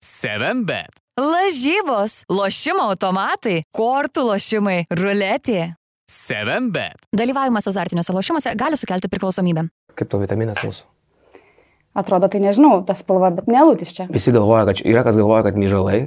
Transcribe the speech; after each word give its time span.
7bet. 0.00 0.96
Lažybos, 1.20 2.22
lošimo 2.32 2.86
automatai, 2.88 3.58
kortų 3.76 4.22
lošimai, 4.30 4.78
ruletė. 4.96 5.74
7bet. 6.08 7.04
Dalyvavimas 7.12 7.68
azartiniuose 7.68 8.14
lošimuose 8.16 8.54
gali 8.56 8.78
sukelti 8.80 9.10
priklausomybę. 9.12 9.66
Kaip 10.00 10.08
tau 10.08 10.22
vitaminas 10.22 10.64
mūsų? 10.64 10.88
Atrodo, 12.00 12.30
tai 12.32 12.40
nežinau, 12.40 12.78
tas 12.86 13.02
spalva, 13.02 13.28
bet 13.34 13.50
nelūtis 13.50 13.92
čia. 13.92 14.06
Visi 14.14 14.32
galvoja, 14.32 14.62
kad 14.70 14.80
yra 14.86 15.02
kas 15.04 15.18
galvoja, 15.20 15.42
kad 15.48 15.58
myžalai, 15.60 16.00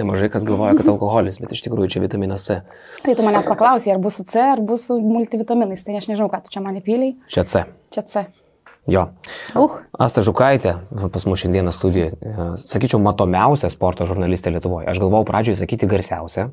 nemažai 0.00 0.32
kas 0.34 0.48
galvoja, 0.48 0.74
kad 0.80 0.88
alkoholis, 0.90 1.38
bet 1.38 1.54
iš 1.54 1.62
tikrųjų 1.68 1.92
čia 1.94 2.02
vitaminas 2.02 2.48
C. 2.48 2.58
Tai 3.04 3.14
tu 3.14 3.28
manęs 3.28 3.46
paklausai, 3.52 3.92
ar 3.94 4.02
bus 4.02 4.18
su 4.18 4.26
C, 4.26 4.40
ar 4.56 4.64
bus 4.64 4.88
su 4.88 4.98
multivitaminais. 5.04 5.86
Tai 5.86 6.00
aš 6.00 6.10
nežinau, 6.10 6.30
ką 6.32 6.42
tu 6.42 6.56
čia 6.56 6.64
man 6.64 6.80
įpyliai. 6.80 7.14
Čia 7.30 7.46
C. 7.46 7.66
Čia 7.94 8.06
C. 8.08 8.26
Jo. 8.88 9.08
Uh, 9.52 9.82
Asta 10.00 10.22
Žukaitė, 10.24 10.78
pas 11.12 11.26
mus 11.28 11.42
šiandieną 11.42 11.72
studijoje, 11.74 12.14
e, 12.22 12.46
sakyčiau, 12.56 13.00
matomiausia 13.04 13.68
sporto 13.68 14.06
žurnalistė 14.08 14.54
Lietuvoje. 14.54 14.88
Aš 14.88 15.02
galvojau 15.02 15.26
pradžioje 15.28 15.58
sakyti 15.60 15.88
garsiausia, 15.90 16.46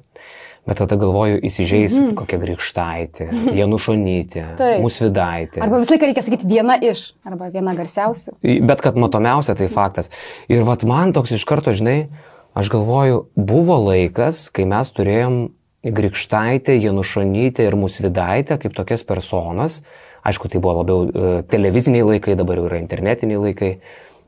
bet 0.67 0.81
tada 0.81 0.98
galvoju, 0.99 1.40
įsižeis 1.45 1.95
mm 1.95 2.05
-hmm. 2.05 2.16
kokia 2.20 2.40
grįžtaitė, 2.41 3.29
Janušonytė, 3.62 4.45
Taip. 4.57 4.81
Musvidaitė. 4.84 5.62
arba 5.63 5.79
visą 5.79 5.95
laiką 5.95 6.09
reikia 6.12 6.23
sakyti 6.26 6.48
viena 6.48 6.76
iš, 6.81 7.13
arba 7.23 7.49
viena 7.53 7.76
garsiausių. 7.76 8.35
Bet 8.67 8.81
kad 8.81 8.95
matomiausia 8.95 9.55
tai 9.55 9.67
faktas. 9.67 10.09
Ir 10.49 10.63
vat 10.63 10.84
man 10.84 11.13
toks 11.13 11.31
iš 11.31 11.45
karto, 11.45 11.71
žinai, 11.71 12.09
aš 12.54 12.70
galvoju, 12.70 13.27
buvo 13.35 13.77
laikas, 13.91 14.49
kai 14.52 14.65
mes 14.65 14.91
turėjom 14.91 15.49
Grikštaitę, 15.85 16.73
Janušonytę 16.81 17.63
ir 17.63 17.76
Musvidaitę 17.76 18.57
kaip 18.57 18.73
tokias 18.73 19.04
personas. 19.04 19.84
Aišku, 20.25 20.49
tai 20.49 20.61
buvo 20.61 20.79
labiau 20.81 21.05
e, 21.05 21.34
televiziniai 21.52 22.05
laikai, 22.07 22.38
dabar 22.39 22.57
jau 22.57 22.65
yra 22.70 22.79
internetiniai 22.81 23.41
laikai. 23.43 23.71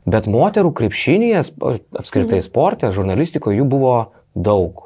Bet 0.07 0.29
moterų 0.31 0.71
krepšinėje, 0.77 1.41
apskritai 1.99 2.39
sporte, 2.45 2.91
žurnalistikoje 2.95 3.57
jų 3.59 3.65
buvo 3.67 3.95
daug. 4.37 4.85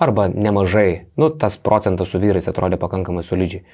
Arba 0.00 0.28
nemažai. 0.30 1.10
Nu, 1.20 1.32
tas 1.32 1.56
procentas 1.60 2.12
su 2.12 2.20
vyrais 2.22 2.46
atrodė 2.48 2.78
pakankamai 2.80 3.24
solidžiai. 3.26 3.64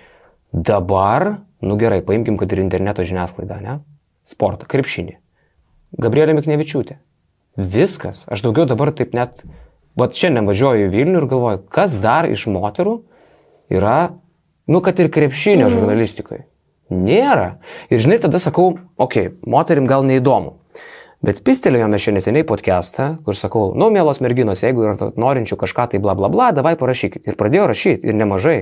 Dabar, 0.54 1.42
nu 1.60 1.76
gerai, 1.78 2.00
paimkim, 2.06 2.38
kad 2.40 2.54
ir 2.54 2.62
interneto 2.62 3.04
žiniasklaidą, 3.06 3.60
ne? 3.62 3.76
Sportą, 4.26 4.66
krepšinį. 4.70 5.18
Gabrielė 6.02 6.34
Miknevičiūtė. 6.38 6.98
Viskas. 7.56 8.24
Aš 8.30 8.46
daugiau 8.46 8.66
dabar 8.68 8.92
taip 8.94 9.14
net, 9.16 9.42
va 9.98 10.08
šiandien 10.12 10.46
važiuoju 10.48 10.88
į 10.88 10.92
Vilnių 10.92 11.22
ir 11.22 11.30
galvoju, 11.30 11.62
kas 11.72 11.98
dar 12.04 12.28
iš 12.30 12.46
moterų 12.52 12.98
yra, 13.72 14.16
nu 14.70 14.82
kad 14.84 14.98
ir 15.02 15.10
krepšinio 15.12 15.66
mm. 15.66 15.72
žurnalistikoje. 15.76 16.44
Nėra. 16.92 17.58
Ir 17.90 18.02
žinai, 18.04 18.20
tada 18.22 18.38
sakau, 18.42 18.76
okei, 18.94 19.30
okay, 19.30 19.34
moterim 19.50 19.88
gal 19.90 20.06
neįdomu. 20.06 20.54
Bet 21.26 21.40
pistelėjome 21.42 21.98
šiandien 21.98 22.20
neseniai 22.20 22.46
podcastą, 22.46 23.06
kur 23.24 23.34
sakau, 23.34 23.70
nu, 23.74 23.88
mielos 23.90 24.20
merginos, 24.22 24.60
jeigu 24.62 24.84
yra 24.84 25.08
norinčių 25.18 25.56
kažką 25.58 25.88
tai 25.90 26.00
bla 26.02 26.14
bla 26.14 26.28
bla, 26.30 26.50
davai 26.54 26.76
parašykit. 26.78 27.24
Ir 27.26 27.38
pradėjau 27.40 27.70
rašyti, 27.72 28.06
ir 28.06 28.18
nemažai. 28.18 28.58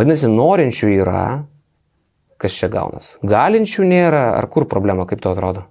Vadinasi, 0.00 0.30
norinčių 0.32 0.90
yra, 0.96 1.24
kas 2.40 2.56
čia 2.56 2.70
gaunas. 2.72 3.12
Galinčių 3.22 3.86
nėra, 3.86 4.24
ar 4.40 4.48
kur 4.50 4.66
problema, 4.66 5.06
kaip 5.06 5.22
to 5.22 5.30
atrodo? 5.36 5.68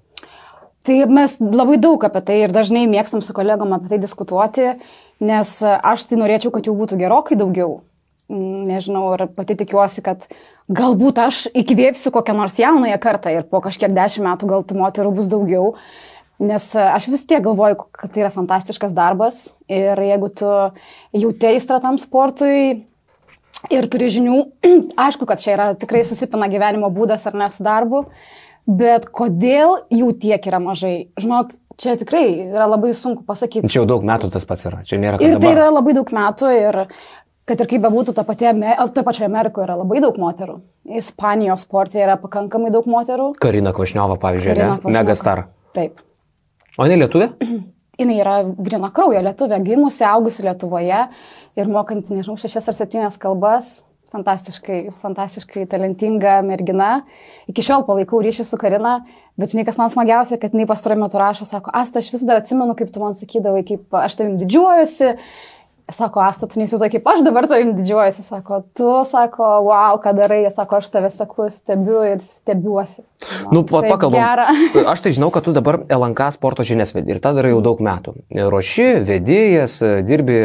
Tai 0.86 0.96
mes 1.12 1.36
labai 1.42 1.76
daug 1.82 2.06
apie 2.08 2.22
tai 2.24 2.40
ir 2.46 2.54
dažnai 2.56 2.86
mėgstam 2.88 3.26
su 3.26 3.36
kolegom 3.36 3.74
apie 3.76 3.92
tai 3.92 4.00
diskutuoti, 4.00 4.72
nes 5.20 5.52
aš 5.66 6.08
tai 6.08 6.22
norėčiau, 6.22 6.54
kad 6.56 6.70
jų 6.70 6.78
būtų 6.78 7.02
gerokai 7.02 7.36
daugiau. 7.42 7.82
Nežinau, 8.30 9.08
ar 9.16 9.24
pati 9.34 9.56
tikiuosi, 9.58 10.04
kad 10.06 10.28
galbūt 10.70 11.18
aš 11.24 11.48
įkvėpsiu 11.58 12.12
kokią 12.14 12.36
nors 12.38 12.60
jaunąją 12.62 13.00
kartą 13.02 13.32
ir 13.34 13.48
po 13.50 13.58
kažkiek 13.66 13.90
dešimt 13.96 14.28
metų 14.28 14.50
gal 14.52 14.66
tų 14.70 14.78
moterų 14.78 15.14
bus 15.18 15.30
daugiau. 15.32 15.72
Nes 16.40 16.68
aš 16.78 17.08
vis 17.12 17.26
tiek 17.28 17.42
galvoju, 17.44 17.82
kad 17.92 18.14
tai 18.14 18.22
yra 18.24 18.30
fantastiškas 18.32 18.94
darbas 18.96 19.40
ir 19.68 19.98
jeigu 20.00 20.30
tu 20.30 20.52
jauti 21.18 21.50
aistrą 21.50 21.82
tam 21.84 21.98
sportui 22.00 22.86
ir 23.74 23.88
turi 23.92 24.12
žinių, 24.14 24.38
aišku, 25.08 25.26
kad 25.28 25.42
čia 25.42 25.56
yra 25.58 25.66
tikrai 25.82 26.06
susipina 26.08 26.48
gyvenimo 26.54 26.92
būdas 26.94 27.26
ar 27.28 27.36
ne 27.42 27.50
su 27.52 27.66
darbu, 27.66 28.06
bet 28.70 29.10
kodėl 29.10 29.80
jų 29.90 30.14
tiek 30.22 30.46
yra 30.48 30.62
mažai? 30.64 31.10
Žinok, 31.20 31.52
čia 31.82 31.98
tikrai 32.00 32.28
yra 32.46 32.70
labai 32.70 32.94
sunku 32.94 33.26
pasakyti. 33.28 33.68
Čia 33.68 33.82
jau 33.82 33.90
daug 33.90 34.06
metų 34.08 34.30
tas 34.32 34.46
pats 34.48 34.68
yra. 34.70 34.84
Čia 34.86 35.02
nėra, 35.02 35.18
kad 35.18 35.26
Ir 35.26 35.40
tai 35.40 35.42
dabar. 35.50 35.58
yra 35.58 35.72
labai 35.74 35.98
daug 35.98 36.14
metų 36.14 36.54
ir 36.56 36.80
kad 37.50 37.64
ir 37.64 37.70
kaip 37.70 37.82
bebūtų, 37.86 38.14
ta 38.18 38.26
pati, 38.28 38.46
toje 38.94 39.06
pačioje 39.08 39.30
Amerikoje 39.30 39.66
yra 39.66 39.80
labai 39.80 40.04
daug 40.04 40.20
moterų. 40.22 40.60
Ispanijos 41.00 41.66
sporte 41.66 42.02
yra 42.02 42.20
pakankamai 42.22 42.70
daug 42.74 42.88
moterų. 42.90 43.32
Karina 43.42 43.74
Kvašniova, 43.76 44.20
pavyzdžiui, 44.22 44.54
Karina 44.54 44.78
ne? 44.78 44.94
Megastar. 44.94 45.48
Taip. 45.76 46.02
O 46.80 46.88
ne 46.90 47.00
lietuvė? 47.02 47.34
Jis 48.00 48.16
yra 48.16 48.38
grina 48.56 48.88
kraujo 48.96 49.20
lietuvė, 49.20 49.58
gimusi, 49.66 50.06
augusi 50.08 50.46
Lietuvoje 50.46 51.02
ir 51.60 51.72
mokanti, 51.72 52.16
nežinau, 52.16 52.38
šešias 52.40 52.70
ar 52.72 52.78
septynias 52.78 53.20
kalbas. 53.20 53.80
Fantastiškai, 54.10 54.78
fantastiškai 55.04 55.68
talentinga 55.70 56.40
mergina. 56.42 57.04
Iki 57.52 57.66
šiol 57.68 57.84
palaikau 57.86 58.24
ryšį 58.26 58.46
su 58.48 58.58
Karina, 58.58 58.96
bet 59.38 59.52
žinai, 59.52 59.68
kas 59.68 59.78
man 59.78 59.92
smagiausia, 59.94 60.40
kad 60.42 60.56
jinai 60.56 60.66
pastaruoju 60.72 61.04
metu 61.04 61.20
rašo, 61.22 61.46
sako, 61.46 61.70
Asta, 61.78 62.02
aš 62.02 62.08
vis 62.16 62.24
dar 62.26 62.40
atsimenu, 62.40 62.74
kaip 62.80 62.90
tu 62.96 63.04
man 63.04 63.20
sakydavai, 63.20 63.62
kaip 63.68 64.00
aš 64.00 64.18
tavim 64.18 64.40
didžiuojuosi. 64.40 65.12
Sako, 65.92 66.22
Asta, 66.24 66.48
tu 66.50 66.60
neįsivaizduoji, 66.60 66.98
kaip 66.98 67.08
aš 67.12 67.24
dabar 67.26 67.48
tavim 67.50 67.72
didžiuojuosi. 67.78 68.24
Sako, 68.26 68.62
tu, 68.78 68.90
sako, 69.10 69.48
wow, 69.70 70.00
ką 70.04 70.14
darai. 70.18 70.42
Sako, 70.54 70.82
aš 70.84 70.90
tave 70.94 71.12
sakau, 71.14 71.48
stebiu 71.54 72.04
ir 72.08 72.22
stebiuosi. 72.24 73.06
Nu, 73.54 73.64
va, 73.70 73.82
pakalbam. 73.88 74.20
gera. 74.20 74.48
Aš 74.94 75.04
tai 75.06 75.12
žinau, 75.16 75.28
kad 75.34 75.44
tu 75.44 75.54
dabar 75.56 75.82
LNK 75.92 76.30
sporto 76.36 76.64
žinias 76.68 76.94
vedi 76.96 77.12
ir 77.12 77.20
tą 77.24 77.34
darai 77.36 77.52
jau 77.52 77.60
daug 77.66 77.82
metų. 77.84 78.14
Ruoši, 78.32 78.88
vedėjas, 79.08 79.80
dirbi 80.08 80.40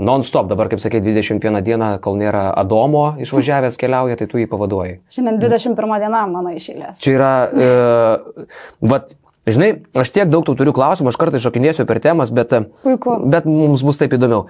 non-stop, 0.00 0.48
dabar, 0.50 0.70
kaip 0.72 0.80
sakė, 0.82 1.02
21 1.04 1.60
dieną, 1.64 1.90
kol 2.02 2.16
nėra 2.20 2.48
Adomo 2.58 3.12
išvažiavęs 3.22 3.76
keliauja, 3.80 4.16
tai 4.20 4.28
tu 4.30 4.40
jį 4.40 4.48
pavaduoji. 4.50 4.98
Šiandien 5.12 5.40
21 5.42 5.98
diena 6.02 6.22
mano 6.30 6.54
išėlės. 6.56 7.02
Čia 7.02 7.16
yra, 7.18 7.32
e, 7.52 8.46
vat, 8.88 9.12
žinai, 9.46 9.70
aš 9.98 10.12
tiek 10.14 10.30
daug 10.30 10.44
tų 10.46 10.54
turiu 10.58 10.74
klausimų, 10.76 11.12
aš 11.12 11.18
kartais 11.20 11.44
šokinėsiu 11.44 11.86
per 11.88 12.00
temas, 12.04 12.32
bet, 12.34 12.52
e, 12.52 12.64
Puiku. 12.84 13.18
bet 13.30 13.48
mums 13.48 13.82
bus 13.86 13.98
taip 14.00 14.14
įdomiau. 14.14 14.46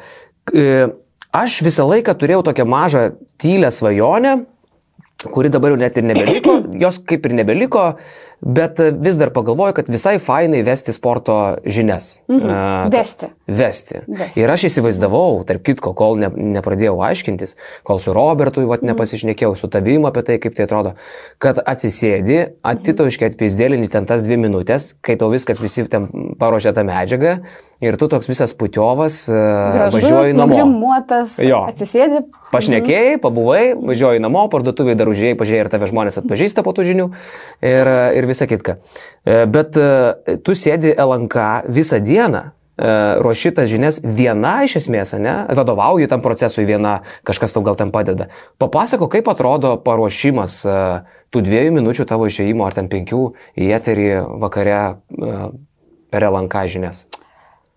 E, 0.53 0.89
aš 1.33 1.61
visą 1.65 1.87
laiką 1.89 2.15
turėjau 2.19 2.43
tokią 2.49 2.67
mažą 2.69 3.05
tylę 3.41 3.71
svajonę, 3.73 4.35
kuri 5.33 5.53
dabar 5.55 5.73
jau 5.73 5.79
net 5.81 5.97
ir 5.97 6.05
nebeliko, 6.05 6.59
jos 6.83 6.99
kaip 7.07 7.27
ir 7.27 7.37
nebeliko, 7.39 7.97
bet 8.43 8.81
e, 8.83 8.91
vis 8.91 9.17
dar 9.21 9.31
pagalvoju, 9.31 9.73
kad 9.79 9.89
visai 9.89 10.19
fainai 10.19 10.63
vesti 10.67 10.93
sporto 10.93 11.37
žinias. 11.65 12.21
Mhm. 12.29 12.49
Kad- 12.49 12.93
Vesti. 12.93 13.27
Vesti. 13.47 14.01
Vesti. 14.09 14.41
Ir 14.41 14.51
aš 14.51 14.65
įsivaizdavau, 14.69 15.45
tarp 15.47 15.63
kitko, 15.67 15.95
kol 15.95 16.19
ne, 16.19 16.29
nepradėjau 16.29 16.97
aiškintis, 17.07 17.55
kol 17.87 18.01
su 18.03 18.15
Robertu 18.17 18.65
vat, 18.67 18.83
nepasišnekėjau, 18.87 19.55
su 19.59 19.69
tavim 19.73 20.07
apie 20.09 20.23
tai, 20.27 20.39
kaip 20.43 20.57
tai 20.59 20.67
atrodo, 20.67 20.95
kad 21.43 21.61
atsisėdi, 21.63 22.41
atitauškiai 22.67 23.31
atpizdėlinį 23.33 23.91
ten 23.93 24.07
tas 24.11 24.25
dvi 24.27 24.39
minutės, 24.43 24.93
kai 25.01 25.17
tau 25.21 25.31
viskas 25.33 25.63
visi 25.63 25.87
ten 25.91 26.09
paruošė 26.41 26.75
tą 26.75 26.85
medžiagą 26.89 27.39
ir 27.83 27.97
tu 28.01 28.09
toks 28.11 28.31
visas 28.31 28.55
putiovas 28.59 29.29
e, 29.31 29.39
važiuoji 29.95 30.35
namo. 30.39 30.57
Jo. 31.47 31.65
atsisėdi. 31.71 32.25
Pašnekėjai, 32.53 33.17
pabuvai, 33.23 33.73
važiuoji 33.81 34.21
namo, 34.21 34.45
parduotuvėje 34.53 34.99
dar 35.01 35.09
užėjai, 35.09 35.37
pažiūrėjai, 35.41 35.65
ar 35.65 35.71
tave 35.73 35.89
žmonės 35.89 36.19
atpažįsta 36.21 36.65
po 36.67 36.75
tų 36.77 36.85
žinių 36.91 37.07
ir, 37.65 37.93
ir 38.19 38.29
visa 38.29 38.49
kitka. 38.51 38.77
E, 39.25 39.45
Bet 39.49 39.79
e, 39.81 40.37
tu 40.45 40.57
sėdi 40.59 40.93
LNK 40.93 41.47
visą 41.73 42.03
dieną, 42.05 42.43
e, 42.53 42.93
ruoši 43.25 43.55
tas 43.57 43.71
žinias 43.73 44.03
viena 44.05 44.59
iš 44.67 44.83
esmės, 44.83 45.15
ne? 45.17 45.39
Vadovauji 45.57 46.11
tam 46.13 46.21
procesui 46.25 46.67
viena, 46.69 46.99
kažkas 47.25 47.57
tau 47.57 47.65
gal 47.65 47.79
ten 47.81 47.95
padeda. 47.95 48.29
Papasako, 48.61 49.09
kaip 49.13 49.33
atrodo 49.33 49.79
paruošimas 49.81 50.61
tų 51.33 51.47
dviejų 51.49 51.73
minučių 51.81 52.09
tavo 52.13 52.29
išėjimo 52.29 52.69
ar 52.69 52.77
ten 52.77 52.93
penkių 52.93 53.25
į 53.57 53.73
eterį 53.81 54.13
vakare 54.45 54.83
per 56.13 56.29
LNK 56.29 56.69
žinias. 56.69 57.07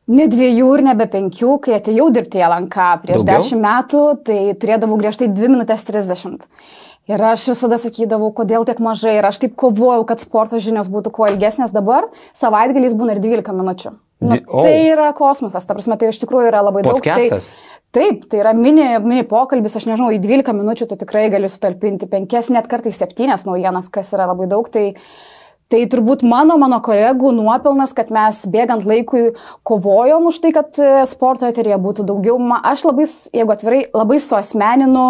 Ne 0.05 0.27
dviejų 0.29 0.67
ir 0.77 0.83
nebe 0.85 1.07
penkių, 1.09 1.55
kai 1.65 1.79
atėjau 1.79 2.11
dirbti 2.13 2.37
į 2.37 2.45
LNK 2.45 2.89
prieš 3.01 3.23
Daugiau? 3.23 3.41
dešimt 3.41 3.63
metų, 3.63 4.01
tai 4.27 4.39
turėdavau 4.61 4.99
griežtai 5.01 5.31
2 5.33 5.49
minutės 5.49 5.85
30. 5.87 6.45
Ir 7.09 7.21
aš 7.21 7.47
visada 7.51 7.77
sakydavau, 7.81 8.31
kodėl 8.33 8.65
tiek 8.65 8.79
mažai. 8.81 9.15
Ir 9.17 9.25
aš 9.25 9.41
taip 9.43 9.55
kovojau, 9.57 10.05
kad 10.09 10.21
sporto 10.21 10.57
žinios 10.61 10.89
būtų 10.93 11.11
kuo 11.13 11.27
ilgesnės 11.29 11.73
dabar. 11.73 12.07
Savaitgaliais 12.37 12.93
būna 12.97 13.13
ir 13.17 13.21
12 13.21 13.53
minučių. 13.53 13.93
Nu, 14.25 14.31
Di- 14.31 14.45
o. 14.47 14.61
tai 14.63 14.75
yra 14.93 15.11
kosmosas, 15.13 15.65
ta 15.67 15.75
prasme, 15.75 15.97
tai 15.99 16.09
iš 16.09 16.21
tikrųjų 16.21 16.49
yra 16.49 16.61
labai 16.65 16.85
daug. 16.85 17.01
Podcastas? 17.01 17.51
Tai, 17.51 17.99
taip, 17.99 18.29
tai 18.31 18.39
yra 18.41 18.53
mini, 18.57 18.85
mini 19.03 19.25
pokalbis, 19.27 19.75
aš 19.75 19.89
nežinau, 19.89 20.07
į 20.15 20.21
12 20.23 20.55
minučių 20.55 20.87
tu 20.89 20.97
tikrai 21.01 21.27
gali 21.33 21.49
sutalpinti 21.51 22.07
5, 22.09 22.53
net 22.55 22.69
kartais 22.71 23.01
7 23.01 23.27
naujienas, 23.45 23.89
kas 23.91 24.13
yra 24.15 24.29
labai 24.31 24.47
daug. 24.47 24.69
Tai, 24.71 24.93
Tai 25.65 25.79
turbūt 25.89 26.21
mano, 26.21 26.59
mano 26.61 26.77
kolegų 26.85 27.31
nuopelnas, 27.33 27.89
kad 27.97 28.11
mes 28.13 28.43
bėgant 28.53 28.83
laikui 28.85 29.31
kovojom 29.65 30.27
už 30.29 30.37
tai, 30.43 30.51
kad 30.53 30.77
e, 30.77 30.89
sporto 31.09 31.47
eterija 31.49 31.79
būtų 31.81 32.03
daugiau. 32.05 32.35
Aš 32.61 32.83
labai, 32.85 33.07
jeigu 33.33 33.53
atvirai, 33.55 33.79
labai 33.89 34.19
suosmeninu 34.21 35.05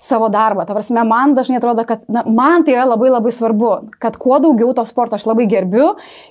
savo 0.00 0.30
darbą. 0.32 0.64
Ta 0.64 0.72
prasme, 0.78 1.04
man 1.04 1.34
dažnai 1.36 1.58
atrodo, 1.60 1.84
kad 1.84 2.06
na, 2.08 2.22
man 2.24 2.64
tai 2.64 2.78
yra 2.78 2.86
labai 2.88 3.10
labai 3.12 3.34
svarbu, 3.36 3.74
kad 4.00 4.16
kuo 4.20 4.38
daugiau 4.40 4.72
to 4.78 4.86
sporto 4.88 5.20
aš 5.20 5.28
labai 5.28 5.44
gerbiu, 5.52 5.90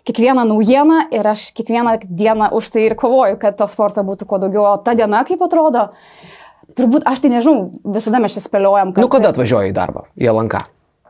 kiekvieną 0.09 0.47
naujieną 0.49 1.03
ir 1.13 1.29
aš 1.29 1.51
kiekvieną 1.53 1.99
dieną 2.09 2.49
už 2.57 2.73
tai 2.73 2.87
ir 2.87 2.97
kovoju, 2.97 3.37
kad 3.37 3.59
to 3.61 3.69
sporto 3.69 4.01
būtų 4.07 4.25
kuo 4.33 4.41
daugiau. 4.41 4.65
O 4.71 4.73
ta 4.81 4.97
diena, 4.97 5.21
kaip 5.29 5.45
atrodo, 5.45 5.91
turbūt 6.73 7.05
aš 7.05 7.21
tai 7.21 7.35
nežinau, 7.37 7.69
visada 7.85 8.17
mes 8.17 8.33
čia 8.33 8.41
spėliojam, 8.49 8.97
kad... 8.97 9.05
Nu, 9.05 9.13
kada 9.13 9.29
atvažiuoji 9.29 9.69
į 9.69 9.77
darbą? 9.77 10.07
Į 10.17 10.33
Lanką. 10.41 10.65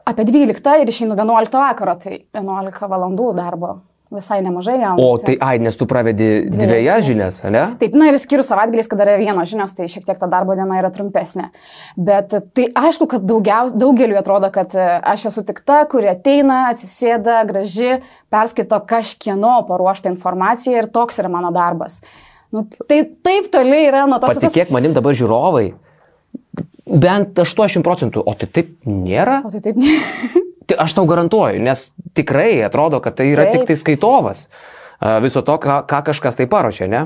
Apie 0.09 0.25
12 0.25 0.81
ir 0.81 0.89
išeinu 0.89 1.15
11 1.19 1.59
vakaro, 1.61 1.93
tai 2.01 2.23
11 2.33 2.89
valandų 2.89 3.29
darbo 3.37 3.75
visai 4.09 4.39
nemažai 4.41 4.79
gaunu. 4.81 5.03
O 5.05 5.17
tai, 5.21 5.35
ai, 5.37 5.59
nes 5.61 5.75
tu 5.77 5.85
pravedi 5.85 6.27
Dvi 6.49 6.65
dviejas 6.65 7.03
žinias. 7.05 7.35
ne? 7.45 7.61
Taip, 7.77 7.93
na 7.93 8.07
ir 8.09 8.15
skiriu 8.17 8.41
savaitgaliais, 8.47 8.87
kada 8.89 9.05
yra 9.05 9.19
vienos 9.21 9.51
žinios, 9.51 9.75
tai 9.77 9.85
šiek 9.91 10.07
tiek 10.07 10.17
ta 10.17 10.25
darbo 10.31 10.55
diena 10.57 10.79
yra 10.81 10.89
trumpesnė. 10.95 11.51
Bet 11.93 12.33
tai 12.57 12.65
aišku, 12.73 13.05
kad 13.11 13.27
daugiau, 13.29 13.69
daugeliu 13.69 14.17
atrodo, 14.17 14.49
kad 14.55 14.73
e, 14.73 14.87
aš 15.13 15.27
esu 15.29 15.43
tik 15.45 15.61
ta, 15.61 15.83
kuri 15.91 16.09
ateina, 16.09 16.63
atsisėda, 16.71 17.43
graži, 17.51 17.99
perskaito 18.33 18.81
kažkieno 18.89 19.59
paruoštą 19.69 20.09
informaciją 20.15 20.81
ir 20.81 20.89
toks 20.97 21.21
yra 21.21 21.29
mano 21.29 21.53
darbas. 21.53 21.99
Nu, 22.49 22.65
tai 22.89 23.03
taip 23.05 23.51
toli 23.53 23.83
yra 23.91 24.07
nuo 24.09 24.17
tos 24.17 24.33
visos- 24.39 24.49
Patikėk 24.49 24.73
manim 24.73 24.97
dabar 24.97 25.13
žiūrovai. 25.13 25.67
Bent 26.89 27.39
80 27.39 27.85
procentų, 27.85 28.23
o 28.25 28.33
tai 28.37 28.49
taip 28.59 28.75
nėra? 28.89 29.41
O 29.45 29.53
tai 29.53 29.61
taip 29.69 29.79
ne. 29.79 29.95
Tai 30.69 30.75
Aš 30.83 30.93
tau 30.93 31.07
garantuoju, 31.09 31.57
nes 31.65 31.87
tikrai 32.13 32.59
atrodo, 32.61 32.99
kad 33.01 33.15
tai 33.17 33.31
yra 33.31 33.47
Taip. 33.47 33.63
tik 33.63 33.71
tai 33.71 33.77
skaitovas 33.79 34.43
viso 35.23 35.41
to, 35.47 35.55
ką, 35.55 35.79
ką 35.87 36.01
kažkas 36.09 36.35
tai 36.35 36.45
paruošė, 36.51 36.87
ne? 36.91 37.05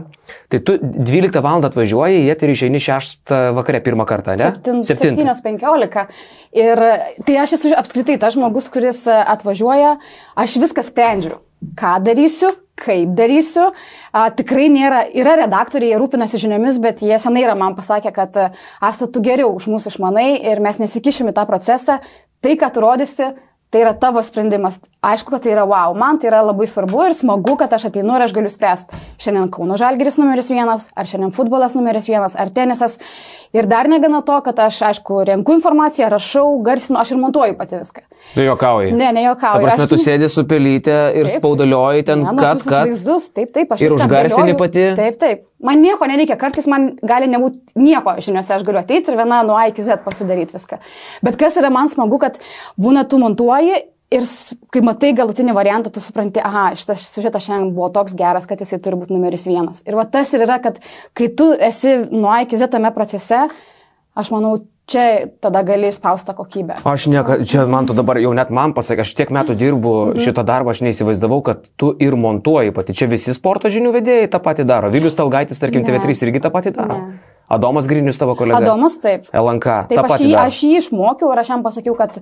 Tai 0.49 0.59
tu 0.65 0.77
12 0.81 1.43
val. 1.45 1.61
atvažiuoji, 1.63 2.23
jie 2.25 2.33
ir 2.33 2.53
išeini 2.55 2.81
6 2.81 3.33
vakare 3.53 3.81
pirmą 3.85 4.07
kartą, 4.09 4.33
ne? 4.35 4.49
7.15. 4.81 6.05
Ir 6.57 6.81
tai 7.25 7.37
aš 7.37 7.53
esu 7.59 7.73
apskritai 7.77 8.17
tas 8.17 8.33
žmogus, 8.33 8.69
kuris 8.73 9.05
e, 9.05 9.13
atvažiuoja, 9.35 9.97
aš 10.35 10.57
viską 10.65 10.83
sprendžiu. 10.89 11.37
Ką 11.79 11.93
darysiu, 12.03 12.51
kaip 12.79 13.13
darysiu. 13.17 13.69
A, 14.13 14.27
tikrai 14.33 14.67
nėra, 14.73 15.03
yra 15.13 15.37
redaktoriai, 15.43 15.93
jie 15.93 16.01
rūpinasi 16.01 16.41
žiniomis, 16.41 16.79
bet 16.83 17.03
jie 17.05 17.17
senai 17.21 17.45
yra 17.45 17.55
man 17.59 17.77
pasakę, 17.77 18.11
kad 18.15 18.37
e, 18.39 18.49
Asta, 18.83 19.07
tu 19.07 19.23
geriau 19.23 19.53
už 19.57 19.69
mūsų 19.71 19.93
išmanai 19.93 20.29
ir 20.51 20.61
mes 20.63 20.81
nesikišim 20.81 21.31
į 21.31 21.37
tą 21.37 21.47
procesą. 21.49 21.99
Tai, 22.43 22.55
ką 22.59 22.69
tu 22.75 22.83
rodysi, 22.83 23.29
tai 23.73 23.81
yra 23.81 23.93
tavo 23.97 24.21
sprendimas. 24.23 24.77
Aišku, 25.03 25.33
kad 25.33 25.41
tai 25.43 25.51
yra 25.55 25.65
wow, 25.67 25.91
man 25.97 26.19
tai 26.21 26.29
yra 26.29 26.43
labai 26.45 26.67
svarbu 26.69 27.07
ir 27.09 27.15
smagu, 27.17 27.57
kad 27.59 27.73
aš 27.75 27.89
ateinu 27.89 28.13
ir 28.15 28.23
aš 28.27 28.31
galiu 28.37 28.51
spręsti. 28.53 28.95
Šiandien 29.19 29.49
Kauno 29.51 29.75
Žalgeris 29.81 30.19
numeris 30.21 30.51
vienas, 30.53 30.85
ar 30.95 31.09
šiandien 31.09 31.33
futbolas 31.35 31.73
numeris 31.75 32.07
vienas, 32.07 32.37
ar 32.39 32.53
tenisas. 32.53 32.99
Ir 33.53 33.67
dar 33.69 33.89
negana 33.91 34.21
to, 34.25 34.37
kad 34.45 34.57
aš, 34.63 34.79
aišku, 34.87 35.19
renku 35.27 35.53
informaciją, 35.57 36.07
rašau, 36.13 36.45
garsinu, 36.65 36.97
aš 37.01 37.11
ir 37.13 37.19
montuoju 37.21 37.57
pati 37.59 37.77
viską. 37.81 38.01
Tai 38.37 38.45
jokauji. 38.47 38.93
Ne, 38.97 39.11
nejokauju. 39.13 39.65
prasme, 39.65 39.83
aš- 39.83 39.89
tu 39.91 39.99
sėdi 40.01 40.29
su 40.31 40.45
pelytė 40.49 40.95
ir 41.19 41.27
spaudalioji 41.29 42.05
ten, 42.07 42.23
Ne, 42.23 42.31
nu, 42.31 42.41
kad. 42.41 42.63
Vaizdus, 42.87 43.27
taip, 43.35 43.51
taip, 43.53 43.71
aš 43.75 43.81
Ir 43.81 43.93
užgarsini 43.97 44.53
apdėlioju. 44.53 44.57
pati? 44.57 44.85
Taip, 44.95 45.19
taip. 45.19 45.43
Man 45.63 45.79
nieko 45.83 46.07
nereikia, 46.09 46.35
kartais 46.39 46.67
man 46.71 46.91
gali 47.07 47.29
nebūti 47.31 47.77
nieko 47.79 48.17
žiniuose, 48.19 48.57
aš 48.57 48.65
galiu 48.67 48.81
ateiti 48.81 49.11
ir 49.11 49.19
viena 49.19 49.41
nuo 49.47 49.55
A 49.55 49.69
iki 49.71 49.85
Z 49.85 50.01
pasidaryti 50.03 50.57
viską. 50.57 50.79
Bet 51.23 51.39
kas 51.39 51.57
yra 51.61 51.71
man 51.73 51.91
smagu, 51.91 52.19
kad 52.19 52.39
būna 52.79 53.05
tu 53.07 53.19
montuoji 53.21 53.79
ir 54.13 54.27
kai 54.73 54.83
matai 54.85 55.13
galutinį 55.17 55.55
variantą, 55.55 55.91
tu 55.93 56.03
supranti, 56.03 56.41
aha, 56.43 56.71
šitas 56.77 57.05
sužetas 57.15 57.47
šiandien 57.47 57.71
buvo 57.75 57.89
toks 57.95 58.15
geras, 58.17 58.45
kad 58.49 58.61
jisai 58.61 58.81
turi 58.83 58.99
būti 58.99 59.15
numeris 59.15 59.47
vienas. 59.49 59.81
Ir 59.87 59.97
va 59.97 60.05
tas 60.09 60.33
ir 60.35 60.45
yra, 60.45 60.59
kad 60.63 60.77
kai 61.17 61.31
tu 61.33 61.49
esi 61.55 61.95
nuo 62.11 62.31
A 62.33 62.43
iki 62.45 62.59
Z 62.59 62.69
tame 62.75 62.91
procese, 62.95 63.47
aš 64.19 64.33
manau, 64.35 64.59
čia 64.85 65.27
tada 65.41 65.63
gali 65.63 65.91
spausti 65.91 66.33
kokybę. 66.35 66.75
Aš 66.83 67.07
nieka, 67.07 67.39
čia 67.45 67.65
man 67.65 67.87
tu 67.87 67.93
dabar 67.93 68.17
jau 68.19 68.33
net 68.35 68.49
man 68.51 68.73
pasakė, 68.73 69.01
aš 69.05 69.13
tiek 69.15 69.29
metų 69.29 69.55
dirbu 69.55 69.93
Mhm. 70.13 70.19
šitą 70.19 70.43
darbą, 70.43 70.69
aš 70.71 70.81
neįsivaizdavau, 70.83 71.41
kad 71.43 71.63
tu 71.77 71.95
ir 71.99 72.15
montuoji 72.15 72.73
pati. 72.73 72.93
Čia 72.93 73.07
visi 73.07 73.33
sporto 73.33 73.67
žinių 73.69 73.93
vedėjai 73.93 74.27
tą 74.29 74.39
patį 74.39 74.65
daro. 74.65 74.89
Vilius 74.89 75.15
Talgaitis, 75.15 75.59
tarkim, 75.59 75.81
Ne. 75.83 75.87
TV3 75.89 76.23
irgi 76.27 76.39
tą 76.41 76.49
patį 76.51 76.75
daro. 76.75 76.97
Ne. 76.97 77.19
Adomas 77.49 77.85
Grinius 77.87 78.17
tavo 78.17 78.35
kolega. 78.35 78.57
Adomas 78.57 78.97
taip. 78.97 79.27
LNK. 79.33 79.87
Taip, 79.89 79.99
aš 80.09 80.19
jį, 80.21 80.35
aš 80.35 80.63
jį 80.63 80.77
išmokiau 80.79 81.31
ir 81.33 81.39
aš 81.39 81.47
jam 81.49 81.63
pasakiau, 81.63 81.95
kad 81.95 82.19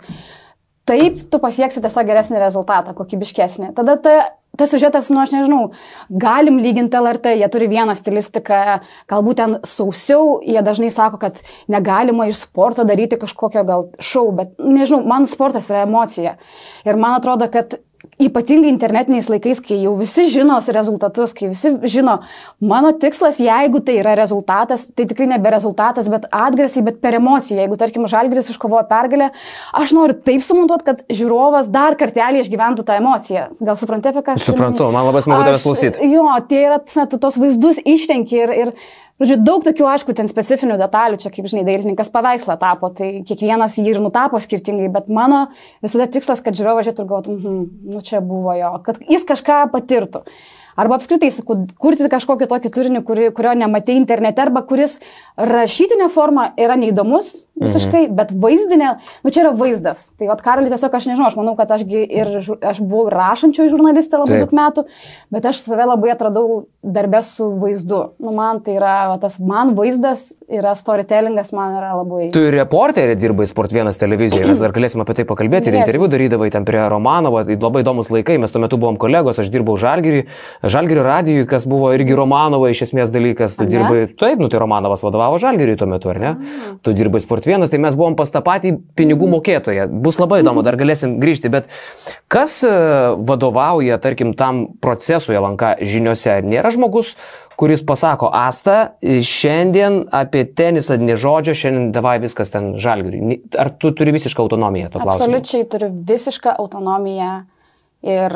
taip 0.92 1.26
tu 1.32 1.40
pasieksi 1.42 1.82
tiesiog 1.84 2.08
geresnį 2.10 2.40
rezultatą, 2.42 2.94
kokybiškesnį. 2.98 3.72
Tada 3.78 3.96
ta, 4.04 4.16
tas 4.60 4.74
sužetas, 4.74 5.10
nu 5.14 5.22
aš 5.24 5.34
nežinau, 5.36 5.62
galim 6.10 6.60
lyginti 6.64 7.00
LRT, 7.00 7.36
jie 7.40 7.50
turi 7.54 7.70
vieną 7.72 7.96
stilistiką, 7.98 8.80
galbūt 9.12 9.40
ten 9.40 9.56
sausiau, 9.68 10.40
jie 10.44 10.64
dažnai 10.66 10.92
sako, 10.94 11.22
kad 11.22 11.40
negalima 11.72 12.28
iš 12.30 12.44
sporto 12.46 12.86
daryti 12.88 13.20
kažkokio 13.22 13.64
gal 13.68 13.88
šau, 14.00 14.28
bet 14.36 14.58
nežinau, 14.60 15.06
man 15.08 15.30
sportas 15.32 15.72
yra 15.72 15.86
emocija. 15.88 16.36
Ir 16.88 17.00
man 17.00 17.20
atrodo, 17.20 17.48
kad 17.52 17.80
ypatingai 18.22 18.70
internetiniais 18.72 19.28
laikais, 19.30 19.60
kai 19.64 19.78
jau 19.84 19.94
visi 19.98 20.26
žino 20.34 20.58
rezultatus, 20.74 21.34
kai 21.38 21.50
visi 21.52 21.72
žino, 21.90 22.18
mano 22.62 22.92
tikslas, 22.98 23.40
jeigu 23.42 23.82
tai 23.86 24.00
yra 24.02 24.14
rezultatas, 24.18 24.88
tai 24.96 25.06
tikrai 25.10 25.28
nebe 25.30 25.52
rezultatas, 25.54 26.10
bet 26.12 26.28
atgrasiai, 26.30 26.86
bet 26.86 27.02
per 27.02 27.18
emociją. 27.18 27.60
Jeigu, 27.62 27.78
tarkim, 27.78 28.08
Žalgris 28.10 28.50
iškovojo 28.54 28.84
pergalę, 28.90 29.32
aš 29.78 29.94
noriu 29.98 30.18
taip 30.18 30.46
sumontuoti, 30.46 30.88
kad 30.88 31.04
žiūrovas 31.10 31.70
dar 31.74 31.98
kartelį 32.00 32.46
išgyventų 32.46 32.86
tą 32.88 32.98
emociją. 33.02 33.48
Gal 33.62 33.78
suprantate, 33.82 34.16
apie 34.18 34.26
ką 34.26 34.38
aš 34.38 34.50
Suprantu, 34.50 34.90
man 34.94 35.08
labai 35.10 35.22
smagu 35.26 35.46
tavęs 35.48 35.66
klausyt. 35.66 36.02
Jo, 36.02 36.26
tie 36.50 36.66
yra, 36.70 36.82
na, 36.98 37.08
tos 37.12 37.38
vaizdus 37.42 37.82
išrenki 37.86 38.42
ir, 38.42 38.56
ir 38.66 38.76
Žodžiu, 39.22 39.36
daug 39.46 39.62
tokių, 39.62 39.86
aišku, 39.86 40.16
ten 40.18 40.26
specifinių 40.26 40.80
detalių, 40.82 41.20
čia 41.22 41.30
kaip 41.30 41.46
žinai, 41.46 41.62
dailininkas 41.68 42.10
paveikslą 42.10 42.56
tapo, 42.58 42.90
tai 42.98 43.10
kiekvienas 43.28 43.76
jį 43.78 43.92
ir 43.92 44.00
nutapo 44.02 44.40
skirtingai, 44.42 44.88
bet 44.90 45.12
mano 45.14 45.44
visada 45.86 46.08
tikslas, 46.10 46.42
kad 46.42 46.58
žiūrovas 46.58 46.88
žiūrėtų 46.88 47.04
ir 47.04 47.12
galvotų, 47.12 47.36
mhm, 47.36 47.60
nu 47.94 48.02
čia 48.08 48.24
buvo 48.26 48.56
jo, 48.58 48.72
kad 48.88 48.98
jis 49.06 49.28
kažką 49.30 49.60
patirtų. 49.76 50.24
Arba 50.82 50.98
apskritai, 50.98 51.30
sakau, 51.34 51.60
kurti 51.82 52.10
kažkokį 52.12 52.50
tokį 52.50 52.74
turinį, 52.74 53.04
kuri, 53.06 53.30
kurio 53.36 53.54
nematei 53.58 54.00
internete, 54.00 54.42
arba 54.42 54.64
kuris 54.66 54.98
rašytinė 55.38 56.10
forma 56.14 56.50
yra 56.60 56.78
neįdomus 56.80 57.34
visiškai, 57.62 58.08
mhm. 58.08 58.18
bet 58.18 58.34
vaizdinė, 58.42 58.92
nu 59.22 59.34
čia 59.34 59.44
yra 59.46 59.54
vaizdas. 59.58 60.08
Tai 60.18 60.32
vad, 60.32 60.42
Karolį, 60.46 60.72
tiesiog 60.74 60.98
aš 60.98 61.10
nežinau, 61.12 61.30
aš 61.30 61.38
manau, 61.38 61.54
kad 61.60 61.72
ašgi 61.76 62.02
ir 62.06 62.32
aš 62.42 62.82
buvau 62.82 63.08
rašančioji 63.14 63.74
žurnalistė 63.74 64.22
labai 64.22 64.40
Taip. 64.40 64.46
daug 64.48 64.56
metų, 64.58 64.86
bet 65.34 65.48
aš 65.52 65.62
save 65.66 65.86
labai 65.86 66.14
atradau 66.16 66.64
darbę 66.82 67.22
su 67.26 67.52
vaizdu. 67.62 68.02
Nu, 68.22 68.34
man 68.34 68.64
tai 68.66 68.78
yra, 68.80 68.96
va, 69.12 69.20
tas 69.22 69.38
man 69.38 69.76
vaizdas 69.78 70.32
yra 70.50 70.74
storytellingas, 70.78 71.52
man 71.54 71.78
yra 71.78 71.92
labai... 72.00 72.32
Tu 72.34 72.42
ir 72.48 72.58
reporterė 72.58 73.14
dirbai 73.20 73.46
Sport 73.50 73.76
1 73.78 74.00
televizijoje, 74.02 74.48
mes 74.50 74.62
dar 74.64 74.74
galėsime 74.74 75.06
apie 75.06 75.20
tai 75.20 75.28
pakalbėti. 75.30 75.70
Ir 75.70 75.78
interviu 75.84 76.10
darydavai 76.12 76.50
ten 76.54 76.66
prie 76.66 76.82
Romanovo, 76.90 77.44
tai 77.46 77.60
labai 77.62 77.86
įdomus 77.86 78.10
laikai, 78.14 78.40
mes 78.42 78.54
tuo 78.54 78.64
metu 78.64 78.82
buvom 78.82 78.98
kolegos, 79.02 79.38
aš 79.42 79.52
dirbau 79.54 79.78
Žalgirį, 79.82 80.26
Žalgirio 80.72 81.04
radijui, 81.04 81.46
kas 81.50 81.66
buvo 81.70 81.90
irgi 81.96 82.16
Romanovo 82.18 82.70
iš 82.72 82.86
esmės 82.88 83.12
dalykas, 83.14 83.58
tu 83.60 83.68
dirbai, 83.70 84.06
taip, 84.20 84.40
nu 84.42 84.50
tai 84.52 84.62
Romanovas 84.64 85.04
vadovavo 85.06 85.40
Žalgiriui 85.42 85.78
tuo 85.80 85.90
metu, 85.92 86.12
ar 86.14 86.22
ne? 86.22 86.32
Tu 86.86 86.96
dirbai 86.96 87.22
Sport 87.24 87.50
1, 87.50 87.68
tai 87.72 87.82
mes 87.84 87.98
buvom 88.00 88.16
pas 88.20 88.32
tą 88.32 88.44
patį 88.46 88.74
pinigų 88.98 89.30
mokėtoją. 89.36 89.90
Bus 90.04 90.20
labai 90.22 90.42
įdomu, 90.46 90.64
dar 90.66 90.80
galėsim 90.80 91.18
grįžti, 91.22 91.52
bet 91.54 91.70
kas 92.32 92.62
e, 92.68 92.74
vadovauja, 93.28 94.00
tarkim, 94.02 94.36
tam 94.38 94.66
procesui 94.84 95.40
lanka 95.42 95.76
žiniuose? 95.82 96.40
Nėra 96.48 96.72
žmogus, 96.74 97.16
kuris 97.60 97.84
pasako, 97.86 98.32
Asta, 98.34 98.96
šiandien 99.04 100.06
apie 100.16 100.48
tenisą 100.58 100.98
ne 101.02 101.18
žodžio, 101.20 101.54
šiandien 101.58 101.92
davai 101.96 102.18
viskas 102.24 102.54
ten 102.54 102.74
žalgiriui. 102.82 103.42
Ar 103.60 103.70
tu 103.78 103.92
turi 103.94 104.16
visišką 104.16 104.42
autonomiją 104.42 104.90
to 104.90 105.02
klausimu? 105.02 105.28
Absoliučiai 105.28 105.68
turiu 105.70 105.92
visišką 106.08 106.56
autonomiją. 106.58 107.42
Ir 108.02 108.34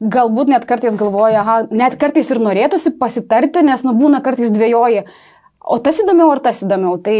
galbūt 0.00 0.50
net 0.52 0.66
kartais 0.68 0.96
galvoja, 0.98 1.40
aha, 1.40 1.54
net 1.72 1.96
kartais 2.00 2.28
ir 2.28 2.40
norėtųsi 2.42 2.92
pasitarti, 3.00 3.64
nes 3.64 3.84
nu 3.86 3.94
būna 3.96 4.20
kartais 4.24 4.52
dvėjoji. 4.52 5.06
O 5.66 5.78
tas 5.82 5.96
įdomiau 5.98 6.28
ar 6.30 6.38
tas 6.44 6.60
įdomiau. 6.62 6.94
Tai 7.02 7.14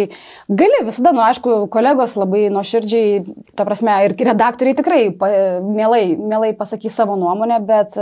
gali 0.61 0.83
visada, 0.87 1.11
nu 1.17 1.25
aišku, 1.25 1.55
kolegos 1.73 2.15
labai 2.21 2.45
nuoširdžiai, 2.55 3.25
ta 3.59 3.67
prasme, 3.67 3.97
ir 4.07 4.15
redaktoriai 4.29 4.77
tikrai 4.79 5.01
pa, 5.19 5.31
mielai, 5.65 6.05
mielai 6.15 6.53
pasakys 6.59 6.95
savo 6.95 7.17
nuomonę, 7.19 7.59
bet, 7.67 7.97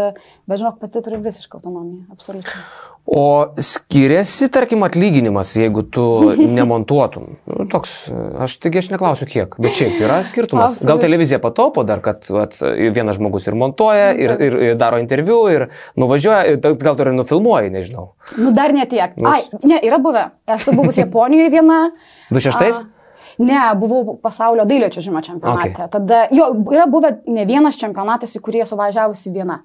bet 0.45 0.61
žinok, 0.61 0.83
pati 0.83 1.01
turiu 1.01 1.23
visišką 1.25 1.63
autonomiją. 1.63 2.05
Absoliučiai. 2.13 2.67
O 3.07 3.53
skiriasi, 3.61 4.47
tarkim, 4.49 4.83
atlyginimas, 4.87 5.51
jeigu 5.57 5.83
tu 5.93 6.05
nemontuotum. 6.57 7.35
Nu, 7.45 7.67
toks, 7.69 7.93
aš 8.41 8.55
taigi 8.63 8.81
aš 8.81 8.89
neklausiu 8.95 9.29
kiek, 9.29 9.59
bet 9.61 9.77
šiaip 9.77 9.99
yra 10.01 10.23
skirtumas. 10.25 10.79
Gal 10.79 10.79
Absoliučiai. 10.79 11.03
televizija 11.03 11.41
pataupo 11.43 11.85
dar, 11.85 12.01
kad 12.05 12.25
vat, 12.33 12.57
vienas 12.97 13.19
žmogus 13.21 13.45
ir 13.51 13.59
montuoja, 13.61 14.09
ir, 14.17 14.33
ir, 14.49 14.57
ir 14.71 14.81
daro 14.81 15.03
interviu, 15.03 15.43
ir 15.53 15.67
nuvažiuoja, 16.01 16.57
gal 16.81 16.97
tu 16.97 17.05
ir 17.05 17.13
nufilmuoji, 17.19 17.75
nežinau. 17.77 18.09
Nu 18.41 18.55
dar 18.57 18.73
netiek. 18.73 19.19
Nu, 19.21 19.29
Ai, 19.35 19.45
ne, 19.69 19.83
yra 19.85 20.01
buvę. 20.01 20.31
Esu 20.57 20.73
buvus 20.73 20.97
Japonijoje 21.05 21.53
viena. 21.59 21.85
26? 22.33 22.81
A, 22.81 22.91
Ne, 23.39 23.59
buvau 23.75 24.15
pasaulio 24.23 24.63
dailio 24.63 24.87
čiūžimo 24.95 25.19
čempionate. 25.27 25.73
Okay. 25.73 25.89
Tada, 25.91 26.21
jo, 26.31 26.53
yra 26.71 26.85
buvę 26.87 27.17
ne 27.27 27.43
vienas 27.49 27.75
čempionatas, 27.81 28.37
į 28.39 28.43
kurį 28.45 28.63
esu 28.63 28.79
važiavusi 28.79 29.33
viena. 29.35 29.65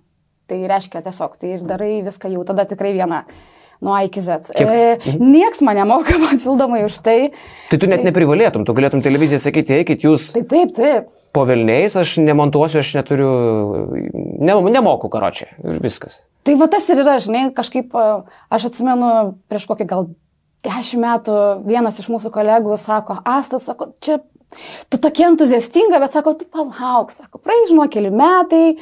Tai 0.49 0.57
reiškia 0.71 1.03
tiesiog, 1.05 1.37
tai 1.39 1.55
ir 1.57 1.63
darai 1.69 1.99
viską 2.05 2.31
jau 2.33 2.43
tada 2.47 2.65
tikrai 2.69 2.95
viena. 2.97 3.23
Nuo 3.79 3.93
A 3.95 4.01
iki 4.03 4.19
Z. 4.19 4.49
Kiek- 4.51 4.67
E, 4.67 5.17
nieks 5.23 5.61
mane 5.63 5.85
moka 5.87 6.17
papildomai 6.25 6.81
už 6.83 6.97
tai. 7.05 7.29
Tai 7.71 7.77
tu 7.79 7.87
net 7.87 8.01
neprivalėtum, 8.03 8.65
tu 8.67 8.73
galėtum 8.75 8.99
televiziją 9.05 9.39
sakyti, 9.39 9.77
eikit 9.77 10.03
jūs 10.03 10.33
Tai 10.35 10.41
taip, 10.51 10.73
taip. 10.75 11.07
po 11.31 11.45
Vilniais, 11.47 11.95
aš 11.95 12.17
nemontuosiu, 12.25 12.81
aš 12.81 12.89
neturiu, 12.97 13.29
ne, 14.43 14.57
nemoku 14.73 15.07
karočiai 15.13 15.53
ir 15.63 15.79
viskas. 15.83 16.23
Tai 16.43 16.55
va 16.59 16.67
tas 16.71 16.89
ir 16.91 16.99
yra, 17.05 17.15
žinai, 17.23 17.45
kažkaip 17.55 17.93
a, 17.95 18.05
aš 18.51 18.67
atsimenu 18.71 19.11
prieš 19.51 19.67
kokį 19.69 19.87
gal 19.87 20.09
dešimt 20.65 21.03
metų 21.05 21.37
vienas 21.67 22.01
iš 22.03 22.09
mūsų 22.11 22.33
kolegų 22.35 22.75
sako, 22.81 23.19
Astas, 23.23 23.69
sako, 23.69 23.93
čia 24.03 24.19
tu 24.91 24.97
tokia 24.99 25.29
entuziastinga, 25.31 26.01
bet 26.03 26.11
sako, 26.17 26.33
tu 26.41 26.47
palauk, 26.51 27.13
sako, 27.15 27.39
praeis 27.43 27.69
žinau 27.71 27.87
keli 27.91 28.11
metai, 28.11 28.75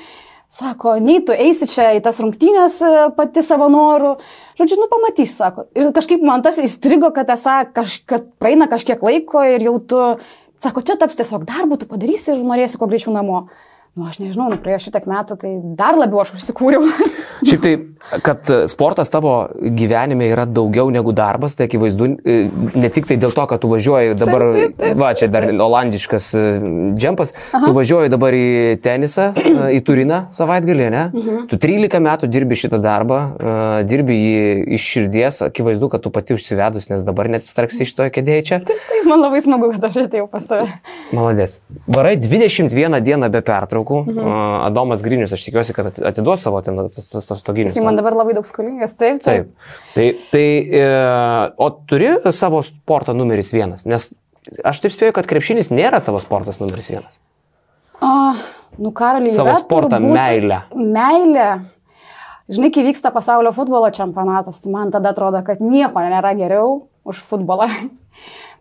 sako, 0.47 0.95
nei 1.03 1.19
tu 1.25 1.35
eisi 1.35 1.67
čia 1.69 1.91
į 1.97 2.01
tas 2.05 2.21
rungtynės 2.23 2.79
e, 2.85 2.91
pati 3.17 3.43
savo 3.43 3.67
norų, 3.71 4.15
žodžiu, 4.59 4.79
nu 4.79 4.87
pamatys, 4.91 5.35
sako. 5.37 5.67
Ir 5.75 5.91
kažkaip 5.95 6.23
man 6.25 6.43
tas 6.45 6.59
įstrigo, 6.63 7.11
kad, 7.15 7.29
esą, 7.33 7.59
kaž, 7.75 7.99
kad 8.07 8.29
praeina 8.39 8.69
kažkiek 8.71 9.03
laiko 9.03 9.43
ir 9.43 9.67
jau 9.67 9.77
tu, 9.83 10.03
sako, 10.63 10.85
čia 10.87 10.95
taps 10.99 11.19
tiesiog 11.19 11.43
darbu, 11.47 11.79
tu 11.81 11.89
padarysi 11.89 12.31
ir 12.33 12.45
norėsi 12.45 12.79
kuo 12.79 12.89
greičiau 12.89 13.15
namo. 13.15 13.47
Nu, 13.97 14.05
aš 14.05 14.19
nežinau, 14.21 14.51
nu, 14.53 14.59
praėjo 14.61 14.83
šitiek 14.85 15.07
metų, 15.09 15.35
tai 15.41 15.51
dar 15.77 15.95
labiau 15.97 16.19
aš 16.21 16.35
užsikūriau. 16.35 16.85
Šiaip 17.47 17.61
tai, 17.63 17.71
kad 18.21 18.49
sportas 18.69 19.09
tavo 19.09 19.31
gyvenime 19.57 20.27
yra 20.29 20.43
daugiau 20.45 20.91
negu 20.93 21.09
darbas, 21.17 21.55
tai 21.57 21.65
akivaizdu, 21.65 22.09
e, 22.21 22.35
ne 22.77 22.91
tik 22.93 23.07
tai 23.09 23.17
dėl 23.17 23.33
to, 23.33 23.45
kad 23.49 23.61
tu 23.63 23.71
važiuoji 23.71 24.13
dabar, 24.19 24.45
taip, 24.53 24.75
taip. 24.77 24.99
va, 25.01 25.09
čia 25.17 25.29
dar 25.33 25.47
olandiškas 25.49 26.27
e, 26.37 26.43
džempas, 26.93 27.33
tu 27.55 27.71
važiuoji 27.73 28.13
dabar 28.13 28.37
į 28.37 28.45
tenisą, 28.85 29.31
e, 29.33 29.55
į 29.79 29.81
Turiną 29.87 30.21
savaitgalį, 30.37 30.87
ne? 30.93 31.03
Mhm. 31.15 31.41
Tu 31.49 31.59
13 31.65 32.05
metų 32.05 32.29
dirbi 32.37 32.59
šitą 32.61 32.77
darbą, 32.83 33.19
e, 33.33 33.57
dirbi 33.89 34.19
jį 34.19 34.37
iš 34.77 34.87
širdies, 34.93 35.41
akivaizdu, 35.49 35.89
kad 35.93 36.05
tu 36.05 36.13
pati 36.13 36.37
užsivedus, 36.37 36.91
nes 36.93 37.05
dabar 37.07 37.31
net 37.33 37.49
starksi 37.49 37.81
iš 37.89 37.95
toje 37.97 38.13
kėdėje 38.13 38.45
čia. 38.51 38.61
Tai 38.61 39.01
man 39.09 39.25
labai 39.25 39.41
smagu, 39.41 39.73
kad 39.73 39.89
aš 39.89 40.03
atėjau 40.05 40.29
pas 40.29 40.45
tave. 40.45 40.69
Maladės. 41.17 41.63
Varai 41.89 42.17
21 42.21 43.01
dieną 43.01 43.33
be 43.33 43.41
pertraukų. 43.41 43.86
Mhm. 44.03 44.27
Adomas 44.67 45.01
Grinius, 45.05 45.33
aš 45.35 45.45
tikiuosi, 45.47 45.73
kad 45.77 45.89
ati- 45.91 46.03
atiduos 46.09 46.41
savo 46.43 46.61
ten 46.65 46.77
tos, 46.77 47.27
stoginius. 47.39 47.75
Jis 47.75 47.85
man 47.85 47.95
dabar 47.99 48.15
labai 48.17 48.35
daug 48.37 48.45
skolingas, 48.47 48.95
taip, 48.99 49.21
taip. 49.23 49.47
Taip. 49.47 49.93
Tai, 49.95 50.07
tai 50.31 50.47
e, 50.81 50.83
o 51.57 51.69
turi 51.89 52.11
savo 52.35 52.61
sporto 52.67 53.15
numeris 53.17 53.53
vienas? 53.55 53.85
Nes 53.89 54.11
aš 54.63 54.83
taip 54.83 54.93
spėju, 54.95 55.15
kad 55.17 55.27
krepšinis 55.29 55.71
nėra 55.73 55.99
tavo 56.03 56.19
sportas 56.23 56.59
numeris 56.63 56.91
vienas. 56.93 57.19
A, 58.01 58.35
nu, 58.77 58.91
karaliai. 58.95 59.33
Savo 59.35 59.55
sportą, 59.57 59.99
meilę. 60.03 60.61
Meilė. 60.75 61.47
Žinai, 62.47 62.69
kai 62.71 62.83
vyksta 62.85 63.11
pasaulio 63.11 63.51
futbolo 63.51 63.89
čempionatas, 63.91 64.61
tai 64.63 64.71
man 64.71 64.91
tada 64.93 65.11
atrodo, 65.11 65.41
kad 65.43 65.59
nieko 65.59 65.99
nėra 65.99 66.31
geriau 66.39 66.85
už 67.03 67.19
futbolą. 67.27 67.67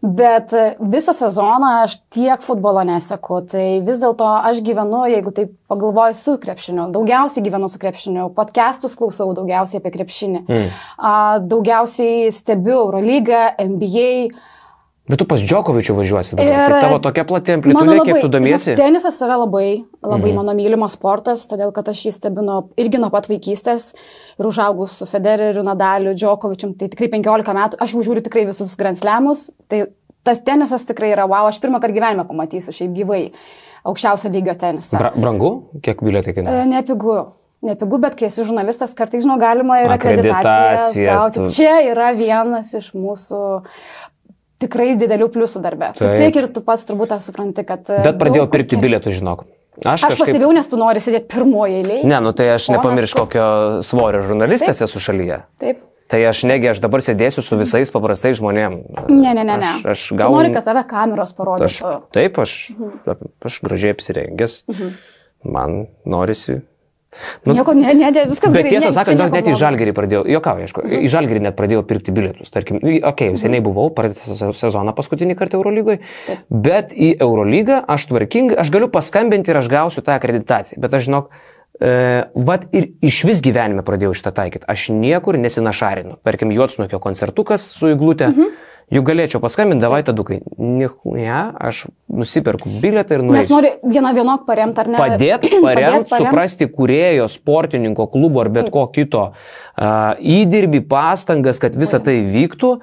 Bet 0.02 0.52
e, 0.52 0.64
visą 0.80 1.14
sezoną 1.16 1.70
aš 1.84 1.96
tiek 2.12 2.42
futbolo 2.44 2.82
neseku, 2.86 3.40
tai 3.48 3.66
vis 3.86 4.02
dėlto 4.02 4.26
aš 4.50 4.60
gyvenu, 4.66 5.04
jeigu 5.10 5.32
taip 5.34 5.54
pagalvoju, 5.70 6.16
su 6.18 6.36
krepšiniu. 6.42 6.88
Daugiausiai 6.94 7.44
gyvenu 7.46 7.70
su 7.72 7.80
krepšiniu, 7.82 8.28
podcastus 8.36 8.96
klausau 8.98 9.32
daugiausiai 9.36 9.80
apie 9.80 9.94
krepšinį. 9.96 10.42
Mm. 10.46 10.76
Daugiausiai 11.48 12.28
stebiu 12.34 12.76
Eurolygą, 12.84 13.48
NBA. 13.64 14.12
Bet 15.06 15.20
tu 15.22 15.24
pas 15.30 15.38
Džokovičių 15.38 15.94
važiuosi 15.94 16.34
dabar. 16.34 16.48
Ir- 16.50 16.72
Tai 16.72 16.80
tavo 16.82 16.98
tokia 16.98 17.24
plati 17.28 17.52
amplitudė, 17.54 17.98
kiek 18.04 18.20
tu 18.24 18.28
domiesi. 18.28 18.72
žinok, 18.72 18.80
Tenisas 18.80 19.20
yra 19.22 19.36
labai, 19.38 19.84
labai 20.02 20.30
mhm. 20.32 20.36
mano 20.40 20.54
mylimas 20.58 20.96
sportas, 20.98 21.44
todėl 21.46 21.70
kad 21.72 21.86
aš 21.92 22.00
jį 22.08 22.12
stebinu 22.16 22.56
irgi 22.76 22.98
nuo 22.98 23.10
pat 23.14 23.28
vaikystės 23.30 23.92
ir 24.38 24.48
užaugus 24.50 24.96
su 24.98 25.06
Federeriu, 25.06 25.62
Nadaliu, 25.62 26.14
Džokovičium, 26.18 26.74
tai 26.78 26.88
tikrai 26.90 27.08
15 27.14 27.54
metų, 27.54 27.78
aš 27.80 27.94
jau 27.94 28.02
žiūriu 28.02 28.24
tikrai 28.26 28.46
visus 28.50 28.74
Grand 28.76 28.98
Slamus, 28.98 29.52
tai 29.70 29.84
tas 30.26 30.40
tenisas 30.42 30.82
tikrai 30.84 31.12
yra 31.14 31.28
wow, 31.30 31.46
aš 31.46 31.60
pirmą 31.62 31.78
kartą 31.80 31.94
gyvenime 31.94 32.26
pamatysiu 32.26 32.74
šiaip 32.74 32.90
gyvai 32.98 33.30
aukščiausio 33.86 34.32
lygio 34.34 34.56
tenisą. 34.58 34.98
Bra 34.98 35.12
brangu? 35.14 35.68
Kiek 35.86 36.02
bilietai 36.02 36.32
E, 36.34 36.40
kainuoja? 36.40 36.64
Nepigu. 36.66 37.18
Nepigu, 37.62 37.98
bet 38.02 38.14
kai 38.18 38.26
esi 38.26 38.42
žurnalistas, 38.44 38.92
kartais, 38.94 39.22
žinau, 39.24 39.38
galima 39.40 39.78
ir 39.82 39.90
Akreditacija, 39.94 40.42
akreditacijas 40.42 41.14
gauti. 41.14 41.38
tu- 41.46 41.54
Čia 41.56 41.78
yra 41.94 42.10
vienas 42.12 42.74
iš 42.74 42.90
mūsų 42.92 43.62
tikrai 44.62 44.94
didelių 45.00 45.28
pliusų 45.34 45.60
darbę. 45.64 45.92
Taip. 45.98 46.16
Tik 46.20 46.36
ir 46.40 46.48
tu 46.54 46.62
pats 46.66 46.86
turbūt 46.88 47.12
tą 47.14 47.18
supranti, 47.24 47.64
kad... 47.68 47.84
e, 47.90 48.00
Bet 48.06 48.18
pradėjau 48.20 48.46
daug 48.46 48.54
pirkti 48.54 48.76
kokie- 48.76 48.84
bilietų, 48.86 49.12
žinok. 49.18 49.44
Aš, 49.84 50.06
Aš 50.08 50.16
pastebėjau, 50.22 50.54
nes 50.56 50.70
tu 50.72 50.78
nori 50.80 51.02
sėdėti 51.04 51.28
pirmoje 51.34 51.82
eilėje. 51.82 52.06
Ne, 52.08 52.16
nu 52.24 52.30
tai 52.32 52.46
aš 52.54 52.70
nepamirš 52.72 53.12
tu- 53.12 53.18
kokio 53.26 53.48
svorio 53.84 54.22
žurnalistas 54.24 54.80
esu 54.86 55.02
šalyje. 55.04 55.42
Taip. 55.60 55.82
Tai 56.08 56.20
aš 56.30 56.44
negi, 56.46 56.68
aš 56.70 56.78
dabar 56.80 57.02
sėdėsiu 57.02 57.42
su 57.42 57.56
visais 57.58 57.90
paprastais 57.90 58.38
žmonėmis. 58.38 58.86
Ne, 59.10 59.32
ne, 59.34 59.42
ne. 59.42 59.56
ne. 59.58 59.72
Aš, 59.82 59.84
aš 59.92 60.04
gaunu. 60.16 60.38
Nori, 60.38 60.52
kad 60.54 60.64
tave 60.64 60.84
kameros 60.86 61.32
Aš, 61.32 61.36
parodytų. 61.36 61.92
taip, 62.14 62.38
aš, 62.38 62.52
aš 63.50 63.56
gražiai 63.66 63.92
apsirengęs. 63.96 64.60
Mhm. 64.70 64.92
Man 65.50 65.74
norisi. 66.06 66.60
Nu, 67.46 67.54
Nieko, 67.54 67.72
ne, 67.74 67.94
ne, 67.94 68.10
viskas 68.28 68.52
Bet 68.52 68.66
gerai. 68.66 68.76
tiesą 68.76 68.92
sakant, 68.92 69.18
net 69.18 69.44
į 69.46 69.52
blogo. 69.52 69.58
žalgerį 69.62 69.92
pradėjau, 69.96 70.22
jokauju, 70.28 70.66
aišku, 70.66 70.82
į 71.06 71.08
žalgerį 71.08 71.40
net 71.46 71.56
pradėjau 71.56 71.82
pirkti 71.88 72.12
bilietus. 72.12 72.50
Tarkim, 72.50 72.76
okei, 72.76 73.00
okay, 73.02 73.30
Mhm. 73.30 73.36
seniai 73.36 73.62
buvau, 73.62 73.90
pradėtą 73.94 74.36
se- 74.36 74.52
sezoną 74.52 74.92
paskutinį 74.94 75.36
kartą 75.36 75.56
Eurolygoje, 75.60 75.98
bet 76.50 76.92
į 76.92 77.16
Eurolygą 77.18 77.84
aš 77.88 78.06
tvarkingai, 78.10 78.56
aš 78.58 78.70
galiu 78.70 78.88
paskambinti 78.88 79.48
ir 79.50 79.56
aš 79.56 79.68
gausiu 79.68 80.02
tą 80.02 80.12
akreditaciją. 80.20 80.78
Bet 80.80 80.92
aš 80.94 81.06
žinok, 81.08 81.28
e, 81.80 82.24
vad 82.34 82.66
ir 82.74 82.88
iš 83.02 83.24
vis 83.24 83.40
gyvenime 83.40 83.82
pradėjau 83.82 84.12
šitą 84.14 84.32
taikyti. 84.32 84.64
Aš 84.68 84.88
niekur 84.90 85.36
nesinašarinu. 85.38 86.16
Tarkim, 86.24 86.50
Jotsnukio 86.52 86.98
koncertukas 87.00 87.60
su 87.72 87.86
įglūtė. 87.94 88.28
Mhm. 88.32 88.48
Juk 88.86 89.02
galėčiau 89.08 89.40
paskambinti, 89.42 89.82
davai 89.82 90.04
tadukai. 90.06 90.36
Nihuja, 90.62 91.40
aš 91.58 91.88
nusiperku 92.06 92.70
bilietą 92.82 93.16
ir 93.16 93.24
Nes 93.24 93.32
nueisiu. 93.32 93.56
nori 93.56 93.72
vieną 93.82 94.12
vienok 94.14 94.44
paremti 94.46 94.78
ar 94.82 94.90
ne? 94.92 95.00
Padėti, 95.00 95.58
paremti, 95.64 96.12
suprasti 96.14 96.68
kurėjo, 96.70 97.26
sportininko, 97.32 98.06
klubo 98.12 98.44
ar 98.44 98.52
bet 98.54 98.70
ko 98.74 98.84
kito 98.94 99.24
uh, 99.32 100.14
įdirbį, 100.22 100.84
pastangas, 100.86 101.58
kad 101.62 101.74
visa 101.74 101.98
tai 101.98 102.20
vyktų. 102.30 102.76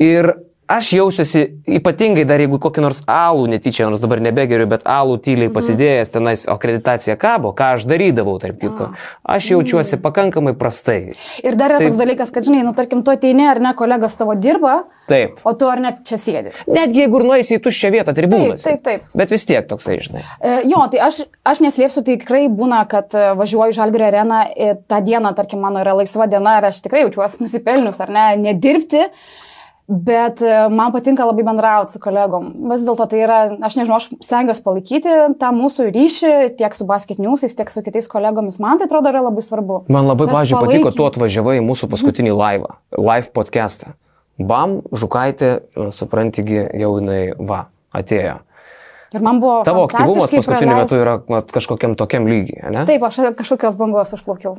Ir 0.00 0.32
aš 0.76 0.92
jausiuosi 0.96 1.42
ypatingai 1.78 2.24
dar 2.28 2.40
jeigu 2.42 2.58
kokį 2.62 2.84
nors 2.84 3.02
alų 3.10 3.48
netyčia, 3.52 3.86
nors 3.90 4.02
dabar 4.02 4.22
nebegeriu, 4.24 4.66
bet 4.70 4.86
alų 4.88 5.18
tyliai 5.24 5.52
pasidėjęs 5.52 6.12
tenais, 6.14 6.44
o 6.48 6.56
akreditacija 6.56 7.16
kabo, 7.20 7.52
ką 7.56 7.74
aš 7.76 7.86
darydavau, 7.90 8.38
tarp 8.42 8.60
kitko. 8.62 8.90
Aš 9.36 9.52
jaučiuosi 9.52 9.98
pakankamai 10.02 10.54
prastai. 10.58 11.14
Ir 11.42 11.58
dar 11.60 11.74
yra 11.74 11.82
Taip. 11.82 11.90
toks 11.90 12.00
dalykas, 12.00 12.32
kad, 12.34 12.46
žinai, 12.48 12.62
nu, 12.66 12.74
tarkim, 12.76 13.04
tu 13.04 13.14
ateini 13.14 13.46
ar 13.50 13.60
ne, 13.62 13.74
kolegos 13.78 14.16
tavo 14.20 14.36
dirba, 14.38 14.82
Taip. 15.10 15.40
o 15.44 15.52
tu 15.58 15.68
ar 15.68 15.82
ne 15.82 15.92
čia 16.06 16.18
sėdi. 16.20 16.54
Netgi 16.70 17.04
jeigu 17.04 17.22
nueisi 17.26 17.58
į 17.58 17.62
tuščią 17.64 17.92
vietą, 17.94 18.14
tribūnas. 18.16 18.64
Taip, 18.64 18.80
taip, 18.80 19.04
taip. 19.04 19.14
Bet 19.18 19.34
vis 19.34 19.46
tiek 19.48 19.66
toksai, 19.68 19.98
žinai. 20.04 20.24
E, 20.38 20.58
Jo, 20.72 20.84
tai 20.92 21.02
aš, 21.04 21.24
aš 21.48 21.62
neslėpsiu, 21.64 22.04
tai 22.06 22.16
tikrai 22.22 22.44
būna, 22.52 22.84
kad 22.90 23.12
e, 23.18 23.32
važiuoju 23.38 23.74
į 23.74 23.78
Žalgirio 23.80 24.08
areną, 24.08 24.42
tą 24.88 25.00
dieną, 25.04 25.34
tarkim, 25.36 25.62
mano 25.64 25.82
yra 25.82 25.96
laisva 25.98 26.28
diena 26.30 26.60
ir 26.60 26.68
aš 26.70 26.84
tikrai 26.84 27.02
jaučiuosi 27.02 27.42
nusipelnius, 27.42 27.98
ar 28.04 28.12
ne, 28.14 28.26
nedirbti, 28.46 29.08
bet 29.88 30.42
e, 30.42 30.68
man 30.72 30.92
patinka 30.94 31.24
labai 31.26 31.44
bendrauti 31.46 31.94
su 31.94 32.00
kolegom. 32.02 32.52
Vis 32.70 32.84
dėlto 32.86 33.06
tai 33.10 33.22
yra, 33.24 33.38
aš 33.66 33.78
nežinau, 33.80 33.98
aš 33.98 34.08
stengiuosi 34.24 34.62
palaikyti 34.64 35.16
tą 35.40 35.50
mūsų 35.56 35.88
ryšį 35.94 36.32
tiek 36.60 36.76
su 36.76 36.86
basketniusais, 36.88 37.56
tiek 37.58 37.72
su 37.72 37.82
kitais 37.84 38.08
kolegomis. 38.10 38.60
Man 38.62 38.80
tai 38.80 38.88
atrodo 38.88 39.10
yra 39.12 39.24
labai 39.26 39.44
svarbu. 39.44 39.82
Man 39.92 40.08
labai, 40.10 40.28
pažiūrėjau, 40.30 40.62
patiko, 40.62 40.68
palaikymas. 40.68 41.00
tu 41.00 41.08
atvažiavai 41.08 41.58
į 41.58 41.66
mūsų 41.66 41.90
paskutinį 41.92 42.36
laivą, 42.38 42.76
live 42.96 43.34
podcastą. 43.34 43.96
Bam, 44.42 44.80
Žukaitė, 44.96 45.52
suprantigi, 45.92 46.62
jau 46.80 46.94
jinai, 46.96 47.34
va, 47.36 47.66
atėjo. 47.94 48.38
Ir 49.12 49.20
man 49.20 49.42
buvo... 49.42 49.58
Tavo 49.66 49.84
aktyvumas 49.84 50.30
paskutiniu 50.32 50.72
praleist- 50.72 50.88
metu 50.88 51.00
yra 51.02 51.18
vat, 51.28 51.52
kažkokiam 51.52 51.98
tokiam 52.00 52.24
lygiai, 52.30 52.70
ne? 52.72 52.86
Taip, 52.88 53.04
aš 53.04 53.20
kažkokios 53.36 53.76
bangos 53.76 54.14
užplaukiau. 54.16 54.56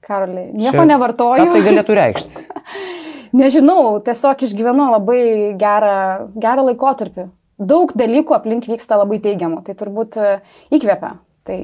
Karoliai, 0.00 0.48
nieko 0.56 0.78
Čia- 0.78 0.88
nevartoju. 0.88 1.44
Ką 1.44 1.52
tai 1.52 1.62
galėtų 1.66 1.98
reikšti? 2.00 2.46
Nežinau, 3.36 4.00
tiesiog 4.04 4.42
išgyvenu 4.46 4.90
labai 4.94 5.22
gerą, 5.60 6.30
gerą 6.40 6.66
laikotarpį. 6.70 7.28
Daug 7.60 7.92
dalykų 7.96 8.34
aplink 8.34 8.66
vyksta 8.70 8.96
labai 9.00 9.20
teigiamų, 9.22 9.60
tai 9.66 9.76
turbūt 9.76 10.16
e, 10.16 10.34
įkvepia. 10.72 11.14
Tai 11.44 11.58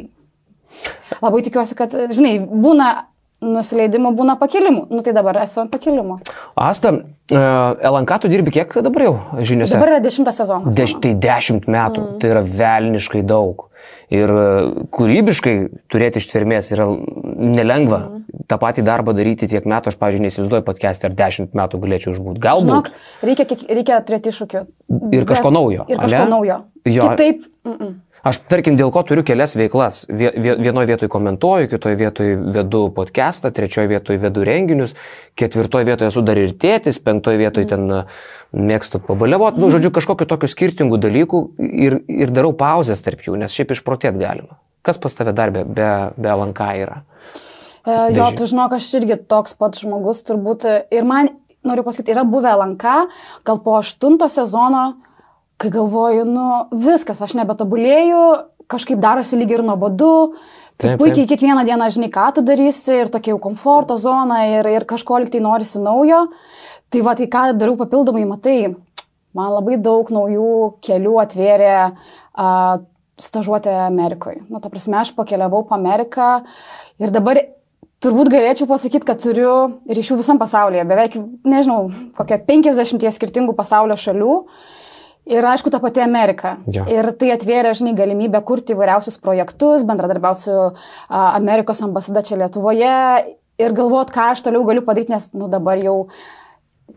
labai 1.24 1.42
tikiuosi, 1.46 1.76
kad, 1.78 1.94
e, 1.96 2.10
žinai, 2.14 2.36
būna 2.44 2.90
nusileidimų, 3.44 4.12
būna 4.16 4.36
pakilimų. 4.40 4.86
Nu 4.92 5.02
tai 5.04 5.12
dabar 5.16 5.36
esu 5.42 5.60
ant 5.62 5.72
pakilimo. 5.72 6.18
Asta, 6.56 6.92
uh, 6.96 7.38
LNK 7.76 8.20
tu 8.22 8.30
dirbi 8.32 8.54
kiek 8.54 8.72
dabar 8.84 9.04
jau 9.04 9.14
žiniuose? 9.40 9.76
Dabar 9.76 9.96
yra 9.96 10.02
dešimtas 10.04 10.40
sezonas. 10.40 10.76
Deš, 10.76 10.96
tai 11.04 11.12
dešimt 11.20 11.68
metų, 11.68 12.02
mm. 12.02 12.18
tai 12.22 12.32
yra 12.32 12.42
velniškai 12.48 13.22
daug. 13.28 13.66
Ir 14.14 14.30
e, 14.30 14.46
kūrybiškai 14.94 15.54
turėti 15.90 16.22
ištvermės 16.22 16.70
yra 16.74 16.86
nelengva. 16.88 17.98
Mm. 17.98 18.15
Tą 18.46 18.58
patį 18.60 18.84
darbą 18.86 19.14
daryti 19.16 19.48
tiek 19.48 19.64
metų, 19.64 19.92
aš, 19.92 19.98
pavyzdžiui, 20.00 20.24
neįsivaizduoju 20.26 20.64
podcast'e, 20.66 21.08
ar 21.08 21.14
dešimt 21.18 21.54
metų 21.56 21.80
galėčiau 21.82 22.12
išbūti. 22.16 22.42
Galbūt. 22.44 22.66
Žinok, 22.68 22.90
reikia, 23.22 23.46
reikia 23.78 24.00
turėti 24.06 24.32
iššūkių. 24.34 24.64
Ir 25.16 25.24
kažko 25.28 25.50
naujo, 25.54 25.86
Ir 25.88 25.96
kažko 26.02 26.24
ale? 26.24 26.30
naujo. 26.30 26.58
Jo. 26.84 27.08
Kitaip. 27.10 27.46
Mm 27.64 27.72
-mm. 27.78 27.94
Aš, 28.26 28.40
tarkim, 28.50 28.74
dėl 28.74 28.90
ko 28.90 29.02
turiu 29.06 29.22
kelias 29.22 29.54
veiklas. 29.54 30.04
Vie- 30.10 30.32
vie- 30.34 30.56
Vienoje 30.58 30.86
vietoje 30.86 31.08
komentuoju, 31.08 31.68
kitoje 31.68 31.94
vietoje 31.96 32.36
vedu 32.36 32.90
podcastą, 32.90 33.50
trečioje 33.54 33.86
vietoje 33.88 34.18
vedu 34.18 34.42
renginius, 34.44 34.94
ketvirtoje 35.36 35.84
vietoje 35.84 36.08
esu 36.08 36.22
dar 36.22 36.38
ir 36.38 36.50
tėtis, 36.50 36.98
penktoje 37.04 37.38
vietoje 37.38 37.66
ten 37.66 37.90
a, 37.90 38.04
mėgstu 38.52 38.98
pabaliavoti. 38.98 39.60
Nu, 39.60 39.70
žodžiu, 39.70 39.90
kažkokiu 39.90 40.26
tokiu 40.26 40.48
skirtingų 40.48 40.98
dalykų 40.98 41.50
ir, 41.58 42.00
ir 42.08 42.30
darau 42.30 42.52
pauzes 42.52 43.00
tarp 43.00 43.20
jų, 43.20 43.36
nes 43.36 43.52
šiaip 43.54 43.70
išprotėt 43.70 44.18
galima. 44.18 44.58
Kas 44.82 44.98
pas 44.98 45.14
tave 45.14 45.32
darbė 45.32 45.64
be, 45.64 46.10
be 46.16 46.28
LNK 46.28 46.60
yra? 46.82 47.02
E, 47.86 47.96
Jo, 48.16 48.30
tu 48.34 48.48
žinok, 48.50 48.74
aš 48.76 48.88
irgi 48.98 49.18
toks 49.30 49.54
pats 49.58 49.84
žmogus 49.84 50.24
turbūt. 50.26 50.66
Ir 50.90 51.06
man, 51.06 51.30
noriu 51.66 51.86
pasakyti, 51.86 52.14
yra 52.16 52.26
buvę 52.26 52.56
lanka, 52.58 53.04
gal 53.46 53.60
po 53.62 53.76
aštunto 53.78 54.26
sezono, 54.32 54.96
kai 55.60 55.70
galvoju, 55.72 56.26
nu 56.28 56.46
viskas, 56.82 57.22
aš 57.22 57.36
nebetobulėju, 57.38 58.22
kažkaip 58.70 59.00
darosi 59.00 59.38
lyg 59.38 59.54
ir 59.54 59.62
nuobodu. 59.66 60.34
Tai 60.76 60.90
Taip, 60.90 61.00
puikiai 61.00 61.28
kiekvieną 61.30 61.62
dieną 61.64 61.86
žinai, 61.94 62.10
ką 62.12 62.26
tu 62.36 62.42
darysi 62.44 62.98
ir 63.00 63.08
tokia 63.12 63.32
jau 63.32 63.38
komforto 63.40 63.96
zona 63.96 64.42
ir, 64.50 64.66
ir 64.68 64.84
kažko 64.84 65.22
liktai 65.22 65.40
norisi 65.40 65.80
naujo. 65.80 66.26
Tai 66.92 67.00
va, 67.06 67.14
tai 67.16 67.30
ką 67.32 67.46
darau 67.56 67.78
papildomai, 67.78 68.26
matai, 68.28 68.74
man 69.36 69.54
labai 69.54 69.78
daug 69.80 70.10
naujų 70.12 70.50
kelių 70.84 71.14
atvėrė 71.22 71.72
a, 71.86 72.50
stažuotė 73.16 73.72
Amerikoje. 73.86 74.42
Nu, 74.50 74.60
ta 74.60 74.68
prasme, 74.68 74.98
aš 75.00 75.14
pakeliavau 75.16 75.64
po 75.64 75.78
Ameriką 75.78 76.42
ir 77.00 77.14
dabar 77.14 77.40
turbūt 78.04 78.30
galėčiau 78.32 78.68
pasakyti, 78.70 79.04
kad 79.08 79.20
turiu 79.22 79.52
ryšių 79.88 80.18
visam 80.20 80.40
pasaulyje, 80.40 80.84
beveik, 80.88 81.16
nežinau, 81.48 81.90
kokia 82.18 82.38
50 82.48 83.06
skirtingų 83.14 83.56
pasaulio 83.58 83.96
šalių. 84.00 84.40
Ir 85.26 85.42
aišku, 85.42 85.72
ta 85.74 85.80
pati 85.82 85.98
Amerika. 86.04 86.52
Jo. 86.70 86.84
Ir 86.86 87.08
tai 87.18 87.32
atvėrė, 87.34 87.72
žinai, 87.74 87.96
galimybę 87.98 88.38
kurti 88.46 88.76
įvairiausius 88.76 89.16
projektus, 89.18 89.82
bendradarbiauti 89.88 90.44
su 90.44 90.54
a, 90.54 90.70
Amerikos 91.32 91.82
ambasada 91.82 92.22
čia 92.22 92.38
Lietuvoje 92.38 92.92
ir 93.58 93.74
galvot, 93.74 94.12
ką 94.14 94.28
aš 94.36 94.44
toliau 94.46 94.62
galiu 94.68 94.84
padaryti, 94.86 95.10
nes, 95.10 95.26
nu, 95.34 95.48
dabar 95.50 95.80
jau, 95.82 95.96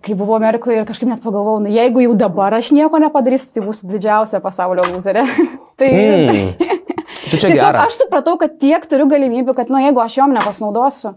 kai 0.05 0.13
buvau 0.13 0.37
Amerikoje 0.37 0.77
ir 0.77 0.85
kažkaip 0.85 1.09
net 1.09 1.23
pagalvojau, 1.23 1.63
nu, 1.63 1.73
jeigu 1.73 2.03
jau 2.05 2.13
dabar 2.19 2.53
aš 2.59 2.69
nieko 2.75 3.01
nepadarysiu, 3.01 3.49
tai 3.55 3.65
būsiu 3.65 3.89
didžiausia 3.89 4.43
pasaulio 4.45 4.85
loserė. 4.91 5.25
tai, 5.79 5.89
Mm. 5.89 6.53
Čia 6.59 6.75
Tiesiog 7.31 7.53
geras. 7.55 7.85
aš 7.87 8.01
supratau, 8.03 8.35
kad 8.41 8.57
tiek 8.61 8.85
turiu 8.89 9.07
galimybių, 9.11 9.55
kad, 9.57 9.71
nu, 9.73 9.79
jeigu 9.83 10.01
aš 10.03 10.17
jom 10.21 10.33
nepasinaudosiu, 10.35 11.13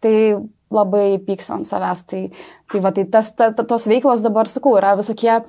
tai 0.00 0.14
labai 0.70 1.18
pyksiu 1.26 1.56
ant 1.58 1.66
savęs. 1.68 2.04
Tai, 2.06 2.22
tai 2.70 2.80
va, 2.84 2.92
tai 2.94 3.04
tas, 3.10 3.32
ta, 3.34 3.50
ta, 3.56 3.64
tos 3.66 3.88
veiklos 3.90 4.22
dabar, 4.22 4.48
sakau, 4.50 4.76
yra 4.78 4.94
visokie, 4.98 5.40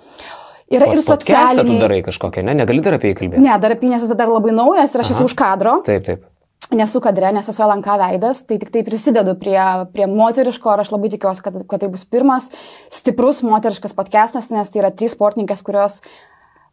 yra 0.71 0.87
ir 0.89 0.97
Podcastą 1.03 1.17
tu 1.21 1.29
socialiniai. 1.29 1.79
darai 1.83 2.01
kažkokią, 2.07 2.43
ne? 2.47 2.55
Negali 2.63 2.81
dar 2.81 2.97
apie 2.97 3.11
jį 3.13 3.19
kalbėti. 3.21 3.43
Ne, 3.45 3.53
dar 3.61 3.75
apinės 3.75 4.05
vis 4.07 4.17
dar 4.17 4.31
labai 4.31 4.53
naujas 4.55 4.95
ir 4.95 5.03
aš 5.03 5.13
esu 5.13 5.21
Aha. 5.25 5.29
už 5.29 5.35
kadro, 5.37 5.75
Taip, 5.85 6.05
taip. 6.07 6.25
nesu 6.73 7.01
kadre, 7.03 7.29
nes 7.35 7.47
esu 7.51 7.67
lanka 7.67 7.97
veidas, 8.01 8.41
tai 8.47 8.57
tik 8.61 8.71
tai 8.73 8.81
prisidedu 8.87 9.35
prie, 9.37 9.59
prie 9.93 10.07
moteriško 10.09 10.73
ir 10.73 10.83
aš 10.85 10.91
labai 10.95 11.11
tikiuosi, 11.13 11.43
kad, 11.43 11.61
kad 11.67 11.83
tai 11.83 11.89
bus 11.91 12.05
pirmas 12.07 12.49
stiprus 12.89 13.43
moteriškas 13.43 13.93
podcastas, 13.97 14.49
nes 14.49 14.71
tai 14.71 14.81
yra 14.85 14.89
trys 14.95 15.13
sportininkės, 15.17 15.61
kurios, 15.67 15.99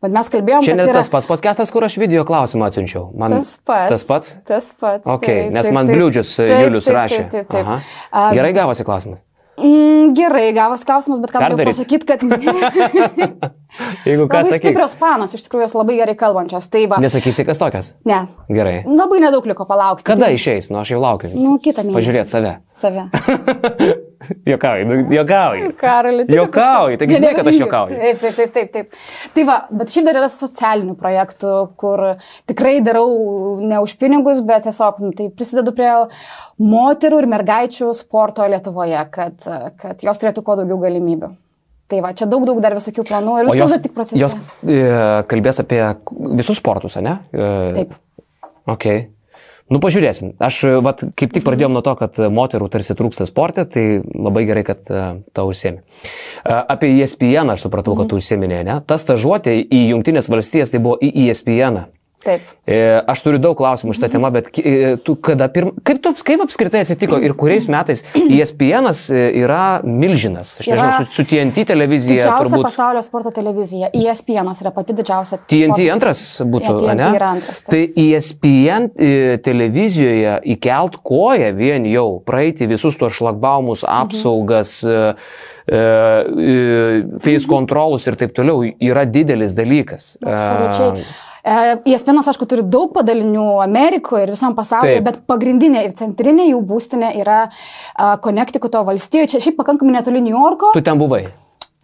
vad 0.03 0.13
mes 0.15 0.29
kalbėjom, 0.31 0.63
Čia 0.67 0.77
net 0.79 0.89
yra 0.93 1.01
tas 1.01 1.09
pats 1.13 1.27
podcastas, 1.31 1.71
kur 1.75 1.85
aš 1.89 1.97
video 1.99 2.25
klausimą 2.29 2.69
atsiunčiau. 2.71 3.09
Man 3.19 3.35
tas 3.39 3.57
pats. 3.67 3.89
Tas 3.95 4.05
pats? 4.09 4.35
Tas 4.47 4.73
pats. 4.79 5.07
Ok, 5.09 5.27
taip, 5.27 5.53
nes 5.57 5.67
taip, 5.67 5.75
man 5.75 5.87
taip. 5.91 5.97
Bliūdžius 5.99 6.37
Taip, 6.39 6.55
Julius 6.67 6.87
rašė. 6.93 7.25
Taip, 7.33 7.49
taip, 7.49 7.49
taip. 7.57 7.67
Aha. 8.13 8.29
Gerai 8.39 8.53
gavosi 8.57 8.85
klausimas. 8.87 9.25
Mm, 9.59 10.13
gerai, 10.15 10.53
gavas 10.55 10.85
klausimas, 10.87 11.19
bet 11.19 11.33
ką 11.35 11.41
Perdaryt? 11.43 11.75
pasakyti, 11.75 12.07
kad 12.07 12.21
Jeigu 14.07 14.27
ką 14.31 14.39
labai 14.39 14.53
sakai. 14.53 14.61
stiprios 14.63 14.95
panos, 15.01 15.35
iš 15.35 15.43
tikrųjų 15.49 15.65
jos 15.67 15.75
labai 15.75 15.97
gerai 15.99 16.15
kalbančios. 16.21 16.69
Tai 16.71 16.85
va, 16.93 17.01
Nesakysi, 17.03 17.43
kas 17.49 17.59
tokias. 17.59 17.89
ne, 18.07 18.21
Gerai. 18.55 18.85
labai 18.87 19.19
nedaug 19.25 19.43
liko 19.51 19.67
palaukti. 19.67 20.07
Kada 20.07 20.29
Tai- 20.29 20.37
išeis? 20.39 20.71
Nu, 20.71 20.79
aš 20.85 20.95
jau 20.95 21.01
laukiu. 21.03 21.33
Nu, 21.35 21.57
kitą 21.59 21.83
mėnesį. 21.83 21.99
Pažiūrėt 21.99 22.31
save. 22.31 22.55
Save. 22.71 23.09
Jokauju, 24.53 24.87
nu, 24.89 25.15
jokauju. 25.15 25.73
Tik 25.73 26.35
Juokauji, 26.35 26.97
apie 26.97 26.99
taigi 27.01 27.19
žinai, 27.19 27.33
kad 27.37 27.51
aš 27.51 27.59
juokauju. 27.63 27.99
Taip, 28.03 28.21
taip, 28.21 28.37
taip, 28.37 28.53
taip, 28.55 28.71
taip. 28.75 29.01
Tai 29.35 29.45
va, 29.49 29.57
bet 29.81 29.93
šiaip 29.95 30.09
dar 30.09 30.21
yra 30.21 30.31
socialinių 30.33 30.95
projektų, 30.99 31.55
kur 31.79 32.05
tikrai 32.51 32.79
darau 32.85 33.09
ne 33.63 33.81
už 33.85 33.95
pinigus, 34.01 34.43
bet 34.47 34.67
tiesiog 34.67 35.03
nu, 35.05 35.13
tai 35.17 35.29
prisidedu 35.35 35.75
prie 35.77 35.91
moterų 36.63 37.23
ir 37.23 37.29
mergaičių 37.35 37.93
sporto 37.97 38.47
Lietuvoje, 38.49 39.05
kad, 39.15 39.51
kad 39.79 40.03
jos 40.03 40.23
turėtų 40.23 40.45
kuo 40.47 40.59
daugiau 40.59 40.81
galimybių. 40.83 41.31
Tai 41.89 42.03
va, 42.05 42.11
čia 42.13 42.27
daug, 42.29 42.43
daug 42.45 42.59
dar 42.61 42.75
visokių 42.77 43.05
planų 43.09 43.37
ir 43.41 43.47
viskas 43.49 43.79
tik 43.81 43.95
procese. 43.97 44.19
jos 44.21 44.35
e, 44.69 44.83
kalbės 45.31 45.63
apie 45.63 45.81
visus 46.37 46.59
sportus, 46.61 46.99
ne? 47.01 47.15
E, 47.33 47.47
Taip. 47.79 47.95
Ok. 48.69 48.85
Nu, 49.69 49.81
pažiūrėsim. 49.85 50.33
Aš, 50.41 50.63
e, 50.65 50.77
vat, 50.85 51.05
kaip 51.19 51.35
tik 51.35 51.45
pradėjom 51.45 51.75
nuo 51.77 51.83
to, 51.85 51.93
kad 52.01 52.17
e, 52.17 52.31
moterų 52.33 52.71
tarsi 52.73 52.97
trūksta 52.97 53.27
sporte, 53.29 53.67
tai 53.69 53.85
labai 54.01 54.47
gerai, 54.49 54.65
kad 54.65 54.89
uh, 54.89 55.21
tau 55.37 55.51
užsiemi. 55.51 55.83
Uh, 55.83 56.63
apie 56.73 56.95
E 56.95 57.03
ESPN 57.05 57.53
aš 57.53 57.67
supratau, 57.67 57.97
kad 57.99 58.09
tu 58.09 58.17
užsieminė, 58.17 58.63
ne? 58.65 58.79
Ta 58.89 58.97
stažuotė 59.01 59.59
į 59.61 59.83
Junktinės 59.91 60.31
valstijas 60.33 60.73
tai 60.73 60.81
buvo 60.85 60.97
į 61.05 61.13
E 61.13 61.29
ESPN. 61.29 61.83
-ą. 61.83 61.98
Taip. 62.19 62.43
E, 62.67 62.77
Aš 63.07 63.21
turiu 63.23 63.39
daug 63.39 63.55
klausimų 63.57 63.95
šitą 63.95 64.09
temą, 64.11 64.29
bet 64.35 64.49
e, 64.59 64.97
tu 65.07 65.15
kada 65.23 65.47
pirm... 65.55 65.69
kaip, 65.87 66.01
tu, 66.03 66.11
kaip 66.27 66.41
apskritai 66.43 66.81
atsitiko 66.83 67.21
ir 67.23 67.31
kuriais 67.39 67.69
metais 67.71 68.03
E 68.19 68.41
ESPN 68.43 68.89
yra 69.39 69.81
milžinas? 69.87 70.57
Aš 70.59 70.67
nežinau, 70.73 71.05
su, 71.07 71.07
su 71.21 71.25
TNT 71.31 71.63
televizija 71.71 72.25
Didžiausia 72.25 72.49
turbūt. 72.51 72.67
pasaulio 72.67 73.03
sporto 73.07 73.31
televizija. 73.37 73.91
E 73.95 74.03
ESPN 74.11 74.51
yra 74.65 74.73
pati 74.75 74.97
didžiausia. 74.99 75.39
TNT 75.47 75.79
sporto- 75.79 75.93
antras 75.95 76.23
būtų, 76.43 76.73
Ne, 76.75 76.81
TNT 76.83 77.07
ane? 77.07 77.17
yra 77.21 77.29
antras, 77.37 77.63
taip. 77.69 77.71
Tai 77.71 78.03
E 78.03 78.09
ESPN 78.19 78.91
e, 78.99 79.13
televizijoje 79.47 80.35
įkelt 80.57 80.99
koją 81.07 81.53
vien 81.55 81.87
jau, 81.87 82.09
praeiti 82.27 82.67
visus 82.67 82.99
tuos 82.99 83.15
šlagbaumus, 83.15 83.85
Mhm. 83.87 83.95
apsaugas, 84.03 84.75
e, 84.83 85.15
e, 85.71 85.79
e, 85.79 86.59
feis 87.23 87.47
kontrolus 87.47 88.07
ir 88.11 88.17
taip 88.19 88.35
toliau 88.35 88.67
yra 88.81 89.07
didelis 89.07 89.55
dalykas. 89.55 90.17
Absoliučiai. 90.19 91.07
E, 91.45 91.77
ESPN, 91.95 92.23
aišku, 92.23 92.49
turi 92.51 92.65
daug 92.67 92.93
padalinių 92.97 93.47
Amerikoje 93.65 94.27
ir 94.27 94.33
visam 94.35 94.57
pasaulyje, 94.59 94.99
Taip. 95.01 95.07
bet 95.07 95.21
pagrindinė 95.31 95.85
ir 95.87 95.95
centrinė 95.99 96.49
jų 96.51 96.63
būstinė 96.69 97.13
yra 97.21 97.45
Connecticuto 98.25 98.83
valstijoje, 98.89 99.35
čia 99.35 99.45
šiaip 99.47 99.61
pakankamai 99.61 99.99
netoli 99.99 100.23
New 100.25 100.35
Yorko. 100.35 100.73
Tu 100.77 100.83
ten 100.87 100.99
buvai. 101.01 101.27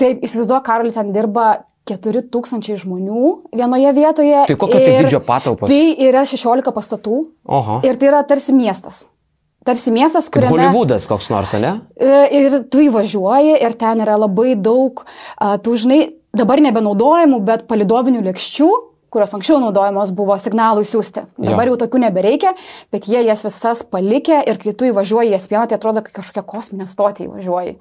Taip, 0.00 0.24
įsivaizduoju, 0.26 0.64
Karoli 0.66 0.94
ten 0.94 1.12
dirba 1.14 1.64
4000 1.88 2.78
žmonių 2.80 3.24
vienoje 3.54 3.90
vietoje. 3.96 4.44
Tai 4.48 4.56
kokio 4.56 4.78
tai 4.78 4.94
ir 4.94 5.04
dydžio 5.04 5.20
patalpos? 5.24 5.68
Tai 5.68 5.82
yra 6.08 6.24
16 6.26 6.72
pastatų 6.74 7.18
Oho. 7.44 7.82
ir 7.84 7.98
tai 8.00 8.08
yra 8.08 8.22
tarsi 8.26 8.56
miestas. 8.56 9.04
Tarsi 9.64 9.92
miestas, 9.92 10.28
kuriame... 10.32 10.52
Hollywoodas 10.52 11.06
koks 11.08 11.30
nors, 11.32 11.54
ne? 11.56 11.78
E, 11.96 12.24
Ir 12.36 12.58
tu 12.68 12.82
įvažiuoji 12.84 13.54
ir 13.64 13.76
ten 13.80 14.02
yra 14.04 14.18
labai 14.20 14.58
daug, 14.60 15.00
tų 15.40 15.76
žinai, 15.80 16.00
dabar 16.36 16.60
nebenaudojamų, 16.64 17.38
bet 17.46 17.64
palidovinių 17.70 18.20
lėkščių, 18.26 18.68
kurios 19.14 19.34
anksčiau 19.36 19.60
naudojamos 19.62 20.12
buvo 20.16 20.36
signalui 20.42 20.84
siūsti. 20.88 21.24
Dabar 21.38 21.70
Jo. 21.70 21.74
jau 21.74 21.80
tokių 21.84 22.02
nebereikia, 22.04 22.54
bet 22.94 23.08
jie 23.10 23.22
jas 23.24 23.46
visas 23.46 23.84
palikė 23.86 24.42
ir 24.50 24.60
kai 24.62 24.74
tu 24.74 24.90
įvažiuoji 24.90 25.34
į 25.34 25.42
spieną, 25.42 25.68
tai 25.70 25.78
atrodo, 25.78 26.02
kaip 26.04 26.18
kažkokia 26.20 26.44
kosminė 26.46 26.88
stotė 26.90 27.28
įvažiuoji. 27.28 27.78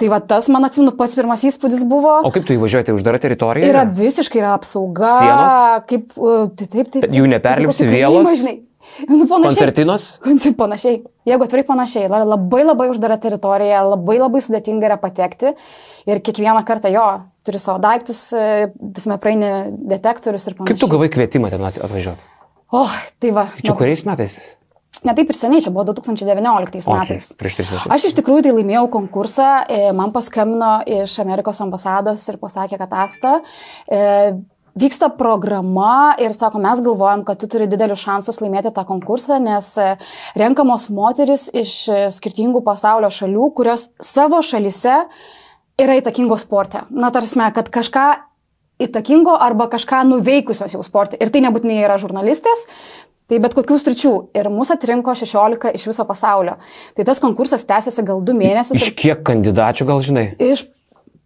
Tai 0.00 0.08
va 0.08 0.18
tas, 0.24 0.48
man 0.48 0.64
atsimenu, 0.64 0.94
pats 0.96 1.14
pirmas 1.18 1.44
įspūdis 1.44 1.84
buvo. 1.86 2.14
O 2.24 2.32
kaip 2.32 2.46
tu 2.48 2.56
įvažiuoji, 2.56 2.88
tai 2.88 2.94
uždara 2.96 3.20
teritorija? 3.22 3.68
Yra 3.68 3.84
visiškai 3.84 4.40
yra 4.40 4.54
apsauga. 4.56 5.10
Sienos? 5.20 5.56
Kaip, 5.90 6.14
uh, 6.16 6.46
taip, 6.56 6.70
taip, 6.72 6.92
taip. 6.96 7.08
Jų 7.12 7.28
neperlipsi 7.34 7.90
žinai. 7.92 8.60
Nu, 9.08 9.24
panašiai. 9.26 9.48
Koncertinos? 9.48 10.06
Panašiai. 10.62 11.02
Jeigu 11.28 11.46
atvirai 11.46 11.64
panašiai, 11.64 12.08
labai 12.10 12.64
labai 12.66 12.88
uždara 12.92 13.16
teritorija, 13.22 13.84
labai 13.86 14.18
labai 14.20 14.42
sudėtinga 14.44 14.90
yra 14.90 14.98
patekti 15.00 15.54
ir 16.10 16.20
kiekvieną 16.24 16.64
kartą 16.68 16.90
jo, 16.92 17.06
turi 17.46 17.58
savo 17.62 17.78
daiktus, 17.82 18.24
tasme 18.94 19.18
praeini 19.22 19.52
detektorius 19.92 20.46
ir 20.48 20.56
panašiai. 20.58 20.72
Kaip 20.72 20.80
tu 20.82 20.88
gavai 20.92 21.08
kvietimą 21.12 21.50
ten 21.50 21.64
at- 21.68 21.80
atvažiuoti? 21.82 22.22
O, 22.72 22.84
oh, 22.86 22.98
tai 23.20 23.30
va. 23.36 23.46
Čia 23.60 23.74
kuriais 23.76 24.04
metais? 24.08 24.36
Ne 25.02 25.12
taip 25.18 25.32
ir 25.32 25.36
seniai, 25.36 25.60
čia 25.64 25.72
buvo 25.74 25.82
2019 25.90 26.86
O, 26.86 26.94
metais. 26.94 27.26
tai 27.32 27.36
prieš 27.40 27.56
tris 27.58 27.70
metus. 27.72 27.90
Aš 27.90 28.04
iš 28.08 28.14
tikrųjų 28.20 28.44
tai 28.46 28.52
laimėjau 28.54 28.86
konkursą, 28.92 29.48
e, 29.66 29.90
man 29.98 30.12
paskambino 30.14 30.76
iš 30.86 31.16
Amerikos 31.24 31.58
ambasados 31.64 32.22
ir 32.30 32.38
pasakė, 32.38 32.78
kad 32.78 32.94
Asta, 33.02 33.32
e, 33.90 34.38
vyksta 34.78 35.10
programa 35.18 36.14
ir 36.22 36.32
sako, 36.32 36.62
mes 36.62 36.80
galvojam, 36.86 37.24
kad 37.26 37.40
tu 37.42 37.48
turi 37.50 37.66
didelius 37.68 38.04
šansus 38.06 38.38
laimėti 38.40 38.70
tą 38.72 38.86
konkursą, 38.88 39.40
nes 39.42 39.72
e, 39.82 39.90
renkamos 40.38 40.86
moteris 40.94 41.48
iš 41.52 41.74
e, 41.90 42.00
skirtingų 42.14 42.62
pasaulio 42.64 43.10
šalių, 43.12 43.50
kurios 43.58 43.90
savo 44.00 44.38
šalise 44.40 45.02
yra 45.84 45.98
įtakingos 46.00 46.46
sporte. 46.46 46.84
Na, 46.90 47.12
tarsi, 47.14 47.38
kad 47.54 47.70
kažką 47.72 48.06
įtakingo 48.82 49.36
arba 49.38 49.68
kažką 49.70 50.02
nuveikusios 50.08 50.74
jau 50.74 50.82
sporte. 50.86 51.18
Ir 51.20 51.30
tai 51.30 51.44
nebūtinai 51.44 51.82
yra 51.84 51.98
žurnalistės, 52.00 52.66
Tai 53.30 53.38
bet 53.40 53.54
kokių 53.56 53.78
sričių. 53.80 54.10
Ir 54.36 54.48
mūsų 54.52 54.74
atrinko 54.76 55.14
16 55.16 55.70
iš 55.78 55.86
viso 55.88 56.04
pasaulio. 56.04 56.58
Tai 56.92 57.06
tas 57.08 57.20
konkursas 57.22 57.62
tęsiasi 57.64 58.02
gal 58.04 58.20
2 58.20 58.34
mėnesius. 58.36 58.76
Iš 58.76 58.90
kiek 58.98 59.22
kandidačių 59.24 59.86
gal 59.88 60.02
žinai? 60.04 60.24
Iš 60.36 60.66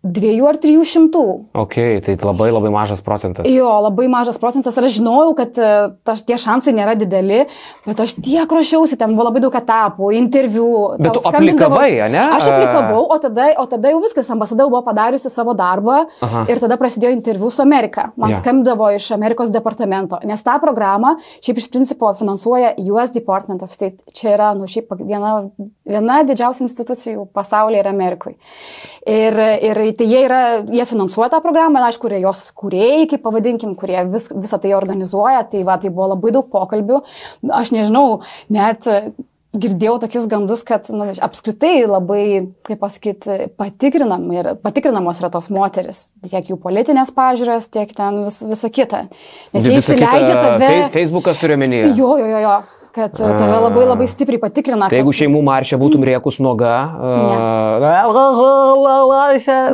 dviejų 0.07 0.47
ar 0.49 0.59
trijų 0.63 0.85
šimtų. 0.87 1.25
Ok, 1.59 1.77
tai 2.07 2.17
labai 2.21 2.49
labai 2.53 2.71
mažas 2.75 3.03
procentas. 3.05 3.49
Jo, 3.51 3.69
labai 3.85 4.07
mažas 4.13 4.39
procentas 4.41 4.77
ir 4.79 4.87
aš 4.89 4.99
žinojau, 4.99 5.35
kad 5.39 5.59
e, 5.59 5.71
tas, 6.07 6.23
tie 6.27 6.39
šansai 6.41 6.75
nėra 6.77 6.95
dideli, 6.99 7.43
bet 7.87 8.03
aš 8.03 8.17
tiek 8.23 8.51
ruošiausi, 8.51 8.99
ten 9.01 9.15
buvo 9.17 9.29
labai 9.29 9.43
daug 9.45 9.57
etapų, 9.59 10.11
interviu. 10.17 10.69
Bet 11.01 11.17
tu 11.17 11.23
aplikavai, 11.31 11.91
ane? 12.07 12.23
Aš 12.37 12.49
aplikavau, 12.53 13.03
o 13.13 13.19
tada, 13.23 13.49
o 13.63 13.67
tada 13.71 13.93
jau 13.93 14.01
viskas, 14.05 14.31
ambasada 14.33 14.65
jau 14.65 14.73
buvo 14.73 14.83
padariusi 14.87 15.33
savo 15.33 15.57
darbą 15.59 16.03
Aha. 16.25 16.47
ir 16.53 16.63
tada 16.63 16.79
prasidėjo 16.81 17.15
interviu 17.17 17.51
su 17.53 17.65
Amerika. 17.65 18.11
Man 18.17 18.33
yeah. 18.33 18.43
skambdavo 18.43 18.91
iš 18.97 19.11
Amerikos 19.17 19.53
departamento, 19.55 20.21
nes 20.27 20.45
tą 20.47 20.59
programą 20.63 21.17
šiaip 21.45 21.63
iš 21.63 21.71
principo 21.73 22.13
finansuoja 22.19 22.75
US 22.93 23.15
Department 23.15 23.65
of 23.67 23.75
State. 23.75 24.05
Čia 24.17 24.35
yra, 24.37 24.53
nu, 24.59 24.69
šiaip 24.71 24.93
viena, 25.03 25.35
viena 25.87 26.21
didžiausių 26.27 26.67
institucijų 26.67 27.27
pasaulyje 27.37 27.83
ir 27.83 27.91
Amerikoje. 27.91 28.37
Ir, 29.07 29.39
ir 29.63 29.79
tai 29.99 30.09
jie, 30.11 30.25
yra, 30.29 30.41
jie 30.65 30.87
finansuoja 30.89 31.31
tą 31.35 31.43
programą, 31.45 31.81
na, 31.81 31.91
aišku, 31.91 32.07
kurie 32.07 32.21
jos 32.23 32.43
kūrėjai, 32.57 33.07
kaip 33.13 33.25
pavadinkim, 33.27 33.77
kurie 33.79 34.03
vis, 34.13 34.29
visą 34.35 34.61
tai 34.63 34.75
organizuoja. 34.79 35.47
Tai, 35.53 35.63
va, 35.69 35.79
tai 35.83 35.93
buvo 35.95 36.13
labai 36.15 36.35
daug 36.37 36.51
pokalbių. 36.53 37.01
Aš 37.57 37.73
nežinau, 37.77 38.21
net 38.53 38.87
girdėjau 39.61 39.97
tokius 40.03 40.27
gandus, 40.31 40.63
kad 40.67 40.89
nu, 40.93 41.07
apskritai 41.25 41.87
labai, 41.89 42.25
kaip 42.67 42.81
pasakyti, 42.83 43.39
patikrinam 43.59 44.27
ir 44.35 44.53
patikrinamos 44.63 45.21
yra 45.23 45.31
tos 45.33 45.49
moteris, 45.55 46.11
tiek 46.25 46.51
jų 46.51 46.59
politinės 46.63 47.13
pažiūros, 47.17 47.71
tiek 47.73 47.93
ten 47.97 48.23
vis, 48.27 48.41
visa 48.47 48.71
kita. 48.73 49.07
Nes 49.57 49.69
jie 49.69 49.79
įsileidžia 49.81 50.37
tave. 50.37 50.73
Facebookas 50.95 51.41
turiu 51.41 51.57
omenyje. 51.59 51.95
Jo, 51.97 52.17
jo, 52.21 52.29
jo, 52.31 52.43
jo, 52.45 52.57
kad 52.97 53.13
uh, 53.21 53.35
tave 53.37 53.59
labai 53.67 53.85
labai 53.87 54.07
stipriai 54.09 54.41
patikrina. 54.41 54.89
Tai 54.89 54.97
jeigu 54.99 55.13
šeimų 55.21 55.43
maršė 55.45 55.77
būtum 55.81 56.05
riekus 56.09 56.39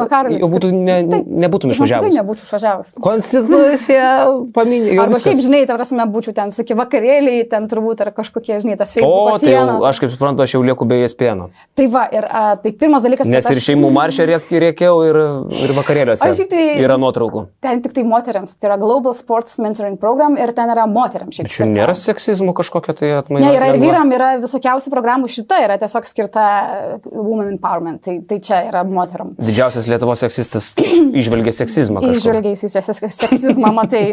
Nu, 0.02 0.06
Karoli, 0.10 0.40
jau 0.42 0.48
būtų 0.50 0.70
ne, 0.74 0.96
taip. 1.12 1.28
nebūtum 1.44 1.70
Aš 1.72 1.78
tikrai 1.78 1.86
išvažiavęs. 1.88 2.16
nebūčiau 2.18 2.46
išvažiavęs. 2.48 2.92
Konstitucija 3.06 4.08
paminė. 4.56 4.96
Arba 5.02 5.20
šiaip, 5.22 5.40
žinai, 5.44 5.62
ta 5.70 5.76
prasme, 5.78 6.06
būčiau 6.12 6.34
ten, 6.36 6.52
sakai, 6.54 6.76
vakarėliai, 6.78 7.44
ten 7.50 7.68
turbūt, 7.70 8.02
ar 8.04 8.10
kažkokie, 8.16 8.58
žinai, 8.64 8.76
tas 8.80 8.92
O, 8.92 8.98
Facebook 8.98 9.40
tai 9.44 9.54
jau, 9.54 9.78
aš 9.88 10.02
kaip 10.02 10.12
suprantu, 10.14 10.44
aš 10.46 10.56
jau 10.56 10.62
lieku 10.66 10.88
be 10.88 10.98
ESPN. 11.06 11.46
Tai 11.78 11.86
va, 11.94 12.04
ir 12.12 12.26
a, 12.28 12.44
tai 12.60 12.74
pirmas 12.76 13.06
dalykas, 13.06 13.30
Nes 13.32 13.48
ir 13.52 13.60
šeimų 13.62 13.92
maršė 13.94 14.26
riek- 14.32 14.52
rėkiau 14.66 14.98
ir, 15.06 15.20
ir 15.62 15.74
vakarėliuose. 15.78 16.26
Aš 16.26 16.42
šiaip 16.42 16.50
tai- 16.52 16.66
Yra 16.82 16.98
nuotraukų. 17.00 17.46
Ten 17.62 17.82
tik 17.84 17.94
tai 17.96 18.04
moteriams, 18.08 18.56
tai 18.58 18.70
yra 18.72 18.78
Global 18.80 19.14
Sports 19.16 19.58
Mentoring 19.62 19.96
Program 20.00 20.36
ir 20.40 20.52
ten 20.56 20.72
yra 20.74 20.86
moteriams. 20.90 21.38
Čia 21.46 21.68
nėra 21.70 21.94
seksizmo 21.96 22.54
kažkokio 22.56 22.94
tai 22.98 23.11
atmaina. 23.20 23.46
Ne, 23.46 23.56
yra 23.58 23.68
ir 23.72 23.78
vyram, 23.82 24.10
yra 24.16 24.30
visokiausių 24.42 24.92
programų, 24.92 25.30
šita 25.32 25.60
yra 25.64 25.76
tiesiog 25.80 26.08
skirta 26.08 26.46
e, 26.46 26.96
Women 27.10 27.52
Empowerment, 27.54 28.02
tai, 28.06 28.18
tai 28.28 28.40
čia 28.44 28.62
yra 28.70 28.84
moteram. 28.88 29.34
Didžiausias 29.42 29.88
Lietuvos 29.90 30.24
seksistas 30.24 30.70
išvelgia 31.22 31.54
seksizmą. 31.62 32.02
kažkur. 32.04 32.20
Išvelgiais 32.22 32.66
į 32.66 32.72
seksizmą, 32.72 33.72
matai. 33.76 34.04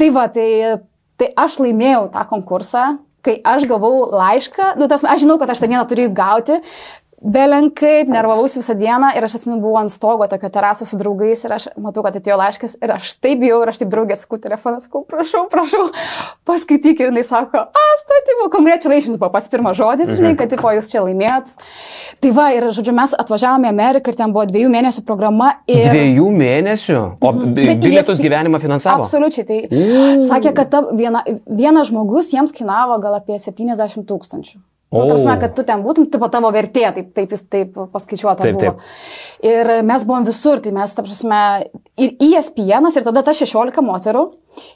Tai 0.00 0.10
va, 0.16 0.26
tai, 0.32 0.48
tai 1.20 1.32
aš 1.44 1.60
laimėjau 1.62 2.06
tą 2.14 2.26
konkursą, 2.30 2.86
kai 3.22 3.36
aš 3.46 3.68
gavau 3.70 4.08
laišką, 4.10 4.74
nu, 4.80 4.88
tas, 4.90 5.04
aš 5.06 5.22
žinau, 5.24 5.38
kad 5.40 5.52
aš 5.52 5.62
tą 5.62 5.70
dieną 5.70 5.84
turiu 5.90 6.08
gauti, 6.14 6.58
belenkaip, 7.22 8.08
nervavausi 8.10 8.58
visą 8.60 8.74
dieną 8.78 9.12
ir 9.16 9.24
aš 9.26 9.36
atsimenu, 9.38 9.60
buvau 9.62 9.78
ant 9.82 9.92
stogo 9.92 10.26
tokio 10.30 10.48
teraso 10.52 10.86
su 10.88 10.96
draugais 10.98 11.44
ir 11.46 11.52
aš 11.54 11.68
matau, 11.80 12.02
kad 12.02 12.16
atėjo 12.18 12.36
laiškas 12.40 12.76
ir 12.82 12.92
aš 12.96 13.12
taip 13.22 13.38
bijau 13.42 13.60
ir 13.62 13.70
aš 13.72 13.78
taip 13.82 13.92
draugė 13.92 14.16
atsakau 14.16 14.40
telefoną, 14.42 14.80
sakau, 14.82 15.04
prašau, 15.08 15.44
prašau, 15.52 15.84
paskaityk 16.48 17.00
ir 17.04 17.12
jinai 17.12 17.22
sako, 17.28 17.62
asta, 17.82 18.18
tipo, 18.28 18.48
congratulations 18.56 19.20
buvo 19.20 19.30
pats 19.36 19.48
pirmas 19.52 19.76
žodis, 19.78 20.10
žinai, 20.18 20.34
kad, 20.40 20.50
tipo, 20.50 20.72
jūs 20.74 20.90
čia 20.90 21.04
laimėjot. 21.06 21.52
Tai 22.22 22.32
va, 22.36 22.48
ir, 22.56 22.66
žodžiu, 22.74 22.94
mes 22.98 23.14
atvažiavome 23.18 23.70
į 23.70 23.72
Ameriką 23.74 24.12
ir 24.14 24.18
ten 24.18 24.34
buvo 24.34 24.44
dviejų 24.50 24.72
mėnesių 24.74 25.04
programa 25.06 25.52
ir... 25.70 25.84
Dviejų 25.90 26.26
mėnesių? 26.42 26.98
O 27.20 27.32
Mhm. 27.32 27.54
Bilietus 27.54 28.18
jie- 28.20 28.26
gyvenimą 28.28 28.58
finansavo? 28.60 29.02
Absoliučiai. 29.06 29.44
Tai 29.46 29.78
sakė, 30.26 30.52
kad 30.56 30.70
ta 30.70 30.82
viena, 30.92 31.22
vienas 31.46 31.88
žmogus 31.88 32.32
jiems 32.34 32.52
kainavo 32.52 32.98
gal 33.02 33.14
apie 33.18 33.38
70 33.40 34.04
tūkstančių. 34.08 34.58
Nu, 34.92 35.06
tarsi, 35.08 35.28
kad 35.40 35.54
tu 35.56 35.64
ten 35.64 35.80
būtum, 35.84 36.06
tipo 36.12 36.28
tavo 36.28 36.50
vertė, 36.52 36.84
taip, 36.92 37.12
taip, 37.16 37.32
jis 37.32 37.46
taip 37.48 37.78
paskaičiuota 37.94 38.44
Taip, 38.44 38.58
buvo. 38.60 38.74
Ir 39.40 39.70
mes 39.88 40.04
buvom 40.04 40.26
visur, 40.28 40.60
tai 40.60 40.74
mes, 40.76 40.92
ta 40.92 41.04
prasme, 41.06 41.40
ir 41.96 42.12
ESPN, 42.20 42.90
ir 42.92 43.06
tada 43.06 43.24
ta 43.24 43.32
16 43.36 43.80
moterų 43.86 44.26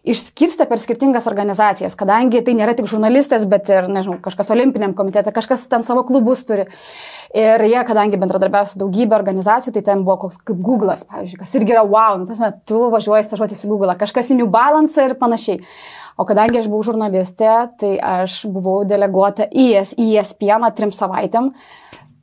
išskirstė 0.09 0.65
per 0.71 0.81
skirtingas 0.81 1.27
organizacijas, 1.29 1.97
kadangi 1.99 2.41
tai 2.45 2.55
nėra 2.57 2.73
tik 2.79 2.89
žurnalistės, 2.89 3.45
bet 3.51 3.69
ir, 3.73 3.91
nežinau, 3.93 4.17
kažkas 4.25 4.49
olimpiniam 4.55 4.95
komitete, 4.97 5.35
kažkas 5.37 5.67
ten 5.69 5.85
savo 5.85 6.07
klubus 6.09 6.47
turi. 6.49 6.65
Ir 7.37 7.61
jie, 7.69 7.79
kadangi 7.85 8.17
bendradarbiavo 8.21 8.71
su 8.71 8.81
daugybė 8.81 9.19
organizacijų, 9.19 9.75
tai 9.77 9.85
ten 9.85 10.07
buvo 10.07 10.17
koks 10.25 10.41
kaip 10.47 10.63
Google'as, 10.65 11.05
pavyzdžiui, 11.11 11.43
kas 11.43 11.53
irgi 11.59 11.77
yra 11.77 11.85
wow, 11.85 12.17
nu, 12.23 12.29
tas, 12.31 12.41
tu 12.65 12.87
važiuoji 12.95 13.27
stažuotis 13.29 13.67
į 13.67 13.73
Google'ą, 13.75 13.99
kažkas 14.01 14.33
į 14.33 14.41
New 14.41 14.49
Balance 14.53 15.05
ir 15.05 15.17
panašiai. 15.21 15.61
O 16.17 16.25
kadangi 16.25 16.63
aš 16.63 16.69
buvau 16.73 16.87
žurnalistė, 16.87 17.51
tai 17.77 17.97
aš 18.01 18.39
buvau 18.49 18.79
deleguota 18.89 19.45
į 19.53 19.67
ES, 19.83 19.97
ESPN 20.01 20.65
trim 20.77 20.93
savaitėm. 20.95 21.51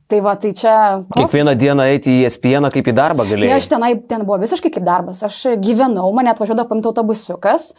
Tai 0.06 0.18
va, 0.20 0.34
tai 0.36 0.50
čia... 0.52 0.72
koks- 1.08 1.16
Kiekvieną 1.16 1.54
dieną 1.56 1.84
eiti 1.94 2.12
į 2.12 2.26
ESPN 2.28 2.66
kaip 2.74 2.88
į 2.90 2.92
darbą 2.92 3.24
Tai 3.24 3.30
galėjai. 3.38 3.54
aš 3.56 3.68
tenai, 3.72 3.88
ten 4.04 4.26
buvo 4.28 4.36
visiškai 4.42 4.68
kaip 4.74 4.84
darbas. 4.84 5.22
Aš 5.24 5.38
gyvenau, 5.64 6.10
mane 6.12 6.28
atvažiuodavo 6.34 6.68
paimti 6.68 6.90
autobusiukas 6.90 7.70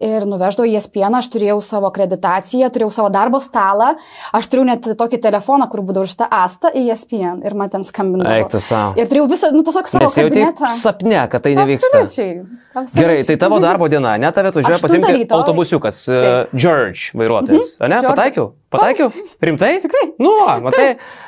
ir 0.00 0.24
nuveždavo 0.24 0.64
į 0.70 0.78
ESPN, 0.80 1.18
aš 1.20 1.28
turėjau 1.34 1.58
savo 1.62 1.90
akreditaciją, 1.92 2.70
turėjau 2.72 2.88
savo 2.96 3.10
darbo 3.12 3.36
stalą, 3.44 3.90
aš 4.32 4.48
turėjau 4.48 4.64
net 4.70 4.88
tokį 4.96 5.20
telefoną, 5.28 5.68
kur 5.68 5.84
būdavo 5.84 6.08
šitą 6.08 6.30
astą 6.32 6.72
į 6.72 6.86
ESPN 6.96 7.44
ir 7.44 7.54
man 7.60 7.68
ten 7.76 7.84
skambindavo. 7.84 8.32
Eik 8.32 8.48
tu 8.56 8.62
savo. 8.64 8.96
Ir 8.96 9.04
turėjau 9.12 9.28
visą, 9.34 9.52
nu, 9.52 9.60
tiesiog 9.68 9.92
savo 9.92 10.08
kabinetą. 10.08 10.72
sapne, 10.80 11.20
kad 11.28 11.44
tai 11.44 11.52
nevyksta. 11.60 11.92
Absoliučiai. 12.00 12.42
absoliučiai. 12.72 13.04
Gerai, 13.04 13.20
tai 13.28 13.36
tavo 13.44 13.60
darbo 13.60 13.92
diena, 13.92 14.16
ne 14.16 14.32
tave 14.32 14.48
atvažiuoja 14.54 14.80
pasimti 14.80 15.28
autobusiukas, 15.28 16.00
Taip. 16.08 16.56
George 16.56 17.12
vairuotojas. 17.14 17.76
Mhm. 17.78 17.90
Ne, 17.92 18.00
George. 18.00 18.08
pataikiau? 18.16 18.52
Pataikiau? 18.74 19.10
Rimtai? 19.44 19.72
Tikrai. 19.84 20.04
Nu, 20.22 20.32
matai, 20.64 20.86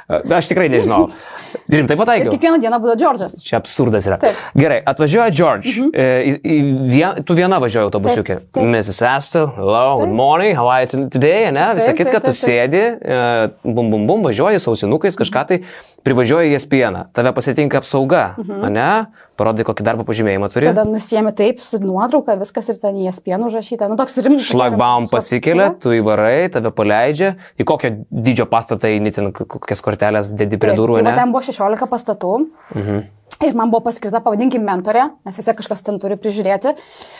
aš 0.09 0.51
tikrai 0.51 0.69
nežinau. 0.73 1.07
Rimtai 1.73 1.97
Ir 1.97 2.01
pataikiau. 2.01 2.33
kiekvieną 2.35 2.61
dieną 2.63 2.79
būdavo 2.83 2.97
Džordžas. 3.01 3.39
Čia 3.45 3.59
absurdas 3.61 4.07
yra. 4.09 4.19
Taip. 4.23 4.39
Gerai, 4.59 4.79
atvažiuoja 4.93 5.33
George. 5.35 5.73
Mhm. 5.73 5.91
E, 5.95 6.07
į, 6.31 6.35
į 6.43 6.59
vien, 6.93 7.25
tu 7.27 7.37
viena 7.39 7.59
važiuoji 7.63 7.89
autobusiukė. 7.89 8.39
Taip, 8.41 8.51
taip. 8.59 8.71
Mrs. 8.71 9.01
Astor, 9.09 9.51
hello, 9.57 10.01
good 10.03 10.15
morning, 10.15 10.57
how 10.59 10.69
are 10.71 10.85
you 10.85 11.09
today, 11.13 11.51
ne? 11.55 11.69
Visą 11.79 11.93
Taip, 11.93 12.01
kitką, 12.03 12.19
taip, 12.19 12.27
tu 12.27 12.33
taip, 12.33 12.39
taip. 12.39 12.43
sėdi, 12.43 12.83
e, 13.01 13.73
bum 13.77 13.93
bum 13.95 14.09
bum, 14.11 14.27
važiuoji 14.27 14.63
sausinukais, 14.63 15.19
kažką 15.19 15.45
tai, 15.51 15.61
privažiuoji 16.07 16.55
į 16.55 16.63
spieną. 16.63 17.07
Tave 17.17 17.33
pasitinka 17.37 17.81
apsauga, 17.83 18.29
mhm. 18.39 18.67
ne? 18.75 18.91
Parodai, 19.37 19.67
kokį 19.69 19.85
darbo 19.85 20.07
pažymėjimą 20.09 20.49
turi. 20.53 20.71
Tada 20.71 20.87
nusiemi 20.89 21.33
taip 21.37 21.59
su 21.61 21.77
nuotrauka, 21.83 22.39
viskas 22.41 22.71
ir 22.73 22.79
ten 22.81 22.97
į 23.03 23.11
ESPN 23.11 23.45
užrašyta. 23.51 23.91
Nu, 23.91 23.99
toks 24.01 24.17
rimtas. 24.25 24.49
Šlagbaum 24.49 25.11
pasikelia, 25.13 25.75
tu 25.83 25.93
įvarai, 25.93 26.49
tave 26.55 26.73
paleidžia. 26.73 27.35
Į 27.61 27.67
kokio 27.69 27.91
dydžio 28.11 28.47
pastatą 28.51 28.91
įeini, 28.93 29.13
ten 29.15 29.31
kokias 29.33 29.83
kortelės 29.85 30.33
dedi 30.37 30.59
prie 30.59 30.75
durų, 30.79 30.99
tai 31.01 31.07
ne? 31.09 31.15
ten 31.19 31.33
buvo 31.35 31.43
16 31.47 31.89
pastatų. 31.91 32.33
Mhm. 32.75 33.05
Ir 33.45 33.53
man 33.59 33.69
buvo 33.69 33.83
paskirta, 33.85 34.23
pavadinkim, 34.25 34.63
mentorė, 34.65 35.11
nes 35.27 35.37
vis 35.37 35.45
tiek 35.45 35.57
kažkas 35.59 35.83
ten 35.85 35.99
turi 36.01 36.17
prižiūrėti. 36.17 36.73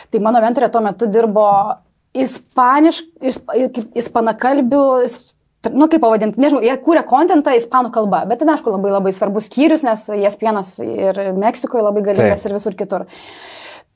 Tai 0.09 0.19
mano 0.25 0.39
mentorė 0.41 0.71
tuo 0.73 0.81
metu 0.81 1.05
dirbo 1.13 1.43
ispaniškų, 2.17 3.27
isp, 3.29 3.51
ispanakalbių, 4.01 4.83
is- 5.05 5.35
nu 5.73 5.87
kaip 5.91 6.01
pavadinti, 6.01 6.39
nežinau, 6.41 6.61
jie 6.63 6.73
kūrė 6.81 7.03
kontentą 7.05 7.53
ispanų 7.57 7.91
kalba, 7.93 8.23
bet 8.29 8.39
ten, 8.39 8.49
aišku, 8.49 8.71
labai 8.71 8.91
labai 8.93 9.11
svarbus 9.13 9.49
skyrius, 9.49 9.83
nes 9.83 10.07
jas 10.23 10.37
pienas 10.39 10.79
ir 10.79 11.13
Meksikoje 11.37 11.83
labai 11.83 12.01
galingas 12.07 12.45
ir 12.45 12.53
visur 12.55 12.73
kitur. 12.77 13.05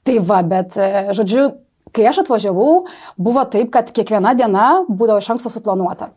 Tai 0.03 0.17
va, 0.19 0.41
bet, 0.43 0.77
e, 0.77 1.13
žodžiu, 1.17 1.51
kai 1.95 2.08
aš 2.10 2.23
atvažiavau, 2.23 2.86
buvo 3.17 3.45
taip, 3.51 3.71
kad 3.73 3.91
kiekviena 3.93 4.36
diena 4.38 4.71
būdavo 4.89 5.21
iš 5.21 5.32
anksto 5.36 5.54
suplanuota. 5.54 6.12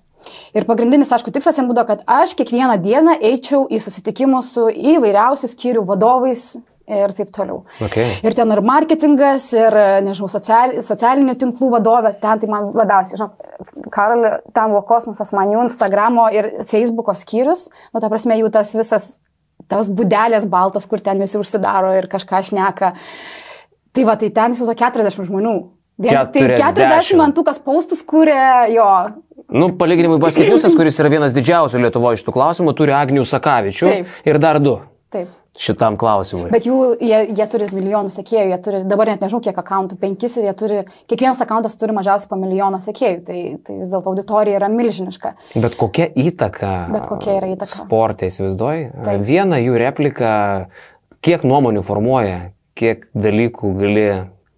Ir 0.57 0.65
pagrindinis, 0.69 1.11
aišku, 1.13 1.33
tikslas 1.35 1.59
jam 1.61 1.69
būdavo, 1.69 1.91
kad 1.91 2.05
aš 2.09 2.33
kiekvieną 2.39 2.79
dieną 2.81 3.19
eičiau 3.21 3.67
į 3.69 3.81
susitikimus 3.85 4.55
su 4.55 4.71
įvairiausių 4.73 5.51
skyrių 5.53 5.85
vadovais 5.89 6.55
ir 6.85 7.15
taip 7.17 7.31
toliau. 7.33 7.63
Okay. 7.85 8.19
Ir 8.25 8.37
ten 8.37 8.53
ir 8.53 8.61
marketingas, 8.65 9.49
ir, 9.57 9.77
nežinau, 10.05 10.29
social, 10.33 10.77
socialinių 10.85 11.37
tinklų 11.41 11.71
vadovė, 11.79 12.15
ten 12.21 12.43
tai 12.43 12.51
man 12.51 12.71
labiausiai, 12.77 13.21
žinau, 13.21 13.31
Karol, 13.95 14.27
ten 14.57 14.73
buvo 14.73 14.83
kosmosas, 14.89 15.33
man 15.37 15.53
jų 15.53 15.65
Instagramo 15.69 16.27
ir 16.35 16.51
Facebooko 16.69 17.15
skyrius, 17.17 17.69
nu, 17.93 18.03
ta 18.03 18.11
prasme, 18.13 18.37
jų 18.41 18.51
tas 18.53 18.75
visas, 18.77 19.09
tos 19.71 19.89
būdelės 19.93 20.49
baltos, 20.51 20.89
kur 20.91 21.01
ten 21.05 21.23
visi 21.23 21.39
užsidaro 21.41 21.95
ir 21.97 22.09
kažką 22.13 22.43
šneka. 22.51 22.93
Tai 23.95 24.07
va, 24.09 24.19
tai 24.19 24.31
ten 24.35 24.57
įsivaizduoju 24.57 24.81
40 24.81 25.29
žmonių. 25.31 25.55
Vien, 26.05 26.17
tai 26.35 26.49
40. 26.51 26.81
40 26.83 27.21
man 27.21 27.35
tų, 27.37 27.45
kas 27.47 27.61
paustus 27.63 28.01
kūrė, 28.03 28.41
jo, 28.75 28.89
Nu, 29.55 29.69
palyginimui 29.77 30.19
Basketniusas, 30.23 30.73
kuris 30.75 30.97
yra 30.99 31.11
vienas 31.13 31.35
didžiausių 31.37 31.83
Lietuvoje 31.85 32.19
iš 32.19 32.25
tų 32.27 32.33
klausimų, 32.35 32.73
turi 32.79 32.95
Agnių 32.97 33.23
Sakavičių 33.29 33.87
Taip. 33.91 34.13
ir 34.27 34.39
dar 34.43 34.59
du. 34.63 34.79
taip. 35.13 35.29
šitam 35.55 35.95
klausimui. 35.95 36.49
Bet 36.51 36.65
jų, 36.67 36.97
jie, 36.99 37.21
jie 37.39 37.45
turi 37.47 37.69
milijonų 37.71 38.11
sekėjų, 38.11 38.49
jie 38.51 38.57
turi, 38.65 38.81
dabar 38.91 39.13
net 39.13 39.21
nežinau 39.23 39.39
kiek 39.45 39.61
akantų, 39.61 39.99
penkis 40.01 40.35
ir 40.41 40.49
jie 40.49 40.55
turi, 40.59 40.81
kiekvienas 41.07 41.45
akantas 41.45 41.79
turi 41.79 41.95
mažiausiai 41.95 42.33
po 42.33 42.39
milijoną 42.41 42.81
sekėjų, 42.83 43.21
tai, 43.29 43.43
tai 43.63 43.77
vis 43.79 43.93
dėlto 43.93 44.11
auditorija 44.11 44.59
yra 44.59 44.71
milžiniška. 44.73 45.35
Bet 45.55 45.79
kokia 45.79 46.09
įtaka? 46.19 46.73
Bet 46.97 47.07
kokia 47.13 47.37
yra 47.39 47.53
įtaka? 47.53 47.71
Sportai, 47.71 48.33
įsivaizduoji. 48.33 48.91
Viena 49.23 49.63
jų 49.63 49.79
replika, 49.85 50.33
kiek 51.23 51.47
nuomonių 51.47 51.87
formuoja, 51.87 52.41
kiek 52.75 53.05
dalykų 53.15 53.71
gali, 53.79 54.07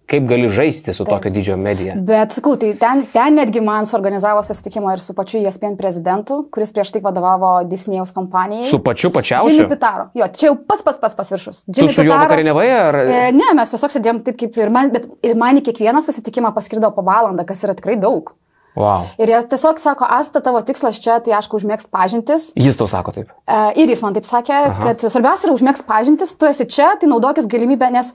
kaip 0.07 0.23
gali 0.29 0.47
žaisti 0.49 0.93
su 0.95 1.03
Taip. 1.03 1.17
tokio 1.17 1.31
dydžio 1.35 1.57
medija. 1.59 1.97
Bet 2.07 2.31
sakau, 2.33 2.55
tai 2.59 2.71
ten, 2.79 3.03
ten 3.11 3.35
netgi 3.37 3.61
man 3.61 3.85
suorganizavo 3.89 4.41
susitikimą 4.47 4.95
ir 4.95 5.03
su 5.03 5.13
pačiu 5.17 5.41
ESPN 5.45 5.75
prezidentu, 5.77 6.39
kuris 6.53 6.71
prieš 6.73 6.93
tai 6.95 7.01
vadovavo 7.03 7.51
Disneyjaus 7.69 8.13
kompanijai. 8.15 8.65
Su 8.69 8.79
pačiu 8.83 9.09
Jimmy 9.09 9.19
pačiausiu. 9.19 9.67
Pitaro. 9.69 10.07
Jo, 10.17 10.29
čia 10.33 10.49
jau 10.49 10.55
pats 10.67 10.85
pats 10.87 11.01
pats 11.03 11.19
pas 11.19 11.31
viršus. 11.35 11.65
Tu 11.67 11.77
Jimmy 11.81 11.93
su 11.93 12.01
juo 12.01 12.13
Pitaro- 12.13 12.25
vakarienevai 12.25 12.67
ar... 12.79 12.99
E, 13.03 13.21
ne, 13.35 13.51
mes 13.59 13.75
tiesiog 13.75 13.93
sėdėjom 13.97 14.23
taip 14.25 14.39
kaip 14.39 14.57
ir 14.63 14.73
man, 14.73 14.89
bet 14.95 15.05
ir 15.27 15.37
man 15.37 15.59
į 15.59 15.65
kiekvieną 15.69 16.01
susitikimą 16.07 16.55
paskirdavo 16.55 16.95
po 16.95 17.05
valandą, 17.05 17.45
kas 17.45 17.67
yra 17.67 17.75
tikrai 17.77 17.99
daug. 18.01 18.33
Wow. 18.77 19.07
Ir 19.17 19.31
jie 19.31 19.39
tiesiog 19.49 19.79
sako, 19.81 20.05
Asta, 20.05 20.41
tavo 20.45 20.61
tikslas 20.65 20.99
čia, 21.01 21.17
tai 21.23 21.33
aišku, 21.39 21.57
užmėgst 21.57 21.89
pažintis. 21.93 22.51
Jis 22.59 22.77
tau 22.77 22.85
sako 22.89 23.15
taip. 23.15 23.31
E, 23.49 23.61
ir 23.81 23.89
jis 23.89 24.03
man 24.05 24.13
taip 24.13 24.27
sakė, 24.27 24.57
Aha. 24.69 24.91
kad 24.91 25.07
svarbiausia 25.07 25.49
yra 25.49 25.55
užmėgst 25.57 25.87
pažintis, 25.89 26.35
tu 26.37 26.45
esi 26.49 26.67
čia, 26.69 26.91
tai 27.01 27.09
naudokis 27.09 27.49
galimybę, 27.49 27.89
nes 27.95 28.13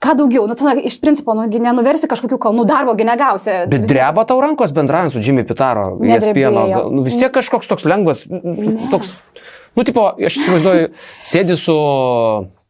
ką 0.00 0.14
daugiau, 0.16 0.46
nu, 0.48 0.56
ten 0.56 0.80
iš 0.86 0.96
principo, 1.02 1.34
nu, 1.36 1.44
nenuversi 1.50 2.08
kažkokių 2.08 2.38
kalnų 2.40 2.64
darbo, 2.70 2.94
negausi. 2.94 3.64
Bet 3.70 3.84
dreba 3.90 4.24
tau 4.28 4.40
rankos 4.40 4.72
bendraujant 4.72 5.12
su 5.12 5.20
Jimmy 5.20 5.44
Pitaro. 5.46 5.90
ESPN, 6.00 6.56
nu, 6.94 7.02
vis 7.06 7.18
tiek 7.18 7.34
kažkoks 7.34 7.68
toks 7.68 7.84
lengvas, 7.88 8.24
toks, 8.92 9.18
nu, 9.76 9.84
tipo, 9.84 10.06
aš 10.14 10.38
įsivaizduoju, 10.40 10.92
sėdi 11.26 11.58
su, 11.58 11.76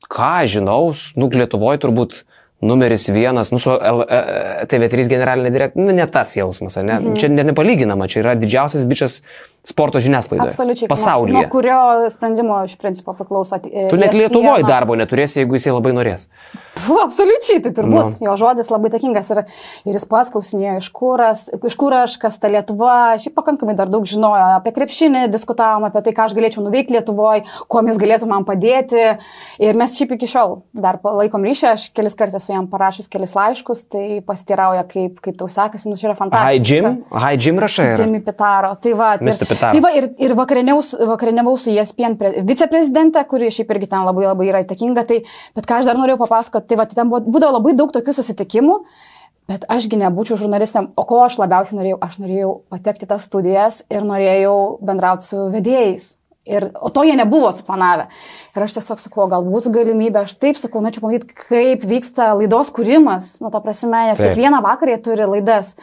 ką 0.09 0.33
žinau, 0.49 0.89
nu, 1.21 1.31
Lietuvoje 1.39 1.85
turbūt 1.85 2.23
numeris 2.61 3.09
vienas, 3.15 3.53
nu, 3.55 3.59
su 3.63 3.71
L, 3.71 4.03
e, 4.09 4.67
TV3 4.71 5.07
generalinė 5.13 5.53
direktorė, 5.55 5.85
nu, 5.85 5.95
ne 5.95 6.07
tas 6.11 6.35
jausmas, 6.37 6.77
ne? 6.83 6.99
Mhm. 6.99 7.15
Čia 7.19 7.31
net 7.31 7.47
nepalyginama, 7.53 8.09
čia 8.11 8.25
yra 8.25 8.35
didžiausias 8.39 8.87
bičias 8.91 9.21
sporto 9.69 10.01
žiniasklaidoje. 10.01 10.55
Absoliučiai. 10.55 10.89
Pasaulyje. 10.89 11.35
Nuo, 11.35 11.43
nuo 11.45 11.51
kurio 11.53 12.11
sprendimo 12.11 12.63
iš 12.65 12.77
principo 12.81 13.13
priklauso. 13.13 13.59
e, 13.59 13.89
Tu 13.91 13.97
net 14.01 14.11
ESPN. 14.15 14.23
Lietuvoje 14.23 14.65
darbo 14.65 14.97
neturėsi, 14.97 15.43
jeigu 15.43 15.59
jisai 15.59 15.75
labai 15.75 15.93
norės. 15.93 16.29
Fu, 16.79 16.97
absoliučiai, 17.03 17.61
tai 17.63 17.73
turbūt 17.77 18.17
Nu. 18.21 18.27
jo 18.31 18.37
žodis 18.41 18.71
labai 18.71 18.91
takingas 18.95 19.29
ir, 19.35 19.43
ir 19.85 19.99
jis 19.99 20.07
pats 20.09 20.31
klausinėjo, 20.33 20.77
iš 20.81 20.89
kur, 20.95 21.21
iš 21.69 21.77
kur 21.77 21.93
aš, 22.01 22.17
kas 22.23 22.39
ta 22.39 22.49
Lietuva, 22.49 23.19
šiaip 23.21 23.35
pakankamai 23.37 23.75
dar 23.77 23.91
daug 23.93 24.07
žinojo 24.09 24.57
apie 24.57 24.73
krepšinį, 24.73 25.27
diskutavom 25.29 25.85
apie 25.91 26.03
tai, 26.07 26.15
ką 26.17 26.29
aš 26.31 26.37
galėčiau 26.39 26.65
nuveikti 26.65 26.95
Lietuvoje, 26.97 27.45
kuo 27.69 27.83
jis 27.87 27.99
galėtų 28.01 28.31
man 28.31 28.47
padėti. 28.49 29.19
Ir 29.59 29.75
mes 29.75 29.97
šiaip 29.99 30.13
iki 30.15 30.29
šiol 30.31 30.61
dar 30.79 31.01
palaikom 31.03 31.43
ryšį, 31.43 31.65
aš 31.73 31.87
kelis 31.97 32.15
kartus 32.15 32.45
su 32.47 32.53
jam 32.53 32.69
parašius 32.71 33.09
kelis 33.11 33.33
laiškus, 33.35 33.81
tai 33.91 34.21
pastirauja, 34.23 34.85
kaip, 34.87 35.17
kaip 35.25 35.35
tau 35.41 35.49
sekasi, 35.51 35.91
nu 35.91 35.97
čia 35.99 36.07
yra 36.11 36.15
Hi 36.15 36.21
fantastika. 36.21 36.69
Jim, 36.71 37.01
hi 37.11 37.33
Jim 37.43 37.59
rašai. 37.59 37.89
Jimmy 37.99 38.21
Pitaro. 38.23 38.71
Tai 38.79 38.93
va, 38.95 39.09
Mr. 39.19 39.49
Pitaro. 39.51 39.73
tai 39.75 39.83
va 39.83 39.91
ir, 39.99 40.13
ir 40.23 40.37
vakarieniavau 40.39 41.57
su- 41.59 41.75
ESPN 41.75 42.15
pre- 42.21 42.45
viceprezidente, 42.47 43.23
kuri 43.27 43.51
šiaip 43.51 43.71
irgi 43.75 43.89
ten 43.91 44.07
labai 44.07 44.29
labai 44.29 44.49
yra 44.53 44.63
įtakinga. 44.63 45.07
Tai, 45.09 45.23
bet 45.59 45.67
ką 45.67 45.81
aš 45.81 45.91
dar 45.91 45.99
norėjau 45.99 46.21
papasakoti, 46.23 46.69
tai 46.71 46.79
va, 46.79 46.87
tai 46.87 47.01
ten 47.01 47.11
buvo, 47.11 47.25
būdavo 47.27 47.59
labai 47.59 47.75
daug 47.75 47.91
tokių 47.95 48.15
susitikimų. 48.15 48.79
Bet 49.49 49.65
ašgi 49.73 49.97
nebūčiau 49.97 50.37
žurnalistėm, 50.37 50.91
o 50.95 51.03
ko 51.09 51.23
aš 51.25 51.39
labiausiai 51.41 51.79
norėjau? 51.81 51.99
Aš 52.05 52.19
norėjau 52.21 52.51
patekti 52.69 53.09
tas 53.09 53.25
studijas 53.25 53.83
ir 53.89 54.05
norėjau 54.05 54.57
bendrauti 54.85 55.25
su 55.25 55.47
vedėjais. 55.55 56.18
Ir, 56.49 56.71
o 56.81 56.89
to 56.93 57.05
jie 57.05 57.17
nebuvo 57.19 57.51
suplanavę. 57.53 58.09
Ir 58.57 58.65
aš 58.65 58.79
tiesiog 58.79 59.03
sakau, 59.03 59.27
galbūt 59.31 59.69
galimybė, 59.75 60.25
aš 60.25 60.39
taip 60.41 60.61
sakau, 60.61 60.81
norėčiau 60.85 61.05
pamatyti, 61.05 61.37
kaip 61.49 61.85
vyksta 61.89 62.33
laidos 62.39 62.73
kūrimas. 62.75 63.35
Nu, 63.45 63.53
to 63.53 63.61
prasme, 63.65 64.09
nes 64.11 64.19
Taip. 64.21 64.33
kiekvieną 64.33 64.63
vakarą 64.65 64.97
jie 64.97 65.03
turi 65.05 65.29
laidas. 65.29 65.77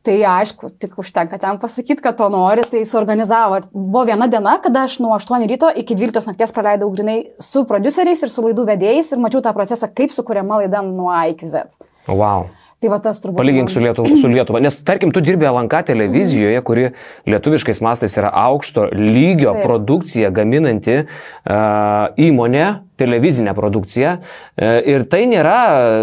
Tai 0.00 0.14
aišku, 0.24 0.70
tik 0.80 0.94
užtenka 1.00 1.36
ten 1.36 1.58
pasakyti, 1.60 2.00
kad 2.00 2.16
to 2.16 2.30
nori, 2.32 2.64
tai 2.64 2.86
suorganizavo. 2.88 3.58
Ir 3.60 3.66
Buvo 3.74 4.06
viena 4.08 4.30
diena, 4.32 4.54
kada 4.64 4.86
aš 4.88 4.96
nuo 5.04 5.12
8 5.12 5.44
ryto 5.50 5.68
iki 5.76 5.96
12 5.98 6.30
nakties 6.30 6.54
praleidau 6.56 6.88
grinai 6.94 7.18
su 7.36 7.66
produceriais 7.68 8.24
ir 8.24 8.32
su 8.32 8.44
laidų 8.46 8.64
vedėjais 8.72 9.12
ir 9.12 9.20
mačiau 9.20 9.44
tą 9.44 9.52
procesą, 9.56 9.90
kaip 9.92 10.14
sukūriama 10.14 10.62
laida 10.62 10.80
nuo 10.86 11.12
A 11.12 11.26
iki 11.34 11.48
Z. 11.48 11.76
Wow. 12.08 12.48
Tai 12.80 12.88
va 12.88 12.96
tas 13.04 13.18
turbūt. 13.20 13.36
Palygink 13.36 13.68
su 13.68 13.80
Lietuva, 13.82 14.14
su 14.16 14.28
Lietuva. 14.32 14.60
Nes, 14.64 14.78
tarkim, 14.88 15.10
tu 15.12 15.20
dirbi 15.20 15.44
LNK 15.44 15.82
televizijoje, 15.90 16.60
kuri 16.64 16.86
lietuviškais 17.28 17.82
mastais 17.84 18.14
yra 18.16 18.30
aukšto 18.46 18.86
lygio 18.96 19.52
Taip. 19.52 19.66
produkcija 19.66 20.30
gaminanti 20.32 20.94
uh, 21.02 22.06
įmonė, 22.16 22.64
televizinė 23.00 23.52
produkcija. 23.58 24.14
Uh, 24.56 24.78
ir 24.88 25.04
tai 25.12 25.26
nėra 25.28 25.58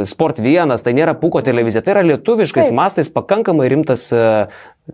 Sport 0.05 0.37
1, 0.43 0.75
tai 0.85 0.93
nėra 0.99 1.15
Puko 1.17 1.41
televizija, 1.41 1.81
tai 1.81 1.95
yra 1.95 2.03
lietuviškais 2.11 2.69
Taip. 2.69 2.77
mastais 2.77 3.09
pakankamai 3.09 3.71
rimtas 3.73 4.05
uh, 4.13 4.45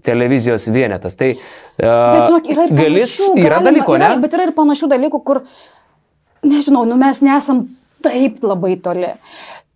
televizijos 0.07 0.69
vienetas. 0.71 1.19
Tai 1.19 1.33
uh, 1.35 1.41
Bet 1.83 2.31
žinok, 2.31 2.47
yra 2.55 2.69
ir 2.69 2.73
galis, 2.79 3.17
panašių, 3.19 3.43
yra 3.43 3.59
galima- 3.59 3.67
dalyko, 3.73 3.99
ne? 3.99 4.07
yra, 4.13 4.21
Bet 4.23 4.39
yra 4.39 4.47
ir 4.47 4.55
panašių 4.55 4.91
dalykų, 4.95 5.21
kur, 5.27 5.43
nežinau, 6.47 6.85
nu 6.87 6.95
mes 7.03 7.19
nesam 7.27 7.65
taip 8.03 8.39
labai 8.43 8.77
toli. 8.79 9.11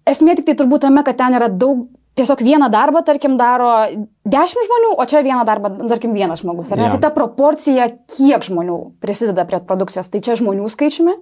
Esmė 0.07 0.37
tik 0.39 0.47
tai 0.47 0.55
turbūt 0.55 0.85
tame, 0.87 1.03
kad 1.03 1.17
ten 1.19 1.35
yra 1.35 1.51
daug, 1.51 1.83
tiesiog 2.17 2.41
vieną 2.45 2.69
darbą, 2.73 3.03
tarkim, 3.07 3.37
daro 3.39 3.71
dešimt 4.27 4.67
žmonių, 4.67 4.93
o 4.97 5.05
čia 5.09 5.23
vieną 5.25 5.43
darbą, 5.47 5.71
tarkim, 5.89 6.15
vienas 6.17 6.41
žmogus. 6.43 6.71
Ar 6.73 6.81
ne? 6.81 6.87
Jo. 6.89 6.95
Tai 6.95 7.03
ta 7.07 7.11
proporcija, 7.15 7.89
kiek 8.17 8.47
žmonių 8.49 8.79
prisideda 9.03 9.45
prie 9.49 9.61
produkcijos, 9.63 10.09
tai 10.13 10.23
čia 10.25 10.37
žmonių 10.39 10.69
skaičiumi. 10.73 11.17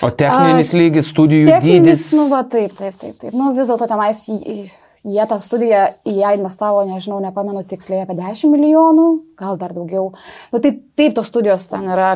O 0.00 0.08
techninis 0.16 0.70
A, 0.72 0.78
lygis, 0.80 1.10
studijų 1.12 1.50
Techninis, 1.50 1.82
dydis. 1.84 2.04
nu, 2.16 2.30
va, 2.32 2.40
taip, 2.48 2.72
taip, 2.78 2.94
taip, 2.96 3.18
taip. 3.20 3.34
Nu, 3.36 3.50
vis 3.56 3.68
dėlto 3.68 3.88
tenais 3.90 4.22
jie 5.04 5.26
tą 5.28 5.38
studiją, 5.40 5.84
į 6.08 6.14
ją 6.20 6.34
investavo, 6.38 6.82
nežinau, 6.88 7.20
nepamenu 7.24 7.62
tiksliai, 7.68 8.04
apie 8.04 8.16
10 8.18 8.52
milijonų, 8.52 9.08
gal 9.40 9.60
dar 9.60 9.74
daugiau. 9.76 10.10
Nu, 10.52 10.60
tai 10.60 10.74
taip, 10.96 11.14
tos 11.16 11.28
studijos 11.32 11.68
ten 11.70 11.88
yra 11.88 12.14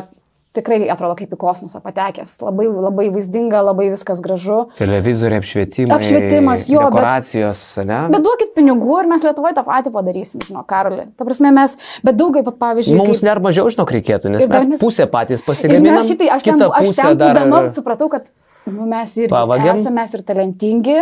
tikrai 0.55 0.87
atrodo 0.93 1.15
kaip 1.19 1.33
į 1.35 1.37
kosmosą 1.41 1.81
patekęs. 1.83 2.37
Labai, 2.41 2.65
labai 2.71 3.09
vaizdinga, 3.13 3.59
labai 3.67 3.89
viskas 3.93 4.21
gražu. 4.23 4.61
Televizoriai, 4.79 5.41
apšvietimai. 5.43 5.97
Apšvietimas, 5.97 6.65
jo, 6.71 6.79
bet- 6.79 6.95
Dekoracijos, 6.95 7.61
ne? 7.85 7.99
Bet 8.15 8.23
duokit 8.25 8.55
pinigų 8.57 8.99
ir 9.03 9.11
mes 9.11 9.23
Lietuvoje 9.27 9.53
tą 9.59 9.65
patį 9.67 9.91
padarysim, 9.95 10.41
žinau, 10.47 10.63
Karolį. 10.65 11.09
Ta 11.17 11.27
prasme, 11.27 11.51
mes, 11.55 11.77
bet 12.03 12.15
daugai 12.19 12.43
pat, 12.47 12.57
pavyzdžiui, 12.63 12.97
Mums 12.97 13.21
kaip- 13.21 13.29
net 13.29 13.43
mažiau, 13.43 13.69
žinok, 13.69 13.91
reikėtų, 13.99 14.31
nes 14.33 14.43
Ir 14.43 14.47
dar 14.49 14.61
mes 14.63 14.67
mes- 14.75 14.81
pusę 14.81 15.05
patys 15.11 15.41
Ir 15.41 15.45
pasigaminam. 15.45 15.99
mes 15.99 16.09
šitai, 16.09 16.29
aš 16.35 16.43
ten, 16.43 16.61
aš 16.61 16.95
ten 16.95 17.17
dar 17.17 17.35
būdama 17.35 17.61
supratau, 17.75 18.09
kad 18.09 18.31
nu, 18.65 18.85
mes 18.89 19.15
irgi 19.17 19.29
Pavagiam. 19.29 19.75
esame 19.77 19.93
mes 20.01 20.13
ir 20.13 20.21
talentingi 20.23 20.97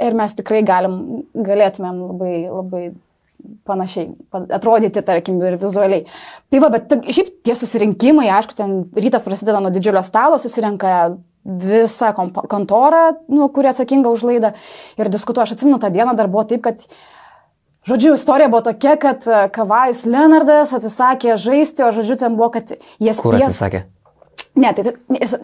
ir 0.00 0.14
mes 0.14 0.34
tikrai 0.34 0.62
galim, 0.64 1.24
galėtumėm 1.34 1.96
labai, 2.10 2.34
labai 2.50 2.84
panašiai 3.68 4.10
pa- 4.30 4.44
atrodyti, 4.58 5.02
tarkim, 5.06 5.40
ir 5.42 5.56
vizualiai. 5.60 6.04
Tai 6.50 6.60
va, 6.64 6.70
bet 6.74 6.92
šiaip 7.06 7.32
tie 7.46 7.56
susirinkimai, 7.58 8.28
aišku, 8.38 8.56
ten 8.58 8.76
rytas 8.96 9.26
prasideda 9.26 9.60
nuo 9.62 9.72
didžiulio 9.74 10.02
stalo, 10.06 10.38
susirenka 10.42 11.16
visa 11.46 12.12
kontora, 12.14 13.12
nu, 13.30 13.48
kuri 13.54 13.70
atsakinga 13.70 14.10
už 14.10 14.24
laidą 14.26 14.54
ir 14.98 15.10
diskutuoja. 15.12 15.46
Aš 15.46 15.54
atsimenu, 15.56 15.78
tą 15.78 15.92
dieną 15.94 16.16
dar 16.18 16.28
buvo 16.32 16.42
taip, 16.48 16.64
kad 16.66 16.88
Žodžiu, 17.86 18.16
istorija 18.18 18.48
buvo 18.50 18.64
tokia, 18.66 18.96
kad 18.98 19.22
e, 19.30 19.44
Kavajus 19.54 20.00
Leonardas 20.10 20.72
atsisakė 20.74 21.36
žaisti, 21.38 21.84
o 21.86 21.92
žodžiu, 21.94 22.16
ten 22.18 22.34
buvo, 22.34 22.48
kad 22.56 22.72
jie 22.98 23.12
spėjo- 23.14 23.46
atsisakė? 23.46 23.84
Ne, 24.56 24.72
tai 24.72 24.88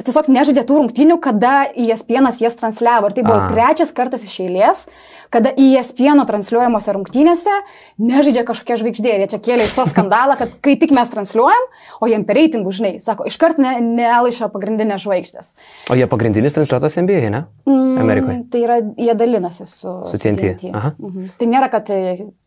tiesiog 0.03 0.31
nežaidė 0.33 0.65
tų 0.67 0.81
rungtynių, 0.81 1.19
kada 1.23 1.69
ESPN 1.77 2.31
jas 2.41 2.57
transliavo. 2.59 3.11
Ir 3.11 3.15
tai 3.19 3.25
buvo 3.29 3.43
A. 3.45 3.49
trečias 3.53 3.93
kartas 3.95 4.25
iš 4.25 4.39
eilės, 4.47 4.87
kada 5.33 5.53
ESPN 5.57 6.21
transliuojamuose 6.29 6.93
rungtynėse 6.97 7.55
nežaidžia 8.03 8.45
kažkokia 8.49 8.77
žvaigždė. 8.83 9.15
Ir 9.17 9.25
jie 9.25 9.29
čia 9.33 9.41
kėlė 9.43 9.67
iš 9.69 9.75
to 9.79 9.87
skandalą, 9.89 10.37
kad 10.41 10.53
kai 10.65 10.77
tik 10.81 10.93
mes 10.95 11.09
transliuojam, 11.13 11.65
o 12.01 12.09
jiem 12.11 12.25
per 12.29 12.37
reitingų, 12.39 12.73
žinai, 12.77 12.93
sako, 13.03 13.27
iškart 13.31 13.61
ne, 13.63 13.75
nealaišo 13.81 14.49
pagrindinės 14.53 15.05
žvaigždės. 15.07 15.53
O 15.93 15.97
jie 15.99 16.07
pagrindinis 16.11 16.55
transliuotas 16.57 16.99
NBA, 17.01 17.31
ne? 17.33 17.43
Amerikoje. 17.67 18.37
Mm, 18.39 18.47
Tai 18.53 18.61
yra, 18.65 18.77
jie 18.99 19.15
dalinasi 19.19 19.67
su, 19.69 19.93
Su 20.09 20.19
TNT. 20.21 20.71
Aha. 20.75 20.93
Mhm. 20.99 21.29
Tai 21.39 21.47
nėra, 21.51 21.69
kad 21.73 21.87
tai, 21.89 21.99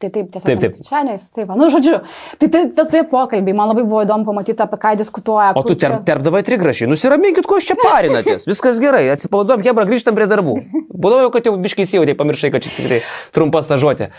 tai 0.01 0.09
taip 0.13 0.31
tiesiog. 0.33 0.47
Taip, 0.49 0.61
taip. 0.63 0.87
Šiandien, 0.87 1.21
taip, 1.35 1.47
va, 1.49 1.57
nu, 1.59 1.69
žodžiu. 1.73 1.99
Tai 2.41 2.49
tai, 2.53 2.63
tai, 2.77 2.85
tai 2.91 3.03
pokalbiai, 3.09 3.55
man 3.57 3.71
labai 3.71 3.85
buvo 3.87 4.03
įdomu 4.05 4.25
pamatyti, 4.27 4.57
apie 4.65 4.79
ką 4.81 4.95
diskutuoja. 4.99 5.53
O 5.55 5.63
tu 5.65 5.75
čia- 5.75 5.95
terp, 5.95 6.05
terpdavai 6.09 6.43
trigrašį. 6.47 6.89
Nusiraminkit, 6.91 7.47
ko 7.49 7.59
jūs 7.59 7.69
čia 7.71 7.77
parinatės. 7.81 8.47
Viskas 8.49 8.81
gerai. 8.83 9.05
Atsipalaiduom, 9.15 9.63
Hebra, 9.65 9.85
grįžtam 9.89 10.17
prie 10.17 10.27
darbų. 10.29 10.57
Būdavo 10.91 11.27
jau, 11.27 11.31
kad 11.33 11.47
jau 11.47 11.55
biškai 11.61 11.85
įsijautai, 11.87 12.17
pamiršai, 12.17 12.51
kad 12.53 12.65
čia 12.65 12.74
tikrai 12.77 13.01
trumpa 13.35 13.63
stažuotė. 13.65 14.11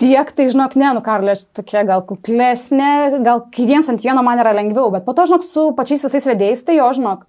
Tiek, 0.00 0.34
tai 0.34 0.50
žinok, 0.52 0.76
ne, 0.80 0.92
nu 0.96 1.04
Karlė, 1.04 1.36
aš 1.36 1.48
tokia 1.60 1.84
gal 1.88 2.04
kuklesnė, 2.08 3.22
gal 3.26 3.44
kai 3.54 3.68
viens 3.68 3.88
ant 3.90 4.04
vieno 4.04 4.24
man 4.26 4.40
yra 4.42 4.54
lengviau, 4.56 4.90
bet 4.94 5.06
po 5.06 5.16
to, 5.16 5.28
žinok, 5.30 5.46
su 5.46 5.70
pačiais 5.78 6.06
visais 6.08 6.30
vedėjais, 6.32 6.64
tai 6.66 6.80
jo, 6.80 6.88
žinok. 6.98 7.26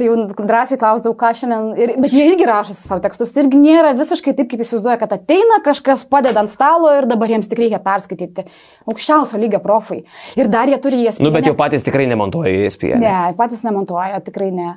Tai 0.00 0.06
jau 0.06 0.44
drąsiai 0.48 0.78
klausdavau, 0.80 1.12
ką 1.18 1.30
šiandien. 1.36 1.64
Ir, 1.76 1.90
bet 2.00 2.14
jie 2.16 2.22
irgi 2.30 2.46
rašosi 2.48 2.86
savo 2.88 3.02
tekstus. 3.04 3.34
Irgi 3.36 3.58
nėra 3.60 3.90
visiškai 3.98 4.32
taip, 4.38 4.48
kaip 4.48 4.62
įsivaizduoja, 4.64 4.96
kad 5.02 5.12
ateina 5.12 5.58
kažkas, 5.66 6.06
padeda 6.08 6.40
ant 6.40 6.52
stalo 6.52 6.88
ir 6.96 7.04
dabar 7.10 7.28
jiems 7.28 7.50
tik 7.50 7.60
reikia 7.60 7.82
perskaityti. 7.84 8.46
Aukščiausio 8.88 9.36
lygio 9.42 9.60
profai. 9.60 9.98
Ir 10.40 10.48
dar 10.52 10.72
jie 10.72 10.78
turi 10.80 11.02
jas. 11.04 11.20
Nu, 11.20 11.28
bet 11.34 11.44
jau 11.44 11.52
patys 11.58 11.84
tikrai 11.84 12.08
nemontuoja 12.08 12.64
ESPN. 12.64 13.04
Ne, 13.04 13.18
patys 13.36 13.60
nemontuoja, 13.66 14.22
tikrai 14.24 14.48
ne. 14.56 14.70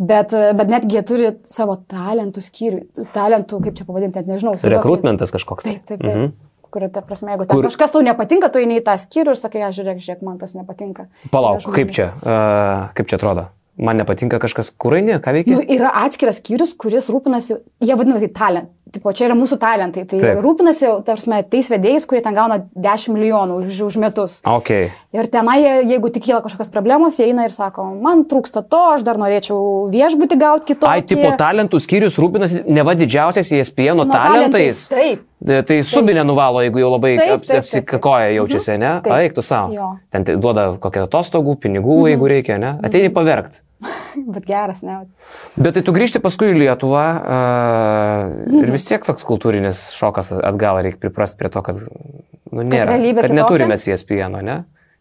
Bet, 0.00 0.32
bet 0.32 0.70
netgi 0.72 0.96
jie 0.96 1.02
turi 1.04 1.32
savo 1.44 1.74
talentų 1.90 2.40
skyrių, 2.40 3.06
talentų, 3.12 3.58
kaip 3.66 3.76
čia 3.76 3.84
pavadinti, 3.84 4.16
net 4.22 4.30
nežinau. 4.30 4.54
Rekrutmentas 4.56 5.34
kažkoks. 5.34 5.66
Taip, 5.68 5.82
taip, 5.84 6.00
taip. 6.00 6.14
Mhm. 6.14 6.30
Kur, 6.70 6.86
ta 6.94 7.02
prasme, 7.02 7.34
jeigu 7.34 7.48
Kur- 7.50 7.66
kažkas 7.66 7.92
tau 7.92 8.00
nepatinka, 8.06 8.48
tu 8.54 8.60
eini 8.62 8.78
į 8.78 8.84
tą 8.86 8.94
skyrių 9.02 9.34
ir 9.34 9.38
sakai, 9.38 9.64
aš 9.66 9.80
žiūrėk, 9.80 10.00
žiūrėk, 10.04 10.20
man 10.24 10.38
tas 10.38 10.54
nepatinka. 10.54 11.08
Palauk, 11.34 11.66
kaip 11.74 11.90
čia, 11.92 12.12
uh, 12.22 12.92
kaip 12.94 13.10
čia 13.10 13.18
atrodo? 13.18 13.48
Man 13.80 13.98
nepatinka 14.00 14.38
kažkas, 14.42 14.70
kur 14.76 14.94
eini, 14.94 15.16
ką 15.24 15.34
veikia? 15.34 15.56
Nu, 15.56 15.64
yra 15.64 15.90
atskiras 16.04 16.38
skyrius, 16.40 16.76
kuris 16.78 17.08
rūpinasi, 17.10 17.58
jie 17.82 17.96
vadina 17.96 18.20
tai 18.22 18.28
talent. 18.36 18.70
Tipo, 18.90 19.12
čia 19.14 19.28
yra 19.28 19.36
mūsų 19.38 19.58
talentai. 19.62 20.02
Tai 20.08 20.18
Taip. 20.18 20.40
Rūpinasi, 20.42 20.88
tarsi, 21.06 21.30
tais 21.52 21.70
vedėjais, 21.70 22.06
kurie 22.10 22.22
ten 22.24 22.34
gauna 22.34 22.58
10 22.74 23.14
milijonų 23.14 23.60
už, 23.62 23.80
už 23.86 23.98
metus. 24.02 24.40
Ok. 24.48 24.72
Ir 25.14 25.28
tenai, 25.30 25.58
jeigu 25.86 26.10
tik 26.10 26.26
kyla 26.26 26.40
kažkokios 26.42 26.72
problemos, 26.74 27.18
jie 27.20 27.28
eina 27.30 27.46
ir 27.46 27.54
sako, 27.54 27.86
man 28.02 28.24
trūksta 28.30 28.64
to, 28.66 28.82
aš 28.96 29.06
dar 29.06 29.20
norėčiau 29.20 29.88
viešbutį 29.94 30.40
gauti 30.40 30.72
kitokį. 30.72 30.90
Ai, 30.90 31.06
tipo 31.06 31.30
talentų 31.38 31.80
skyrius 31.82 32.18
rūpinasi 32.20 32.64
ne 32.66 32.86
va 32.86 32.96
didžiausias 32.98 33.52
ESPN 33.60 34.02
Nu, 34.02 34.08
talentais. 34.10 34.86
Taip. 34.90 35.26
E, 35.40 35.62
Tai 35.66 35.78
subinė 35.86 36.24
nuvalo, 36.26 36.60
jeigu 36.64 36.82
jau 36.82 36.90
labai 36.96 37.14
apsikakoja 37.36 38.34
jaučiasi, 38.36 38.76
ne? 38.80 38.92
Taip. 39.04 39.14
Eik 39.22 39.38
tu 39.38 39.44
savo. 39.44 39.94
Ten 40.12 40.26
duoda 40.30 40.72
kokią 40.82 41.06
atostogų, 41.06 41.56
pinigų, 41.62 42.02
jeigu 42.10 42.30
reikia, 42.30 42.58
ne? 42.60 42.76
Ateini 42.84 43.12
paverkt. 43.14 43.62
Bet 44.34 44.44
geras, 44.48 44.82
ne? 44.86 44.98
Bet 45.56 45.76
tai 45.78 45.82
tu 45.86 45.94
grįžti 45.96 46.20
paskui 46.22 46.50
į 46.52 46.58
Lietuvą 46.64 47.04
uh, 47.20 48.58
ir 48.60 48.72
vis 48.76 48.84
tiek 48.88 49.04
toks 49.06 49.24
kultūrinis 49.28 49.90
šokas 49.96 50.32
atgal 50.36 50.80
reikia 50.84 51.00
priprasti 51.06 51.40
prie 51.40 51.50
to, 51.52 51.62
kad, 51.64 51.80
nu, 52.52 52.62
nėra, 52.64 52.98
kad 52.98 53.06
kitokia? 53.06 53.34
neturime 53.38 53.78
ESPN, 53.80 54.40
ne? 54.44 54.58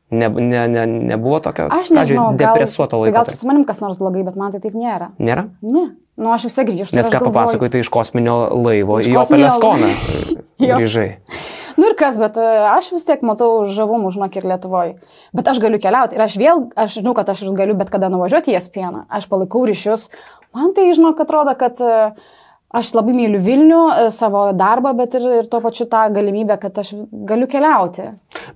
Ne, 0.09 0.25
ne, 0.25 0.61
ne, 0.65 0.83
nebuvo 1.11 1.37
tokio, 1.45 1.67
Aš 1.69 1.91
nežinau, 1.93 2.31
gal, 2.33 2.55
depresuoto 2.55 2.97
tai 2.97 3.01
laiko. 3.03 3.13
gal 3.19 3.27
tu 3.29 3.35
su 3.37 3.45
manim 3.45 3.61
kas 3.67 3.77
nors 3.83 3.99
blogai, 4.01 4.23
bet 4.25 4.39
man 4.41 4.49
tai 4.55 4.61
taip 4.63 4.73
nėra. 4.73 5.11
Nėra? 5.21 5.43
Ne. 5.61 5.83
Nu, 6.19 6.31
aš 6.33 6.47
visai 6.49 6.65
grįžtu. 6.65 6.97
Nes 6.97 7.05
ką 7.07 7.19
galvoju- 7.19 7.29
papasakoji, 7.29 7.71
tai 7.75 7.83
iš 7.85 7.91
kosminio 7.93 8.39
laivo 8.57 8.97
Iš 8.99 9.07
į 9.07 9.13
kosminio 9.19 9.51
Opelės 9.51 9.59
koną 9.61 9.91
grįžai. 10.79 11.09
Nu 11.79 11.87
ir 11.87 11.95
kas, 11.99 12.17
bet 12.19 12.35
e, 12.39 12.45
aš 12.73 12.89
vis 12.91 13.05
tiek 13.07 13.21
matau 13.23 13.63
žavumų, 13.71 14.11
žinok, 14.15 14.35
ir 14.35 14.47
Lietuvoje. 14.49 14.97
Bet 15.35 15.47
aš 15.47 15.61
galiu 15.63 15.79
keliauti 15.79 16.17
ir 16.17 16.23
aš 16.25 16.35
vėl, 16.41 16.65
aš 16.75 16.97
žinau, 16.99 17.13
kad 17.15 17.29
aš 17.31 17.45
galiu 17.55 17.77
bet 17.79 17.91
kada 17.93 18.09
nuvažiuoti 18.11 18.51
į 18.51 18.57
Espieną. 18.59 19.05
Aš 19.07 19.29
palaikau 19.31 19.63
ryšius. 19.69 20.09
Man 20.55 20.73
tai, 20.75 20.89
žinok, 20.97 21.21
atrodo, 21.23 21.53
kad 21.59 21.79
e, 21.79 21.93
aš 22.75 22.91
labai 22.97 23.15
myliu 23.15 23.39
Vilnių, 23.45 23.83
e, 23.93 24.09
savo 24.11 24.49
darbą, 24.57 24.91
bet 24.97 25.15
ir, 25.19 25.29
ir 25.39 25.47
tuo 25.51 25.61
pačiu 25.63 25.87
tą 25.89 26.07
galimybę, 26.15 26.59
kad 26.61 26.81
aš 26.83 26.91
galiu 27.29 27.47
keliauti. 27.47 28.09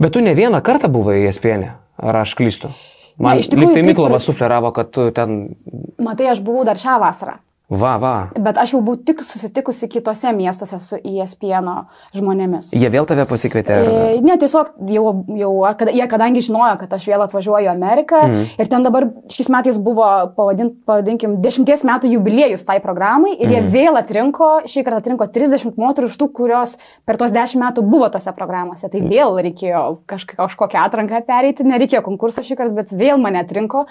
Bet 0.04 0.18
tu 0.18 0.26
ne 0.26 0.36
vieną 0.36 0.60
kartą 0.66 0.92
buvai 0.92 1.22
ESPN, 1.30 1.70
ar 2.04 2.22
aš 2.26 2.36
klystu? 2.40 2.74
Man 3.22 3.38
iš 3.40 3.52
tikrųjų, 3.54 3.76
tai 3.78 3.86
Miklovas 3.86 4.24
ir- 4.26 4.32
sufleravo, 4.34 4.74
kad 4.74 4.90
tu 4.92 5.08
ten, 5.14 5.54
Matai, 6.02 6.32
aš 6.34 6.42
buvau 6.44 6.66
dar 6.66 6.76
šią 6.82 6.98
vasarą. 7.00 7.38
Va, 7.80 7.94
va. 8.02 8.14
Bet 8.36 8.60
aš 8.62 8.76
jau 8.76 8.82
buvau 8.84 9.00
tik 9.00 9.24
susitikusi 9.26 9.90
kitose 9.92 10.34
miestuose 10.36 10.80
su 10.84 11.00
ESPN 11.00 11.70
žmonėmis. 12.16 12.74
Jie 12.78 12.90
vėl 12.94 13.08
tave 13.10 13.26
pasikvietė. 13.30 13.78
Ar... 13.78 13.92
E, 13.92 14.22
Ne, 14.24 14.38
tiesiog 14.40 14.70
jau, 14.94 15.04
jau 15.38 15.52
kad, 15.78 15.92
jie 15.94 16.06
kadangi 16.10 16.44
žinojo, 16.46 16.76
kad 16.84 16.94
aš 16.96 17.08
vėl 17.10 17.24
atvažiuoju 17.26 17.68
į 17.68 17.72
Ameriką 17.72 18.22
mm. 18.28 18.44
ir 18.62 18.70
ten 18.72 18.86
dabar 18.86 19.08
šiais 19.32 19.50
metais 19.52 19.80
buvo, 19.84 20.08
pavadint, 20.38 20.78
pavadinkim, 20.88 21.36
dešimties 21.44 21.84
metų 21.88 22.14
jubiliejus 22.14 22.64
tai 22.68 22.80
programai 22.84 23.34
ir 23.36 23.52
jie 23.52 23.62
vėl 23.74 24.00
atrinko, 24.00 24.52
šį 24.70 24.86
kartą 24.88 25.02
atrinko 25.04 25.28
30 25.34 25.80
moterų 25.80 26.12
iš 26.12 26.20
tų, 26.22 26.30
kurios 26.36 26.78
per 27.08 27.20
tos 27.22 27.34
10 27.36 27.60
metų 27.62 27.84
buvo 27.88 28.10
tose 28.14 28.32
programuose. 28.38 28.90
Tai 28.94 29.04
vėl 29.10 29.40
reikėjo 29.50 29.84
kažk 30.10 30.38
kažkokią 30.38 30.86
atranką 30.88 31.24
pereiti, 31.28 31.68
nereikėjo 31.68 32.04
konkurso 32.06 32.44
šį 32.46 32.60
kartą, 32.60 32.78
bet 32.78 32.96
vėl 32.96 33.20
mane 33.22 33.44
atrinko. 33.44 33.86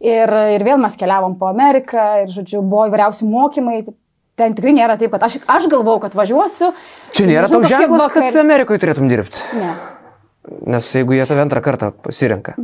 Ir, 0.00 0.30
ir 0.56 0.64
vėl 0.66 0.80
mes 0.82 0.96
keliavom 0.98 1.36
po 1.38 1.46
Ameriką 1.50 2.24
ir, 2.24 2.32
žodžiu, 2.34 2.62
buvo 2.62 2.88
įvairiausi 2.90 3.28
mokymai. 3.28 3.84
Ten 4.34 4.54
tikrai 4.56 4.72
nėra 4.74 4.96
taip, 4.98 5.12
kad 5.14 5.22
aš, 5.28 5.38
aš 5.46 5.68
galvau, 5.70 6.00
kad 6.02 6.16
važiuosiu. 6.18 6.72
Čia 7.14 7.28
nėra 7.30 7.46
tau 7.52 7.62
ženklas, 7.62 8.00
vakar- 8.08 8.26
kad 8.26 8.40
Amerikoje 8.42 8.82
turėtum 8.82 9.06
dirbti. 9.08 9.38
Ne. 9.60 9.74
Nes 10.74 10.88
jeigu 10.92 11.14
jie 11.14 11.24
tave 11.28 11.44
antrą 11.44 11.62
kartą 11.62 11.92
pasirenka. 12.04 12.56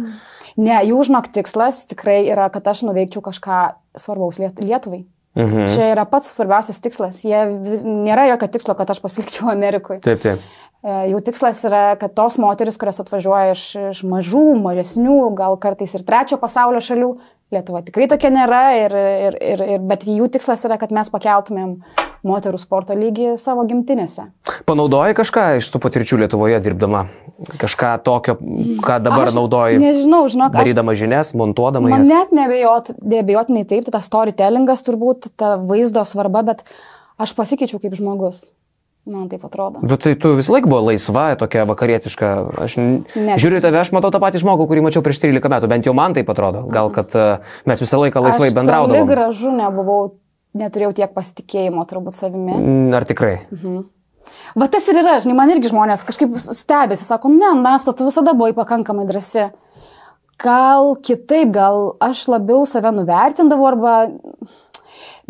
Ne, 0.59 0.81
jų 0.85 0.99
žinok 1.07 1.31
tikslas 1.33 1.85
tikrai 1.89 2.25
yra, 2.29 2.51
kad 2.53 2.67
aš 2.67 2.83
nuveikčiau 2.89 3.23
kažką 3.23 3.61
svarbaus 3.97 4.41
Liet 4.43 4.59
Lietuvai. 4.61 5.05
Mhm. 5.39 5.69
Čia 5.71 5.93
yra 5.93 6.05
pats 6.11 6.33
svarbiausias 6.35 6.81
tikslas. 6.83 7.23
Jie 7.23 7.39
vis, 7.63 7.85
nėra 7.87 8.27
jokio 8.33 8.49
tikslo, 8.51 8.75
kad 8.75 8.91
aš 8.91 8.99
pasilikčiau 9.05 9.53
Amerikoje. 9.55 10.01
Taip, 10.03 10.19
taip. 10.25 10.43
Jų 10.81 11.19
tikslas 11.21 11.59
yra, 11.69 11.83
kad 12.01 12.15
tos 12.17 12.39
moteris, 12.41 12.79
kurios 12.81 13.03
atvažiuoja 13.03 13.53
iš, 13.53 13.65
iš 13.91 13.99
mažų, 14.09 14.47
mažesnių, 14.65 15.19
gal 15.37 15.59
kartais 15.61 15.93
ir 15.99 16.07
trečio 16.09 16.41
pasaulio 16.41 16.81
šalių, 16.85 17.11
Lietuva 17.51 17.81
tikrai 17.83 18.07
tokia 18.07 18.29
nėra, 18.31 18.61
ir, 18.79 18.93
ir, 18.95 19.37
ir, 19.43 19.63
ir, 19.75 19.81
bet 19.83 20.05
jų 20.07 20.29
tikslas 20.31 20.63
yra, 20.69 20.77
kad 20.79 20.93
mes 20.95 21.09
pakeltumėm 21.11 21.73
moterų 22.23 22.61
sporto 22.63 22.95
lygį 22.95 23.33
savo 23.43 23.65
gimtinėse. 23.67 24.29
Panaudoji 24.71 25.17
kažką 25.19 25.47
iš 25.59 25.67
tų 25.75 25.81
patirčių 25.83 26.21
Lietuvoje 26.23 26.61
dirbdama? 26.63 27.09
Kažką 27.59 27.91
tokio, 28.07 28.37
ką 28.87 29.01
dabar 29.03 29.33
Aš 29.33 29.41
naudoji? 29.41 29.83
Nežinau, 29.83 30.23
žinok, 30.31 30.55
aš 30.55 30.63
Darydama 30.63 30.95
žinias, 30.95 31.35
montuodama 31.35 31.91
Man 31.91 32.05
jas. 32.07 32.13
net 32.13 32.37
nebejot, 32.39 32.95
nebejotinai 33.03 33.67
taip, 33.67 33.89
tai 33.89 33.97
tas 33.99 34.07
storytellingas 34.07 34.87
turbūt, 34.87 35.33
ta 35.35 35.57
vaizdo 35.59 36.07
svarba, 36.07 36.45
bet 36.53 36.63
aš 37.19 37.35
pasikeičiau 37.35 37.83
kaip 37.83 37.99
žmogus. 37.99 38.53
Man 39.09 39.29
taip 39.33 39.45
atrodo. 39.49 39.81
Bet 39.83 40.03
tai 40.05 40.13
tu 40.21 40.35
vis 40.37 40.49
laik 40.53 40.67
buvo 40.69 40.83
laisva, 40.91 41.31
tokia 41.41 41.65
vakarietiška. 41.65 42.29
Aš 42.61 42.77
Ne. 42.77 43.37
žiūriu 43.41 43.63
tave, 43.65 43.81
aš 43.81 43.93
matau 43.97 44.11
tą 44.13 44.21
patį 44.21 44.43
žmogų, 44.43 44.67
kurį 44.69 44.83
mačiau 44.85 45.03
prieš 45.03 45.23
13 45.23 45.49
metų, 45.49 45.71
bent 45.73 45.87
jau 45.89 45.95
man 45.97 46.13
tai 46.15 46.23
atrodo. 46.23 46.67
Gal, 46.69 46.91
kad 46.93 47.09
e, 47.17 47.41
mes 47.67 47.81
visą 47.81 47.97
laiką 48.03 48.21
laisvai 48.21 48.51
aš 48.51 48.53
toli 48.53 48.59
bendraudavom. 48.61 49.09
gražu 49.09 49.51
nebuvau, 49.57 50.15
neturėjau 50.55 50.93
tiek 51.01 51.15
pasitikėjimo 51.17 51.87
turbūt 51.89 52.15
savimi. 52.21 52.53
Mm, 52.61 52.93
Ar 52.95 53.09
tikrai? 53.09 53.35
Va 54.55 54.69
tas 54.69 54.87
ir 54.93 55.01
yra, 55.01 55.17
žinai, 55.23 55.35
man 55.39 55.51
irgi 55.55 55.71
žmonės 55.73 56.05
kažkaip 56.07 56.37
stebėsi, 56.37 57.07
sako, 57.09 57.33
ne, 57.33 57.55
Nasta, 57.57 57.95
tu 57.97 58.05
visada 58.05 58.35
buvai 58.37 58.53
pakankamai 58.53 59.07
drasi. 59.09 59.49
Gal 60.41 60.95
kitaip, 61.05 61.51
gal 61.53 61.97
aš 62.05 62.27
labiau 62.29 62.67
save 62.69 62.93
nuvertindavau 62.93 63.67
arba... 63.73 63.95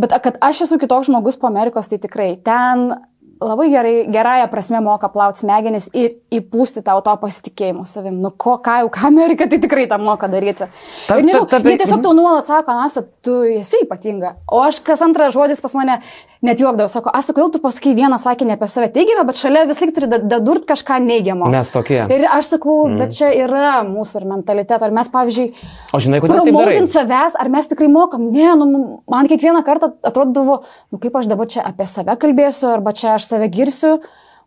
Bet 0.00 0.14
kad 0.24 0.38
aš 0.40 0.62
esu 0.64 0.78
kitoks 0.80 1.10
žmogus 1.10 1.36
po 1.36 1.46
Amerikos, 1.50 1.88
tai 1.90 1.98
tikrai 2.00 2.32
ten 2.40 2.94
labai 3.40 3.70
gerai, 3.72 3.94
gerąją 4.12 4.48
prasme 4.52 4.80
moka 4.84 5.08
plauti 5.08 5.40
smegenis 5.44 5.88
ir 5.96 6.16
įpūsti 6.32 6.82
tau 6.84 7.00
to 7.04 7.14
pasitikėjimo 7.22 7.86
savim. 7.88 8.18
Nu, 8.20 8.30
ko, 8.30 8.58
ką 8.64 8.80
jau, 8.82 8.90
ką 8.92 9.06
Amerika, 9.08 9.46
tai 9.48 9.58
tikrai 9.62 9.86
tą 9.88 9.98
moka 10.02 10.28
daryti. 10.28 10.68
Ta- 11.08 11.16
ir 11.18 11.24
nežinau, 11.24 11.46
ta- 11.48 11.60
ta- 11.60 11.68
jie 11.70 11.78
tiesiog 11.80 12.02
tau 12.04 12.12
nuolat 12.16 12.46
sako, 12.50 12.72
Nasa, 12.80 13.02
tu 13.22 13.42
esi 13.42 13.80
ypatinga. 13.86 14.34
O 14.50 14.60
aš 14.62 14.80
kas 14.84 15.00
antras 15.02 15.34
žodis 15.34 15.60
pas 15.64 15.74
mane 15.74 16.00
net 16.44 16.60
juokdavau, 16.60 16.88
sako, 16.88 17.12
Asta, 17.14 17.34
kodėl 17.36 17.50
tu 17.54 17.60
pasakai 17.62 17.92
vieną 17.96 18.16
sakinį 18.20 18.54
apie 18.54 18.68
save 18.70 18.88
teigiamą, 18.94 19.26
bet 19.28 19.40
šalia 19.40 19.66
vis 19.68 19.80
lik 19.82 19.92
turi 19.96 20.08
da- 20.10 20.20
dadurt 20.32 20.64
kažką 20.68 20.96
neigiamo. 21.04 21.50
Mes 21.52 21.72
tokie. 21.74 22.00
Ir 22.08 22.24
aš 22.28 22.54
sakau, 22.54 22.76
mm. 22.88 23.02
bet 23.02 23.16
čia 23.16 23.32
yra 23.44 23.80
mūsų 23.88 24.22
ir 24.22 24.28
mentaliteto. 24.30 24.86
Ar 24.86 24.94
mes, 24.96 25.10
pavyzdžiui, 25.12 25.50
O 25.92 26.00
žinai, 26.00 26.22
kodėl 26.24 26.42
promoutint 26.48 26.92
savęs, 26.92 27.36
ar 27.40 27.52
mes 27.52 27.68
tikrai 27.68 27.90
mokam? 27.92 28.30
Ne, 28.32 28.48
nu, 28.56 28.80
man 29.10 29.28
kiekvieną 29.30 29.62
kartą 29.66 29.92
atrodavo, 30.06 30.62
nu 30.90 31.02
kaip 31.02 31.20
aš 31.20 31.28
dabar 31.30 31.50
čia 31.50 31.64
apie 31.66 31.88
save 31.90 32.16
kalbėsiu, 32.20 32.70
arba 32.72 32.94
čia 32.96 33.14
aš 33.18 33.28
save 33.28 33.50
girsiu. 33.52 33.98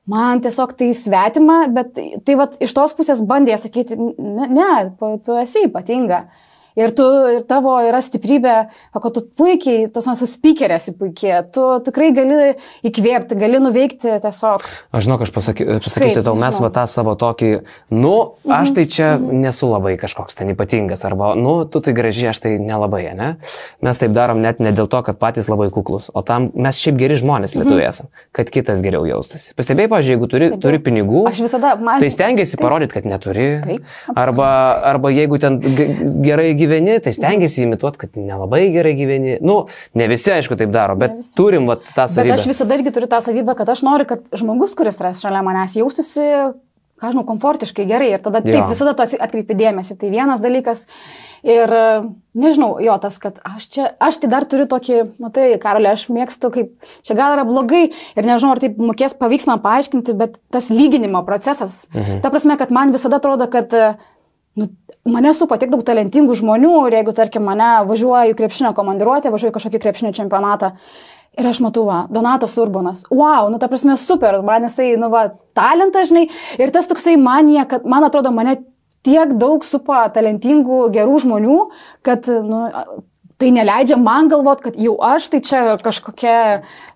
Man 0.10 0.42
tiesiog 0.44 0.74
tai 0.76 0.90
svetima, 0.92 1.62
bet 1.72 1.94
tai 1.96 2.34
vat, 2.36 2.58
iš 2.60 2.74
tos 2.76 2.92
pusės 2.98 3.22
bandė 3.24 3.56
sakyti, 3.56 3.96
ne, 3.96 4.50
ne, 4.52 4.72
tu 5.24 5.38
esi 5.40 5.70
ypatinga. 5.70 6.26
Ir, 6.80 6.90
tu, 6.98 7.06
ir 7.30 7.44
tavo 7.46 7.76
yra 7.86 8.00
stiprybė, 8.02 8.54
kad 8.98 9.12
tu 9.14 9.22
puikiai, 9.38 9.86
tas 9.94 10.08
mūsų 10.10 10.26
speakerė 10.32 10.80
esi 10.80 10.94
puikiai, 10.98 11.44
tu 11.54 11.62
tikrai 11.86 12.08
gali 12.16 12.54
įkvėpti, 12.90 13.38
gali 13.38 13.60
nuveikti 13.62 14.16
tiesiog. 14.24 14.66
Aš 14.96 15.06
žinau, 15.06 15.20
aš 15.22 15.34
pasaky, 15.36 15.68
pasakysiu 15.84 16.20
Kaip, 16.22 16.26
tau, 16.26 16.34
mes 16.34 16.50
nežinau. 16.50 16.66
va 16.66 16.72
tą 16.74 16.86
savo 16.90 17.14
tokį, 17.20 17.52
nu, 17.94 18.14
aš 18.50 18.74
tai 18.74 18.88
čia 18.90 19.12
nesu 19.22 19.70
labai 19.70 19.94
kažkoks 20.02 20.40
ten 20.40 20.50
ypatingas, 20.56 21.06
arba, 21.06 21.34
nu, 21.38 21.60
tu 21.70 21.82
tai 21.86 21.94
gražiai, 21.94 22.32
aš 22.34 22.42
tai 22.48 22.56
nelabai, 22.58 23.04
ne? 23.14 23.30
Mes 23.86 24.02
taip 24.02 24.16
darom 24.18 24.42
net 24.42 24.58
ne 24.64 24.74
dėl 24.74 24.90
to, 24.90 25.04
kad 25.06 25.22
patys 25.22 25.52
labai 25.52 25.70
kuklus, 25.74 26.10
o 26.14 26.26
tam 26.26 26.50
mes 26.58 26.82
šiaip 26.82 26.98
geri 26.98 27.20
žmonės 27.22 27.54
lietuviai 27.54 27.92
esam, 27.92 28.10
kad 28.34 28.50
kitas 28.54 28.82
geriau 28.82 29.06
jaustųsi. 29.06 29.54
Pastebėjai, 29.60 29.92
pažiūrėjau, 29.94 30.18
jeigu 30.18 30.32
turi, 30.34 30.50
Stebėjau. 30.50 30.64
turi 30.66 30.82
pinigų, 30.90 31.24
Aš 31.30 31.44
visada, 31.46 31.76
man. 31.78 32.02
tai 32.02 32.10
stengiasi 32.14 32.58
parodyti, 32.58 32.98
kad 32.98 33.06
neturi. 33.10 33.48
Taip, 33.62 33.94
arba, 34.18 34.50
arba 34.90 35.14
jeigu 35.14 35.38
ten 35.42 35.60
gerai 35.62 36.50
gyveni, 36.54 36.63
tai 37.04 37.14
stengiasi 37.16 37.64
imituoti, 37.68 37.98
kad 38.06 38.18
nelabai 38.20 38.66
gerai 38.74 38.94
gyveni. 38.98 39.38
Nu, 39.42 39.64
ne 40.00 40.08
visi, 40.12 40.32
aišku, 40.34 40.58
taip 40.60 40.72
daro, 40.74 40.96
bet 41.00 41.18
turim 41.38 41.68
va, 41.70 41.76
tą 41.82 42.06
Bet 42.06 42.16
savybę. 42.16 42.38
aš 42.40 42.50
visada 42.52 42.78
irgi 42.80 42.94
turiu 42.96 43.08
tą 43.12 43.22
savybę, 43.24 43.56
kad 43.60 43.70
aš 43.70 43.84
noriu, 43.88 44.06
kad 44.10 44.26
žmogus, 44.34 44.76
kuris 44.78 45.00
yra 45.02 45.14
šalia 45.18 45.44
manęs, 45.46 45.78
jaustųsi, 45.80 46.24
ką 47.04 47.12
žinau, 47.12 47.26
komfortiškai 47.28 47.86
gerai. 47.90 48.14
Ir 48.16 48.22
tada 48.24 48.40
Jo. 48.46 48.54
taip 48.54 48.70
visada 48.72 48.94
to 48.96 49.04
atkreipi 49.20 49.56
dėmesį. 49.60 49.98
Tai 50.00 50.10
vienas 50.14 50.40
dalykas. 50.44 50.86
Ir 51.44 51.68
nežinau, 52.40 52.78
jo, 52.80 52.94
tas, 53.04 53.18
kad 53.20 53.42
aš 53.44 53.66
čia, 53.68 53.90
aš 54.00 54.22
tai 54.22 54.30
dar 54.32 54.46
turiu 54.48 54.64
tokį, 54.72 55.00
matai, 55.20 55.50
Karolė, 55.60 55.92
aš 55.92 56.06
mėgstu, 56.08 56.48
kaip 56.54 56.70
čia 57.04 57.18
gal 57.20 57.36
yra 57.36 57.44
blogai 57.44 57.90
ir 57.92 58.24
nežinau, 58.24 58.54
ar 58.56 58.62
taip 58.64 58.78
mokės 58.80 59.18
pavyks 59.20 59.50
man 59.52 59.60
paaiškinti, 59.66 60.16
bet 60.16 60.40
tas 60.56 60.70
lyginimo 60.72 61.20
procesas. 61.28 61.90
Mhm. 61.92 62.22
Ta 62.24 62.32
prasme, 62.32 62.56
kad 62.62 62.72
man 62.72 62.96
visada 62.96 63.20
atrodo, 63.20 63.50
kad 63.52 63.76
e, 63.76 63.90
nu, 64.60 64.70
mane 65.10 65.34
supa 65.38 65.58
tiek 65.62 65.72
daug 65.74 65.84
talentingų 65.86 66.38
žmonių 66.42 66.76
ir 66.88 67.00
jeigu, 67.00 67.16
tarkim, 67.18 67.46
mane 67.48 67.72
važiuoju 67.90 68.38
krepšinio 68.38 68.74
komandiruotę, 68.78 69.34
važiuoju 69.34 69.56
kažkokį 69.56 69.82
krepšinio 69.84 70.14
čempionatą 70.16 70.74
ir 71.40 71.48
aš 71.50 71.62
matau, 71.66 71.86
va, 71.88 72.04
Donatas 72.14 72.56
Urbanas, 72.62 73.06
wow, 73.10 73.50
nu 73.50 73.58
ta 73.62 73.70
prasme 73.72 73.96
super, 73.98 74.38
man 74.46 74.68
jisai, 74.68 74.94
nu 75.02 75.10
va, 75.14 75.26
talentas, 75.58 76.12
žinai, 76.12 76.28
ir 76.62 76.74
tas 76.74 76.90
toksai 76.90 77.16
manija, 77.18 77.66
kad 77.70 77.88
man 77.90 78.06
atrodo, 78.06 78.32
mane 78.36 78.60
tiek 79.04 79.34
daug 79.40 79.66
supa 79.68 80.06
talentingų, 80.14 80.86
gerų 80.94 81.18
žmonių, 81.26 81.58
kad, 82.06 82.30
nu, 82.46 82.68
tai 83.42 83.50
neleidžia 83.56 83.98
man 84.00 84.30
galvot, 84.32 84.62
kad 84.64 84.78
jau 84.80 84.96
aš 85.04 85.32
tai 85.34 85.42
čia 85.44 85.64
kažkokia 85.84 86.38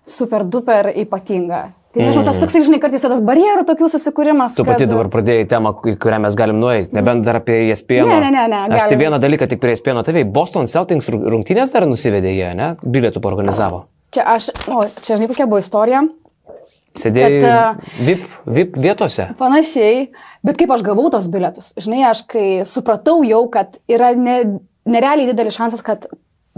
super 0.08 0.46
duper 0.46 0.92
ypatinga. 0.94 1.66
Tai 1.88 2.04
nežinau, 2.04 2.24
tas 2.26 2.36
toksai, 2.36 2.60
žinai, 2.66 2.78
kartais 2.82 3.00
tas 3.00 3.20
barjerų 3.24 3.62
tokių 3.68 3.86
susikūrimas. 3.94 4.54
Tu 4.58 4.64
pati 4.68 4.84
dabar 4.90 5.08
pradėjai 5.12 5.46
temą, 5.48 5.72
į 5.88 5.94
kurią 6.02 6.18
mes 6.26 6.36
galim 6.36 6.58
nueiti, 6.60 6.92
nebent 6.92 7.24
dar 7.24 7.38
apie 7.40 7.56
ESPN. 7.70 8.04
Ne, 8.10 8.18
ne, 8.26 8.30
ne, 8.34 8.42
ne, 8.52 8.60
Aš 8.76 8.82
tai 8.84 8.90
galim. 8.90 9.00
vieną 9.06 9.20
dalyką 9.22 9.48
tik 9.48 9.62
prie 9.62 9.72
ESPN 9.72 10.02
TV. 10.04 10.26
Boston 10.28 10.68
Celtics 10.68 11.08
rung- 11.08 11.24
rungtynės 11.32 11.72
dar 11.72 11.86
nusivedė 11.88 12.34
jie, 12.36 12.50
ne? 12.58 12.68
Bilietų 12.84 13.24
organizavo. 13.24 13.86
Čia 14.12 14.26
aš, 14.36 14.50
o, 14.68 14.84
čia 15.00 15.16
žinai, 15.16 15.30
kokia 15.32 15.48
buvo 15.48 15.62
istorija. 15.64 16.04
Sėdėjai 16.98 17.40
Kad, 17.40 17.82
VIP, 18.02 18.22
VIP 18.46 18.78
vietose. 18.82 19.28
Panašiai, 19.38 20.08
bet 20.44 20.56
kaip 20.60 20.70
aš 20.74 20.82
gavau 20.86 21.08
tos 21.14 21.28
bilietus? 21.30 21.72
Žinai, 21.78 22.04
aš 22.10 22.24
kai 22.26 22.46
supratau 22.68 23.20
jau, 23.24 23.44
kad 23.52 23.76
yra 23.88 24.12
ne, 24.18 24.38
nerealiai 24.88 25.28
didelis 25.30 25.56
šansas, 25.60 25.84
kad 25.86 26.08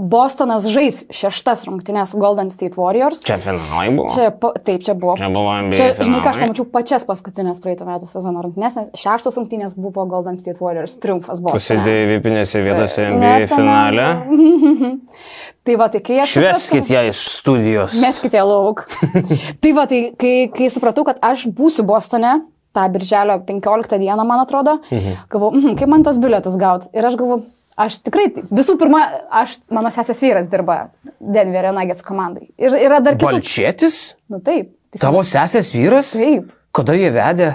Bostonas 0.01 0.65
žais 0.73 1.03
šeštas 1.13 1.67
rungtynės 1.69 2.15
su 2.15 2.19
Golden 2.23 2.49
State 2.51 2.79
Warriors. 2.81 3.21
Čia 3.29 3.37
finalai 3.43 3.91
buvo. 3.93 4.09
Čia, 4.15 4.31
pa- 4.33 4.55
taip, 4.57 4.81
čia 4.87 4.95
buvo. 4.97 5.19
Čia 5.21 5.29
buvo 5.29 5.53
NBA 5.67 5.77
Čia, 5.77 5.89
žinai, 6.01 6.23
ką 6.25 6.31
aš 6.31 6.39
finalai. 6.39 6.49
pamačiau 6.49 6.67
pačias 6.73 7.05
paskutinės 7.05 7.61
praeito 7.61 7.85
metų 7.89 8.09
sezono 8.09 8.41
rungtynės, 8.47 8.79
nes 8.81 8.89
šeštos 9.03 9.37
rungtynės 9.37 9.77
buvo 9.77 10.07
Golden 10.09 10.41
State 10.41 10.57
Warriors 10.65 10.97
triumfas 11.03 11.43
Bostone. 11.45 11.61
sėdėjai 11.67 12.09
VIPinėse 12.15 12.63
vietose 12.65 13.05
Ne, 13.05 13.13
NBA 13.19 13.47
tame- 13.47 13.57
finale. 13.61 14.09
Tai 15.65 15.77
va, 15.77 15.91
tai 15.93 16.01
kai 16.01 16.23
aš... 16.23 16.33
Šveskit 16.39 16.87
supratau- 16.87 16.95
ją 16.97 17.03
iš 17.11 17.19
studijos. 17.37 17.97
Meskite 18.01 18.41
lauk. 18.49 18.87
tai 19.63 19.73
va, 19.77 19.85
tai 19.91 20.01
kai, 20.17 20.35
kai 20.57 20.71
supratau, 20.73 21.05
kad 21.05 21.21
aš 21.21 21.45
būsiu 21.53 21.85
Bostone, 21.85 22.39
tą 22.73 22.87
birželio 22.95 23.37
15 23.45 23.99
dieną, 24.01 24.25
man 24.25 24.41
atrodo, 24.41 24.79
mhm. 24.89 25.17
galvoju, 25.31 25.59
mhm, 25.61 25.77
kaip 25.81 25.91
man 25.93 26.07
tos 26.07 26.17
bilietus 26.23 26.57
gauti. 26.57 26.89
Ir 26.97 27.05
aš 27.11 27.19
galvoju, 27.21 27.45
aš 27.85 28.01
tikrai, 28.07 28.27
visų 28.51 28.77
pirma, 28.81 29.03
aš, 29.43 29.57
mano 29.73 29.93
sesės 29.95 30.21
vyras 30.25 30.51
dirba 30.53 30.79
Denverio 31.21 31.73
Nuggets 31.77 32.05
komandai. 32.07 32.51
Ir 32.61 32.77
yra 32.79 33.01
dar 33.05 33.19
kitų. 33.19 33.31
Balčėtis? 33.31 34.01
Nu 34.31 34.43
taip. 34.45 34.75
Tai 34.91 35.05
Tavo 35.07 35.23
sesės 35.27 35.73
vyras? 35.75 36.15
Taip. 36.19 36.51
Kada 36.75 36.97
jie 36.99 37.11
vedė? 37.15 37.51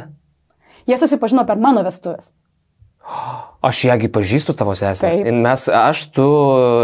Jie 0.89 0.97
susipažino 1.01 1.45
per 1.47 1.59
mano 1.61 1.83
vestuvės. 1.85 2.31
Aš 3.65 3.83
jągi 3.85 4.09
pažįstu 4.13 4.53
tavo 4.57 4.73
sesę. 4.77 5.09
Taip. 5.09 5.27
Mes, 5.45 5.65
aš, 5.69 6.05
tu 6.13 6.25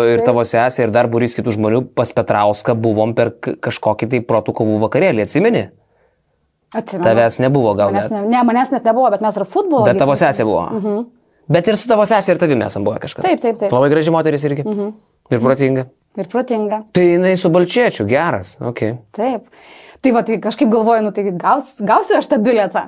ir 0.10 0.22
tavo 0.26 0.44
sesė 0.46 0.86
ir 0.86 0.94
dar 0.94 1.10
burys 1.10 1.34
kitų 1.38 1.56
žmonių 1.58 1.84
pas 1.98 2.10
Petrauską 2.14 2.76
buvom 2.78 3.16
per 3.18 3.34
kažkokį 3.42 4.10
tai 4.12 4.22
protų 4.26 4.56
kovų 4.62 4.78
vakarėlį, 4.86 5.26
atsimeni? 5.26 5.64
Atsimenu. 6.72 7.06
Tavęs 7.06 7.38
nebuvo 7.44 7.74
gal 7.76 7.92
Manęs 7.92 8.14
ne, 8.14 8.22
ne, 8.32 8.44
manęs 8.48 8.70
net 8.72 8.86
nebuvo, 8.88 9.10
bet 9.12 9.24
mes 9.24 9.38
ir 9.38 9.44
futbolo. 9.50 9.84
Bet 9.90 10.00
tavo 10.00 10.16
sesė 10.20 10.46
buvo. 10.48 10.68
Mhm. 10.78 11.02
Bet 11.52 11.68
ir 11.68 11.78
su 11.80 11.90
tavo 11.90 12.06
sesė 12.08 12.36
ir 12.36 12.42
tavimi 12.42 12.66
esam 12.68 12.86
buvę 12.88 13.02
kažką. 13.04 13.26
Taip, 13.26 13.42
taip, 13.44 13.60
taip. 13.60 13.74
Labai 13.74 13.90
graži 13.92 14.14
moteris 14.14 14.46
irgi. 14.48 14.66
Mhm. 14.68 14.94
Ir 15.32 15.44
protinga. 15.44 15.86
Ir 16.20 16.28
protinga. 16.32 16.84
Tai 16.96 17.04
jinai 17.08 17.38
su 17.40 17.52
balčiečiu, 17.52 18.06
geras. 18.08 18.56
Okay. 18.72 18.98
Taip. 19.16 19.48
Tai 20.02 20.14
va, 20.16 20.24
tai 20.28 20.40
kažkaip 20.42 20.72
galvoju, 20.72 21.06
nu 21.06 21.12
tai 21.16 21.28
gaus, 21.40 21.76
gausiu 21.86 22.18
aš 22.18 22.28
tą 22.32 22.40
bilietą. 22.44 22.88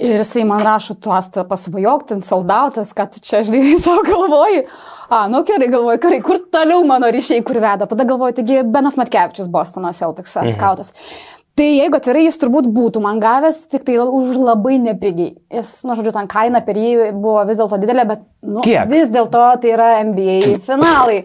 Ir 0.00 0.22
jisai 0.22 0.46
man 0.48 0.62
rašo, 0.64 0.94
tu 0.96 1.12
asta 1.12 1.44
pasvajok, 1.44 2.06
ten 2.08 2.22
soldautas, 2.24 2.94
kad 2.96 3.18
čia, 3.20 3.42
žinai, 3.44 3.76
savo 3.84 4.04
galvoji. 4.06 4.64
A, 5.12 5.26
nu 5.28 5.42
gerai, 5.44 5.68
galvoju, 5.72 6.00
karai, 6.00 6.22
kur 6.24 6.40
toliau 6.54 6.86
mano 6.88 7.10
ryšiai, 7.12 7.44
kur 7.44 7.60
veda. 7.60 7.88
Tada 7.90 8.06
galvoju, 8.08 8.38
taigi 8.38 8.62
Benas 8.64 8.96
Matkevičius, 9.00 9.50
Bostono 9.52 9.92
Celtics 9.92 10.38
mhm. 10.40 10.54
skautas. 10.56 10.94
Tai 11.52 11.66
jeigu 11.68 11.98
atvirai 11.98 12.22
jis 12.24 12.38
turbūt 12.40 12.70
būtų 12.72 13.02
man 13.04 13.18
gavęs, 13.20 13.66
tik 13.68 13.82
tai 13.84 13.98
už 14.00 14.30
labai 14.40 14.78
nepigiai. 14.80 15.34
Jis, 15.52 15.72
nu, 15.84 15.96
žodžiu, 15.98 16.14
ten 16.16 16.28
kaina 16.32 16.62
per 16.64 16.78
jį 16.80 17.10
buvo 17.12 17.42
vis 17.48 17.60
dėlto 17.60 17.76
didelė, 17.82 18.06
bet, 18.08 18.22
nu, 18.40 18.62
Kiek? 18.64 18.88
vis 18.88 19.12
dėlto 19.12 19.42
tai 19.60 19.74
yra 19.74 19.90
NBA 20.08 20.56
finalai. 20.64 21.18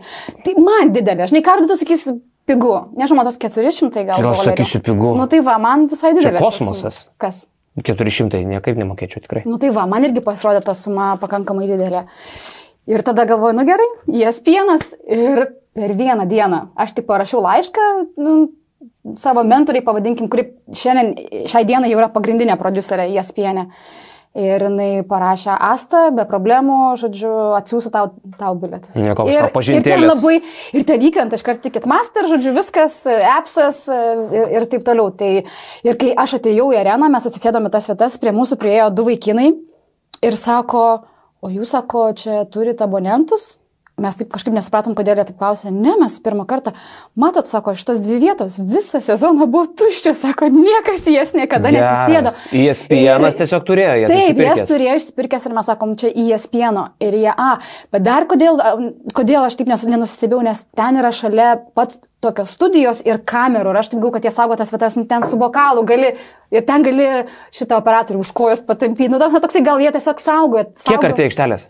Tai 0.44 0.56
man 0.60 0.92
didelė, 0.96 1.30
žinai, 1.32 1.46
tu 1.64 1.80
sakys, 1.80 2.10
pigu. 2.48 2.74
Nežinau, 2.98 3.26
tos 3.28 3.38
400 3.40 4.04
gal. 4.08 4.20
Ir 4.20 4.30
aš 4.32 4.44
sakysiu 4.50 4.82
pigu. 4.84 5.14
Nu 5.20 5.28
tai 5.32 5.42
va, 5.46 5.58
man 5.62 5.88
visai 5.92 6.14
didelė. 6.18 6.42
kosmosas. 6.44 7.08
Kas? 7.22 7.46
400 7.78 8.42
niekaip 8.50 8.78
nemokėčiau 8.80 9.22
tikrai. 9.24 9.44
Nu 9.46 9.60
tai 9.62 9.70
va, 9.76 9.86
man 9.90 10.08
irgi 10.08 10.24
pasirodė 10.26 10.64
ta 10.66 10.74
suma 10.78 11.12
pakankamai 11.22 11.68
didelė. 11.70 12.08
Ir 12.88 13.04
tada 13.06 13.28
galvoju, 13.28 13.58
nu 13.58 13.68
gerai, 13.68 13.88
jis 14.10 14.40
pienas. 14.46 14.96
Ir 15.04 15.44
per 15.78 15.94
vieną 15.94 16.26
dieną 16.30 16.62
aš 16.80 16.96
tik 16.98 17.06
parašiau 17.10 17.44
laišką 17.44 17.88
nu, 18.18 18.38
savo 19.18 19.44
mentoriai, 19.48 19.86
pavadinkim, 19.86 20.30
kuri 20.32 20.50
šiandien, 20.76 21.16
šiai 21.50 21.66
dienai 21.68 21.92
jau 21.92 22.02
yra 22.02 22.12
pagrindinė 22.14 22.58
producerė 22.60 23.10
ESPN. 23.16 23.66
Ir 24.38 24.62
jinai 24.62 25.02
parašė 25.08 25.56
Asta, 25.66 26.12
be 26.14 26.22
problemų, 26.30 26.76
žodžiu, 27.02 27.32
atsiųsiu 27.58 27.90
tau, 27.90 28.12
tau 28.38 28.52
bilietus. 28.60 28.94
Ne, 29.02 29.16
koks 29.18 29.32
ir, 29.34 29.48
ir 29.74 29.86
ten 29.88 30.04
labai, 30.04 30.36
ir 30.78 30.84
ten 30.86 31.06
įkrenta 31.08 31.40
iškart 31.40 31.64
tikit 31.64 31.88
master, 31.90 32.28
žodžiu, 32.30 32.54
viskas, 32.54 33.00
appsas 33.32 33.80
e, 33.90 33.98
ir, 34.38 34.52
ir 34.60 34.68
taip 34.70 34.86
toliau. 34.86 35.10
Tai, 35.18 35.32
ir 35.88 35.98
kai 35.98 36.12
aš 36.14 36.38
atėjau 36.38 36.70
į 36.76 36.82
areną, 36.84 37.10
mes 37.16 37.26
atsisėdome 37.26 37.72
tas 37.74 37.90
vietas, 37.90 38.20
prie 38.22 38.36
mūsų 38.36 38.60
priejo 38.62 38.92
du 38.94 39.08
vaikinai 39.08 39.48
ir 40.28 40.38
sako, 40.38 40.86
o 41.42 41.50
jūs 41.54 41.74
sako, 41.74 42.12
čia 42.20 42.44
turite 42.54 42.86
abonentus? 42.86 43.56
Mes 43.98 44.14
taip 44.14 44.28
kažkaip 44.30 44.54
nesupratom, 44.54 44.94
kodėl 44.94 45.18
jie 45.18 45.24
taip 45.32 45.40
klausė. 45.40 45.72
Ne, 45.74 45.96
mes 45.98 46.20
pirmą 46.22 46.44
kartą, 46.46 46.70
matot, 47.18 47.48
sako, 47.50 47.72
šitos 47.74 48.04
dvi 48.04 48.20
vietos 48.22 48.60
visą 48.62 49.00
sezoną 49.02 49.48
buvo 49.50 49.64
tuščios, 49.80 50.20
sako, 50.22 50.52
niekas 50.54 51.08
į 51.10 51.16
jas 51.16 51.32
niekada 51.34 51.72
nesisėdo. 51.74 52.30
ESPN 52.62 53.26
tiesiog 53.40 53.64
turėjo 53.66 53.96
jas 54.04 54.12
Taip, 54.12 54.20
jas 54.20 54.28
įsipirkęs. 54.30 54.70
turėjo 54.70 54.98
išsipirkęs 55.02 55.48
ir 55.50 55.56
mes 55.58 55.70
sakom, 55.72 55.96
čia 55.98 56.12
ESPN 56.14 56.78
ir 57.08 57.18
jie, 57.24 57.32
a, 57.34 57.48
bet 57.96 58.06
dar 58.06 58.28
kodėl, 58.30 58.62
kodėl 59.18 59.48
aš 59.48 59.58
taip 59.64 59.72
nenusistebėjau, 59.74 60.44
nes 60.46 60.62
ten 60.78 61.00
yra 61.02 61.10
šalia 61.10 61.48
pat 61.74 61.96
tokios 62.22 62.54
studijos 62.54 63.02
ir 63.06 63.18
kamerų 63.26 63.74
ir 63.74 63.80
aš 63.82 63.90
taip 63.96 64.00
galvoju, 64.04 64.14
kad 64.20 64.28
jie 64.30 64.34
saugo 64.36 64.60
tas 64.62 64.70
vietas, 64.74 65.00
nu, 65.00 65.08
ten 65.10 65.26
su 65.26 65.38
bokalu 65.42 65.82
gali 65.90 66.14
ir 66.54 66.68
ten 66.70 66.86
gali 66.86 67.10
šitą 67.50 67.82
operatorių 67.82 68.22
už 68.22 68.30
kojos 68.38 68.62
patampyti, 68.62 69.10
nu, 69.10 69.18
toks- 69.22 69.42
toksai 69.42 69.64
gal 69.66 69.82
jie 69.82 69.90
tiesiog 69.98 70.22
saugo. 70.22 70.64
Kiek 70.70 70.86
saugo- 70.86 71.10
artėja 71.10 71.32
aikštelės? 71.32 71.66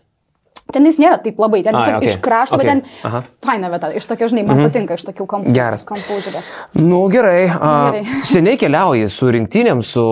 Ten 0.73 0.87
jis 0.87 0.97
nėra 0.99 1.17
taip 1.23 1.39
labai, 1.39 1.61
ten 1.63 1.75
Ai, 1.75 1.83
tiesiog 1.83 2.01
okei, 2.01 2.11
iš 2.11 2.17
krašto, 2.23 2.57
okei, 2.59 2.67
bet 2.67 3.05
aha. 3.07 3.21
ten 3.23 3.47
faina 3.47 3.69
vieta, 3.71 3.91
iš 3.95 4.07
tokio, 4.09 4.27
žinai, 4.31 4.43
man 4.47 4.63
patinka 4.65 4.97
iš 4.97 5.05
tokių 5.07 5.27
kampų. 5.31 5.53
Geras. 5.55 5.85
Kampų 5.87 6.17
žiūrėti. 6.25 6.83
Nu 6.83 6.99
gerai, 7.11 7.47
a, 7.53 7.71
Gerai. 7.95 8.01
seniai 8.31 8.59
keliauji 8.59 9.07
su 9.11 9.31
rinktynėm, 9.31 9.83
su 9.85 10.03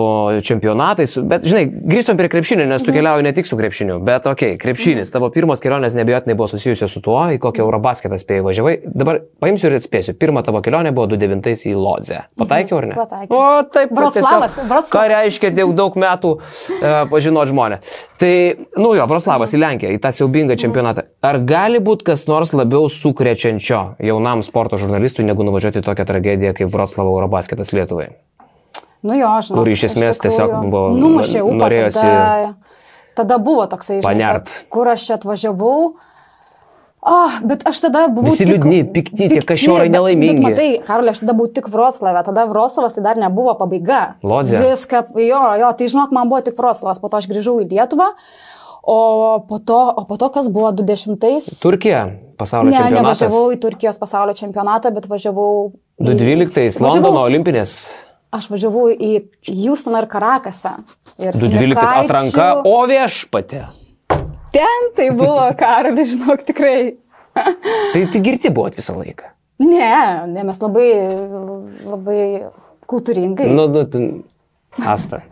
čempionatais, 0.46 1.16
bet 1.28 1.44
žinai, 1.44 1.66
grįžtam 1.68 2.16
prie 2.20 2.30
krepšinio, 2.32 2.64
nes 2.70 2.84
tu 2.84 2.94
keliauji 2.94 3.26
ne 3.26 3.34
tik 3.36 3.48
su 3.48 3.58
krepšiniu, 3.58 3.98
bet 4.06 4.28
okei, 4.30 4.54
okay, 4.54 4.60
krepšinis, 4.62 5.12
tavo 5.12 5.28
pirmos 5.34 5.60
kelionės 5.62 5.96
nebejotinai 5.98 6.38
buvo 6.38 6.48
susijusios 6.50 6.94
su 6.96 7.04
tuo, 7.04 7.18
į 7.36 7.40
kokią 7.42 7.66
Eurobasketą 7.66 8.18
spėjai 8.20 8.46
važiavai. 8.48 8.74
Dabar 8.96 9.20
paimsiu 9.42 9.68
ir 9.68 9.78
atspėsiu, 9.80 10.16
pirma 10.16 10.44
tavo 10.46 10.62
kelionė 10.64 10.94
buvo 10.96 11.10
29 11.12 11.68
į 11.68 11.76
Lodzę. 11.76 12.22
Pataikiau 12.40 12.80
ar 12.80 12.88
ne? 12.90 12.96
Pataikiau. 12.96 13.36
O 13.36 13.62
taip, 13.76 13.92
Vroclavas, 13.96 14.56
tiesiog. 14.56 14.90
Ką 14.92 15.04
reiškia 15.12 15.52
daug, 15.56 15.74
daug 15.76 15.96
metų 16.00 16.32
uh, 16.38 16.98
pažinot 17.10 17.50
žmonės. 17.50 17.96
Tai, 18.20 18.32
nu 18.80 18.94
jo, 18.96 19.06
Vroclavas 19.10 19.52
į 19.52 19.60
Lenkiją, 19.60 19.92
į 19.96 20.00
tą 20.02 20.12
siaubingą 20.14 20.45
čempionatą. 20.54 21.02
Ar 21.26 21.40
gali 21.42 21.80
būti 21.82 22.04
kas 22.06 22.26
nors 22.30 22.52
labiau 22.54 22.86
sukrečiančio 22.88 23.96
jaunam 23.98 24.42
sporto 24.46 24.76
žurnalistui, 24.78 25.24
negu 25.26 25.42
nuvažiuoti 25.42 25.82
tokią 25.82 26.06
tragediją 26.06 26.54
kaip 26.54 26.70
Vroclavo 26.70 27.10
Eurobasketas 27.16 27.72
Lietuvai? 27.74 28.12
Nu 29.02 29.14
jo, 29.18 29.26
aš 29.26 29.48
žinau. 29.50 29.58
Kur 29.58 29.68
iš 29.68 29.82
esmės 29.90 30.18
tiesiog 30.22 30.54
buvo- 30.70 30.94
Numušė 30.94 31.42
upą. 31.42 31.58
norėjosi 31.58 32.00
Tada, 32.00 32.54
tada 33.14 33.38
buvo 33.38 33.66
toksai, 33.66 34.00
kad 34.02 34.50
kur 34.70 34.86
aš 34.88 35.06
čia 35.06 35.14
atvažiavau. 35.18 35.94
Ah, 37.06 37.38
bet 37.46 37.62
aš 37.68 37.80
tada 37.84 38.08
buvau. 38.10 38.24
Visi 38.26 38.42
liūdni, 38.48 38.80
pikti, 38.90 39.28
tie 39.30 39.38
kašiorai 39.46 39.86
bet- 39.86 39.92
nelaimingi. 39.94 40.42
Bet, 40.42 40.56
matai, 40.56 40.80
Karolė, 40.82 41.10
aš 41.14 41.20
tada 41.22 41.34
buvau 41.38 41.52
tik 41.54 41.68
Vroclave, 41.70 42.24
tada 42.26 42.46
Vroclavas 42.50 42.94
tai 42.96 43.02
dar 43.04 43.14
nebuvo 43.16 43.54
pabaiga. 43.54 44.16
Lodzė. 44.24 44.58
Viską, 44.58 45.04
jo, 45.22 45.42
jo, 45.60 45.72
tai 45.78 45.86
žinok, 45.86 46.10
man 46.10 46.28
buvo 46.28 46.40
tik 46.42 46.56
Vroclavas, 46.58 46.98
po 46.98 47.08
to 47.08 47.16
aš 47.20 47.28
grįžau 47.30 47.60
į 47.62 47.68
Lietuvą, 47.70 48.08
o 48.86 48.98
po 49.48 49.58
to, 49.58 49.78
o 49.98 50.04
po 50.06 50.16
to 50.16 50.28
kas 50.30 50.46
buvo 50.52 50.70
20-ais. 50.72 51.48
Turkija, 51.62 52.04
pasaulio 52.38 52.70
Ne, 52.70 52.76
čempionatas. 52.78 53.20
nevažiavau 53.26 53.52
į 53.54 53.60
Turkijos 53.64 53.98
pasaulio 53.98 54.34
čempionatą, 54.38 54.92
bet 54.94 55.08
važiavau. 55.10 55.72
į- 56.00 56.04
2012 56.06 56.78
Važiavau- 56.78 56.94
Londono 56.94 57.24
olimpinės. 57.26 57.72
Aš 58.36 58.48
važiavau 58.52 58.90
į 58.92 59.10
Houstoną 59.48 60.02
ir 60.02 60.08
Karakasą. 60.12 60.76
Ir 61.18 61.32
su 61.36 61.46
2012 61.46 62.04
atranka, 62.04 62.62
o 62.64 62.86
viešpatė. 62.86 63.64
Ten 64.52 64.90
tai 64.96 65.10
buvo, 65.10 65.40
Karoli, 65.58 66.04
žinok, 66.04 66.42
tikrai. 66.46 66.96
Tai, 67.92 68.02
tai 68.12 68.20
girti 68.24 68.48
buvo 68.50 68.70
visą 68.72 68.94
laiką. 68.96 69.28
Ne, 69.60 70.26
ne, 70.28 70.42
mes 70.44 70.58
labai, 70.60 70.86
labai 71.84 72.22
kultūringai. 72.88 73.48
Nu, 73.52 73.66
nu, 73.68 73.82
Asta. 74.84 75.22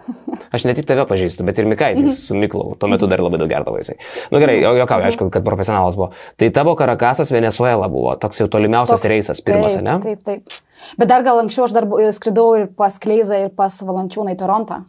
Aš 0.54 0.64
ne 0.68 0.74
tik 0.76 0.86
tave 0.88 1.04
pažįstu, 1.08 1.44
bet 1.46 1.58
ir 1.60 1.68
Mikaitis 1.68 2.22
su 2.28 2.36
Miklau. 2.38 2.74
Tuo 2.80 2.88
metu 2.90 3.08
dar 3.10 3.22
labai 3.24 3.40
daug 3.42 3.50
gerdavo 3.50 3.80
jisai. 3.80 3.96
Na 3.98 4.36
nu, 4.36 4.42
gerai, 4.42 4.56
jo, 4.62 4.72
jokau, 4.78 5.00
aišku, 5.08 5.28
kad 5.34 5.44
profesionalas 5.46 5.98
buvo. 5.98 6.10
Tai 6.40 6.50
tavo 6.54 6.74
Karakasas 6.78 7.32
Venezuela 7.34 7.88
buvo 7.92 8.14
toks 8.20 8.40
jau 8.40 8.48
tolimiausias 8.50 9.02
toks, 9.02 9.10
reisas, 9.10 9.42
pirmas, 9.44 9.76
taip, 9.76 9.86
ne? 9.86 9.98
Taip, 10.04 10.24
taip. 10.24 10.58
Bet 11.00 11.10
dar 11.10 11.24
gal 11.26 11.42
anksčiau 11.42 11.66
aš 11.68 11.76
dar 11.76 11.88
skridau 12.16 12.48
ir 12.58 12.68
pas 12.78 12.96
Kleizą, 13.00 13.44
ir 13.46 13.54
pas 13.56 13.80
Valančiūną 13.84 14.34
į 14.34 14.40
Torontą. 14.40 14.84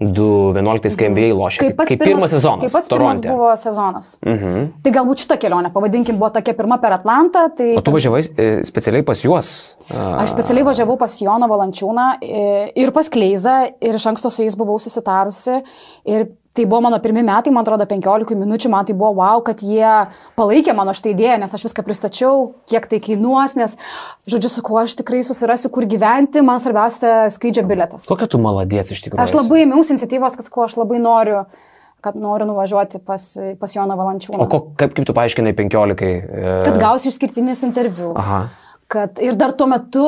2.11 0.00 0.96
KMBA 0.96 1.28
lošė. 1.36 1.60
Kaip, 1.60 1.82
kaip 1.90 2.00
pirmas 2.00 2.32
sezonas. 2.32 2.64
Kaip 2.64 2.76
pats 2.78 2.88
pirmas 2.88 3.20
Toronte. 3.20 3.34
buvo 3.36 3.50
sezonas. 3.60 4.10
Mhm. 4.24 4.66
Tai 4.84 4.92
galbūt 4.96 5.24
šitą 5.26 5.36
kelionę, 5.42 5.72
pavadinkim, 5.74 6.16
buvo 6.20 6.30
tokia 6.32 6.54
pirma 6.56 6.80
per 6.80 6.96
Atlantą. 6.96 7.46
Tai 7.56 7.68
O 7.76 7.84
tu 7.84 7.92
važiavai 7.92 8.22
e, 8.24 8.48
specialiai 8.64 9.04
pas 9.04 9.20
juos? 9.20 9.52
Aš 9.92 10.32
specialiai 10.32 10.64
važiavau 10.70 10.96
pas 11.00 11.20
Joną 11.20 11.48
Valančiūną 11.50 12.06
ir 12.80 12.92
pas 12.96 13.08
Kleizą 13.12 13.56
ir 13.80 13.98
iš 14.00 14.06
anksto 14.08 14.30
su 14.32 14.44
jais 14.46 14.56
buvau 14.56 14.78
susitarusi. 14.80 15.60
Ir 16.08 16.30
tai 16.54 16.66
buvo 16.66 16.80
mano 16.80 16.98
pirmie 17.00 17.22
metai, 17.22 17.52
man 17.54 17.62
atrodo, 17.62 17.86
15 17.86 18.34
minučių, 18.34 18.70
man 18.72 18.86
tai 18.88 18.94
buvo 18.98 19.12
wow, 19.20 19.42
kad 19.46 19.62
jie 19.62 19.86
palaikė 20.38 20.74
mano 20.74 20.94
šitą 20.96 21.12
idėją, 21.12 21.38
nes 21.44 21.54
aš 21.54 21.68
viską 21.68 21.84
pristačiau, 21.86 22.50
kiek 22.70 22.88
tai 22.90 22.98
kainuos, 23.02 23.54
nes, 23.58 23.76
žodžiu, 24.30 24.50
su 24.50 24.64
kuo 24.66 24.80
aš 24.82 24.96
tikrai 24.98 25.22
susirasiu, 25.26 25.70
kur 25.70 25.86
gyventi, 25.90 26.42
man 26.42 26.62
svarbiausia 26.62 27.30
skrydžio 27.30 27.64
biletas. 27.70 28.08
Kokia 28.10 28.26
tu 28.30 28.42
maladėts 28.42 28.96
iš 28.96 29.04
tikrųjų? 29.06 29.22
Aš 29.22 29.36
labai 29.38 29.62
ėmiausi 29.66 29.94
iniciatyvos, 29.94 30.38
kad 30.40 30.50
kuo 30.50 30.66
aš 30.66 30.78
labai 30.80 31.02
noriu 31.02 31.44
kad 32.00 32.16
noriu 32.16 32.46
nuvažiuoti 32.48 33.02
pas, 33.04 33.24
pas 33.60 33.74
Joną 33.76 33.92
Valančiūną. 33.98 34.40
O 34.40 34.48
ko, 34.48 34.62
kaip, 34.80 34.94
kaip 34.96 35.04
tu 35.04 35.12
paaiškinai 35.16 35.52
15? 35.52 36.06
E... 36.08 36.54
Kad 36.64 36.78
gausiu 36.80 37.12
išskirtinius 37.12 37.60
interviu. 37.66 38.14
Aha. 38.16 38.46
Kad 38.90 39.20
ir 39.22 39.36
dar 39.38 39.52
tuo 39.52 39.68
metu 39.70 40.06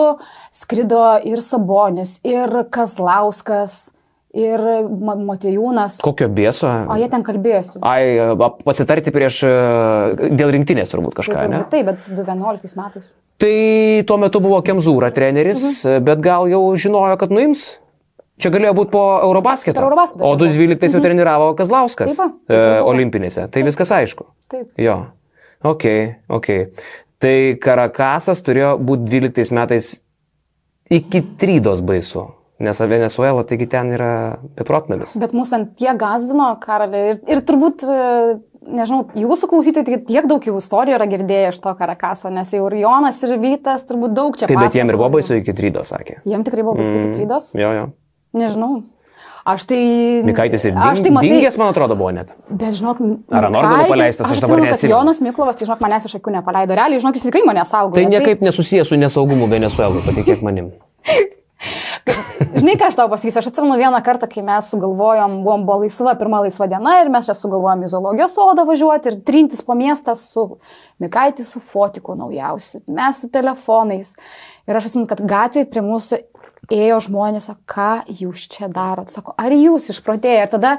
skrido 0.57 1.03
ir 1.29 1.43
Sabonis, 1.45 2.17
ir 2.25 2.65
Kazlauskas, 2.73 3.93
ir 4.35 4.59
Ma- 4.89 5.17
Matejūnas. 5.17 5.99
Kokio 6.03 6.29
bėso? 6.33 6.69
O 6.89 6.97
jie 6.97 7.09
ten 7.13 7.23
kalbėjosi. 7.27 7.79
Ai, 7.85 8.17
a, 8.19 8.49
pasitarti 8.65 9.13
prieš, 9.13 9.43
e, 9.45 10.31
dėl 10.33 10.53
rinktinės 10.57 10.89
turbūt 10.93 11.15
Tai 11.15 11.23
kažką, 11.23 11.49
ne? 11.49 11.61
turbūt 11.61 11.71
taip, 11.75 11.87
bet 11.87 12.09
2011 12.09 12.77
metais. 12.81 13.13
Tai 13.43 13.55
tuo 14.09 14.17
metu 14.23 14.41
buvo 14.41 14.63
Kemzūra 14.65 15.13
treneris, 15.13 15.85
Mhm. 15.85 16.05
bet 16.05 16.21
gal 16.25 16.47
jau 16.49 16.63
žinojo, 16.77 17.19
kad 17.19 17.31
nuims? 17.31 17.79
Čia 18.41 18.51
galėjo 18.51 18.75
būti 18.75 18.91
po 18.91 19.03
Eurobasketo. 19.23 19.75
Per 19.77 19.85
Eurobasketą 19.85 20.25
O 20.25 20.33
čia 20.33 20.37
buvo. 20.37 20.49
2012 20.49 20.95
jau 20.97 21.01
treniravo 21.05 21.55
Kazlauskas 21.55 22.17
Taip 22.17 22.31
e, 22.49 22.55
taip 22.55 22.81
buvo. 22.83 22.91
olimpinėse. 22.95 23.51
Tai 23.51 23.63
viskas 23.63 23.91
aišku. 23.93 24.25
Taip. 24.49 24.71
Jo. 24.79 25.07
Ok, 25.63 25.85
ok. 26.29 26.49
Tai 27.21 27.37
Karakasas 27.63 28.43
turėjo 28.43 28.79
būti 28.83 29.07
12 29.07 29.53
metais 29.53 30.01
iki 30.91 31.21
Trydos 31.39 31.81
baisu. 31.85 32.25
Nes 32.63 32.79
Venezuela, 32.79 33.43
taigi 33.49 33.67
ten 33.67 33.91
yra 33.97 34.13
beprotnamis. 34.55 35.17
Bet 35.19 35.33
mūsų 35.35 35.51
ten 35.57 35.65
tiek 35.81 35.99
gazdino, 35.99 36.53
karaliai. 36.63 37.17
Ir, 37.17 37.21
ir 37.35 37.41
turbūt, 37.49 37.83
e, 37.83 38.37
nežinau, 38.79 39.01
jūsų 39.19 39.49
klausytojai 39.51 39.87
tai 39.89 39.99
tiek 40.07 40.29
daug 40.31 40.47
jų 40.47 40.55
istorijų 40.61 40.95
yra 41.01 41.09
girdėję 41.11 41.51
iš 41.51 41.59
to 41.65 41.75
Karakaso, 41.81 42.31
nes 42.31 42.55
jau 42.55 42.69
ir 42.71 42.79
Jonas, 42.85 43.19
ir 43.27 43.35
Vytas 43.43 43.83
turbūt 43.89 44.15
daug 44.15 44.39
čia 44.39 44.47
Taip, 44.47 44.63
bet 44.63 44.79
jiem 44.79 44.95
ir 44.95 45.01
buvo 45.01 45.11
baisu 45.17 45.41
iki 45.41 45.57
Trydos, 45.59 45.91
sakė. 45.91 46.21
Jiem 46.23 46.47
tikrai 46.47 46.63
buvo 46.69 46.79
baisu 46.79 47.01
iki 47.01 47.09
Mm, 47.11 47.17
trydos? 47.19 47.51
Jo, 47.59 47.73
jo. 47.81 47.89
Nežinau. 48.39 48.83
Aš 49.43 49.65
tai... 49.67 49.81
Mikaitis 50.23 50.69
ir 50.69 50.77
Aš 50.79 51.01
tai 51.01 51.09
ding, 51.09 51.17
matai, 51.17 51.33
dingęs, 51.35 51.57
man 51.59 51.73
atrodo, 51.73 51.97
buvo 51.99 52.13
net. 52.15 52.31
Bet 52.47 52.79
žinok, 52.79 53.03
Ar 53.35 53.49
Anordo 53.49 53.75
paleistas, 53.91 54.31
aš 54.31 54.39
dabar 54.39 54.61
atsimenu, 54.63 54.63
kad 54.63 54.71
neatsimenu. 54.71 54.95
Jonas 54.95 55.19
Miklovas, 55.27 55.59
tai 55.59 55.67
žinok, 55.67 55.83
manęs 55.83 56.07
iš 56.07 56.15
akių 56.21 56.37
nepaleido. 56.39 56.79
Realiai, 56.79 57.03
žinok, 57.03 57.19
jis 57.19 57.27
tikrai 57.27 57.43
mane 57.51 57.67
saugo. 57.67 57.97
Tai 57.99 58.07
niekaip 58.07 58.47
nesusijęs 58.47 58.95
su 58.95 58.99
nesaugumu 59.03 59.51
Venezuelai, 59.51 60.05
patikėk 60.07 60.47
manim. 60.47 60.71
Žinai, 62.53 62.75
ką 62.79 62.89
aš 62.91 62.97
tau 62.99 63.09
pasakysiu, 63.11 63.39
aš 63.41 63.49
atsimenu 63.53 63.77
vieną 63.79 63.99
kartą, 64.05 64.27
kai 64.31 64.43
mes 64.45 64.69
sugalvojom, 64.73 65.39
buvom 65.45 65.65
buvo 65.67 65.79
laisva, 65.85 66.15
pirma 66.19 66.43
laisva 66.43 66.67
diena 66.71 66.99
ir 67.01 67.11
mes 67.13 67.29
čia 67.29 67.37
sugalvojom 67.39 67.85
į 67.87 67.91
zoologijos 67.93 68.35
sodą 68.37 68.65
važiuoti 68.69 69.13
ir 69.13 69.21
trintis 69.27 69.63
po 69.67 69.77
miestą 69.79 70.17
su 70.19 70.45
Mikaitį, 71.03 71.47
su 71.47 71.63
fotiku 71.63 72.17
naujausiu, 72.19 72.83
mes 72.93 73.23
su 73.23 73.31
telefonais. 73.33 74.13
Ir 74.69 74.79
aš 74.79 74.91
atsimenu, 74.91 75.09
kad 75.11 75.23
gatvėje 75.33 75.71
prie 75.71 75.85
mūsų 75.87 76.21
ėjo 76.71 76.99
žmonės, 77.09 77.49
sako, 77.49 77.63
ką 77.67 78.17
jūs 78.21 78.45
čia 78.53 78.69
darot, 78.71 79.11
sako, 79.11 79.35
ar 79.41 79.53
jūs 79.55 79.89
išprotėję. 79.93 80.45
Ir 80.45 80.51
tada 80.53 80.73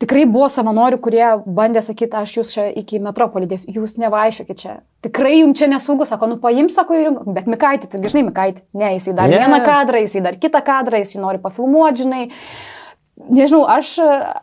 tikrai 0.00 0.24
buvo 0.30 0.48
savanorių, 0.52 0.98
kurie 1.02 1.26
bandė 1.44 1.82
sakyti, 1.84 2.16
aš 2.16 2.36
jūs 2.38 2.52
čia 2.56 2.64
iki 2.80 3.00
metro 3.04 3.28
palydėsiu, 3.32 3.74
jūs 3.76 3.98
nevaišiokit 4.00 4.62
čia. 4.62 4.78
Tikrai 5.04 5.42
jums 5.42 5.60
čia 5.60 5.68
nesaugu, 5.70 6.06
sako, 6.08 6.30
nu 6.32 6.38
paim, 6.42 6.70
sako, 6.72 6.96
ir 6.96 7.10
jums, 7.10 7.28
bet 7.36 7.50
Mikaitį, 7.52 7.90
tai 7.92 8.00
žinai, 8.06 8.24
Mikaitį, 8.30 8.64
ne, 8.80 8.94
jisai 8.96 9.14
dar 9.18 9.28
Ne. 9.28 9.36
ne. 9.36 9.44
vieną 9.44 9.60
kadrą, 9.66 10.00
jisai 10.06 10.24
dar 10.24 10.40
kitą 10.40 10.64
kadrą, 10.64 11.02
jisai 11.04 11.22
nori 11.22 11.42
pafilmuoti, 11.42 12.06
žinai. 12.06 12.24
Nežinau, 13.16 13.62
aš... 13.64 13.94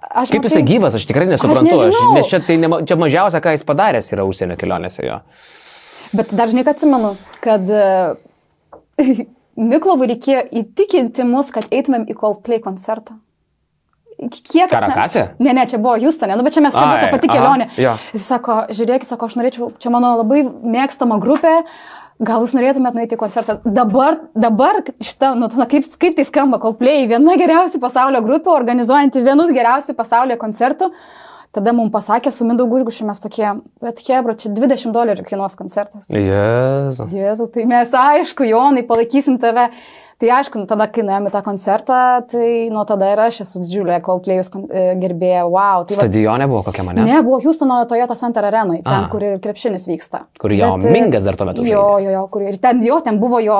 aš 0.09 0.31
Kaip 0.33 0.47
jisai 0.47 0.63
gyvas, 0.65 0.95
aš 0.97 1.05
tikrai 1.09 1.27
nesuprantu. 1.29 1.73
Aš 1.73 1.89
nežinau. 1.89 2.15
nes 2.17 2.29
čia, 2.29 2.39
tai 2.41 2.57
nema, 2.61 2.79
čia 2.89 2.97
mažiausia, 2.97 3.41
ką 3.43 3.53
jis 3.53 3.65
padaręs 3.67 4.13
yra 4.15 4.25
užsienio 4.25 4.57
kelionėse 4.57 5.05
jo. 5.05 5.19
Bet 6.13 6.33
kad 6.33 6.69
atsimenu, 6.73 7.13
kad 7.41 7.69
Miklovui 9.60 10.10
reikėjo 10.10 10.47
įtikinti 10.64 11.26
mus, 11.30 11.51
kad 11.54 11.68
eitumėm 11.70 12.08
į 12.10 12.18
Coldplay 12.18 12.62
koncertą. 12.64 13.20
Kiek 14.30 14.70
Karakase? 14.72 15.34
Ne, 15.41 15.51
ne, 15.54 15.66
čia 15.68 15.80
buvo 15.82 15.97
Houstone, 16.01 16.38
nu, 16.38 16.45
bet 16.45 16.56
čia 16.56 16.64
mes 16.64 16.76
čia 16.76 16.86
buvo 16.86 17.01
ta 17.01 17.10
pati 17.12 17.30
aha, 17.30 17.36
kelionė. 17.36 17.68
jo. 17.82 17.95
Jis 18.14 18.30
sako, 18.30 18.56
žiūrėkit, 18.74 19.10
sako, 19.10 19.28
aš 19.30 19.36
norėčiau, 19.39 19.72
čia 19.82 19.91
mano 19.93 20.14
labai 20.22 20.43
mėgstama 20.45 21.18
grupė, 21.22 21.54
gal 22.24 22.45
jūs 22.45 22.54
norėtumėt 22.56 22.97
nueiti 22.97 23.18
į 23.18 23.20
koncertą. 23.20 23.58
Dabar, 23.66 24.20
dabar 24.38 24.80
šitą, 25.04 25.34
nu, 25.39 25.49
kaip, 25.49 25.89
kaip 25.99 26.18
tai 26.18 26.28
skamba, 26.30 26.62
Coldplay, 26.64 27.08
viena 27.10 27.36
geriausių 27.41 27.82
pasaulio 27.84 28.22
grupė, 28.26 28.54
organizuojanti 28.54 29.26
vienus 29.26 29.54
geriausių 29.56 29.97
pasaulio 29.97 30.39
koncertų. 30.41 30.93
Tada 31.54 31.70
mums 31.76 31.91
pasakė 31.93 32.32
su 32.34 32.47
Mindaugu 32.49 32.80
Užgušiu 32.80 33.06
mes 33.06 33.20
tokie, 33.22 33.45
bet 33.84 33.99
Hebra, 34.08 34.34
čia 34.41 34.49
20 34.49 34.89
dolerių 34.95 35.26
kainuos 35.28 35.54
koncertas. 35.60 36.08
Jėzu. 36.10 37.06
Jėzau, 37.14 37.45
tai 37.54 37.68
mes 37.70 37.91
aišku, 37.93 38.47
Jonai, 38.49 38.82
palaikysim 38.89 39.38
tave. 39.41 39.68
Tai 40.22 40.30
aišku, 40.38 40.62
nu, 40.62 40.68
tada, 40.70 40.86
kai 40.93 41.04
nuėjome 41.04 41.30
tą 41.34 41.41
koncertą, 41.43 41.97
tai 42.32 42.47
nuo 42.72 42.86
tada 42.88 43.10
ir 43.12 43.20
aš 43.26 43.41
esu 43.43 43.60
didžiulė 43.64 43.97
Coldplay'us 44.06 44.49
e, 44.56 44.84
gerbėja. 45.01 45.41
Wow. 45.49 45.84
Tai 45.89 45.97
va, 45.97 46.06
Stadione 46.06 46.47
buvo 46.47 46.62
kokia 46.70 46.86
mane? 46.88 47.04
ne, 47.04 47.18
buvo 47.26 47.41
Houstono 47.43 47.82
Toyota 47.89 48.16
Center 48.16 48.47
arenui, 48.47 48.80
ten, 48.86 49.04
A. 49.04 49.10
kur 49.12 49.26
ir 49.26 49.36
krepšinis 49.43 49.86
vyksta. 49.89 50.24
Kur 50.39 50.54
Jao 50.56 50.78
Bet, 50.78 50.88
e, 50.88 50.93
Mingas 50.95 51.28
dar 51.28 51.36
tuo 51.38 51.49
metu 51.49 51.66
Jo, 51.66 51.84
žaidė. 51.97 52.06
jo, 52.08 52.16
jo, 52.16 52.24
kur 52.34 52.45
ir 52.47 52.58
ten 52.64 52.80
jo, 52.86 53.01
ten 53.04 53.20
buvo 53.20 53.41
jo, 53.43 53.60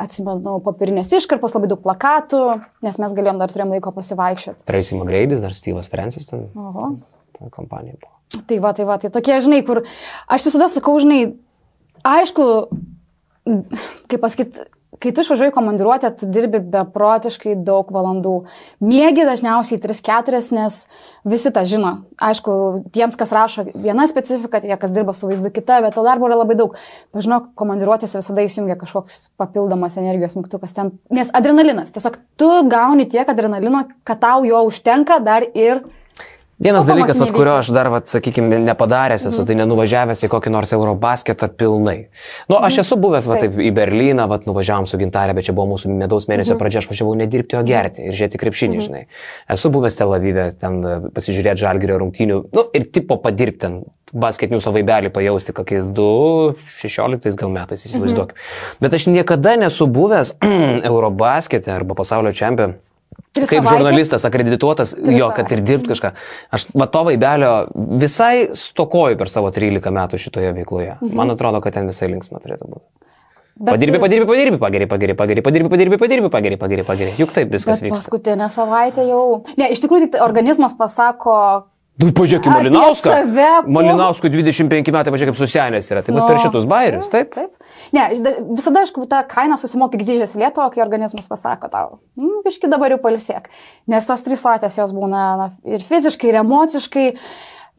atsimenu, 0.00 0.56
papirinės 0.64 1.12
iškarpos, 1.20 1.52
labai 1.58 1.68
daug 1.74 1.82
plakatų, 1.84 2.42
nes 2.86 2.96
mes 3.02 3.16
galėjom 3.20 3.42
dar 3.42 3.52
turėjom 3.52 3.74
laiko 3.76 3.92
pasivaikščioti. 3.98 4.64
Tracy 4.70 4.96
McGrady's, 4.96 5.42
dar 5.44 5.52
Steve'as 5.58 5.90
Francis 5.92 6.30
ten. 6.32 6.48
Oho. 6.56 6.94
Ta 7.40 7.48
kompanija 7.54 7.96
buvo. 7.96 8.42
Tai 8.46 8.58
va, 8.62 8.74
tai 8.76 8.86
va, 8.86 8.98
tai 9.02 9.10
tokie, 9.10 9.40
žinai, 9.42 9.62
kur 9.66 9.82
aš 10.30 10.50
visada 10.50 10.68
sakau, 10.70 10.98
žinai, 11.02 11.22
aišku, 12.06 12.44
kaip 14.06 14.20
pasakyti, 14.22 14.68
kai 15.00 15.12
tu 15.16 15.22
išvažiuoji 15.24 15.54
komandiruotę, 15.54 16.10
tu 16.20 16.26
dirbi 16.28 16.60
beprotiškai 16.60 17.54
daug 17.64 17.88
valandų. 17.94 18.34
Miegi 18.84 19.24
dažniausiai 19.24 19.80
3-4, 19.80 20.40
nes 20.58 20.76
visi 21.24 21.52
tą 21.54 21.62
žino. 21.68 21.92
Aišku, 22.20 22.52
tiems, 22.92 23.16
kas 23.18 23.32
rašo 23.32 23.64
viena 23.70 24.04
specifika, 24.10 24.60
tie, 24.60 24.74
kas 24.80 24.92
dirba 24.92 25.14
su 25.16 25.30
vaizdu 25.30 25.52
kita, 25.54 25.80
bet 25.86 25.96
to 25.96 26.04
darbo 26.04 26.28
yra 26.28 26.42
labai 26.42 26.58
daug. 26.58 26.76
Pažinok, 27.16 27.52
komandiruotėse 27.58 28.20
visada 28.20 28.44
įsijungia 28.44 28.76
kažkoks 28.80 29.30
papildomas 29.40 29.96
energijos 30.00 30.36
mygtukas 30.36 30.76
ten. 30.76 30.92
Nes 31.08 31.32
adrenalinas, 31.32 31.94
tiesiog 31.96 32.20
tu 32.40 32.50
gauni 32.68 33.08
tiek 33.08 33.28
adrenalino, 33.28 33.86
kad 34.04 34.20
tau 34.20 34.44
jo 34.44 34.66
užtenka 34.68 35.18
dar 35.24 35.48
ir 35.54 35.80
Vienas 36.60 36.84
O 36.84 36.90
dalykas, 36.90 37.16
vat, 37.16 37.30
kurio 37.32 37.54
aš 37.56 37.70
dar, 37.72 37.88
vat, 37.88 38.04
sakykime, 38.12 38.58
nepadaręs 38.60 39.22
esu, 39.30 39.46
tai 39.48 39.54
nenuvažiavęs 39.56 40.26
į 40.26 40.28
kokį 40.28 40.50
nors 40.52 40.74
Eurobasketą 40.76 41.48
pilnai. 41.56 41.94
Nu, 42.52 42.58
aš 42.60 42.82
esu 42.82 42.98
buvęs, 43.00 43.28
va, 43.30 43.38
taip, 43.40 43.56
į 43.56 43.70
Berliną, 43.78 44.26
va, 44.28 44.36
nuvažiavam 44.44 44.84
su 44.88 45.00
gintarė, 45.00 45.32
bet 45.38 45.48
čia 45.48 45.54
buvo 45.56 45.70
mūsų 45.70 45.94
medaus 45.94 46.28
mėnesio 46.28 46.58
pradžia, 46.60 46.82
aš 46.82 46.90
važiavau 46.90 47.14
nedirbti, 47.16 47.56
o 47.56 47.62
gerti 47.64 48.04
ir 48.04 48.18
žiūrėti 48.18 48.42
krepšinį, 48.42 48.82
žinai. 48.84 49.00
Esu 49.56 49.72
buvęs 49.72 49.96
Tel 49.96 50.12
Avive, 50.12 50.50
ten 50.60 50.76
e, 50.84 50.98
pasižiūrėti 51.16 51.64
žalgerio 51.64 51.96
rungtynių, 52.04 52.38
nu, 52.52 52.66
ir 52.76 52.86
tipo 52.92 53.16
padirbti 53.24 53.64
ten, 53.64 53.80
basketinių 54.12 54.60
savaibelį 54.60 55.14
pajausti, 55.14 55.54
kokiais 55.56 55.88
2-16 55.96 57.40
gal 57.40 57.56
metais, 57.56 57.88
įsivaizduok. 57.88 58.36
Bet 58.84 59.00
aš 59.00 59.08
niekada 59.08 59.56
nesu 59.64 59.88
buvęs 59.88 60.36
Eurobaskete 60.92 61.72
arba 61.72 61.96
pasaulio 61.96 62.36
čempionė. 62.36 62.80
Tris 63.32 63.48
Kaip 63.48 63.62
savaites? 63.62 63.70
žurnalistas 63.78 64.24
akredituotas, 64.26 64.94
Tris 64.94 65.18
jo, 65.18 65.28
kad 65.34 65.50
ir 65.54 65.60
dirbt 65.62 65.86
kažką. 65.90 66.12
Aš 66.50 66.66
va 66.74 66.86
to 66.86 67.04
vaibelio 67.06 67.52
visai 68.00 68.48
stokoju 68.54 69.18
per 69.18 69.28
savo 69.30 69.50
13 69.54 69.90
metų 69.94 70.18
šitoje 70.18 70.52
veikloje. 70.56 70.96
Mhm. 71.00 71.14
Man 71.16 71.30
atrodo, 71.30 71.60
kad 71.62 71.72
ten 71.78 71.86
visai 71.86 72.08
linksma 72.10 72.40
turėtų 72.42 72.66
būti. 72.70 72.86
Bet- 73.60 73.74
Padirbi, 73.76 73.98
padirbi, 74.00 74.26
padirbi, 74.26 74.58
pageri, 74.58 74.86
pageri, 74.88 75.14
pageri, 75.14 75.42
padirbi, 75.42 75.68
padirbi, 75.68 75.96
padirbi, 75.98 76.28
pageri, 76.30 76.56
pageri, 76.56 76.82
pageri. 76.82 77.10
Juk 77.18 77.30
taip 77.34 77.50
viskas 77.52 77.82
vyksta. 77.82 77.98
paskutinę 77.98 78.46
savaitę 78.50 79.04
jau. 79.06 79.44
Ne, 79.58 79.68
iš 79.70 79.82
tikrųjų, 79.84 80.10
tai 80.14 80.20
organizmas 80.24 80.72
pasako, 80.72 81.66
Tu 82.00 82.08
pažiūrėk 82.16 82.46
į 82.46 82.48
Apie 82.48 82.54
Malinauską. 82.70 83.12
save, 83.12 83.48
po- 83.66 83.72
Malinauskui 83.76 84.30
25 84.32 84.92
metai, 84.94 85.12
pažiūrėk, 85.12 85.34
kaip 85.34 85.40
susenęs 85.40 85.90
yra. 85.92 86.02
Tai 86.06 86.14
nu, 86.16 86.22
per 86.26 86.38
šitus 86.40 86.64
bairius, 86.70 87.10
taip? 87.12 87.34
Taip. 87.34 87.52
Ne, 87.92 88.06
visada, 88.56 88.80
aišku, 88.86 89.04
tą 89.10 89.20
kainą 89.28 89.58
susimoki 89.60 90.00
grįžęs 90.00 90.32
į 90.38 90.42
Lietuvą, 90.44 90.70
kai 90.72 90.80
organizmas 90.84 91.28
pasako 91.28 91.68
tau. 91.72 91.98
Nu, 92.16 92.40
biški 92.46 92.70
dabar 92.72 92.94
jau 92.94 93.00
palsėk. 93.04 93.50
Nes 93.90 94.06
tos 94.08 94.24
trys 94.24 94.40
savaitės 94.40 94.78
jos 94.80 94.94
būna 94.96 95.24
na, 95.42 95.50
ir 95.68 95.84
fiziškai, 95.84 96.32
ir 96.32 96.40
emociškai. 96.40 97.06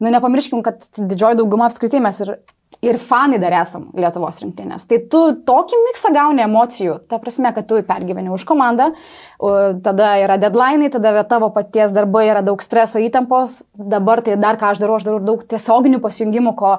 Nu, 0.02 0.10
nepamirškim, 0.10 0.62
kad 0.66 0.82
didžioji 0.98 1.38
dauguma 1.42 1.66
apskritai 1.70 2.00
mes 2.02 2.20
ir 2.24 2.36
ir 2.82 2.98
fanai 2.98 3.38
dar 3.38 3.54
esam 3.60 3.84
Lietuvos 3.94 4.40
rinktinės. 4.42 4.88
Tai 4.90 4.98
tu 5.10 5.20
tokį 5.46 5.78
miksą 5.84 6.10
gauni 6.14 6.42
emocijų, 6.42 6.96
ta 7.06 7.20
prasme, 7.22 7.52
kad 7.54 7.68
tu 7.70 7.78
pergyveni 7.86 8.32
už 8.34 8.42
komandą, 8.48 8.88
tada 9.86 10.08
yra 10.18 10.34
deadline, 10.42 10.88
tada 10.90 11.12
yra 11.14 11.22
tavo 11.28 11.52
paties 11.54 11.94
darbai, 11.94 12.24
yra 12.32 12.42
daug 12.42 12.62
streso 12.62 12.98
įtampos, 13.02 13.60
dabar 13.78 14.22
tai 14.26 14.34
dar 14.40 14.58
ką 14.58 14.72
aš 14.72 14.82
darau, 14.82 14.96
aš 14.98 15.06
darau 15.06 15.20
daug 15.22 15.44
tiesioginių 15.46 16.00
pasijungimų, 16.02 16.54
ko, 16.58 16.72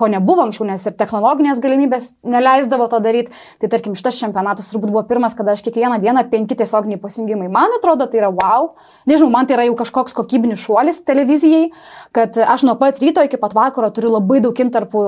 ko 0.00 0.08
nebuvo 0.08 0.46
anksčiau, 0.46 0.64
nes 0.70 0.86
ir 0.88 0.96
technologinės 0.96 1.60
galimybės 1.60 2.08
neleisdavo 2.24 2.88
to 2.88 3.02
daryti. 3.04 3.36
Tai 3.60 3.68
tarkim, 3.74 3.98
šitas 4.00 4.16
čempionatas 4.16 4.72
turbūt 4.72 4.94
buvo 4.94 5.04
pirmas, 5.08 5.36
kada 5.36 5.52
aš 5.52 5.64
kiekvieną 5.68 6.00
dieną 6.00 6.24
penki 6.32 6.56
tiesioginiai 6.56 7.00
pasijungimai. 7.04 7.50
Man 7.52 7.76
atrodo, 7.76 8.08
tai 8.08 8.22
yra 8.22 8.32
wow. 8.32 8.72
Nežinau, 9.08 9.28
man 9.36 9.48
tai 9.48 9.58
yra 9.58 9.68
jau 9.68 9.76
kažkoks 9.82 10.16
kokybinis 10.16 10.64
šuolis 10.64 11.04
televizijai, 11.04 11.68
kad 12.16 12.40
aš 12.40 12.64
nuo 12.64 12.78
pat 12.80 13.00
ryto 13.04 13.24
iki 13.28 13.40
pat 13.40 13.56
vakaro 13.56 13.92
turiu 13.92 14.14
labai 14.16 14.40
daug 14.44 14.64
intarpų 14.64 15.04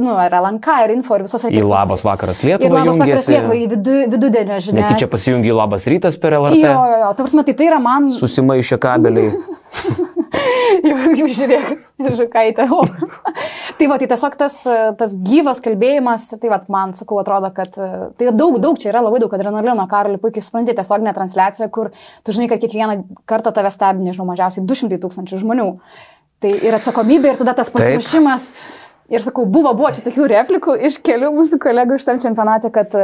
nu, 0.00 0.14
ar 0.18 0.34
LNK, 0.40 0.78
ir 0.86 0.94
info, 0.96 1.18
ir 1.18 1.26
visos 1.26 1.46
Į 1.46 1.62
labas 1.66 2.04
vakaras 2.06 2.42
Lietuvą. 2.46 2.70
Į 2.70 2.74
labas 2.74 3.00
vakaras 3.02 3.28
Lietuvą, 3.32 3.58
į 3.58 3.68
vidu, 3.74 3.96
vidudienio 4.16 4.58
žinias. 4.62 4.90
Netyčia 4.92 5.10
pasijungi 5.12 5.52
į 5.52 5.56
labas 5.56 5.86
rytas 5.90 6.18
per 6.22 6.36
LRT. 6.38 6.64
Jo, 6.64 6.74
jo, 6.90 6.98
jo, 7.04 7.12
ta 7.12 7.26
prasme, 7.26 7.46
tai 7.46 7.56
tai 7.58 7.70
yra 7.70 7.80
man. 7.82 8.10
Susimaišė 8.16 8.80
kabeliai. 8.82 9.32
jau, 10.88 10.96
jau 11.18 11.28
žiūrėk, 11.30 11.72
žukaitė. 12.18 12.66
tai 13.78 13.88
va, 13.90 13.98
tai 14.00 14.08
tiesiog 14.10 14.36
tas, 14.40 14.58
tas 15.00 15.14
gyvas 15.26 15.62
kalbėjimas, 15.64 16.28
tai 16.40 16.50
va, 16.52 16.60
man, 16.72 16.94
sakau, 16.98 17.20
atrodo, 17.22 17.50
kad 17.56 17.76
tai 17.76 18.32
daug, 18.32 18.58
daug 18.62 18.80
čia 18.80 18.90
yra 18.92 19.04
labai 19.04 19.20
daug 19.22 19.36
adrenalino, 19.36 19.86
Karoli, 19.90 20.20
puikiai 20.22 20.44
supranti, 20.44 20.74
tiesiog 20.76 21.04
netransliacija, 21.06 21.70
kur 21.72 21.92
tu 22.26 22.36
žinai, 22.36 22.50
kad 22.52 22.62
kiekvieną 22.62 22.98
kartą 23.28 23.54
tave 23.56 23.72
stebi, 23.74 24.06
nežinau, 24.06 24.28
mažiausiai 24.30 24.66
200 24.66 25.00
tūkstančių 25.04 25.42
žmonių. 25.44 25.70
Tai 26.44 26.50
ir 26.52 26.74
atsakomybė, 26.76 27.32
ir 27.32 27.38
tada 27.40 27.56
tas 27.56 27.72
pasiruošimas. 27.72 28.50
Taip. 28.52 28.82
Ir 29.12 29.22
sakau, 29.22 29.44
buvo, 29.46 29.70
buvo 29.78 29.92
čia 29.94 30.02
tokių 30.02 30.26
replikų 30.32 30.76
iš 30.88 30.98
kelių 31.06 31.30
mūsų 31.36 31.60
kolegų 31.62 31.98
iš 31.98 32.06
tam 32.08 32.18
čempionate, 32.22 32.72
kad 32.74 32.94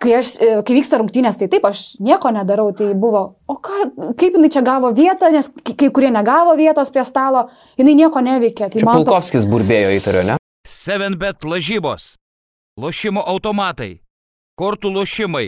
kai, 0.00 0.14
aš, 0.18 0.36
kai 0.64 0.76
vyksta 0.78 1.00
rungtynės, 1.00 1.38
tai 1.40 1.48
taip, 1.52 1.66
aš 1.68 1.82
nieko 2.00 2.32
nedarau, 2.32 2.70
tai 2.76 2.92
buvo, 2.96 3.22
o 3.48 3.58
ką, 3.60 3.82
kaip 4.16 4.38
jinai 4.38 4.50
čia 4.52 4.64
gavo 4.64 4.92
vietą, 4.96 5.30
nes 5.34 5.50
kai 5.68 5.90
kurie 5.92 6.10
negavo 6.14 6.56
vietos 6.58 6.92
prie 6.94 7.04
stalo, 7.08 7.46
jinai 7.80 7.96
nieko 8.00 8.24
neveikė. 8.24 8.70
Tai 8.72 8.86
man 8.88 9.02
Pulkovskis 9.02 9.44
toks... 9.44 9.52
burbėjo 9.52 9.92
įtariu, 9.98 10.24
ne? 10.32 10.40
7bet 10.66 11.46
lažybos, 11.46 12.14
lošimo 12.80 13.22
automatai, 13.34 13.98
kortų 14.58 14.92
lošimai, 14.96 15.46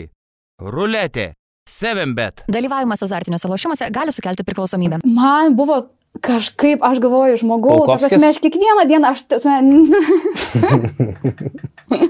ruletė, 0.61 1.31
7bet. 1.69 2.45
Dalyvavimas 2.49 3.03
azartiniuose 3.05 3.49
lošimuose 3.51 3.89
gali 3.93 4.13
sukelti 4.13 4.45
priklausomybę. 4.47 5.03
Man 5.05 5.57
buvo 5.57 5.83
Kažkaip 6.25 6.83
aš 6.85 6.99
galvoju, 7.03 7.39
žmogau, 7.39 7.79
ta 7.87 7.97
prasme, 8.01 8.29
aš 8.33 8.39
kiekvieną 8.43 8.85
dieną, 8.89 9.11
aš... 9.13 9.23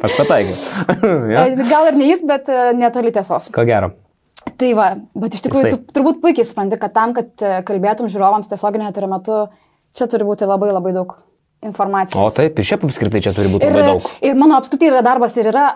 aš 0.06 0.18
pataikiau. 0.18 0.58
ja. 1.34 1.46
Gal 1.70 1.90
ir 1.92 1.98
ne 2.00 2.10
jis, 2.10 2.24
bet 2.28 2.50
e, 2.52 2.70
netoli 2.78 3.14
tiesos. 3.16 3.50
Ko 3.54 3.66
gero. 3.68 3.94
Tai 4.60 4.70
va, 4.76 4.88
bet 5.20 5.36
iš 5.38 5.44
tikrųjų, 5.46 5.72
tu 5.72 5.96
turbūt 5.96 6.22
puikiai 6.24 6.48
supranti, 6.48 6.80
kad 6.82 6.96
tam, 6.96 7.14
kad 7.18 7.30
e, 7.44 7.60
kalbėtum 7.68 8.10
žiūrovams 8.12 8.50
tiesioginėje 8.52 8.96
turi 8.98 9.10
metu, 9.12 9.42
čia 9.96 10.10
turi 10.12 10.28
būti 10.28 10.48
labai 10.50 10.72
labai 10.74 10.96
daug 10.96 11.16
informacijos. 11.66 12.20
O 12.20 12.32
taip, 12.34 12.60
iš 12.60 12.74
šiaip 12.74 12.88
apskritai 12.88 13.22
čia 13.24 13.36
turi 13.36 13.52
būti 13.52 13.68
ir, 13.68 13.76
labai 13.76 13.94
daug. 13.94 14.10
Ir 14.24 14.40
mano 14.40 14.58
apskritai 14.60 14.92
yra 14.94 15.04
darbas 15.06 15.36
ir 15.40 15.52
yra 15.52 15.68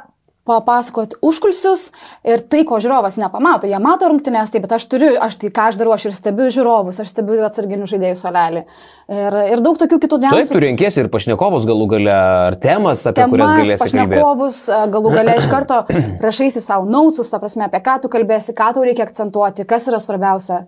papasakoti 0.44 1.16
užkulsius 1.24 1.86
ir 2.28 2.42
tai, 2.52 2.64
ko 2.68 2.76
žiūrovas 2.84 3.16
nepamato. 3.20 3.68
Jie 3.70 3.80
mato 3.80 4.10
rungtynės, 4.12 4.52
taip, 4.52 4.66
bet 4.66 4.76
aš 4.76 4.86
turiu, 4.92 5.14
aš 5.24 5.38
tai 5.40 5.52
ką 5.56 5.70
aš 5.72 5.78
darau, 5.80 5.94
aš 5.96 6.10
ir 6.10 6.18
stebiu 6.18 6.50
žiūrovus, 6.52 7.00
aš 7.00 7.14
stebiu 7.14 7.40
atsarginių 7.48 7.88
žaidėjų 7.88 8.18
solelį. 8.20 8.66
Ir, 9.14 9.38
ir 9.54 9.64
daug 9.64 9.80
tokių 9.80 10.00
kitų 10.04 10.20
niuansų. 10.26 10.42
Taip, 10.42 10.52
tu 10.52 10.64
renkėsi 10.64 11.00
ir 11.04 11.10
pašnekovus 11.14 11.68
galų 11.70 11.88
gale, 11.96 12.16
ar 12.50 12.58
temas, 12.60 13.06
apie 13.08 13.24
temas, 13.24 13.36
kurias 13.36 13.56
galėsi 13.56 13.88
kalbėti. 13.88 14.12
Pašnekovus 14.18 14.60
galų 14.98 15.14
gale 15.16 15.38
iš 15.40 15.50
karto 15.52 15.80
rašaisi 16.28 16.64
savo 16.64 16.90
nausus, 16.92 17.32
ta 17.32 17.40
prasme, 17.40 17.70
apie 17.70 17.80
ką 17.84 18.02
tu 18.04 18.12
kalbėsi, 18.12 18.56
ką 18.58 18.74
tau 18.76 18.84
reikia 18.84 19.08
akcentuoti, 19.08 19.68
kas 19.70 19.88
yra 19.92 20.04
svarbiausia. 20.04 20.66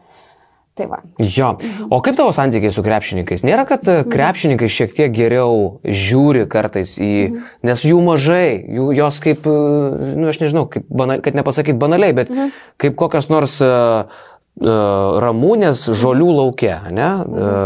Tai 0.76 0.90
va. 0.92 1.00
Jo. 1.24 1.54
O 1.88 2.02
kaip 2.04 2.18
tavo 2.18 2.34
santykiai 2.36 2.74
su 2.76 2.84
krepšininkais? 2.84 3.46
Nėra, 3.48 3.64
kad 3.70 3.86
mhm. 3.88 4.12
krepšininkai 4.12 4.68
šiek 4.72 4.92
tiek 4.98 5.14
geriau 5.16 5.80
žiūri 5.88 6.44
kartais 6.52 6.98
į... 7.00 7.12
Mhm. 7.30 7.50
Nes 7.72 7.88
jų 7.88 8.04
mažai, 8.04 8.50
jų, 8.76 8.92
jos 8.98 9.20
kaip, 9.24 9.48
nu 9.48 10.32
aš 10.32 10.42
nežinau, 10.44 10.68
kaip 10.72 10.88
banal, 10.92 11.24
kad 11.24 11.38
nepasakyt 11.40 11.80
banaliai, 11.80 12.16
bet 12.18 12.32
mhm. 12.34 12.52
kaip 12.82 12.98
kokios 13.00 13.32
nors 13.32 13.56
uh, 13.64 14.12
ramūnės 14.56 15.82
žolių 16.00 16.28
laukia, 16.38 16.78
ne? 16.88 17.10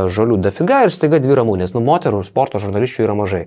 Žolių 0.09 0.39
dafiga 0.41 0.81
ir 0.85 0.93
staiga 0.93 1.19
dvi 1.21 1.37
ramūnės. 1.37 1.75
Nu, 1.75 1.83
moterų 1.85 2.23
sporto 2.25 2.61
žurnalisčių 2.61 3.05
yra 3.05 3.13
mažai. 3.17 3.43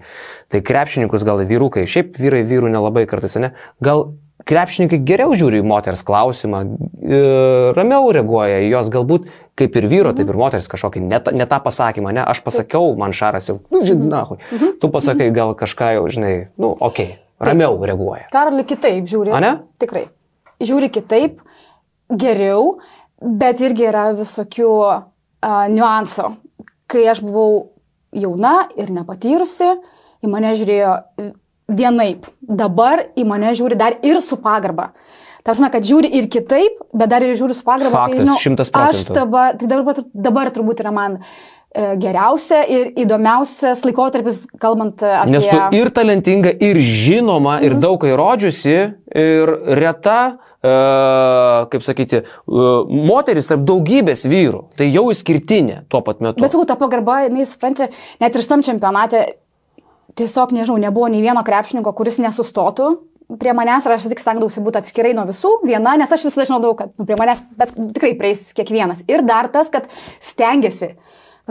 Tai 0.52 0.62
krepšininkus 0.62 1.26
gal 1.26 1.42
vyrukai, 1.42 1.88
šiaip 1.90 2.14
vyrai 2.22 2.44
vyrų 2.46 2.70
nelabai 2.70 3.02
kartais, 3.10 3.34
ne? 3.42 3.54
Gal 3.82 4.12
krepšininkai 4.48 5.00
geriau 5.06 5.34
žiūri 5.38 5.60
į 5.62 5.66
moters 5.66 6.02
klausimą, 6.06 6.62
e, 7.02 7.20
ramiau 7.76 8.10
reaguoja 8.14 8.60
į 8.64 8.70
jos 8.72 8.90
galbūt 8.92 9.28
kaip 9.58 9.76
ir 9.78 9.88
vyro, 9.90 10.12
mhm. 10.12 10.18
taip 10.20 10.32
ir 10.32 10.40
moters 10.40 10.70
kažkokį, 10.72 11.04
ne, 11.08 11.20
ne 11.38 11.48
tą 11.48 11.58
pasakymą, 11.64 12.14
ne, 12.16 12.24
aš 12.24 12.42
pasakiau, 12.46 12.94
man 12.98 13.14
šaras 13.16 13.50
jau, 13.50 13.58
nu, 13.72 13.84
žinai, 13.86 14.24
mhm. 14.24 14.40
mhm. 14.56 14.74
tu 14.82 14.90
pasakai 14.92 15.30
gal 15.34 15.54
kažką 15.58 15.92
jau, 15.98 16.06
žinai, 16.12 16.34
nu, 16.56 16.72
okei, 16.72 17.16
okay, 17.16 17.50
ramiau 17.52 17.78
reaguoja. 17.80 18.28
Karoli 18.34 18.66
kitaip 18.68 19.08
žiūri. 19.10 19.34
A 19.34 19.42
ne? 19.42 19.54
Tikrai. 19.82 20.06
Žiūri 20.62 20.92
kitaip, 20.94 21.40
geriau, 22.18 22.76
bet 23.22 23.62
irgi 23.62 23.88
yra 23.88 24.10
visokių 24.16 24.70
uh, 24.70 25.02
niuansų. 25.72 26.28
Kai 26.90 27.06
aš 27.10 27.22
buvau 27.24 27.72
jauna 28.12 28.68
ir 28.78 28.92
nepatyrusi, 28.94 29.70
į 30.22 30.30
mane 30.30 30.52
žiūrėjo 30.58 30.92
vienaip. 31.78 32.28
Dabar 32.40 33.06
į 33.18 33.26
mane 33.28 33.54
žiūri 33.58 33.78
dar 33.78 33.98
ir 34.06 34.20
su 34.24 34.38
pagarba. 34.42 34.92
Tarsi, 35.42 35.64
kad 35.74 35.86
žiūri 35.86 36.10
ir 36.20 36.28
kitaip, 36.30 36.84
bet 36.94 37.10
dar 37.10 37.24
ir 37.26 37.34
žiūri 37.38 37.56
su 37.58 37.64
pagarba. 37.66 37.90
Tai 37.90 38.12
Faktas, 38.14 38.28
tai, 38.30 38.36
žinau, 38.44 38.84
aš 38.84 39.02
dabar, 39.10 39.56
tai 39.58 39.70
dabar, 39.70 40.04
dabar 40.14 40.50
turbūt 40.54 40.84
yra 40.84 40.92
man 40.94 41.16
e, 41.18 41.96
geriausia 41.98 42.60
ir 42.70 42.92
įdomiausias 43.02 43.82
laikotarpis, 43.82 44.44
kalbant 44.62 45.02
apie... 45.02 45.34
Nes 45.34 45.48
tu 45.50 45.58
ir 45.80 45.90
talentinga, 45.94 46.54
ir 46.62 46.78
žinoma, 46.78 47.58
ir 47.64 47.74
mhm. 47.74 47.82
daug 47.82 48.06
įrodžiusi, 48.06 48.78
ir 49.18 49.54
reta, 49.82 50.20
uh, 50.62 51.66
kaip 51.72 51.82
sakyti, 51.84 52.22
uh, 52.22 52.86
moteris 52.86 53.50
tarp 53.50 53.66
daugybės 53.66 54.24
vyrų. 54.30 54.62
Tai 54.78 54.88
jau 54.88 55.08
išskirtinė 55.12 55.82
tuo 55.92 56.00
pat 56.06 56.22
metu. 56.22 56.42
Bet 56.42 56.54
sakau, 56.54 56.68
ta 56.70 56.78
pagarba, 56.80 57.24
jinai, 57.26 57.46
supranti, 57.50 57.90
net 58.22 58.38
ir 58.38 58.46
tam 58.48 58.62
čempionate 58.64 59.26
tiesiog, 60.18 60.52
nežinau, 60.56 60.80
nebuvo 60.82 61.08
nei 61.12 61.22
vieno 61.24 61.42
krepšininko, 61.46 61.94
kuris 61.96 62.20
nesustotų 62.22 62.90
prie 63.40 63.54
manęs 63.56 63.86
ir 63.86 63.94
aš 63.94 64.08
tik 64.10 64.20
stengdavausi 64.20 64.62
būti 64.64 64.80
atskirai 64.82 65.14
nuo 65.16 65.24
visų, 65.28 65.54
viena, 65.64 65.96
nes 66.00 66.12
aš 66.12 66.26
visada 66.28 66.46
žinodavau, 66.48 66.76
kad 66.78 66.92
nu, 66.98 67.06
prie 67.08 67.16
manęs, 67.20 67.42
bet 67.58 67.74
tikrai 67.78 68.12
prieis 68.18 68.50
kiekvienas. 68.56 69.04
Ir 69.10 69.24
dar 69.26 69.48
tas, 69.52 69.72
kad 69.72 69.88
stengiasi. 70.22 70.94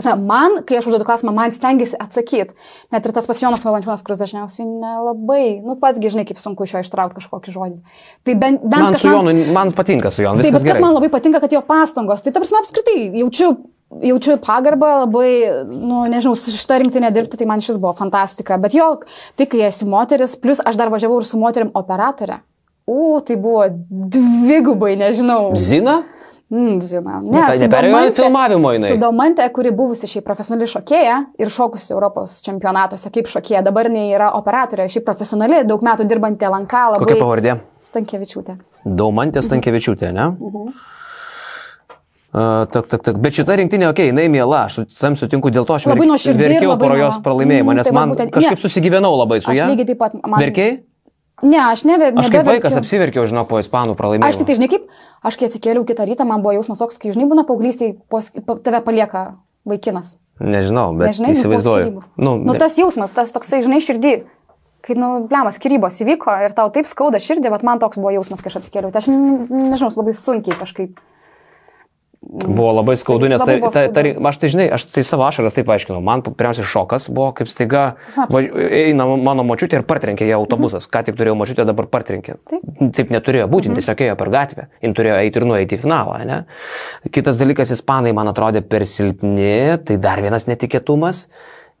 Man, 0.02 0.62
kai 0.64 0.78
aš 0.78 0.86
užduodu 0.88 1.04
klausimą, 1.04 1.34
man 1.36 1.52
stengiasi 1.52 1.98
atsakyti. 2.00 2.54
Net 2.94 3.04
ir 3.04 3.12
tas 3.12 3.26
pats 3.28 3.42
Jonas 3.42 3.64
Valančiūnas, 3.66 4.00
kuris 4.06 4.22
dažniausiai 4.22 4.64
nelabai, 4.64 5.58
nu 5.60 5.76
pats 5.80 6.00
žinai, 6.00 6.24
kaip 6.28 6.40
sunku 6.40 6.64
iš 6.64 6.72
jo 6.78 6.80
ištraukti 6.86 7.18
kažkokį 7.18 7.52
žodį. 7.52 7.98
Tai 8.24 8.36
bent, 8.40 8.64
bent 8.64 8.86
man 8.88 8.96
su 8.96 9.10
Jonu, 9.10 9.28
man, 9.28 9.42
man 9.58 9.74
patinka 9.76 10.10
su 10.14 10.24
Jonu. 10.24 10.40
Taip, 10.40 10.56
bet 10.56 10.64
gerai. 10.64 10.78
kas 10.78 10.86
man 10.86 10.96
labai 10.96 11.12
patinka, 11.12 11.42
kad 11.44 11.52
jo 11.52 11.60
pastangos. 11.68 12.24
Tai 12.24 12.32
ta 12.32 12.40
prasme 12.40 12.62
apskritai 12.62 12.96
jaučiu 13.20 13.52
jaučiu 14.00 14.38
pagarbą 14.42 14.88
labai, 15.02 15.32
nu, 15.68 16.04
nežinau, 16.10 16.34
su 16.38 16.54
šitą 16.54 16.78
rinktinę 16.82 17.10
dirbti, 17.14 17.36
tai 17.40 17.48
man 17.50 17.60
šis 17.64 17.80
buvo 17.82 17.92
fantastika. 17.98 18.58
Bet 18.62 18.76
jo, 18.76 18.88
tai 19.36 19.48
kai 19.50 19.66
esi 19.68 19.88
moteris, 19.88 20.36
plus 20.40 20.62
aš 20.64 20.80
dar 20.80 20.92
važiavau 20.92 21.20
ir 21.20 21.28
su 21.28 21.40
moterim 21.40 21.72
operatorė. 21.78 22.40
U, 22.88 23.20
tai 23.26 23.36
buvo 23.38 23.68
dvigubai, 23.70 24.96
nežinau. 24.98 25.52
Zina? 25.58 26.02
Mm, 26.52 26.80
zina. 26.84 27.20
Ne, 27.24 27.44
ne 27.48 27.60
neperėjo 27.62 28.10
filmavimo 28.12 28.74
jinai. 28.74 28.90
Su 28.92 29.00
Domante, 29.00 29.44
kuri 29.56 29.70
buvusi 29.72 30.08
šiaip 30.10 30.26
profesionali 30.26 30.66
šokėja 30.68 31.14
ir 31.40 31.52
šokusi 31.52 31.94
Europos 31.94 32.40
čempionatuose 32.44 33.08
kaip 33.14 33.30
šokėja, 33.32 33.62
dabar 33.64 33.88
jinai 33.88 34.10
yra 34.12 34.32
operatorė, 34.36 34.90
šiaip 34.92 35.06
profesionali, 35.06 35.62
daug 35.68 35.84
metų 35.86 36.04
dirbanti 36.10 36.50
Lankalą. 36.52 37.00
Kokia 37.00 37.16
pavardė? 37.22 37.56
Stankievičiūtė. 37.80 38.58
Daumantė 38.84 39.40
Stankievičiūtė, 39.46 40.12
ne? 40.12 40.28
Mhm. 40.34 40.50
Uh 40.50 40.66
-huh. 40.66 40.90
Uh, 42.32 42.64
tak, 42.72 42.86
tak, 42.88 43.02
tak. 43.04 43.18
Bet 43.20 43.36
šita 43.36 43.58
rinktinė, 43.60 43.90
okei, 43.90 44.08
okay, 44.08 44.08
jinai 44.08 44.30
mėla, 44.32 44.62
aš 44.64 44.86
tam 44.96 45.18
sutinku, 45.20 45.50
dėl 45.52 45.66
to 45.68 45.76
aš 45.76 45.84
labai 45.90 46.06
verk, 46.08 46.38
verkiau 46.38 46.78
po 46.80 46.88
jos 46.96 47.18
pralaimėjimo, 47.20 47.68
mm, 47.68 47.76
nes 47.76 47.88
tai 47.90 47.92
man 47.92 48.14
būtent, 48.14 48.32
kažkaip 48.32 48.56
ne, 48.56 48.62
susigyvenau 48.62 49.10
labai 49.20 49.42
su 49.44 49.52
ja. 49.52 49.66
Lygiai 49.68 49.90
taip 49.90 50.00
pat. 50.00 50.16
Man... 50.16 50.40
Verkiai? 50.40 50.78
Ne, 51.44 51.60
aš 51.60 51.84
nebe. 51.84 52.08
Aš 52.16 52.30
kaip 52.32 52.48
vaikas 52.48 52.78
apsiverkiau, 52.80 53.26
žinau, 53.28 53.44
po 53.50 53.60
ispanų 53.60 53.98
pralaimėjimo. 53.98 54.32
Aš 54.32 54.40
tik 54.40 54.48
tai, 54.48 54.56
žinai, 54.56 54.70
kaip, 54.72 54.88
aš 55.28 55.36
kai 55.36 55.50
atsikėliau 55.50 55.84
kitą 55.88 56.08
rytą, 56.08 56.24
man 56.28 56.40
buvo 56.40 56.56
jausmas 56.56 56.80
toks, 56.80 56.96
kai, 57.02 57.12
žinai, 57.12 57.28
būna 57.28 57.44
paauglystėje, 57.48 57.98
tave 58.64 58.80
palieka 58.88 59.26
vaikinas. 59.68 60.16
Nežinau, 60.40 60.88
bet 60.96 61.12
Nežinai, 61.12 61.36
įsivaizduoju. 61.36 62.02
Nu, 62.16 62.36
nu, 62.40 62.56
tas 62.56 62.80
jausmas, 62.80 63.12
tas 63.12 63.34
toksai, 63.34 63.60
žinai, 63.64 63.84
širdį. 63.84 64.14
kai, 64.82 64.96
nu, 64.98 65.14
blemas, 65.30 65.60
skirybos 65.60 66.00
įvyko 66.02 66.32
ir 66.48 66.56
tau 66.56 66.72
taip 66.74 66.88
skauda 66.90 67.20
širdį, 67.22 67.52
bet 67.52 67.62
man 67.66 67.82
toks 67.82 68.00
buvo 68.00 68.10
jausmas, 68.16 68.40
kai 68.40 68.50
aš 68.50 68.62
atsikėliau. 68.62 68.90
Tai 68.94 69.04
aš 69.04 69.12
nežinau, 69.12 69.92
labai 70.00 70.14
sunkiai 70.18 70.56
kažkaip. 70.58 70.96
Buvo 72.32 72.70
labai 72.72 72.94
skaudu, 72.96 73.28
nes 73.28 73.42
Labai 73.42 73.58
ta, 73.60 73.82
ta, 73.92 74.00
ta, 74.00 74.28
aš 74.30 74.38
tai 74.40 74.48
žinai, 74.54 74.64
aš 74.72 74.86
tai 74.88 75.02
savo 75.04 75.26
ašaras 75.26 75.52
taip 75.52 75.68
aiškinau. 75.68 76.00
Man 76.04 76.22
pirmiausia 76.24 76.64
šokas 76.64 77.10
buvo, 77.12 77.28
kaip 77.36 77.50
staiga 77.52 77.82
važ... 78.32 78.48
eina 78.72 79.04
mano 79.20 79.44
močiutė 79.44 79.82
ir 79.82 79.84
partrenkė 79.88 80.30
ją 80.30 80.38
autobusas. 80.40 80.88
Ką 80.88 81.04
tik 81.04 81.18
turėjau 81.18 81.36
močiutę, 81.36 81.66
dabar 81.68 81.90
partrenkė. 81.92 82.38
Taip. 82.48 82.64
Taip 82.96 83.12
neturėjo 83.12 83.50
būti, 83.52 83.68
mhm. 83.68 83.80
tiesiog 83.80 84.04
ėjo 84.08 84.16
per 84.22 84.32
gatvę. 84.32 84.68
Jis 84.80 84.96
turėjo 84.96 85.18
eiti 85.20 85.42
ir 85.42 85.48
nueiti 85.50 85.76
į 85.76 85.82
finalą. 85.84 86.22
Ne? 86.28 86.38
Kitas 87.12 87.40
dalykas, 87.42 87.74
ispanai 87.76 88.14
man 88.16 88.32
atrodė 88.32 88.64
per 88.64 88.86
silpni, 88.88 89.76
tai 89.84 90.00
dar 90.00 90.24
vienas 90.24 90.48
netikėtumas. 90.48 91.26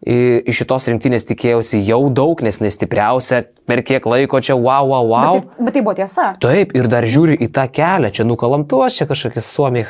Iš 0.02 0.56
šitos 0.58 0.88
rinktinės 0.90 1.22
tikėjausi 1.28 1.78
jau 1.86 2.00
daug, 2.10 2.40
nes 2.42 2.56
nestipriausia 2.58 3.44
per 3.70 3.84
kiek 3.86 4.02
laiko 4.10 4.40
čia 4.42 4.56
wow, 4.58 4.88
wow, 4.90 5.06
wow. 5.06 5.36
Bet, 5.38 5.52
tai, 5.52 5.66
bet 5.66 5.76
tai 5.76 5.82
buvo 5.86 5.94
tiesa. 5.94 6.24
Taip, 6.42 6.72
ir 6.74 6.88
dar 6.90 7.06
žiūri 7.06 7.36
į 7.46 7.46
tą 7.54 7.68
kelią, 7.70 8.10
čia 8.16 8.26
nukalamtuos, 8.26 8.96
čia 8.98 9.06
kažkokie 9.06 9.44
suomiai, 9.46 9.86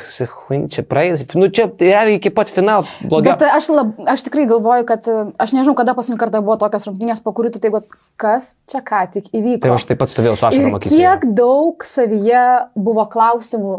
čia 0.69 0.83
praeis, 0.85 1.23
nu 1.33 1.49
čia 1.49 1.65
realiai 1.65 2.19
iki 2.19 2.29
pat 2.29 2.51
finalo 2.53 2.85
blogiau. 3.01 3.33
Bet 3.33 3.47
aš, 3.47 3.71
lab, 3.73 3.95
aš 4.13 4.25
tikrai 4.27 4.45
galvoju, 4.51 4.85
kad 4.91 5.09
e, 5.09 5.17
aš 5.41 5.55
nežinau, 5.57 5.73
kada 5.81 5.97
paskutinį 5.97 6.21
kartą 6.21 6.43
buvo 6.45 6.59
tokios 6.61 6.85
rungtynės, 6.91 7.23
po 7.25 7.33
kurių 7.33 7.55
tu 7.55 7.63
tai, 7.63 7.73
kas 8.21 8.53
čia 8.69 8.83
ką 8.85 9.01
tik 9.17 9.33
įvyko. 9.33 9.63
Tai 9.65 9.73
aš 9.79 9.87
taip 9.89 10.03
pat 10.03 10.13
stovėjau 10.13 10.37
su 10.37 10.49
ašarom 10.51 10.77
akise. 10.77 10.93
kiek 10.93 11.25
daug 11.33 11.89
savyje 11.89 12.45
buvo 12.77 13.09
klausimų, 13.09 13.75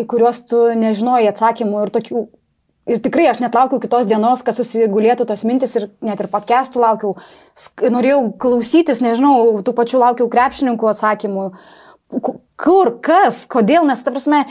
į 0.00 0.08
kuriuos 0.08 0.40
tu 0.48 0.64
nežinojai 0.72 1.28
atsakymų 1.34 1.84
ir 1.84 1.94
tokių. 2.00 2.26
Ir 2.86 3.00
tikrai 3.02 3.26
aš 3.26 3.40
net 3.42 3.56
laukiau 3.58 3.80
kitos 3.82 4.06
dienos, 4.06 4.44
kad 4.46 4.54
susigulėtų 4.54 5.26
tos 5.26 5.42
mintis 5.48 5.74
ir 5.78 5.88
net 6.06 6.20
ir 6.22 6.28
podcastų 6.30 6.78
laukiau. 6.84 7.16
Norėjau 7.90 8.20
klausytis, 8.38 9.00
nežinau, 9.02 9.58
tų 9.66 9.74
pačių 9.74 9.98
laukiau 10.04 10.28
krepšininkų 10.30 10.92
atsakymų. 10.94 11.48
Ku- 12.22 12.40
Kur, 12.56 12.88
kas, 13.04 13.42
kodėl, 13.52 13.84
nes, 13.84 14.00
ta 14.00 14.08
prasme, 14.14 14.46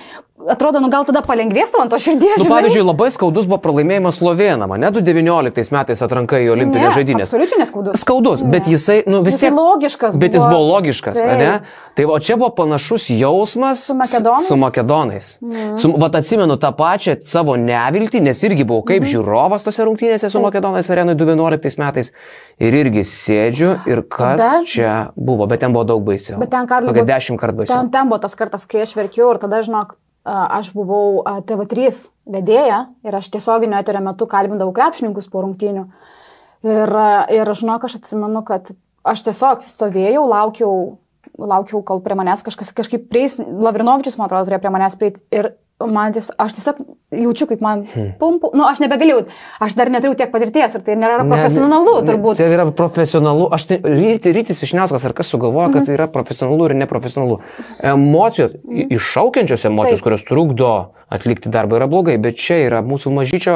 atrodo, 0.49 0.79
nu 0.83 0.89
gal 0.91 1.05
tada 1.07 1.21
palengvės 1.23 1.71
ant 1.79 1.91
to 1.93 1.97
širdies. 2.01 2.41
Nu, 2.43 2.47
pavyzdžiui, 2.51 2.83
labai 2.83 3.07
skaudus 3.13 3.47
buvo 3.47 3.59
pralaimėjimas 3.63 4.17
Slovenam, 4.19 4.73
ne 4.79 4.89
2019 4.91 5.71
metais 5.71 6.01
atranka 6.03 6.39
į 6.43 6.49
Olimpinės 6.53 6.97
žaidynės. 6.97 7.31
Absoliučiai 7.31 7.59
neskaudus. 7.61 8.01
Skaudus, 8.03 8.43
Ne. 8.43 8.51
bet 8.51 8.67
jisai, 8.67 8.97
nu 9.07 9.21
vis 9.23 9.39
tiek. 9.39 9.53
logiškas 9.55 10.17
Bet 10.19 10.33
jis 10.35 10.43
buvo. 10.43 10.51
buvo 10.51 10.75
logiškas, 10.75 11.15
Taip. 11.15 11.37
ne? 11.39 11.61
Tai 11.95 12.05
o 12.11 12.19
čia 12.19 12.35
buvo 12.35 12.49
panašus 12.51 13.07
jausmas 13.15 13.85
Su 13.87 13.95
makedonais? 13.95 14.47
Su 14.47 14.57
makedonais. 14.59 15.39
Mm. 15.41 15.77
Su, 15.79 15.93
vat 15.97 16.15
atsimenu 16.19 16.57
tą 16.59 16.73
pačią 16.75 17.15
savo 17.23 17.55
neviltį, 17.55 18.21
nes 18.21 18.43
irgi 18.43 18.67
buvau 18.67 18.83
kaip 18.83 19.03
mm. 19.03 19.11
žiūrovas 19.15 19.63
tose 19.63 19.83
rungtynėse 19.87 20.29
su. 20.29 20.35
Taip. 20.37 20.45
makedonais 20.51 20.89
arenui 20.91 21.15
2011 21.15 21.79
metais. 21.79 22.11
Ir 22.59 22.73
irgi 22.75 23.03
sėdžiu 23.07 23.87
ir 23.87 24.03
kas 24.03 24.41
Tada- 24.41 24.63
čia 24.67 25.11
buvo, 25.15 25.47
bet 25.47 25.59
ten 25.63 25.71
buvo 25.73 25.83
daug 25.87 26.03
baisiau. 26.03 26.37
Bet 26.39 26.51
ten, 26.51 26.67
Karli, 26.67 26.87
Kokia 26.91 27.03
buvo- 27.03 27.13
dešimt 27.15 27.39
kartų 27.39 27.55
baisiau. 27.63 27.75
Ten, 27.79 27.89
ten 27.89 28.09
buvo 28.09 28.19
tas 28.19 28.35
kartas, 28.35 28.65
kai 28.67 28.81
aš 28.83 28.93
verkiau 28.95 29.31
ir 29.31 29.39
tada, 29.39 29.63
žinok, 29.63 29.95
aš 30.25 30.71
buvau 30.73 31.21
a, 31.21 31.39
TV3 31.45 31.91
vedėja 32.35 32.79
ir 33.05 33.17
aš 33.17 33.29
tiesioginio 33.33 33.77
eterio 33.79 34.01
metu 34.05 34.27
kalbindavau 34.29 34.73
krepšininkus 34.75 35.29
po 35.31 35.45
rungtynių. 35.45 35.85
Ir, 36.65 36.93
ir 37.35 37.51
žinok, 37.53 37.85
aš 37.85 37.99
atsimenu, 37.99 38.41
kad 38.47 38.71
aš 39.05 39.25
tiesiog 39.27 39.61
stovėjau, 39.65 40.23
laukiau, 40.25 40.77
laukiau 41.37 41.83
kol 41.85 42.01
prie 42.01 42.17
manęs 42.17 42.41
kažkas 42.45 42.73
kažkaip 42.73 43.05
prieis, 43.11 43.37
Lavrinovičius, 43.37 44.17
man 44.17 44.29
atrodo, 44.29 44.47
turėjo 44.49 44.63
prie 44.63 44.73
manęs 44.73 44.97
prieiti. 44.97 45.21
Ir 45.35 45.51
man 45.83 46.13
ties, 46.15 46.29
aš 46.39 46.53
tiesiog 46.55 46.77
jaučiu, 47.11 47.47
kaip 47.49 47.61
man 47.61 47.83
Hmm. 47.83 48.13
pumpu, 48.19 48.49
nu 48.55 48.63
aš 48.63 48.79
nebegalėjau, 48.79 49.25
aš 49.59 49.73
dar 49.75 49.89
neturiu 49.91 50.15
tiek 50.15 50.31
patirties 50.31 50.75
ir 50.75 50.81
tai 50.81 50.95
nėra 50.95 51.27
profesionalu 51.27 51.95
Ne, 51.95 52.01
ne, 52.01 52.07
turbūt. 52.07 52.37
Tai 52.39 52.47
yra 52.47 52.65
profesionalu. 52.71 53.49
Aš 53.51 53.63
tai, 53.67 53.77
ryti, 53.83 54.31
rytis 54.31 54.61
Višniauskas 54.63 55.05
ar 55.05 55.13
kas 55.13 55.27
sugalvoja, 55.27 55.73
kad 55.73 55.81
Mhm. 55.81 55.85
tai 55.85 55.93
yra 55.97 56.07
profesionalu 56.07 56.69
ir 56.69 56.75
neprofesionalu. 56.75 57.39
Emocijos, 57.83 58.53
mhm. 58.63 58.87
iššaukiančios 58.95 59.65
emocijos, 59.65 59.99
Taip. 59.99 60.03
kurios 60.03 60.23
trukdo 60.23 60.91
atlikti 61.09 61.49
darbą, 61.49 61.77
yra 61.77 61.87
blogai, 61.87 62.17
bet 62.17 62.35
čia 62.37 62.57
yra 62.67 62.81
mūsų 62.81 63.11
mažyčio 63.13 63.55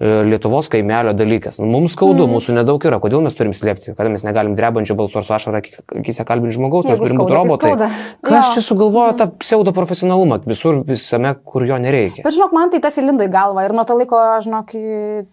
e, 0.00 0.22
Lietuvos 0.24 0.68
kaimelio 0.72 1.12
dalykas. 1.16 1.58
Nu, 1.60 1.66
Mums 1.70 1.92
skaudu, 1.96 2.26
Mhm. 2.26 2.32
mūsų 2.36 2.54
nedaug 2.56 2.80
yra. 2.84 2.98
Kodėl 3.00 3.22
mes 3.22 3.34
turim 3.34 3.52
slėpti? 3.52 3.94
Kada 3.96 4.08
mes 4.10 4.24
negalim 4.24 4.54
drebančio 4.54 4.94
balsu 4.96 5.18
ar 5.18 5.24
su 5.24 5.32
ašara 5.32 5.60
akise 5.96 6.24
kalbinti 6.24 6.56
žmogaus, 6.56 6.84
mes 6.84 6.98
Jeigu 6.98 7.06
turim 7.08 7.18
būti 7.20 7.28
tai 7.28 7.36
robotai. 7.36 7.70
skauda. 7.70 7.88
Kas 8.22 8.48
Jo. 8.48 8.52
čia 8.54 8.62
sugalvojo 8.62 9.12
tą 9.18 9.26
pseudo 9.38 9.72
profesionalumą 9.72 10.40
visur, 10.46 10.82
visame, 10.84 11.34
kur 11.44 11.64
jo 11.64 11.76
nereikia? 11.78 12.22
Bet 12.24 12.32
žinok, 12.34 12.52
man 12.52 12.70
tai 12.70 12.80
tas 12.80 12.96
įlindo 12.96 13.24
į 13.24 13.30
galvą 13.32 13.64
ir 13.64 13.72
nuo 13.72 13.84
to 13.84 13.94
laiko, 13.96 14.16
žinok, 14.44 14.72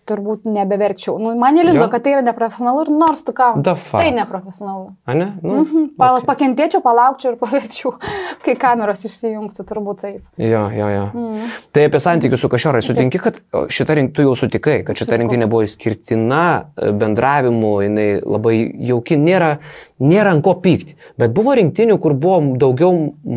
turbūt 0.07 0.43
nebeverkčiau. 0.45 1.17
Nu, 1.19 1.35
man 1.39 1.55
įlindo, 1.55 1.85
Jo. 1.85 1.89
kad 1.89 2.03
tai 2.03 2.13
yra 2.17 2.21
neprofesionalu 2.21 2.81
ir 2.87 2.91
nors 2.91 3.23
tu 3.23 3.31
ką. 3.31 3.63
Tai 3.63 4.11
neprofesionalu. 4.11 4.95
A 5.05 5.13
ne? 5.13 5.33
Nu, 5.43 5.63
Mhm. 5.63 5.95
Pal, 5.97 6.17
okay. 6.21 6.27
Pakentėčiau, 6.27 6.81
palaukčiau 6.81 7.31
ir 7.33 7.37
paverčiau, 7.37 7.93
kai 8.45 8.55
kameros 8.55 9.03
išsijungtų, 9.05 9.63
turbūt 9.65 9.99
taip. 10.01 10.21
Jo, 10.37 10.69
jo, 10.69 10.87
jo. 10.87 11.05
Mm. 11.13 11.39
Tai 11.71 11.83
apie 11.87 11.99
santykius 12.01 12.41
su 12.41 12.49
kažorai 12.49 12.81
sutinki, 12.81 13.19
kad 13.21 13.39
šita 13.73 13.97
rinktinė, 13.97 14.15
tu 14.15 14.25
jau 14.25 14.33
sutikai, 14.39 14.79
kad 14.87 14.97
šita 14.97 15.19
rinktinė 15.21 15.47
buvo 15.49 15.65
išskirtina 15.65 16.41
e, 16.57 16.91
bendravimu, 16.97 17.71
jinai 17.85 18.07
labai 18.23 18.55
jauki, 18.89 19.17
nėra, 19.21 19.57
nėra 20.01 20.33
ant 20.35 20.43
ko 20.45 20.55
pykti. 20.63 20.97
Bet 21.19 21.33
buvo 21.37 21.55
rinktinių, 21.57 21.97
kur 22.01 22.15
buvo 22.17 22.39
daugiau 22.61 22.93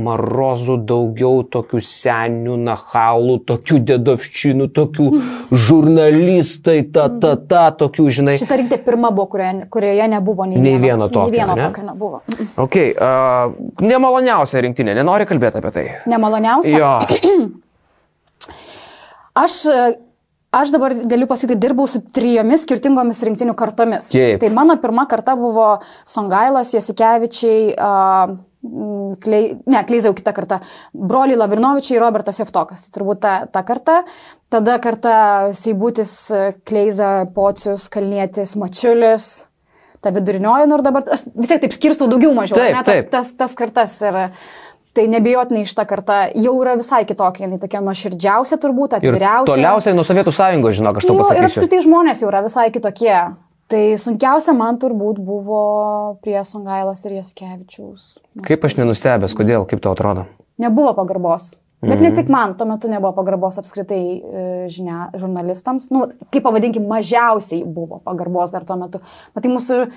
marozų, 0.06 0.78
daugiau 0.88 1.44
tokių 1.52 1.82
senių, 1.84 2.58
nahalų, 2.70 3.38
tokių 3.50 3.80
dedovščinų, 3.92 4.70
tokių 4.76 5.08
žurnalistai, 5.66 6.78
ta, 6.94 7.08
ta, 7.22 7.34
ta, 7.36 7.64
tokių, 7.84 8.08
žinai. 8.20 8.36
Šita 8.40 8.60
rinkti 8.60 8.80
pirma 8.84 9.12
buvo, 9.14 9.28
kurioje, 9.34 9.66
kurioje 9.72 10.10
nebuvo 10.16 10.48
nei, 10.50 10.60
Nei 10.60 10.78
vieno 10.82 11.08
tokio, 11.08 11.28
Nei 11.30 11.38
vieno 11.38 11.56
ne? 11.58 11.66
tokio 11.68 11.86
nebuvo. 11.88 12.22
Ok, 12.60 12.78
uh, 12.94 13.82
nemaloniausia 13.84 14.62
rinktinė, 14.66 14.94
nenori 14.98 15.28
kalbėti 15.28 15.60
apie 15.60 15.74
tai. 15.74 15.88
Nemaloniausia. 16.10 16.78
Jo, 16.78 16.94
Aš, 19.38 19.64
e, 19.70 19.80
aš 20.56 20.74
dabar 20.74 20.94
galiu 21.06 21.28
pasakyti, 21.30 21.60
dirbau 21.62 21.86
su 21.90 22.02
trijomis 22.14 22.66
skirtingomis 22.66 23.22
rinktinių 23.26 23.54
kartomis. 23.58 24.10
Taip. 24.12 24.40
Tai 24.42 24.52
mano 24.54 24.76
pirma 24.82 25.06
karta 25.10 25.36
buvo 25.38 25.72
Songailas, 26.08 26.74
Jasikevičiai, 26.74 27.74
uh, 27.76 28.38
Klei, 29.20 29.54
ne, 29.72 29.80
Kleizau 29.88 30.12
kitą 30.12 30.34
kartą, 30.36 30.58
broliai 30.92 31.38
Lavrinovičiai 31.40 31.96
ir 31.96 32.02
Robertas 32.04 32.42
Jeftokas. 32.42 32.82
Tai 32.84 32.92
turbūt 32.98 33.22
ta, 33.22 33.34
ta 33.48 33.62
karta. 33.64 34.02
Tada 34.52 34.74
karta 34.84 35.14
Seibutis, 35.56 36.12
Kleiza, 36.68 37.24
Pocius, 37.32 37.88
Kalnietis, 37.92 38.58
Mačiulis. 38.60 39.30
Ta 40.04 40.12
vidurinioji, 40.16 40.68
nu 40.68 40.76
ir 40.78 40.84
dabar 40.84 41.04
aš 41.12 41.26
vis 41.36 41.48
tiek 41.50 41.60
taip 41.60 41.74
skirstau 41.76 42.08
daugiau 42.08 42.32
mažiau. 42.36 42.56
Taip, 42.56 42.72
ne, 42.72 42.84
tas, 42.84 43.00
taip. 43.00 43.08
tas, 43.12 43.32
tas 43.36 43.56
kartas 43.56 43.96
ir 44.00 44.16
tai 44.94 45.06
nebejotinai 45.08 45.62
šitą 45.70 45.84
kartą 45.86 46.16
jau 46.34 46.54
yra 46.62 46.74
visai 46.80 47.04
kitokia, 47.08 47.46
jinai 47.46 47.58
tokia 47.62 47.80
nuoširdžiausia 47.84 48.58
turbūt, 48.62 48.96
ir 48.98 49.12
atviriausia. 49.14 49.52
toliausiai 49.52 49.94
nuo 49.94 50.04
Sovietų 50.06 50.32
sąjungos, 50.34 50.74
žinok, 50.80 50.96
aš 51.00 51.06
tau 51.06 51.14
Jo, 51.14 51.20
ir 51.20 51.22
pasakysiu. 51.24 51.46
apskritai 51.50 51.80
žmonės 51.86 52.22
jau 52.24 52.28
yra 52.32 52.42
visai 52.46 52.70
kitokie. 52.74 53.16
Tai 53.70 53.82
sunkiausia 54.02 54.50
man 54.58 54.78
turbūt 54.82 55.20
buvo 55.22 56.18
prie 56.24 56.40
Songailas 56.44 57.04
ir 57.06 57.12
Jaskevičiaus. 57.20 58.18
Kaip 58.42 58.64
aš 58.66 58.74
nenustebęs, 58.80 59.34
kodėl, 59.38 59.62
kaip 59.70 59.78
tau 59.84 59.92
atrodo? 59.94 60.26
Nebuvo 60.58 60.94
pagarbos. 60.98 61.52
Bet 61.80 61.96
Mhm. 61.96 62.02
ne 62.02 62.10
tik 62.12 62.28
man, 62.28 62.54
tuo 62.58 62.66
metu 62.66 62.88
nebuvo 62.90 63.14
pagarbos 63.16 63.56
apskritai 63.56 64.20
e, 64.20 64.66
žinia, 64.68 65.08
žurnalistams. 65.16 65.86
Nu, 65.90 66.02
kaip 66.30 66.42
pavadinkim, 66.44 66.84
mažiausiai 66.86 67.62
buvo 67.64 68.02
pagarbos 68.04 68.50
dar 68.52 68.64
tuo 68.68 68.76
metu. 68.76 69.00
Bet 69.34 69.44
tai 69.46 69.50
mūsų, 69.54 69.90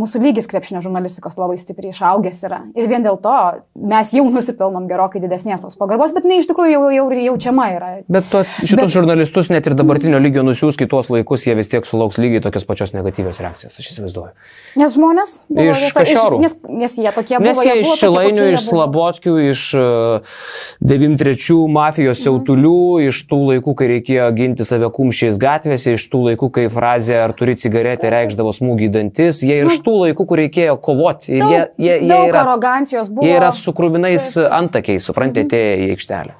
mūsų 0.00 0.22
lygis 0.24 0.48
krepšinio 0.50 0.82
žurnalistikos 0.84 1.36
labai 1.38 1.58
stipriai 1.60 1.92
išaugęs 1.94 2.42
yra. 2.48 2.60
Ir 2.78 2.88
vien 2.90 3.04
dėl 3.04 3.18
to 3.22 3.34
mes 3.76 4.12
jau 4.16 4.24
nusipelnom 4.32 4.88
gerokai 4.90 5.22
didesnės 5.22 5.66
tos 5.66 5.76
pagarbos, 5.80 6.14
bet 6.16 6.26
ne 6.28 6.40
iš 6.40 6.48
tikrųjų 6.50 6.72
jau, 6.74 6.82
jau 6.96 7.06
ir 7.12 7.22
jaučiama 7.28 7.68
yra. 7.76 7.90
Bet 8.08 8.30
to, 8.32 8.42
šitus 8.62 8.80
Bet- 8.84 8.94
žurnalistus 8.94 9.50
net 9.52 9.68
ir 9.68 9.76
dabartinio 9.78 10.20
lygio 10.22 10.44
nusiūs 10.46 10.78
kitos 10.80 11.10
laikus, 11.12 11.44
jie 11.46 11.56
vis 11.58 11.70
tiek 11.72 11.86
sulauks 11.86 12.18
lygiai 12.20 12.42
tokios 12.44 12.66
pačios 12.68 12.94
negatyvios 12.96 13.40
reakcijos, 13.42 13.76
aš 13.76 13.90
įsivaizduoju. 13.94 14.32
Nes 14.80 14.96
žmonės 14.96 15.36
buvo 15.50 15.68
Iš 15.70 15.94
Kašiorų. 15.96 16.40
Nes, 16.42 16.54
nes 16.68 16.96
jie 17.00 17.10
tokie 17.14 17.36
buvo. 17.36 17.46
Nes 17.48 17.60
jie 17.64 17.74
buvo 17.74 17.94
iš 17.94 18.00
Šilainių, 18.00 18.44
jie 18.46 18.56
iš. 18.56 18.66
Slabotkių, 18.70 19.34
iš 19.50 19.62
uh, 19.78 20.36
93 20.84 21.56
mafijos 21.72 22.22
siautulių, 22.24 22.76
iš 23.08 23.22
tų 23.30 23.40
laikų, 23.50 23.74
kai 23.78 23.88
reikėjo 23.94 24.28
ginti 24.36 24.66
save 24.68 24.90
kumščiais 24.94 25.38
gatvėse, 25.40 25.96
iš 25.98 26.06
tų 26.12 26.22
laikų, 26.30 26.50
kai 26.56 26.66
frazė 26.72 27.18
ar 27.24 27.34
turi 27.36 27.56
cigaretę 27.60 28.10
reikšdavo 28.12 28.52
smūgį 28.56 28.88
į 28.88 28.92
dantis, 28.94 29.42
jie 29.46 29.60
ir 29.62 29.70
iš 29.70 29.80
tų 29.86 29.89
laikų, 30.04 30.26
kur 30.26 30.38
reikėjo 30.38 30.76
kovoti. 30.80 31.32
Ir 31.36 31.42
Daug, 31.44 31.50
jie, 31.52 31.60
jie, 31.78 31.94
jie, 32.00 32.08
daug 32.08 32.28
yra, 32.30 32.40
arogancijos 32.44 33.08
buvo. 33.10 33.26
jie 33.26 33.36
yra 33.38 33.50
su 33.52 33.72
krūvinais 33.72 34.34
Taip. 34.34 34.44
Mhm. 34.46 34.54
antakiais, 34.60 35.04
suprantate, 35.10 35.46
atėję 35.46 35.76
į 35.86 35.90
aikštelę. 35.96 36.32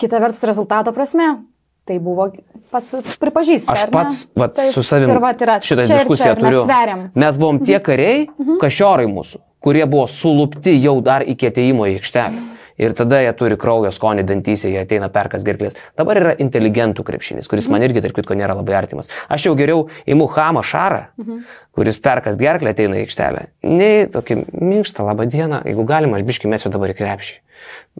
Kita 0.00 0.18
vertus 0.20 0.42
rezultato 0.48 0.92
prasme, 0.96 1.42
tai 1.84 1.98
buvo 2.00 2.30
pats 2.70 2.94
pripažįsta. 3.20 3.72
Aš 3.74 3.86
pats 3.92 4.20
vat, 4.36 4.54
Taip, 4.56 4.72
su 4.72 4.82
savimi 4.82 5.12
šitą 5.12 5.58
čia 5.66 5.76
diskusiją 5.96 6.34
čia, 6.34 6.38
turiu. 6.40 6.62
Mes. 6.64 7.10
Mes 7.14 7.36
buvom 7.36 7.58
tie 7.64 7.78
kariai, 7.80 8.28
Mhm. 8.38 8.58
kažiorai 8.62 9.06
mūsų, 9.10 9.38
kurie 9.60 9.84
buvo 9.86 10.06
sulupti 10.08 10.80
jau 10.82 11.00
dar 11.02 11.22
iki 11.22 11.46
ateimo 11.50 11.84
į 11.86 11.98
aikštelę. 12.00 12.40
Ir 12.80 12.94
tada 12.96 13.18
jie 13.20 13.32
turi 13.36 13.58
kraujo 13.60 13.90
skonį 13.92 14.24
dantyse, 14.28 14.70
jie 14.72 14.80
ateina 14.80 15.10
perkas 15.12 15.44
gerklės. 15.44 15.76
Dabar 16.00 16.20
yra 16.20 16.32
inteligentų 16.40 17.04
krepšinis, 17.04 17.48
kuris 17.50 17.68
man 17.72 17.84
irgi, 17.84 18.00
tarp 18.04 18.16
kitko, 18.16 18.36
nėra 18.38 18.56
labai 18.56 18.78
artimas. 18.78 19.10
Aš 19.28 19.50
jau 19.50 19.52
geriau 19.58 19.82
įimu 20.08 20.28
Hamą 20.32 20.62
Šarą, 20.64 21.02
kuris 21.76 22.00
perkas 22.00 22.40
gerklę 22.40 22.72
ateina 22.72 22.96
į 22.96 23.04
aikštelę. 23.04 23.44
Nei 23.68 24.08
tokį 24.12 24.38
minkštą 24.48 25.04
labą 25.10 25.28
dieną, 25.28 25.60
jeigu 25.68 25.84
galima, 25.84 26.16
aš 26.16 26.24
biškai 26.30 26.48
mesiu 26.52 26.72
dabar 26.72 26.94
į 26.94 26.96
krepšį. 27.02 27.36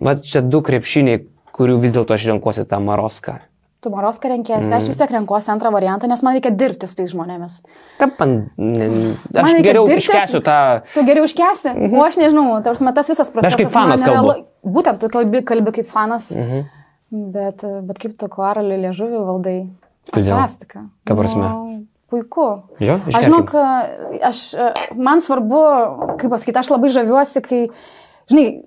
Vat 0.08 0.24
čia 0.24 0.40
du 0.40 0.62
krepšiniai, 0.64 1.26
kurių 1.52 1.76
vis 1.82 1.92
dėlto 1.96 2.16
aš 2.16 2.30
renkuosi 2.32 2.64
tą 2.64 2.80
Maroską. 2.80 3.36
Tu 3.80 3.88
Maroską 3.88 4.28
renkėsi, 4.28 4.68
mm. 4.68 4.76
aš 4.76 4.88
vis 4.90 4.98
tiek 5.00 5.12
renkuosi 5.14 5.48
antrą 5.54 5.70
variantą, 5.72 6.08
nes 6.08 6.20
man 6.20 6.36
reikia 6.36 6.50
dirbti 6.52 6.88
su 6.88 6.98
tais 6.98 7.08
žmonėmis. 7.14 7.62
Trapan, 7.96 8.34
ne, 8.60 8.88
aš 9.40 9.54
geriau 9.64 9.86
dirbti, 9.88 10.04
iškesiu 10.04 10.40
aš- 10.42 10.44
tą... 10.44 10.56
Tu 10.92 11.04
geriau 11.08 11.24
iškesi, 11.24 11.72
mhm. 11.72 11.96
o 11.96 12.04
aš 12.04 12.18
nežinau, 12.20 12.44
tarsi 12.66 12.92
tas 12.98 13.12
visas 13.14 13.32
procesas. 13.32 13.56
kaip 13.56 13.72
fanas 13.72 14.04
kalbu. 14.04 14.36
Būtent 14.64 14.98
tu 15.00 15.08
kalbi, 15.08 15.42
kalbi 15.46 15.72
kaip 15.72 15.86
fanas, 15.88 16.30
Mhm. 16.36 16.64
bet, 17.32 17.64
bet 17.86 17.98
kaip 17.98 18.18
tu 18.18 18.28
klaralį 18.28 18.76
liežuvį 18.86 19.20
valdai. 19.26 19.58
Kodėl? 20.12 20.34
Fantastika. 20.36 20.84
Ta 21.04 21.14
prasme? 21.14 21.42
Nu, 21.48 21.86
puiku. 22.10 22.62
Jo, 22.80 22.98
Aš 23.06 23.24
žinau, 23.24 23.44
aš, 24.22 24.40
man 24.96 25.20
svarbu, 25.20 26.16
kaip 26.18 26.30
pasakyti, 26.30 26.58
aš 26.58 26.70
labai 26.70 26.90
žaviuosi, 26.90 27.42
kai, 27.42 27.68
žinai, 28.28 28.62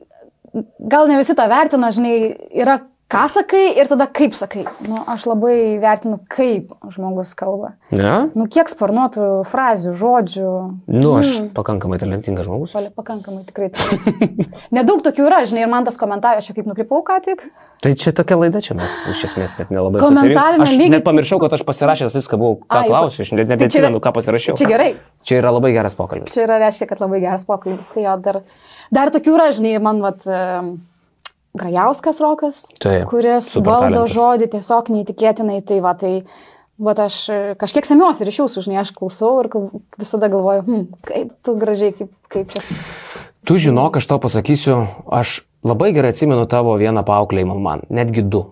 gal 0.79 1.07
ne 1.07 1.17
visi 1.17 1.35
tą 1.35 1.47
vertina, 1.49 1.91
žinai, 1.91 2.15
yra 2.53 2.79
ką 3.11 3.23
sakai 3.29 3.77
ir 3.77 3.87
tada 3.91 4.07
kaip 4.09 4.33
sakai. 4.33 4.63
Nu, 4.87 5.03
aš 5.07 5.25
labai 5.29 5.77
vertinu, 5.81 6.17
kaip 6.31 6.71
žmogus 6.95 7.35
kalba. 7.37 7.73
Ne? 7.93 8.29
Nu, 8.33 8.47
kiek 8.49 8.69
sparnuotų 8.71 9.43
frazių, 9.49 9.91
žodžių. 9.99 10.51
Nu, 10.89 11.11
aš 11.19 11.33
pakankamai 11.53 11.99
talentingas 12.01 12.47
žmogus. 12.47 12.73
Pali- 12.73 12.89
Pakankamai 12.93 13.43
tikrai. 13.45 13.69
Nedaug 14.77 15.03
tokių 15.05 15.27
yra, 15.27 15.43
žinai, 15.49 15.65
ir 15.65 15.69
man 15.71 15.85
tas 15.85 15.97
komentaras, 15.99 16.41
aš 16.47 16.55
kaip 16.57 16.65
nukrypau 16.69 17.03
ką 17.05 17.19
tik. 17.25 17.43
Tai 17.83 17.91
čia 17.99 18.13
tokia 18.15 18.37
laida, 18.39 18.61
čia 18.63 18.73
mes 18.79 18.89
iš 19.11 19.25
esmės 19.27 19.57
net 19.59 19.69
nelabai 19.73 19.99
susirinkom. 20.01 20.63
Aš 20.63 20.71
lygiai 20.73 20.93
net 20.95 21.03
pamiršau, 21.05 21.37
kad 21.43 21.53
aš 21.57 21.65
pasirašęs 21.67 22.15
viską 22.15 22.39
buvau, 22.39 22.61
ką 22.63 22.81
Ai, 22.85 22.87
klausiu, 22.89 23.25
aš 23.27 23.33
net 23.35 23.45
tai 23.45 23.57
nebeatsimenu, 23.57 23.99
yra- 23.99 24.05
ką 24.07 24.13
pasirašiau. 24.17 24.55
Čia 24.57 24.69
gerai. 24.71 24.93
Čia 25.27 25.37
yra 25.41 25.51
labai 25.53 25.73
geras 25.75 25.93
pokalbis. 25.99 26.33
Čia 26.33 26.45
yra 26.47 26.57
reiškia, 26.63 26.87
kad 26.89 27.03
labai 27.03 27.19
geras 27.21 27.43
pokalbis. 27.45 27.91
Tai 27.93 28.05
jo, 28.07 28.15
dar, 28.23 28.39
dar 28.95 29.11
tokių 29.13 29.35
yra, 29.35 29.49
žinai, 29.53 29.75
man 29.83 29.99
vat, 30.05 30.23
em, 30.31 30.77
Grajauskas 31.53 32.17
Rokas, 32.23 32.63
Taip, 32.81 33.05
kuris 33.11 33.51
valdo 33.59 34.01
talentas. 34.01 34.15
žodį 34.15 34.49
tiesiog 34.55 34.89
neįtikėtinai. 34.89 35.59
Tai 35.69 35.77
va, 35.85 35.93
tai 35.93 36.13
vat, 36.81 37.01
aš 37.05 37.17
e, 37.29 37.37
kažkiek 37.61 37.85
semiuosi 37.85 38.25
ir 38.25 38.31
iš 38.31 38.39
jūsų, 38.41 38.63
žinai, 38.65 38.79
aš 38.81 38.93
klausau 38.97 39.35
ir 39.43 39.51
visada 40.01 40.31
galvoju, 40.33 40.65
hm, 40.65 40.87
kaip 41.05 41.35
tu 41.45 41.55
gražiai, 41.61 41.93
kaip, 41.99 42.09
kaip 42.33 42.55
čia. 42.55 42.65
Tu 43.45 43.59
žinok, 43.67 44.01
aš 44.01 44.09
tau 44.09 44.17
pasakysiu, 44.23 44.79
aš 45.13 45.43
labai 45.67 45.91
gerai 45.93 46.15
atsimenu 46.15 46.47
tavo 46.49 46.73
vieną 46.79 47.05
paauklėjimą 47.05 47.59
man, 47.61 47.85
netgi 47.93 48.25
du. 48.25 48.47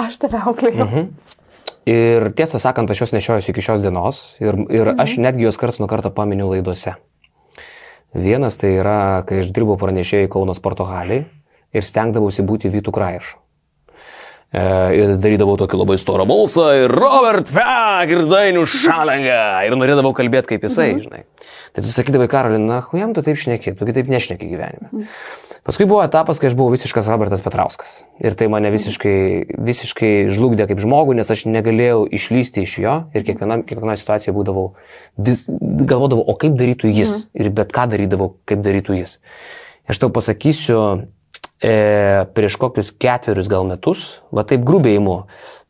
Aš 0.00 0.18
tave 0.24 0.42
auklėjau. 0.42 0.88
Mhm. 0.88 1.36
Ir 1.90 2.30
tiesą 2.36 2.58
sakant, 2.60 2.90
aš 2.90 3.04
juos 3.04 3.12
nešiojuosi 3.14 3.54
iki 3.54 3.62
šios 3.64 3.80
dienos 3.82 4.18
ir, 4.42 4.58
ir 4.74 4.90
aš 5.00 5.16
netgi 5.22 5.46
juos 5.46 5.56
karts 5.58 5.78
nuo 5.80 5.88
karto 5.90 6.10
paminiu 6.12 6.50
laidose. 6.50 6.98
Vienas 8.10 8.58
tai 8.58 8.74
yra, 8.80 9.22
kai 9.26 9.44
aš 9.44 9.52
dirbau 9.54 9.78
pranešėjai 9.78 10.28
Kauno 10.30 10.54
sporto 10.58 10.84
haliai 10.88 11.24
ir 11.76 11.86
stengdavausi 11.86 12.46
būti 12.46 12.72
Vytų 12.72 12.94
Kraišu. 12.94 13.38
E, 14.50 14.62
ir 14.98 15.12
darydavau 15.22 15.54
tokį 15.60 15.78
labai 15.78 15.94
storą 16.00 16.24
balsą 16.26 16.64
ir 16.74 16.90
Robert 16.90 17.46
Fek 17.54 18.10
ir 18.10 18.24
Dainių 18.26 18.64
Šalengą. 18.66 19.42
Ir 19.68 19.76
norėdavau 19.78 20.10
kalbėti 20.16 20.56
kaip 20.56 20.66
jisai, 20.66 20.88
mhm. 20.96 21.04
žinai. 21.04 21.20
Tai 21.70 21.84
tu 21.84 21.92
sakydavai, 21.94 22.26
Karolina, 22.30 22.80
jam 22.98 23.12
tu 23.14 23.22
taip 23.22 23.38
šneki, 23.38 23.76
tu 23.78 23.86
kitaip 23.86 24.10
nešneki 24.10 24.48
gyvenime. 24.50 24.90
Mhm. 24.90 25.12
Paskui 25.60 25.86
buvo 25.86 26.00
etapas, 26.02 26.40
kai 26.40 26.48
aš 26.48 26.56
buvau 26.58 26.72
visiškas 26.72 27.06
Robertas 27.12 27.44
Petrauskas. 27.44 28.00
Ir 28.18 28.34
tai 28.34 28.48
mane 28.50 28.72
visiškai, 28.74 29.60
visiškai 29.60 30.10
žlugdė 30.32 30.66
kaip 30.70 30.82
žmogų, 30.82 31.14
nes 31.20 31.30
aš 31.30 31.44
negalėjau 31.46 32.06
išlysti 32.16 32.64
iš 32.64 32.76
jo 32.80 32.96
ir 33.14 33.26
kiekviena, 33.28 33.60
kiekviena 33.68 33.94
situacija 34.00 34.34
būdavau, 34.34 34.70
vis, 35.20 35.44
galvodavau, 35.46 36.24
o 36.26 36.34
kaip 36.40 36.58
darytų 36.58 36.90
jis. 36.90 37.14
Mhm. 37.28 37.44
Ir 37.44 37.54
bet 37.60 37.76
ką 37.76 37.86
darydavau, 37.92 38.32
kaip 38.50 38.66
darytų 38.66 38.98
jis. 38.98 39.18
Aš 39.86 40.02
tau 40.02 40.10
pasakysiu, 40.14 40.80
e, 41.62 42.26
prieš 42.34 42.56
kokius 42.60 42.92
ketverius 42.96 43.50
gal 43.52 43.66
metus, 43.68 44.20
va 44.34 44.44
taip 44.48 44.64
grubiai 44.66 44.98
imu, 45.00 45.22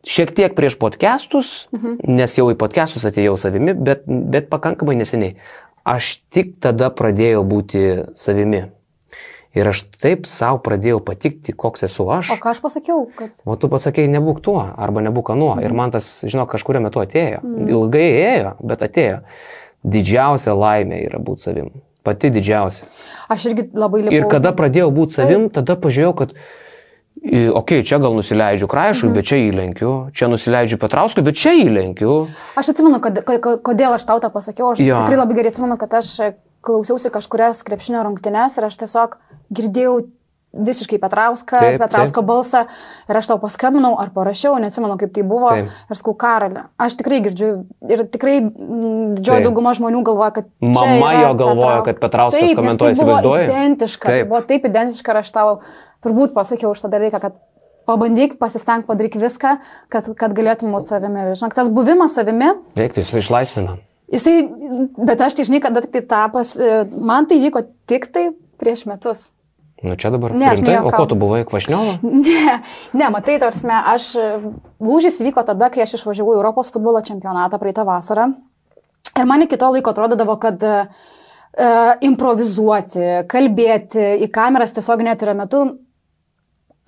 šiek 0.06 0.32
tiek 0.36 0.56
prieš 0.56 0.78
podcastus, 0.80 1.68
mhm. 1.74 2.00
nes 2.16 2.36
jau 2.38 2.48
į 2.52 2.58
podcastus 2.60 3.06
atėjau 3.08 3.36
savimi, 3.40 3.74
bet, 3.74 4.06
bet 4.06 4.50
pakankamai 4.52 4.98
neseniai. 5.00 5.36
Aš 5.88 6.18
tik 6.32 6.58
tada 6.62 6.90
pradėjau 6.92 7.42
būti 7.48 7.80
savimi. 8.18 8.68
Ir 9.56 9.66
aš 9.66 9.80
taip 9.98 10.28
savo 10.30 10.60
pradėjau 10.62 11.00
patikti, 11.02 11.50
koks 11.56 11.88
esu 11.88 12.04
aš. 12.14 12.28
O 12.30 12.36
ką 12.38 12.52
aš 12.52 12.60
pasakiau, 12.62 13.08
kad... 13.16 13.34
O 13.42 13.56
tu 13.58 13.66
pasakėjai, 13.72 14.12
nebūk 14.12 14.38
tuo, 14.46 14.60
arba 14.62 15.02
nebūk 15.02 15.32
anuo. 15.34 15.56
Ir 15.58 15.74
man 15.74 15.90
tas, 15.90 16.20
žinok, 16.22 16.52
kažkurio 16.52 16.84
metu 16.84 17.02
atėjo. 17.02 17.40
Ilgai 17.66 18.06
ėjo, 18.20 18.52
bet 18.62 18.84
atėjo. 18.86 19.24
Didžiausia 19.90 20.54
laimė 20.54 21.00
yra 21.08 21.18
būti 21.24 21.48
savim. 21.48 21.72
Pati 22.02 22.30
didžiausia. 22.32 22.86
Aš 23.28 23.44
irgi 23.50 23.68
labai 23.76 24.02
lipau. 24.06 24.16
Ir 24.16 24.24
kada 24.32 24.52
pradėjau 24.56 24.90
būti 24.94 25.18
savim, 25.18 25.50
tada 25.52 25.76
pažiūrėjau, 25.76 26.14
kad, 26.16 26.30
okei, 27.20 27.50
okay, 27.52 27.82
čia 27.84 27.98
gal 28.00 28.14
nusileidžiu 28.16 28.68
Kraišui, 28.70 29.08
Mhm. 29.10 29.14
bet 29.14 29.24
čia 29.28 29.36
įlenkiu, 29.50 29.90
čia 30.12 30.28
nusileidžiu 30.32 30.78
Petrauskui, 30.80 31.22
bet 31.22 31.34
čia 31.36 31.52
įlenkiu. 31.52 32.28
Aš 32.56 32.72
atsimenu, 32.72 33.00
kad, 33.00 33.20
ko- 33.24 33.38
ko- 33.38 33.58
kodėl 33.58 33.94
aš 33.94 34.04
tau 34.08 34.18
tą 34.20 34.30
pasakiau. 34.32 34.72
Aš 34.72 34.78
Jo. 34.80 34.96
tikrai 35.04 35.16
labai 35.20 35.34
gerai 35.36 35.50
atsimenu, 35.52 35.76
kad 35.78 35.92
aš 35.94 36.32
klausiausi 36.62 37.10
kažkurias 37.10 37.62
krepšinio 37.64 38.02
rungtynes 38.04 38.56
ir 38.58 38.64
aš 38.64 38.76
tiesiog 38.76 39.16
girdėjau 39.52 40.06
visiškai 40.50 40.98
Petrauską, 40.98 41.58
Taip, 41.62 41.82
Petrausko 41.82 42.22
balsą 42.26 42.64
ir 43.08 43.18
aš 43.20 43.28
tau 43.30 43.38
paskambinau 43.42 43.92
ar 44.02 44.10
parašiau, 44.14 44.56
neatsimenu 44.62 44.96
kaip 45.00 45.12
tai 45.14 45.24
buvo. 45.26 45.52
Taip. 45.54 45.68
Ir 45.90 45.98
skau 45.98 46.14
karalį. 46.18 46.64
Aš 46.80 46.96
tikrai 46.98 47.20
girdžiu 47.26 47.50
ir 47.86 48.02
tikrai 48.10 48.38
didžioji 48.42 49.36
Taip. 49.38 49.46
dauguma 49.46 49.74
žmonių 49.78 50.02
galvoja, 50.10 50.32
kad... 50.40 50.50
Mama 50.64 51.12
jo 51.20 51.30
galvojo, 51.38 51.84
kad 51.86 52.02
Petrauskas 52.02 52.48
Taip, 52.48 52.58
komentuoja, 52.58 52.96
tai 52.96 53.04
buvo 53.04 53.14
įsivaizduoji? 53.14 53.46
Identiška. 53.46 54.08
Tai 54.08 54.18
Taip. 54.18 54.32
buvo 54.32 54.42
taip 54.50 54.66
identiška 54.70 55.14
ir 55.14 55.22
aš 55.22 55.32
tau 55.36 55.54
turbūt 56.04 56.34
pasakiau 56.34 56.74
už 56.74 56.82
tą 56.82 56.90
dalyką, 56.92 57.22
kad 57.22 57.38
pabandyk, 57.88 58.36
pasistengk, 58.40 58.86
padaryk 58.90 59.18
viską, 59.20 59.56
kad, 59.92 60.10
kad 60.18 60.34
galėtum 60.36 60.74
būti 60.74 60.90
savimi. 60.92 61.30
Žinok, 61.38 61.56
tas 61.56 61.70
buvimas 61.74 62.14
savimi, 62.18 62.52
Veiktų, 62.78 63.02
jis 63.02 63.16
išlaisvina. 63.22 63.78
jisai, 64.12 64.36
bet 64.98 65.26
aš 65.26 65.38
tai 65.38 65.48
žinai, 65.48 65.62
tik 65.62 65.92
tai 65.96 66.06
tapas, 66.14 66.54
e, 66.58 66.84
man 66.90 67.26
tai 67.30 67.40
vyko 67.42 67.64
tik 67.90 68.10
tai 68.14 68.30
prieš 68.60 68.86
metus. 68.90 69.30
Nu 69.82 69.94
čia 69.96 70.10
dabar. 70.12 70.34
Ne, 70.36 70.50
rimtai? 70.54 70.76
O 70.84 70.92
ko 70.92 71.06
tu 71.08 71.16
buvai, 71.16 71.40
Kvašniova? 71.48 71.98
Ne, 72.04 72.58
ne, 72.92 73.06
matai, 73.12 73.38
tarsi, 73.40 73.64
aš 73.68 74.10
e, 74.20 74.26
lūžis 74.84 75.22
vyko 75.24 75.44
tada, 75.46 75.70
kai 75.72 75.86
aš 75.86 75.96
išvažiavau 75.96 76.36
Europos 76.36 76.68
futbolo 76.74 77.00
čempionatą 77.04 77.60
praeitą 77.62 77.86
vasarą. 77.88 78.28
Ir 79.16 79.28
man 79.28 79.46
iki 79.46 79.56
to 79.60 79.70
laiko 79.72 79.92
atrodydavo, 79.92 80.36
kad 80.40 80.62
uh, 80.62 81.08
improvizuoti, 82.06 83.24
kalbėti 83.28 84.04
į 84.24 84.28
kameras 84.32 84.76
tiesiog 84.76 85.02
neturio 85.04 85.34
metu, 85.36 85.62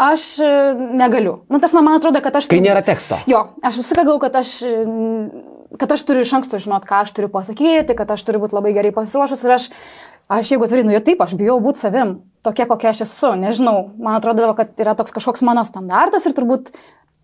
aš 0.01 0.37
negaliu. 0.97 1.41
Nu, 1.51 1.61
tas 1.61 1.75
man, 1.77 1.91
atrodo, 1.97 2.23
kad 2.25 2.37
aš... 2.39 2.49
Kai 2.51 2.63
nėra 2.63 2.85
teksto. 2.87 3.19
Jo, 3.31 3.45
aš 3.65 3.81
viską 3.83 4.05
galvoju, 4.05 4.23
kad 4.23 4.39
aš, 4.41 4.55
kad 5.83 5.97
aš 5.97 6.07
turiu 6.09 6.25
iš 6.27 6.33
anksto 6.39 6.63
žinot, 6.63 6.87
ką 6.89 7.03
aš 7.05 7.13
turiu 7.17 7.31
pasakyti, 7.33 7.97
kad 7.99 8.15
aš 8.15 8.25
turiu 8.27 8.43
būti 8.45 8.57
labai 8.57 8.75
gerai 8.77 8.95
pasiruošus 8.95 9.45
ir 9.47 9.57
aš, 9.59 9.69
aš 10.29 10.53
jeigu 10.55 10.67
atvirai, 10.67 10.87
nu 10.87 10.95
jau 10.97 11.03
taip, 11.05 11.23
aš 11.25 11.35
bijau 11.39 11.59
būti 11.63 11.83
savim, 11.83 12.17
tokia 12.47 12.67
kokia 12.71 12.91
aš 12.93 13.05
esu, 13.07 13.35
nežinau, 13.39 13.93
man 13.99 14.19
atrodo, 14.19 14.51
kad 14.59 14.75
yra 14.83 14.97
toks 14.99 15.15
kažkoks 15.15 15.45
mano 15.47 15.65
standartas 15.67 16.27
ir 16.27 16.37
turbūt 16.37 16.75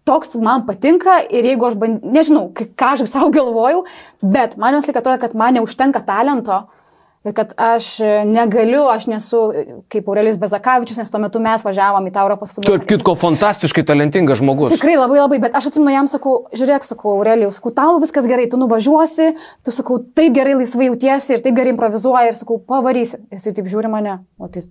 toks 0.08 0.38
man 0.40 0.64
patinka 0.66 1.18
ir 1.28 1.46
jeigu 1.50 1.68
aš, 1.68 1.76
band... 1.80 2.04
nežinau, 2.16 2.48
ką 2.54 2.94
aš 2.94 3.04
savo 3.10 3.30
galvojau, 3.34 3.84
bet 4.22 4.56
man 4.60 4.78
vis 4.78 4.88
laik 4.88 5.00
atrodo, 5.02 5.20
kad 5.20 5.36
man 5.36 5.58
neužtenka 5.58 6.02
talento. 6.06 6.64
Ir 7.28 7.34
kad 7.36 7.50
aš 7.60 7.98
negaliu, 8.24 8.86
aš 8.88 9.04
nesu 9.10 9.40
kaip 9.92 10.06
Aurelijus 10.08 10.38
Bezakavičius, 10.40 11.00
nes 11.02 11.12
tuo 11.12 11.20
metu 11.20 11.42
mes 11.44 11.64
važiavom 11.66 12.06
į 12.08 12.12
tą 12.14 12.24
Europos 12.24 12.54
futbolą. 12.54 12.78
Tarp 12.78 12.88
kitko, 12.88 13.14
fantastiškai 13.20 13.84
talentingas 13.88 14.40
žmogus. 14.40 14.72
Tikrai 14.78 14.96
labai 14.96 15.20
labai, 15.20 15.40
bet 15.42 15.58
aš 15.58 15.68
atsimenu 15.72 15.92
jam 15.92 16.08
sakau, 16.08 16.38
žiūrėk, 16.56 16.86
sakau, 16.88 17.18
Aurelijus, 17.18 17.60
sakau, 17.60 17.74
tau 17.76 18.00
viskas 18.00 18.30
gerai, 18.30 18.48
tu 18.48 18.60
nuvažiuosi, 18.60 19.34
tu 19.66 19.74
sakau, 19.74 20.00
taip 20.16 20.32
gerai 20.38 20.56
laisvai 20.62 20.88
jautiesi 20.88 21.36
ir 21.36 21.44
taip 21.44 21.58
gerai 21.58 21.76
improvizuoji 21.76 22.32
ir 22.32 22.40
sakau, 22.40 22.62
pavarysi. 22.72 23.20
Jis 23.34 23.50
taip 23.52 23.68
žiūri 23.68 23.92
mane, 23.92 24.20
o 24.40 24.48
tai 24.48 24.64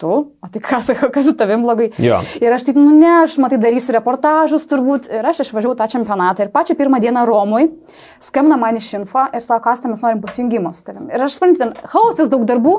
tu, 0.00 0.12
o 0.12 0.50
tai 0.52 0.60
ką, 0.62 0.80
sakau, 0.84 1.08
kas 1.12 1.26
su 1.28 1.32
tavim 1.38 1.64
blogai. 1.64 1.88
Jo. 2.02 2.20
Ir 2.40 2.52
aš 2.52 2.66
taip, 2.68 2.78
nu 2.78 2.92
ne, 2.98 3.10
aš 3.22 3.38
matai 3.42 3.58
darysiu 3.60 3.94
reportažus 3.96 4.68
turbūt 4.68 5.08
ir 5.12 5.26
aš 5.26 5.44
išvažiavau 5.46 5.76
tą 5.78 5.88
čempionatą 5.92 6.44
ir 6.44 6.52
pačią 6.54 6.76
pirmą 6.78 7.00
dieną 7.02 7.24
Romui 7.28 7.70
skambina 8.22 8.58
man 8.60 8.76
iš 8.80 8.92
info 8.98 9.26
ir 9.32 9.44
sako, 9.44 9.62
kas 9.68 9.84
tam 9.84 9.94
mes 9.94 10.04
norim 10.04 10.20
pasijungimo 10.24 10.72
su 10.76 10.84
tavim. 10.86 11.08
Ir 11.12 11.24
aš 11.26 11.38
suprantu, 11.38 11.62
ten 11.64 11.72
chaosas, 11.92 12.32
daug 12.32 12.44
darbų. 12.48 12.76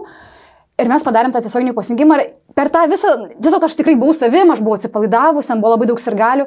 Ir 0.77 0.91
mes 0.91 1.01
padarėm 1.01 1.33
tą 1.33 1.41
tiesioginį 1.41 1.73
pasijungimą 1.73 2.19
ir 2.19 2.27
per 2.57 2.69
tą 2.73 2.83
visą, 2.89 3.15
tiesiog 3.33 3.65
aš 3.65 3.79
tikrai 3.79 3.97
buvau 3.97 4.13
savim, 4.13 4.53
aš 4.53 4.61
buvau 4.61 4.77
atsipalaidavus, 4.77 5.49
ten 5.49 5.63
buvo 5.63 5.73
labai 5.73 5.89
daug 5.89 6.01
sirgalių. 6.01 6.45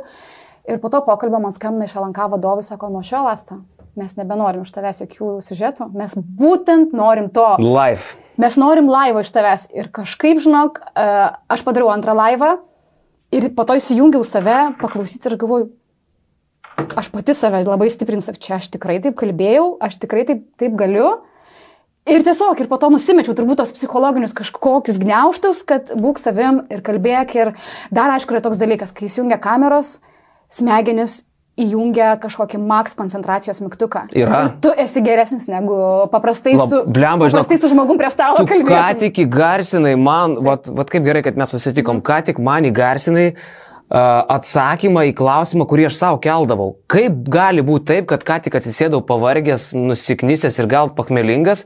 Ir 0.71 0.79
po 0.79 0.91
to 0.93 1.01
pokalbio 1.03 1.41
man 1.43 1.57
skambina 1.57 1.89
iš 1.89 1.99
LNK 1.99 2.31
vadovai, 2.37 2.63
sako, 2.63 2.93
nuo 2.95 3.03
šio 3.03 3.25
lastą 3.27 3.59
mes 3.99 4.17
nebenorim 4.17 4.65
iš 4.65 4.73
tavęs 4.75 5.03
jokių 5.05 5.31
siužetų, 5.45 5.91
mes 5.99 6.15
būtent 6.15 6.95
norim 6.97 7.31
to. 7.35 7.47
Life. 7.65 8.19
Mes 8.41 8.57
norim 8.57 8.89
laivą 8.89 9.21
iš 9.25 9.31
tavęs. 9.35 9.69
Ir 9.77 9.91
kažkaip, 9.93 10.41
žinok, 10.41 10.81
e, 10.97 11.07
aš 11.53 11.65
padariau 11.67 11.93
antrą 11.93 12.17
laivą 12.17 12.55
Ir 13.31 13.47
po 13.55 13.63
to 13.63 13.77
įsijungiau 13.79 14.25
save, 14.27 14.73
paklausyti 14.81 15.31
ir 15.31 15.37
galvoju, 15.39 15.69
aš 16.99 17.11
pati 17.15 17.35
save 17.39 17.63
labai 17.63 17.87
stiprinu, 17.93 18.25
sak, 18.27 18.41
čia 18.43 18.57
aš 18.59 18.73
tikrai 18.75 18.99
taip 19.03 19.15
kalbėjau, 19.21 19.77
aš 19.87 20.01
tikrai 20.03 20.25
taip, 20.27 20.49
taip 20.59 20.75
galiu. 20.79 21.21
Ir 22.11 22.25
tiesiog, 22.27 22.59
ir 22.59 22.67
po 22.67 22.81
to 22.81 22.89
nusimečiau 22.91 23.37
turbūt 23.39 23.61
tos 23.61 23.71
psichologinius 23.77 24.35
kažkokius 24.35 24.99
gniauštus, 24.99 25.63
kad 25.69 25.93
būk 25.95 26.19
savim 26.19 26.65
ir 26.75 26.83
kalbėk. 26.83 27.37
Ir 27.39 27.53
dar 27.95 28.11
aišku 28.17 28.35
yra 28.35 28.43
toks 28.43 28.59
dalykas, 28.59 28.91
kai 28.97 29.07
įsijungia 29.07 29.39
kameros, 29.39 30.01
smegenis 30.51 31.21
įjungia 31.65 32.15
kažkokį 32.23 32.61
maks 32.65 32.95
koncentracijos 32.99 33.61
mygtuką. 33.65 34.07
Yra. 34.17 34.43
Ir 34.47 34.53
tu 34.65 34.73
esi 34.77 35.03
geresnis 35.05 35.47
negu 35.51 35.77
paprastai 36.13 36.57
Lab- 36.59 36.69
su, 36.73 36.83
blemba, 36.87 37.29
žinok, 37.31 37.45
paprastai 37.45 37.61
su 37.63 37.73
žmogum 37.75 37.99
prie 38.01 38.11
stalo 38.13 38.37
Tu 38.41 38.47
ką 38.49 38.61
kalbėti. 38.65 38.99
tik 39.07 39.23
įgarsinai 39.27 39.95
man, 40.01 40.39
vat, 40.45 40.67
vat 40.69 40.91
kaip 40.93 41.05
gerai, 41.07 41.23
kad 41.27 41.37
mes 41.37 41.51
susitikom, 41.57 42.01
ką 42.03 42.23
tik 42.31 42.39
man 42.39 42.65
įgarsinai 42.71 43.35
atsakymą 43.91 45.03
į 45.11 45.15
klausimą, 45.19 45.67
kurį 45.67 45.89
aš 45.89 45.97
savo 45.99 46.21
keldavau. 46.23 46.77
Kaip 46.91 47.25
gali 47.31 47.65
būti 47.67 47.89
taip, 47.91 48.07
kad 48.13 48.23
ką 48.27 48.37
tik 48.45 48.55
atsisėdau 48.61 49.03
pavargęs, 49.07 49.73
nusiknysęs 49.75 50.61
ir 50.63 50.69
gal 50.71 50.93
pakmelingas 50.95 51.65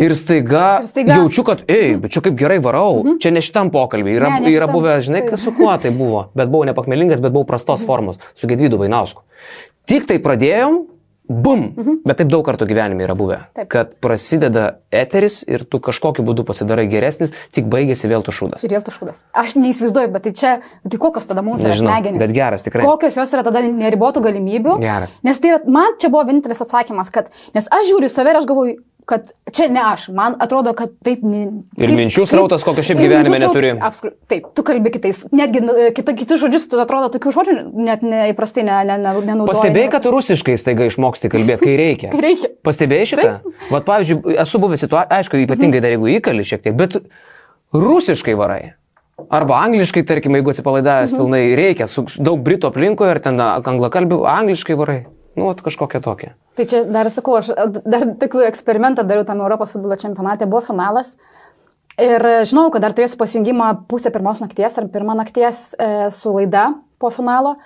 ir 0.00 0.14
staiga, 0.16 0.80
Ir 0.80 0.88
staiga- 0.88 1.18
jaučiu, 1.20 1.44
kad, 1.44 1.64
ei, 1.68 1.96
bet 2.00 2.14
čia 2.14 2.22
kaip 2.24 2.38
gerai 2.40 2.58
varau, 2.64 3.02
mhm. 3.04 3.18
čia 3.20 3.32
ne 3.34 3.44
šitam 3.44 3.70
pokalbį, 3.74 4.16
yra, 4.16 4.30
Ne, 4.38 4.46
ne 4.46 4.54
yra 4.54 4.64
šitam, 4.64 4.76
buvę, 4.78 4.98
žinai, 5.04 5.24
kas 5.28 5.44
su 5.44 5.52
kuo 5.52 5.76
tai 5.76 5.90
buvo, 5.90 6.30
bet 6.34 6.48
buvau 6.48 6.64
nepakmelingas, 6.70 7.20
bet 7.20 7.32
buvau 7.34 7.44
prastos 7.48 7.84
formos, 7.84 8.16
su 8.34 8.48
Gedvydu 8.48 8.78
Vainausku. 8.80 9.22
Tik 9.88 10.08
tai 10.08 10.18
pradėjom, 10.24 10.86
bum, 11.28 11.62
mhm. 11.76 12.00
bet 12.08 12.20
taip 12.22 12.30
daug 12.32 12.44
kartų 12.46 12.66
gyvenime 12.70 13.04
yra 13.04 13.14
buvę, 13.18 13.38
Taip. 13.56 13.68
kad 13.72 13.92
prasideda 14.02 14.80
eteris 14.94 15.42
ir 15.44 15.64
tu 15.68 15.80
kažkokiu 15.84 16.24
būdu 16.26 16.44
pasidarai 16.48 16.86
geresnis, 16.90 17.34
tik 17.54 17.68
baigėsi 17.70 18.08
vėl 18.10 18.24
tu 18.24 18.32
šūdas. 18.34 18.64
Ir 18.64 18.72
vėl 18.78 18.84
tu 18.86 18.94
šūdas. 18.94 19.26
Aš 19.36 19.56
neįsivaizduoju, 19.60 20.12
bet 20.14 20.24
tai 20.28 20.34
čia, 20.40 20.54
tai 20.88 21.00
kokios 21.00 21.28
tada 21.28 21.44
mūsų 21.44 21.68
yra 21.68 21.76
Nežinau, 21.76 21.92
smegenys? 21.92 22.22
bet 22.24 22.34
geras 22.36 22.64
tikrai. 22.64 22.86
Kokios 22.88 23.20
jos 23.20 23.36
yra 23.36 23.44
tada 23.46 23.62
neribotų 23.68 24.24
galimybių? 24.24 24.78
Geras. 24.82 25.18
Nes 25.26 25.40
tai 25.42 25.54
yra, 25.54 25.62
man 25.68 26.00
čia 26.00 26.12
buvo 26.14 26.24
vienintelis 26.30 26.64
atsakymas, 26.64 27.12
kad, 27.12 27.28
nes 27.56 27.68
aš 27.68 27.90
žiūriu 27.92 28.08
save 28.12 28.32
ir 28.32 28.40
aš 28.40 28.48
galvoju, 28.48 28.78
kad 29.08 29.30
čia 29.56 29.66
ne 29.72 29.80
aš, 29.80 30.08
man 30.12 30.34
atrodo, 30.44 30.74
kad 30.76 30.90
taip... 31.06 31.22
ne- 31.24 31.62
Ir 31.80 31.88
kaip- 31.88 31.96
minčių 31.96 32.22
kaip- 32.26 32.28
srautas, 32.34 32.64
kokio 32.66 32.82
šiaip 32.84 33.00
ir 33.00 33.06
gyvenime 33.08 33.38
neturi. 33.40 33.70
Apskri, 33.80 34.10
taip, 34.28 34.50
tu 34.52 34.64
kalbi 34.68 34.92
kitais, 34.92 35.22
netgi 35.32 35.62
nu, 35.64 35.72
kita, 35.96 36.12
kitus 36.18 36.42
žodžius, 36.42 36.66
tu 36.68 36.80
atrodo 36.82 37.08
tokių 37.16 37.32
žodžių 37.38 37.54
net 37.88 38.04
neįprastai 38.04 38.66
ne, 38.68 38.76
ne, 38.90 38.98
ne, 39.00 39.14
nenaudoji. 39.30 39.48
Pastebėjai, 39.54 39.90
kad 39.96 40.04
tu 40.04 40.12
rusiškai 40.12 40.58
staiga 40.60 40.84
išmoksti 40.90 41.32
kalbėti, 41.32 41.64
kai 41.64 41.76
reikia. 41.80 42.10
Kai 42.14 42.20
reikia. 42.26 42.52
Pastebėjai 42.68 43.08
šitą? 43.14 43.32
Vat 43.72 43.88
pavyzdžiui, 43.88 44.36
esu 44.44 44.60
buvęs 44.60 44.84
situacijoje, 44.84 45.18
aišku, 45.22 45.40
ypatingai 45.48 45.80
dar 45.86 45.96
jeigu 45.96 46.12
įkali 46.18 46.44
šiek 46.44 46.66
tiek, 46.68 46.76
bet 46.76 47.00
rusiškai 47.72 48.36
varai. 48.38 48.74
Arba 49.34 49.56
angliškai, 49.66 50.04
tarkim, 50.06 50.36
jeigu 50.38 50.52
atsipalaidavęs 50.52 51.10
Mhm. 51.12 51.18
pilnai 51.18 51.56
reikia, 51.58 51.88
su 51.90 52.04
daug 52.22 52.38
britų 52.44 52.68
aplinkoje 52.70 53.10
ar 53.10 53.18
ten 53.18 53.40
anglakalbių, 53.40 54.20
angliškai 54.30 54.76
varai. 54.78 55.00
Nu, 55.36 55.46
vat 55.50 55.60
kažkokia 55.62 56.00
tokia. 56.02 56.34
Tai 56.58 56.64
čia 56.66 56.80
dar 56.90 57.06
sakau, 57.14 57.36
aš 57.38 57.52
dar 57.86 58.08
tokių 58.18 58.40
eksperimentą 58.48 59.04
dariau 59.06 59.22
tam 59.26 59.44
Europos 59.44 59.70
futbolo 59.70 59.94
čempionate, 60.00 60.48
buvo 60.50 60.64
finalas. 60.66 61.12
Ir 62.02 62.22
žinau, 62.50 62.64
kad 62.74 62.82
dar 62.82 62.94
turėsiu 62.94 63.18
pasijungimą 63.20 63.68
pusę 63.90 64.10
pirmos 64.14 64.42
nakties 64.42 64.78
ar 64.78 64.88
pirmą 64.90 65.14
nakties 65.18 65.60
e, 65.78 65.88
su 66.14 66.34
laida 66.34 66.72
po 66.98 67.12
finalo. 67.14 67.56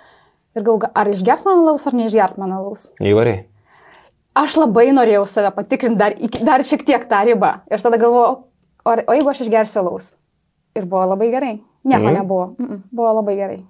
Ir 0.52 0.66
galvoju, 0.66 0.92
ar 0.92 1.08
išgert 1.08 1.48
man 1.48 1.64
laus 1.64 1.88
ar 1.88 1.96
neišgert 1.96 2.36
man 2.40 2.52
laus. 2.52 2.90
Įvairiai. 3.00 3.46
Aš 4.36 4.58
labai 4.60 4.90
norėjau 4.92 5.24
save 5.28 5.54
patikrinti 5.56 6.00
dar, 6.00 6.16
dar 6.44 6.64
šiek 6.64 6.84
tiek 6.88 7.08
tą 7.08 7.24
ribą. 7.28 7.54
Ir 7.72 7.80
tada 7.80 8.00
galvoju, 8.00 8.42
o, 8.84 8.96
o 9.08 9.16
jeigu 9.16 9.32
aš 9.32 9.44
išgersiu 9.46 9.88
laus? 9.88 10.14
Ir 10.76 10.84
buvo 10.88 11.08
labai 11.14 11.32
gerai. 11.32 11.54
Nieko 11.84 12.02
Mhm. 12.04 12.12
mm. 12.12 12.18
nebuvo. 12.18 12.54
Mm 12.58 12.66
-mm, 12.68 12.78
buvo 12.92 13.12
labai 13.12 13.36
gerai. 13.36 13.64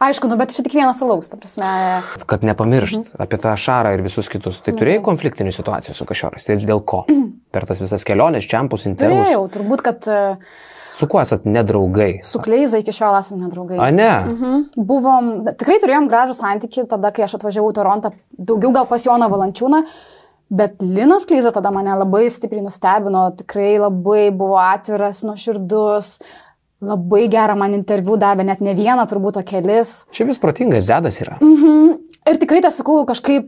Aišku, 0.00 0.28
nu, 0.28 0.36
bet 0.36 0.50
čia 0.54 0.62
tik 0.64 0.72
vienas 0.74 1.02
alaus, 1.02 1.28
ta 1.28 1.36
prasme. 1.36 2.02
Kad 2.26 2.42
nepamiršt 2.42 2.98
Mhm. 3.14 3.22
apie 3.22 3.38
tą 3.38 3.52
šarą 3.56 3.94
ir 3.94 4.02
visus 4.02 4.28
kitus. 4.28 4.60
Tai 4.62 4.72
turėjai 4.74 5.00
konfliktinių 5.02 5.52
situacijų 5.52 5.94
su 5.94 6.04
kažiorais. 6.04 6.44
Tai 6.46 6.56
dėl 6.56 6.84
ko? 6.84 7.04
Per 7.52 7.64
tas 7.66 7.78
visas 7.80 8.04
keliones, 8.04 8.44
čiampus, 8.44 8.86
intervus. 8.86 9.26
Turėjau, 9.28 9.48
turbūt, 9.50 9.82
kad 9.82 10.08
e, 10.08 10.36
Su 10.92 11.06
kuo 11.06 11.20
esat 11.20 11.44
nedraugai? 11.44 12.18
su 12.22 12.38
Kleiza 12.38 12.78
iki 12.78 12.90
šiol 12.92 13.18
esame 13.18 13.42
nedraugai. 13.44 13.78
A 13.78 13.90
ne? 13.90 14.24
Mhm. 14.26 14.62
Buvom, 14.76 15.44
tikrai 15.56 15.78
turėjom 15.82 16.08
gražų 16.08 16.34
santyki 16.34 16.86
tada, 16.88 17.10
kai 17.12 17.24
aš 17.24 17.34
atvažiavau 17.34 17.70
į 17.70 17.74
Torontą, 17.74 18.10
daugiau 18.38 18.72
gal 18.72 18.86
pas 18.86 19.04
Joną 19.06 19.28
Valančiūną, 19.30 19.82
bet 20.50 20.80
Linas 20.82 21.24
Kleiza 21.26 21.52
tada 21.52 21.70
mane 21.70 21.90
labai 21.98 22.30
stipriai 22.30 22.62
nustebino, 22.62 23.30
tikrai 23.36 23.78
labai 23.78 24.30
buvo 24.30 24.56
atviras, 24.56 25.22
nuoširdus, 25.22 26.20
labai 26.84 27.26
gerą 27.32 27.56
man 27.58 27.76
interviu 27.76 28.18
davė, 28.20 28.44
net 28.44 28.60
ne 28.64 28.74
vieną, 28.76 29.06
turbūt 29.08 29.40
o 29.40 29.44
kelis. 29.46 30.02
Šiaip 30.14 30.32
vis 30.32 30.42
protingas 30.42 30.88
zedas 30.88 31.20
yra. 31.24 31.38
Mhm. 31.40 31.96
Ir 32.26 32.38
tikrai 32.42 32.60
tas 32.64 32.76
sakau, 32.76 33.04
kažkaip, 33.06 33.46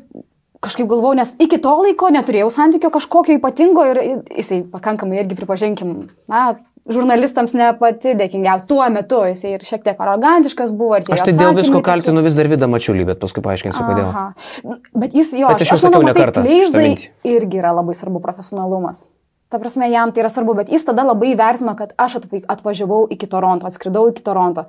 kažkaip 0.63 0.87
galvau, 0.91 1.13
nes 1.19 1.35
iki 1.43 1.59
to 1.63 1.73
laiko 1.83 2.13
neturėjau 2.15 2.51
santykio 2.55 2.93
kažkokio 2.95 3.39
ypatingo 3.41 3.85
ir 3.91 4.01
jisai 4.39 4.63
pakankamai 4.71 5.19
irgi 5.25 5.37
pripažinkim, 5.39 5.97
na, 6.31 6.53
žurnalistams 6.89 7.53
ne 7.59 7.69
pati 7.79 8.15
dėkingiausia. 8.19 8.67
Tuo 8.71 8.87
metu 8.93 9.21
jisai 9.29 9.57
ir 9.57 9.67
šiek 9.67 9.85
tiek 9.85 10.01
arogantiškas 10.01 10.73
buvo. 10.77 11.01
Aš 11.03 11.27
tai 11.27 11.35
dėl 11.37 11.57
visko 11.59 11.83
kaltinu 11.85 12.23
vis 12.25 12.39
dar 12.39 12.49
vidą 12.51 12.71
mačiulį, 12.71 13.05
bet 13.13 13.21
paskui 13.23 13.45
paaiškinsiu, 13.45 13.85
kodėl. 13.85 14.09
Aha. 14.09 14.79
Bet 14.97 15.17
jis 15.17 15.35
jo, 15.37 15.51
Bet 15.53 15.67
aš 15.67 15.75
jau 15.75 15.81
sakiau 15.85 16.07
ne 16.07 16.17
kartą 16.17 16.47
mintį. 16.47 17.11
irgi 17.29 17.61
yra 17.61 17.75
labai 17.77 17.97
svarbu 17.99 18.23
profesionalumas. 18.25 19.11
Ta 19.49 19.57
prasme, 19.57 19.87
jam 19.89 20.13
tai 20.13 20.21
yra 20.21 20.29
svarbu, 20.29 20.55
bet 20.59 20.69
jis 20.69 20.85
tada 20.85 21.07
labai 21.09 21.31
vertino, 21.39 21.73
kad 21.77 21.95
aš 21.97 22.19
atva- 22.21 22.45
atvažiavau 22.53 23.07
iki 23.15 23.27
Toronto, 23.31 23.65
atskridau 23.65 24.11
iki 24.11 24.21
Toronto. 24.25 24.67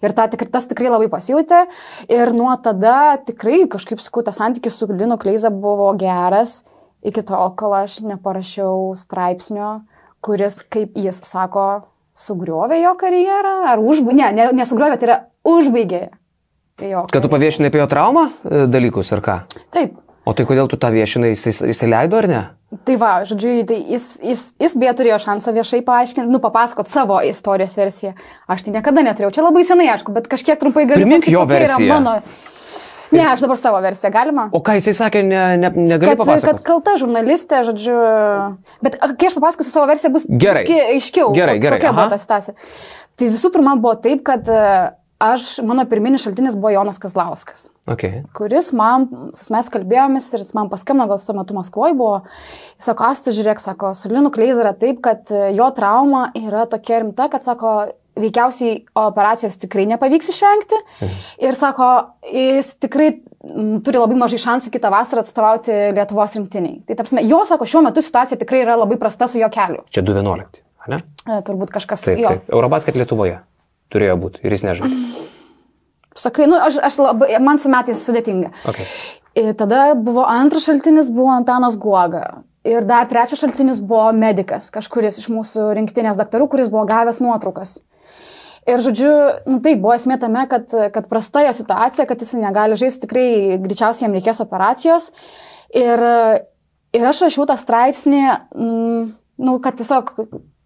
Ir 0.00 0.14
ta, 0.14 0.28
tik, 0.30 0.44
tas 0.54 0.68
tikrai 0.70 0.92
labai 0.92 1.08
pasijutė. 1.10 1.64
Ir 2.08 2.30
nuo 2.36 2.52
tada 2.62 3.18
tikrai 3.26 3.64
kažkaip, 3.70 3.98
sakau, 4.00 4.22
tas 4.24 4.38
santykis 4.38 4.78
su 4.78 4.86
Linu 4.86 5.18
Kleiza 5.18 5.50
buvo 5.50 5.90
geras 5.98 6.60
iki 7.02 7.24
tol, 7.26 7.50
kol 7.58 7.74
aš 7.80 7.98
neparašiau 8.04 8.92
straipsnio, 8.98 9.80
kuris, 10.24 10.60
kaip 10.68 10.96
jis 11.00 11.20
sako, 11.26 11.82
sugriovė 12.20 12.80
jo 12.82 12.94
karjerą. 13.00 13.54
Ar 13.72 13.82
užbaigė, 13.82 14.16
ne, 14.20 14.30
ne, 14.36 14.48
nesugriovė, 14.60 15.00
tai 15.00 15.08
yra 15.08 15.18
užbaigė 15.48 16.02
jo. 16.90 17.04
Kad 17.10 17.24
tu 17.24 17.32
paviešinai 17.32 17.72
apie 17.72 17.80
jo 17.80 17.88
traumą 17.90 18.28
e, 18.28 18.64
dalykus 18.70 19.12
ar 19.16 19.24
ką? 19.24 19.36
Taip. 19.72 19.98
O 20.28 20.36
tai 20.36 20.44
kodėl 20.48 20.68
tu 20.70 20.78
tą 20.80 20.92
viešinai, 20.92 21.32
jis, 21.34 21.62
jis 21.64 21.84
leido 21.88 22.20
ar 22.20 22.28
ne? 22.30 22.42
Tai 22.70 22.94
va, 23.02 23.24
žodžiu, 23.26 23.64
tai 23.66 23.80
jis, 23.82 24.04
jis, 24.22 24.42
jis 24.62 24.76
beje 24.78 24.92
turėjo 25.00 25.16
šansą 25.24 25.50
viešai 25.56 25.80
paaiškinti, 25.82 26.30
nu, 26.30 26.38
papasakot 26.38 26.86
savo 26.86 27.16
istorijos 27.26 27.74
versiją. 27.74 28.12
Aš 28.46 28.62
tai 28.62 28.76
niekada 28.76 29.02
neturėjau, 29.02 29.32
čia 29.34 29.42
labai 29.42 29.64
senai, 29.66 29.88
aišku, 29.96 30.14
bet 30.14 30.28
kažkiek 30.30 30.60
trumpai 30.60 30.84
galiu 30.86 31.02
Primink 31.02 31.26
jo 31.26 31.42
versiją. 31.50 31.96
Mano... 31.96 32.20
Ne, 33.10 33.24
aš 33.26 33.42
dabar 33.42 33.58
savo 33.58 33.80
versiją 33.82 34.12
galima. 34.14 34.44
O 34.54 34.60
ką 34.62 34.76
jisai 34.78 34.94
sakė, 34.94 35.24
ne, 35.26 35.42
ne, 35.58 35.72
negali 35.74 36.12
Kad, 36.12 36.20
kad 36.20 36.22
papasakoti? 36.22 36.62
kalta 36.68 36.94
žurnalistė, 37.00 37.64
žodžiu. 37.66 37.96
Bet 38.86 39.00
kai 39.02 39.32
aš 39.32 39.34
papasakosiu 39.40 39.74
savo 39.74 39.90
versiją, 39.90 40.12
bus 40.14 40.28
Gerai. 40.30 40.62
aiškiau, 40.94 41.32
Gerai, 41.34 41.58
gerai, 41.58 41.80
kokia 41.82 41.90
buvo 41.96 42.06
aha. 42.06 42.14
ta 42.14 42.22
situacija. 42.22 42.54
Tai 43.18 43.32
visų 43.34 43.50
pirma 43.50 43.74
buvo 43.82 43.96
taip, 43.98 44.22
kad 44.30 44.46
e, 44.46 44.62
aš, 45.20 45.58
mano 45.66 45.84
pirminis 45.88 46.24
šaltinis 46.24 46.56
buvo 46.56 46.72
Jonas 46.74 46.98
Kazlauskas 46.98 47.68
Okay. 47.90 48.22
kuris 48.36 48.70
man, 48.76 49.08
mes 49.52 49.70
kalbėjomės 49.74 50.28
ir 50.34 50.44
jis 50.44 50.52
man 50.54 50.70
paskambino, 50.72 51.08
gal 51.10 51.18
tuo 51.22 51.34
metu 51.34 51.56
Maskvoje 51.56 51.96
buvo, 51.98 52.20
jis 52.78 52.86
sako, 52.90 53.08
Asta, 53.10 53.34
žiūrėk, 53.34 53.58
sako, 53.62 53.90
su 53.98 54.12
Linu 54.12 54.30
Kleiza 54.30 54.62
yra 54.62 54.72
taip, 54.78 55.00
kad 55.04 55.32
e, 55.34 55.48
jo 55.58 55.66
trauma 55.74 56.28
yra 56.38 56.68
tokia 56.70 57.02
rimta, 57.02 57.26
kad, 57.32 57.42
sako, 57.46 57.74
veikiausiai 58.20 58.78
operacijos 59.00 59.58
tikrai 59.60 59.86
nepavyks 59.90 60.30
išvengti. 60.32 60.78
Ir 61.46 61.56
sako, 61.56 61.90
jis 62.26 62.74
tikrai 62.82 63.10
turi 63.86 64.00
labai 64.00 64.18
mažai 64.20 64.40
šansų 64.42 64.72
kitą 64.74 64.90
vasarą 64.92 65.24
atstovauti 65.24 65.76
Lietuvos 65.96 66.34
rinktiniai. 66.38 66.80
Tai 66.86 66.98
tarpsime, 66.98 67.24
jo, 67.28 67.42
sako, 67.48 67.68
šiuo 67.70 67.84
metu 67.86 68.04
situacija 68.04 68.38
tikrai 68.40 68.64
yra 68.66 68.76
labai 68.80 68.98
prasta 69.00 69.30
su 69.30 69.40
jo 69.40 69.48
keliu. 69.52 69.86
Čia 69.94 70.04
2.11, 70.06 70.60
ar 70.84 70.94
ne? 70.94 71.04
E, 71.26 71.40
Turbūt 71.46 71.72
kažkas 71.74 72.04
Taip, 72.06 72.20
taip. 72.20 72.50
Eurobasket 72.52 72.98
Lietuvoje 72.98 73.40
turėjo 73.92 74.16
būti 74.20 74.44
ir 74.44 74.56
jis 74.56 74.66
nežaidė. 74.68 75.00
Sakai, 76.18 76.46
nu, 76.50 76.58
aš, 76.58 76.80
aš 76.82 76.98
labai, 77.00 77.32
man 77.42 77.60
su 77.62 77.70
metais 77.70 78.00
sudėtinga. 78.04 78.50
Okay. 78.68 78.86
Ir 79.38 79.52
tada 79.58 79.92
buvo 79.94 80.24
antras 80.26 80.66
šaltinis, 80.66 81.10
buvo 81.14 81.30
Antanas 81.32 81.76
Guoga. 81.78 82.42
Ir 82.66 82.84
dar 82.84 83.06
trečias 83.08 83.40
šaltinis 83.40 83.78
buvo 83.80 84.10
medicas, 84.12 84.68
kažkuris 84.74 85.20
iš 85.22 85.30
mūsų 85.32 85.70
rinktinės 85.78 86.18
daktarų, 86.18 86.50
kuris 86.50 86.68
buvo 86.72 86.82
gavęs 86.88 87.22
nuotraukas. 87.24 87.78
Ir 88.68 88.82
žodžiu, 88.84 89.12
nu 89.48 89.60
tai 89.64 89.76
buvo 89.80 89.94
esmė 89.96 90.18
tame, 90.20 90.42
kad, 90.50 90.68
kad 90.92 91.06
prasta 91.08 91.46
jo 91.46 91.54
situacija, 91.56 92.04
kad 92.10 92.20
jis 92.20 92.34
negali 92.36 92.76
žaisti, 92.76 93.06
tikrai 93.06 93.56
greičiausiai 93.62 94.06
jam 94.06 94.16
reikės 94.18 94.42
operacijos. 94.44 95.08
Ir, 95.72 96.04
ir 96.92 97.08
aš 97.08 97.22
rašiau 97.24 97.46
tą 97.48 97.56
straipsnį, 97.56 98.22
mm, 98.52 99.08
nu, 99.46 99.56
kad 99.64 99.78
tiesiog 99.80 100.12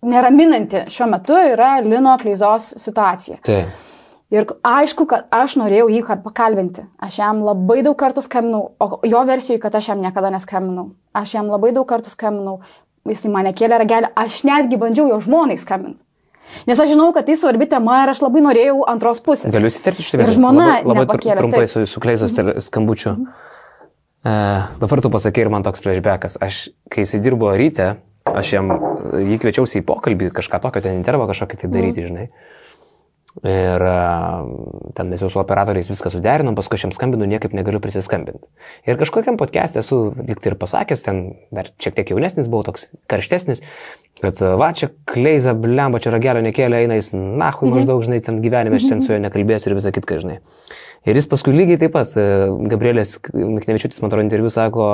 neraminanti 0.05 0.85
šiuo 0.93 1.09
metu 1.11 1.35
yra 1.53 1.79
Lino 1.85 2.17
Kleizos 2.21 2.73
situacija. 2.81 3.39
Taip. 3.47 3.67
Ir 4.35 4.47
aišku, 4.67 5.05
kad 5.07 5.27
aš 5.31 5.55
norėjau 5.61 5.91
jį 5.93 6.01
ka- 6.07 6.17
pakalbinti. 6.25 6.83
Aš 6.99 7.19
jam 7.21 7.43
labai 7.47 7.83
daug 7.87 7.95
kartų 8.01 8.23
skambinau, 8.25 8.73
o 8.81 9.01
jo 9.07 9.21
versijai, 9.29 9.61
kad 9.63 9.75
aš 9.79 9.89
jam 9.93 10.01
niekada 10.03 10.31
neskambinau. 10.35 10.89
Aš 11.15 11.35
jam 11.37 11.47
labai 11.53 11.71
daug 11.77 11.87
kartų 11.87 12.11
skambinau, 12.11 12.57
jis 13.07 13.23
į 13.29 13.31
mane 13.31 13.53
kėlė 13.55 13.79
ragelį, 13.85 14.11
aš 14.17 14.41
netgi 14.49 14.79
bandžiau 14.81 15.07
jo 15.13 15.21
žmonai 15.21 15.59
skambinti. 15.61 16.03
Nes 16.67 16.81
aš 16.81 16.91
žinau, 16.93 17.13
kad 17.15 17.25
tai 17.29 17.37
svarbi 17.41 17.69
tema 17.71 18.03
ir 18.05 18.11
aš 18.13 18.21
labai 18.25 18.43
norėjau 18.45 18.83
antros 18.91 19.21
pusės. 19.25 19.53
Galiu 19.55 19.71
įsiterpti 19.71 20.03
šitą 20.05 20.19
Ir 20.19 20.27
vietą? 20.27 20.35
žmona 20.41 20.67
labai, 20.83 21.05
labai 21.07 21.37
trumpai 21.39 21.69
su, 21.71 21.87
su 21.87 22.01
kleizos 22.01 22.35
tele- 22.37 22.57
skambučiu. 22.61 23.15
E, 24.25 24.33
dabar 24.81 25.01
tu 25.05 25.11
pasakai 25.13 25.45
ir 25.45 25.51
man 25.53 25.63
toks 25.63 25.81
flashbackas. 25.85 26.37
Aš, 26.41 26.69
kai 26.91 27.05
jisai 27.05 27.21
dirbo 27.25 27.49
ryte, 27.57 27.95
aš 28.31 28.53
jam 28.57 28.75
jį 29.21 29.39
kviečiausi 29.43 29.81
į 29.81 29.87
pokalbį, 29.89 30.33
kažką 30.35 30.61
tokio 30.65 30.85
ten 30.85 31.01
intervą 31.01 31.29
kažkokį 31.31 31.61
tai 31.61 31.73
daryti, 31.73 32.07
žinai. 32.09 32.29
Ir 33.43 33.83
ten 34.95 35.09
mes 35.11 35.23
jau 35.25 35.27
su 35.33 35.41
operatoriais 35.41 35.89
viską 35.91 36.13
suderinom, 36.13 36.55
paskui 36.55 36.79
aš 36.79 36.85
jam 36.87 36.93
skambinu, 36.95 37.27
niekaip 37.27 37.57
negaliu 37.57 37.81
prisiskambinti. 37.83 38.47
Ir 38.87 39.01
kažkokiam 39.01 39.35
podcast'e 39.41 39.83
esu 39.83 39.99
liktai 40.15 40.53
ir 40.53 40.57
pasakęs, 40.61 41.03
ten 41.03 41.19
dar 41.51 41.67
šiek 41.83 41.97
tiek 41.99 42.13
jaunesnis 42.15 42.47
buvau, 42.47 42.63
toks 42.69 42.93
karštesnis, 43.11 43.65
kad 44.23 44.39
va 44.39 44.71
čia 44.79 44.93
kleiza, 45.11 45.57
blemba, 45.59 45.99
čia 45.99 46.15
ragelio 46.15 46.45
nekėlė, 46.47 46.85
eina 46.87 47.01
jis, 47.01 47.11
nahui 47.19 47.73
maždaug, 47.75 48.07
žinai, 48.07 48.23
ten 48.23 48.39
gyvenime 48.45 48.79
aš 48.79 48.87
ten 48.93 49.03
su 49.03 49.17
juo 49.17 49.19
nekalbėsiu 49.27 49.73
ir 49.73 49.79
visą 49.83 49.91
kitką, 49.99 50.23
žinai. 50.23 50.39
Ir 51.05 51.19
jis 51.19 51.27
paskui 51.29 51.53
lygiai 51.53 51.77
taip 51.77 51.93
pat, 51.93 52.15
e, 52.17 52.47
Gabrielės 52.73 53.19
Miknevičiūtis, 53.29 53.99
man 54.01 54.09
atrodo, 54.09 54.25
interviu 54.25 54.49
sako, 54.53 54.85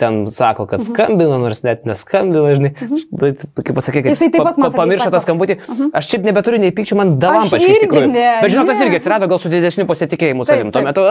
ten 0.00 0.22
sako, 0.32 0.64
kad 0.70 0.80
skambino, 0.86 1.36
nors 1.42 1.60
net 1.66 1.82
neskambino, 1.84 2.46
žinai. 2.56 2.70
Tai, 2.80 3.28
kaip 3.58 3.76
pasakė, 3.76 4.06
kad 4.06 4.14
Jisai 4.14 4.30
taip 4.32 4.46
pat 4.48 4.60
man 4.62 4.72
pamiršo 4.72 5.10
tą 5.12 5.20
skambutį. 5.20 5.58
Aš 6.00 6.08
šiaip 6.14 6.24
nebeturiu 6.24 6.62
nei 6.62 6.72
pykčių, 6.76 6.96
man 6.96 7.12
dalampačkai 7.20 7.74
iš 7.74 7.82
tikrųjų. 7.84 8.08
Bet 8.14 8.54
žinok, 8.54 8.70
tas 8.70 8.80
irgi 8.86 9.00
atsirado 9.02 9.28
gal 9.28 9.42
su 9.42 9.52
didesniu 9.52 9.84
pasitikėjimu 9.90 10.46
savim. 10.48 10.72
Tuo 10.72 10.84
metu, 10.86 11.04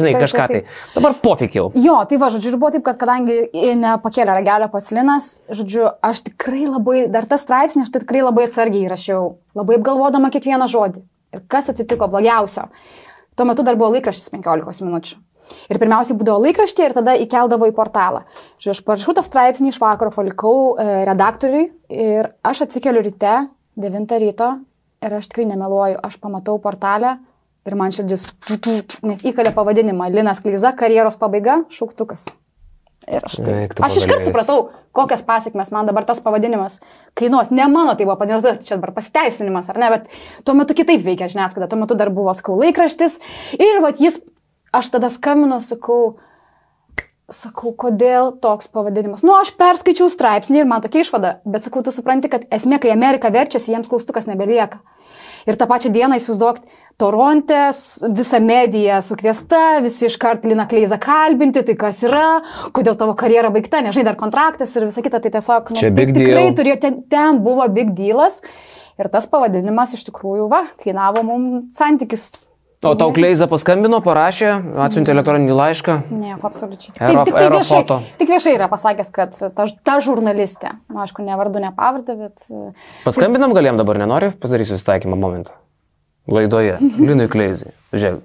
žinai, 0.00 0.14
kažką 0.16 0.48
tai. 0.54 0.62
Dabar 0.96 1.18
pofikiau. 1.20 1.68
Jo, 1.76 2.00
tai 2.08 2.16
va, 2.24 2.32
žodžiu, 2.32 2.54
ir 2.54 2.58
buvo 2.62 2.72
taip, 2.72 2.86
kad 2.88 2.96
kadangi 3.04 3.36
nepakėlė 3.82 4.38
ragelio 4.38 4.70
pats 4.72 4.88
Linas, 4.96 5.28
žodžiu, 5.52 5.90
aš 6.00 6.24
tikrai 6.30 6.64
labai, 6.70 7.04
dar 7.12 7.28
tas 7.28 7.44
straipsnį 7.44 7.84
aš 7.84 7.92
tai 7.92 8.04
tikrai 8.06 8.24
labai 8.24 8.48
atsargiai 8.48 8.88
rašiau, 8.90 9.34
labai 9.60 9.76
apgalvodama 9.76 10.32
kiekvieną 10.32 10.72
žodį. 10.72 11.04
Ir 11.36 11.44
kas 11.50 11.68
atsitiko 11.70 12.08
blogiausio. 12.10 12.66
Tuo 13.40 13.46
metu 13.48 13.64
dar 13.64 13.78
buvo 13.80 13.94
laikraštis 13.94 14.28
15 14.34 14.84
minučių. 14.84 15.14
Ir 15.72 15.78
pirmiausiai 15.80 16.18
būdavo 16.20 16.42
laikraštė 16.44 16.84
ir 16.84 16.92
tada 16.92 17.14
įkeldavo 17.22 17.70
į 17.70 17.72
portalą. 17.72 18.26
Žiūrėjau, 18.60 18.74
aš 18.74 18.80
parašiau 18.84 19.14
tą 19.16 19.22
straipsnį 19.24 19.72
iš 19.72 19.78
vakaro, 19.80 20.12
palikau 20.12 20.74
e, 20.74 20.84
redaktoriui 21.08 21.62
ir 21.88 22.28
aš 22.44 22.66
atsikeliu 22.66 23.00
ryte, 23.06 23.32
9 23.80 24.12
ryto 24.26 24.50
ir 25.00 25.16
aš 25.16 25.30
tikrai 25.32 25.48
nemeluoju, 25.54 25.96
aš 26.04 26.20
pamatau 26.20 26.58
portalę 26.60 27.14
ir 27.64 27.78
man 27.80 27.96
širdis, 27.96 28.28
nes 29.08 29.24
įkalė 29.32 29.54
pavadinimą 29.56 30.12
Linas 30.12 30.44
Klyza, 30.44 30.74
karjeros 30.76 31.16
pabaiga, 31.16 31.62
šauktukas. 31.72 32.28
Ir 33.08 33.24
aš, 33.24 33.38
tai, 33.40 33.54
Eik 33.64 33.78
aš 33.80 33.96
iškart 34.02 34.26
supratau, 34.26 34.58
kokias 34.96 35.22
pasiekmes 35.24 35.70
man 35.72 35.88
dabar 35.88 36.04
tas 36.04 36.20
pavadinimas 36.20 36.78
kainuos. 37.16 37.48
Ne 37.54 37.64
mano 37.72 37.94
tai 37.96 38.04
buvo 38.04 38.18
padėtas, 38.20 38.60
čia 38.66 38.76
dabar 38.76 38.92
pasiteisinimas, 38.98 39.70
ar 39.72 39.80
ne, 39.80 39.88
bet 39.94 40.10
tuo 40.44 40.54
metu 40.58 40.76
kitaip 40.76 41.00
veikia 41.06 41.30
žiniasklaida, 41.32 41.70
tuo 41.70 41.80
metu 41.80 41.96
dar 41.96 42.12
buvo 42.12 42.34
skau 42.36 42.58
laikraštis 42.60 43.16
ir 43.56 43.80
vat 43.80 44.02
jis, 44.04 44.20
aš 44.76 44.92
tada 44.92 45.08
skambinu, 45.10 45.62
sakau, 45.64 46.18
sakau, 47.32 47.72
kodėl 47.72 48.34
toks 48.42 48.68
pavadinimas. 48.68 49.24
Nu, 49.24 49.32
aš 49.38 49.54
perskaičiau 49.56 50.10
straipsnį 50.12 50.62
ir 50.62 50.68
man 50.68 50.84
tokia 50.84 51.06
išvada, 51.06 51.38
bet 51.48 51.64
sakau, 51.64 51.82
tu 51.86 51.94
supranti, 51.94 52.28
kad 52.28 52.44
esmė, 52.52 52.82
kai 52.84 52.92
Amerika 52.92 53.32
verčiasi, 53.32 53.72
jiems 53.72 53.88
klaustukas 53.88 54.28
nebelieka. 54.28 54.82
Ir 55.48 55.56
tą 55.56 55.64
pačią 55.70 55.88
dieną 55.94 56.20
įsivaizduok, 56.20 56.60
Toronte 57.00 57.60
visa 58.16 58.40
medija 58.44 58.98
sukviesta, 59.04 59.78
visi 59.84 60.04
iškart 60.10 60.44
Lina 60.44 60.66
Kleiza 60.68 60.98
kalbinti, 61.00 61.62
tai 61.64 61.76
kas 61.80 62.02
yra, 62.04 62.26
kodėl 62.76 62.98
tavo 63.00 63.14
karjera 63.18 63.48
baigta, 63.54 63.80
nežinai, 63.86 64.04
dar 64.10 64.18
kontraktas 64.20 64.74
ir 64.76 64.84
visa 64.90 65.04
kita, 65.04 65.22
tai 65.24 65.32
tiesiog... 65.32 65.72
Čia 65.80 65.88
big 65.96 66.12
tikrai 66.16 66.50
deal. 66.50 66.58
turėjo, 66.58 66.76
ten, 66.84 67.00
ten 67.08 67.40
buvo 67.44 67.64
big 67.72 67.94
dealas. 67.96 68.42
Ir 69.00 69.08
tas 69.08 69.24
pavadinimas 69.32 69.94
iš 69.96 70.04
tikrųjų, 70.10 70.50
va, 70.52 70.66
kainavo 70.82 71.24
mums 71.24 71.78
santykis. 71.80 72.28
O 72.84 72.94
tau 72.96 73.12
Kleiza 73.12 73.44
paskambino, 73.48 73.98
parašė, 74.04 74.52
atsiuntė 74.86 75.12
elektroninį 75.12 75.56
laišką. 75.56 75.96
Nieko, 76.16 76.40
absoliučiai. 76.48 76.94
Aero- 76.96 77.24
tik, 77.28 77.36
tai 77.36 77.48
viešai, 77.52 77.80
tik 78.20 78.32
viešai 78.32 78.54
yra 78.56 78.68
pasakęs, 78.72 79.10
kad 79.12 79.36
ta, 79.36 79.66
ta 79.84 79.96
žurnalistė, 80.04 80.72
nu, 80.88 81.02
aišku, 81.04 81.24
ne 81.24 81.36
vardu, 81.36 81.60
ne 81.60 81.72
pavardę, 81.76 82.16
bet... 82.16 82.48
e, 82.48 82.72
Paskambinam 83.04 83.52
galėjom 83.56 83.80
dabar, 83.80 84.00
nenori, 84.00 84.32
pasidarysiu 84.40 84.78
susitaikymą 84.78 85.20
momentą. 85.20 85.59
Laidoje, 86.30 86.78
Linui 86.98 87.28
Kleizai. 87.30 87.74
Žiūrėk. 87.92 88.22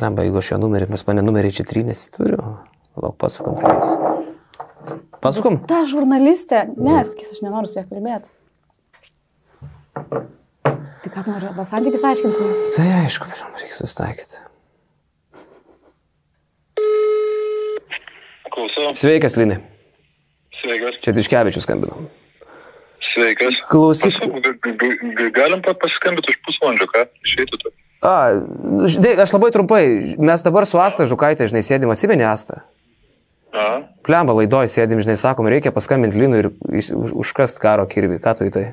Lemba, 0.00 0.24
jeigu 0.24 0.38
aš 0.40 0.52
jo 0.54 0.60
numerį, 0.62 0.86
pas 0.92 1.02
mane 1.08 1.24
numerį 1.26 1.50
čia 1.58 1.66
trynės 1.68 2.06
turiu. 2.14 2.38
Lauk, 2.94 3.18
pasukam 3.20 3.58
Kleizai. 3.58 4.14
Pasukum. 5.24 5.58
Ta 5.68 5.82
žurnalistė, 5.88 6.66
neskis, 6.76 7.32
aš 7.34 7.42
nenoriu 7.44 7.70
su 7.70 7.78
ja 7.80 7.84
kalbėti. 7.88 8.32
Tai 9.94 11.12
ką 11.12 11.22
tu 11.24 11.32
nori, 11.32 11.48
arba 11.48 11.64
santykis 11.68 12.04
aiškinsimės. 12.08 12.64
Tai 12.76 12.88
aišku, 13.02 13.28
pirmą 13.32 13.62
reikia 13.62 13.78
susitaikyti. 13.78 14.42
Klausau. 18.54 18.92
Sveikas, 18.96 19.38
Linai. 19.40 19.58
Sveikas. 20.60 21.00
Čia 21.02 21.16
Tiškevičius 21.16 21.66
skambino. 21.66 22.06
Sveikas. 23.14 23.60
Klausyk. 23.70 24.18
Galim 25.34 25.62
pa- 25.62 25.76
pasiskambinti 25.78 26.34
už 26.34 26.38
pusvalandžio, 26.44 26.88
ką? 26.90 27.06
Išeitų 27.24 27.60
tu. 27.62 27.72
A, 28.04 28.36
žinai, 28.90 29.14
aš 29.22 29.32
labai 29.32 29.48
trumpai. 29.54 29.84
Mes 30.18 30.42
dabar 30.44 30.66
su 30.68 30.76
Asta 30.82 31.06
Žukaitė, 31.08 31.46
žinai, 31.48 31.62
sėdim, 31.64 31.92
atsimeni 31.94 32.26
Asta. 32.28 32.64
A, 33.54 33.86
Plemba 34.04 34.34
laidoj 34.36 34.66
sėdim, 34.68 34.98
žinai, 35.00 35.14
sakom, 35.16 35.46
reikia 35.48 35.70
paskambinti 35.72 36.18
Linui 36.20 36.42
ir 36.42 36.50
už, 36.66 37.14
užkast 37.22 37.62
karo 37.62 37.86
kirvį. 37.88 38.18
Ką 38.20 38.34
tu 38.36 38.50
į 38.50 38.52
tai? 38.52 38.66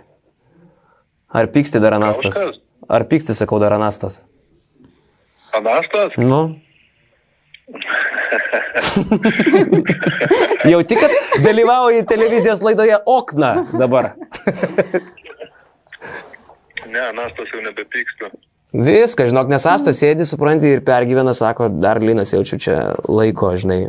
Ar 1.31 1.47
pyksti 1.47 1.79
dar 1.79 1.95
Anastas? 1.95 2.35
Ar 2.91 3.05
pyksti, 3.07 3.37
sakau, 3.37 3.61
dar 3.61 3.77
Anastas? 3.77 4.19
Anastas? 5.55 6.17
Nu. 6.19 6.57
Jau 10.71 10.81
tik, 10.83 10.99
kad 10.99 11.11
dalyvauji 11.45 12.05
televizijos 12.09 12.61
laidoje 12.65 12.97
Okna 13.05 13.65
dabar. 13.79 14.05
Ne, 16.91 16.99
Anastas 16.99 17.47
jau 17.53 17.61
nebepyksta. 17.63 18.27
Viską, 18.75 19.27
žinok, 19.31 19.47
nes 19.51 19.65
Astas 19.69 19.99
sėdi, 20.01 20.25
supranti, 20.27 20.67
ir 20.75 20.81
pergyvena, 20.83 21.33
sako, 21.37 21.69
dar 21.71 22.01
Linas 22.03 22.33
jaučiu 22.33 22.59
čia 22.59 22.75
laiko, 23.07 23.53
žinai. 23.59 23.79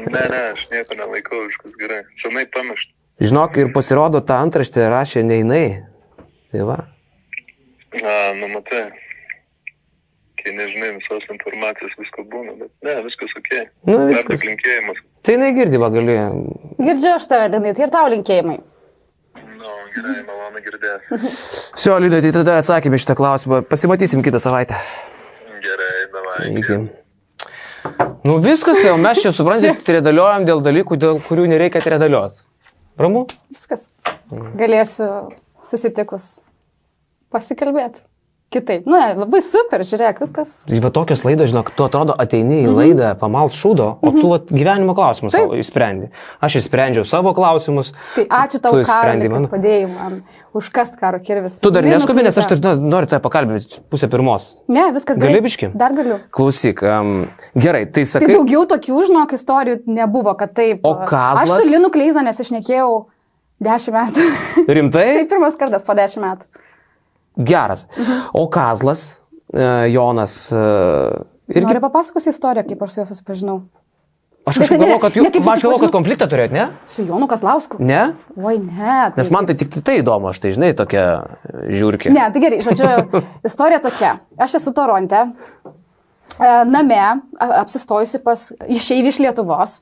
Ne, 0.00 0.22
ne, 0.32 0.40
aš 0.54 0.64
nieko 0.72 0.96
nelaikau, 0.96 1.42
viskas 1.44 1.74
gerai. 1.80 2.00
Senai 2.22 2.46
pamiršt. 2.54 2.92
Žinok, 3.20 3.58
ir 3.60 3.72
pasirodo, 3.74 4.22
tą 4.24 4.38
antraštę 4.46 4.88
rašė 4.92 5.24
ne 5.28 5.40
jinai. 5.42 5.66
Tai 6.52 6.60
va. 6.70 6.78
Na, 8.00 8.14
nu 8.38 8.48
matai. 8.54 8.86
Kai 10.40 10.52
nežinai 10.56 10.94
visos 10.96 11.26
informacijos, 11.28 11.92
visko 12.00 12.24
būna, 12.32 12.54
bet 12.56 12.70
ne, 12.86 12.96
viskas 13.04 13.34
ok. 13.36 13.50
Nu, 13.84 13.96
Dar 13.98 14.08
viskas. 14.08 14.40
tik 14.40 14.46
linkėjimas. 14.48 15.00
Tai 15.26 15.34
jinai 15.36 15.50
girdi, 15.56 15.80
gali. 15.96 16.16
Girdžiu 16.80 17.10
aš 17.12 17.26
tave, 17.28 17.50
Linai, 17.52 17.74
tai 17.76 17.84
ir 17.84 17.92
tau 17.92 18.08
linkėjimai. 18.14 18.56
Nu, 19.60 19.74
gerai, 19.92 20.16
malonu 20.24 20.62
girdėti. 20.64 21.18
Sio, 21.82 21.98
Linai, 22.00 22.22
tai 22.24 22.32
tada 22.38 22.56
atsakėme 22.62 23.00
šitą 23.00 23.18
klausimą. 23.18 23.60
Pasimatysim 23.68 24.24
kitą 24.24 24.40
savaitę. 24.40 24.78
Gerai, 25.60 25.92
davai. 26.14 26.48
Iki. 26.62 26.78
Nu 28.24 28.38
viskas, 28.40 28.80
tai 28.80 28.90
jau 28.90 28.98
mes 29.00 29.20
čia, 29.20 29.32
suprantate, 29.36 29.84
tredaliojam 29.88 30.48
dėl 30.48 30.64
dalykų, 30.64 30.96
dėl 31.00 31.20
kurių 31.24 31.48
nereikia 31.52 31.84
tredalioti. 31.84 32.46
Ramu? 33.00 33.26
Viskas. 33.52 33.90
Galėsiu 34.60 35.10
susitikus 35.64 36.38
pasikalbėti. 37.32 38.02
Kitaip. 38.50 38.82
Nu, 38.82 38.96
ne, 38.98 39.12
labai 39.14 39.38
super, 39.46 39.84
žiūrėk, 39.86 40.24
viskas. 40.24 40.56
Va 40.82 40.90
tokios 40.90 41.20
laidos, 41.22 41.52
žinok, 41.52 41.68
tu 41.70 41.84
atrodo 41.86 42.16
ateini 42.18 42.64
į 42.64 42.72
laidą, 42.74 43.12
pamalt 43.20 43.54
šūdo, 43.54 43.84
o 44.02 44.10
tu 44.16 44.24
vat, 44.26 44.48
gyvenimo 44.50 44.96
klausimus 44.98 45.36
savo 45.36 45.54
išsprendi. 45.54 46.08
Aš 46.42 46.56
išsprendžiau 46.58 47.06
savo 47.06 47.30
klausimus. 47.36 47.92
Tai 48.16 48.24
ačiū 48.40 48.58
tau, 48.64 48.72
išsprendi 48.82 49.28
kad 49.30 49.46
padėjai 49.52 49.84
man 49.92 50.16
užkast 50.58 50.98
karo 50.98 51.20
kirvis. 51.22 51.60
Tu 51.62 51.70
dar 51.70 51.86
neskubi, 51.86 52.24
nes 52.26 52.40
aš 52.42 52.48
tar, 52.50 52.62
nu, 52.64 52.90
noriu 52.90 53.12
tave 53.12 53.22
pakalbinti 53.22 53.84
pusę 53.86 54.08
pirmos. 54.10 54.48
Ne, 54.66 54.88
viskas 54.96 55.20
gerai. 55.20 55.36
Gali 55.36 55.44
biški? 55.46 55.70
Dar 55.78 55.94
galiu. 55.94 56.18
Klausyk, 56.34 56.82
um, 56.82 57.20
gerai, 57.54 57.84
tai 57.86 58.02
Tai 58.02 58.16
sakai. 58.16 58.32
daugiau 58.34 58.64
tokių, 58.66 59.04
žinok, 59.12 59.36
istorijų 59.38 59.84
nebuvo, 59.86 60.34
kad 60.40 60.56
taip. 60.58 60.82
O 60.82 60.96
Kazlas? 61.06 61.46
Aš 61.46 61.68
su 61.68 61.70
Linu 61.70 61.92
Kleiza 61.94 62.26
nesišnekėjau 62.26 62.90
dešimt 63.62 63.94
metų. 63.94 64.26
Rimtai? 64.66 65.06
tai 65.20 65.24
pirmas 65.30 65.54
kartas 65.60 65.86
po 65.86 65.94
dešimt 65.94 66.26
metų. 66.26 66.66
Geras. 67.46 67.86
O 68.32 68.46
Kazlas, 68.52 69.16
e, 69.52 69.90
Jonas, 69.92 70.52
e, 70.52 70.64
irgi. 71.48 71.66
Noriu 71.66 71.84
papasakosiu 71.84 72.34
istoriją, 72.34 72.66
kaip 72.68 72.82
aš 72.86 72.96
su 72.96 73.00
juo 73.00 73.06
susipažinau. 73.10 73.60
Aš 74.48 74.56
kažkaip 74.56 74.80
ne, 74.80 74.86
galvoju, 74.86 75.00
kad 75.02 75.14
ne, 75.14 75.20
jūs, 75.20 75.32
kaip 75.34 75.48
aš 75.52 75.62
galvoju, 75.64 75.80
kad 75.84 75.92
konfliktą 75.94 76.26
turėjot, 76.32 76.52
ne? 76.54 76.64
Su 76.88 77.04
Jonu 77.04 77.26
Kaslausku. 77.28 77.76
Ne? 77.84 78.00
Oi, 78.40 78.56
ne. 78.56 78.94
Tai, 79.12 79.18
Nes 79.20 79.30
man 79.34 79.48
tai 79.50 79.56
tik 79.60 79.74
tai 79.84 79.98
įdomu, 80.00 80.30
aš 80.32 80.40
tai 80.40 80.52
žinai, 80.56 80.70
tokia 80.78 81.04
žiūrkė. 81.68 82.12
Ne, 82.14 82.24
tai 82.32 82.42
gerai, 82.42 82.60
žodžiu, 82.64 83.20
istorija 83.50 83.82
tokia. 83.84 84.14
Aš 84.40 84.56
esu 84.62 84.72
Toronte, 84.76 85.26
e, 85.28 86.52
name, 86.72 87.02
apsistojusi 87.36 88.22
pas 88.24 88.48
išeivi 88.64 89.12
iš 89.12 89.20
Lietuvos. 89.26 89.80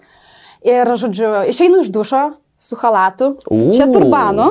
Ir, 0.66 0.90
žodžiu, 0.98 1.30
išeinu 1.55 1.85
iš 1.85 1.93
dušo 1.94 2.24
su 2.59 2.76
halatu, 2.82 3.36
U. 3.47 3.68
čia 3.70 3.86
turbanu. 3.94 4.51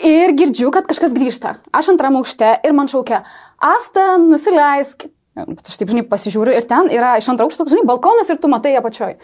Ir 0.00 0.32
girdžiu, 0.32 0.70
kad 0.72 0.86
kažkas 0.88 1.12
grįžta. 1.12 1.58
Aš 1.74 1.92
antram 1.92 2.16
aukšte 2.16 2.54
ir 2.64 2.72
man 2.72 2.88
šaukia, 2.88 3.24
Asta, 3.62 4.16
nusileisk. 4.18 5.04
Bet 5.32 5.68
aš 5.68 5.78
taip, 5.80 5.88
žinai, 5.88 6.02
pasižiūriu 6.08 6.52
ir 6.52 6.64
ten 6.68 6.90
yra 6.92 7.14
iš 7.20 7.28
antro 7.32 7.46
aukšto, 7.46 7.64
žinai, 7.70 7.86
balkonas 7.88 8.28
ir 8.32 8.40
tu 8.40 8.50
matai 8.52 8.74
apačioj. 8.76 9.14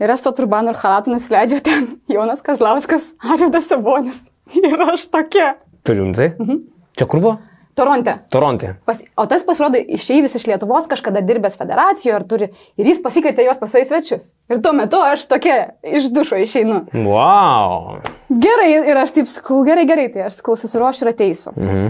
Ir 0.00 0.12
aš 0.14 0.22
su 0.24 0.32
turbanu 0.36 0.72
ir 0.72 0.80
halatu 0.80 1.12
nusileidžiu 1.12 1.60
ten. 1.64 1.88
Jonas 2.14 2.44
Kazlauskas, 2.44 3.10
Arvidas 3.20 3.68
Sabonis. 3.68 4.28
Ir 4.56 4.80
aš 4.86 5.08
tokia. 5.12 5.56
Rimtai? 5.88 6.34
Mhm. 6.38 6.62
Čia 6.96 7.08
kur 7.08 7.20
buvo? 7.24 7.34
Toronte. 7.78 8.16
Toronte. 8.34 8.72
Pas, 8.88 9.00
o 9.16 9.26
tas 9.30 9.46
pasirodo 9.46 9.78
išeivis 9.78 10.34
iš 10.38 10.48
Lietuvos, 10.50 10.88
kažkada 10.90 11.22
dirbęs 11.24 11.58
federacijoje 11.60 12.16
ir 12.18 12.26
turi, 12.30 12.50
ir 12.80 12.90
jis 12.90 12.98
pasikvietė 13.04 13.46
juos 13.46 13.60
pas 13.62 13.70
savo 13.74 13.86
svečius. 13.86 14.32
Ir 14.50 14.60
tuo 14.64 14.74
metu 14.76 14.98
aš 15.04 15.28
tokia 15.30 15.60
iš 15.86 16.10
dušo 16.14 16.40
išeinu. 16.42 16.82
Wow. 17.06 18.02
Gerai, 18.28 18.72
ir 18.90 19.00
aš 19.04 19.14
taip 19.20 19.30
sakau, 19.30 19.62
gerai, 19.66 19.86
gerai, 19.88 20.08
tai 20.12 20.26
aš 20.26 20.42
sakau, 20.42 20.58
susiruošiu 20.58 21.06
ir 21.06 21.14
ateisiu. 21.14 21.54
Mhm. 21.56 21.88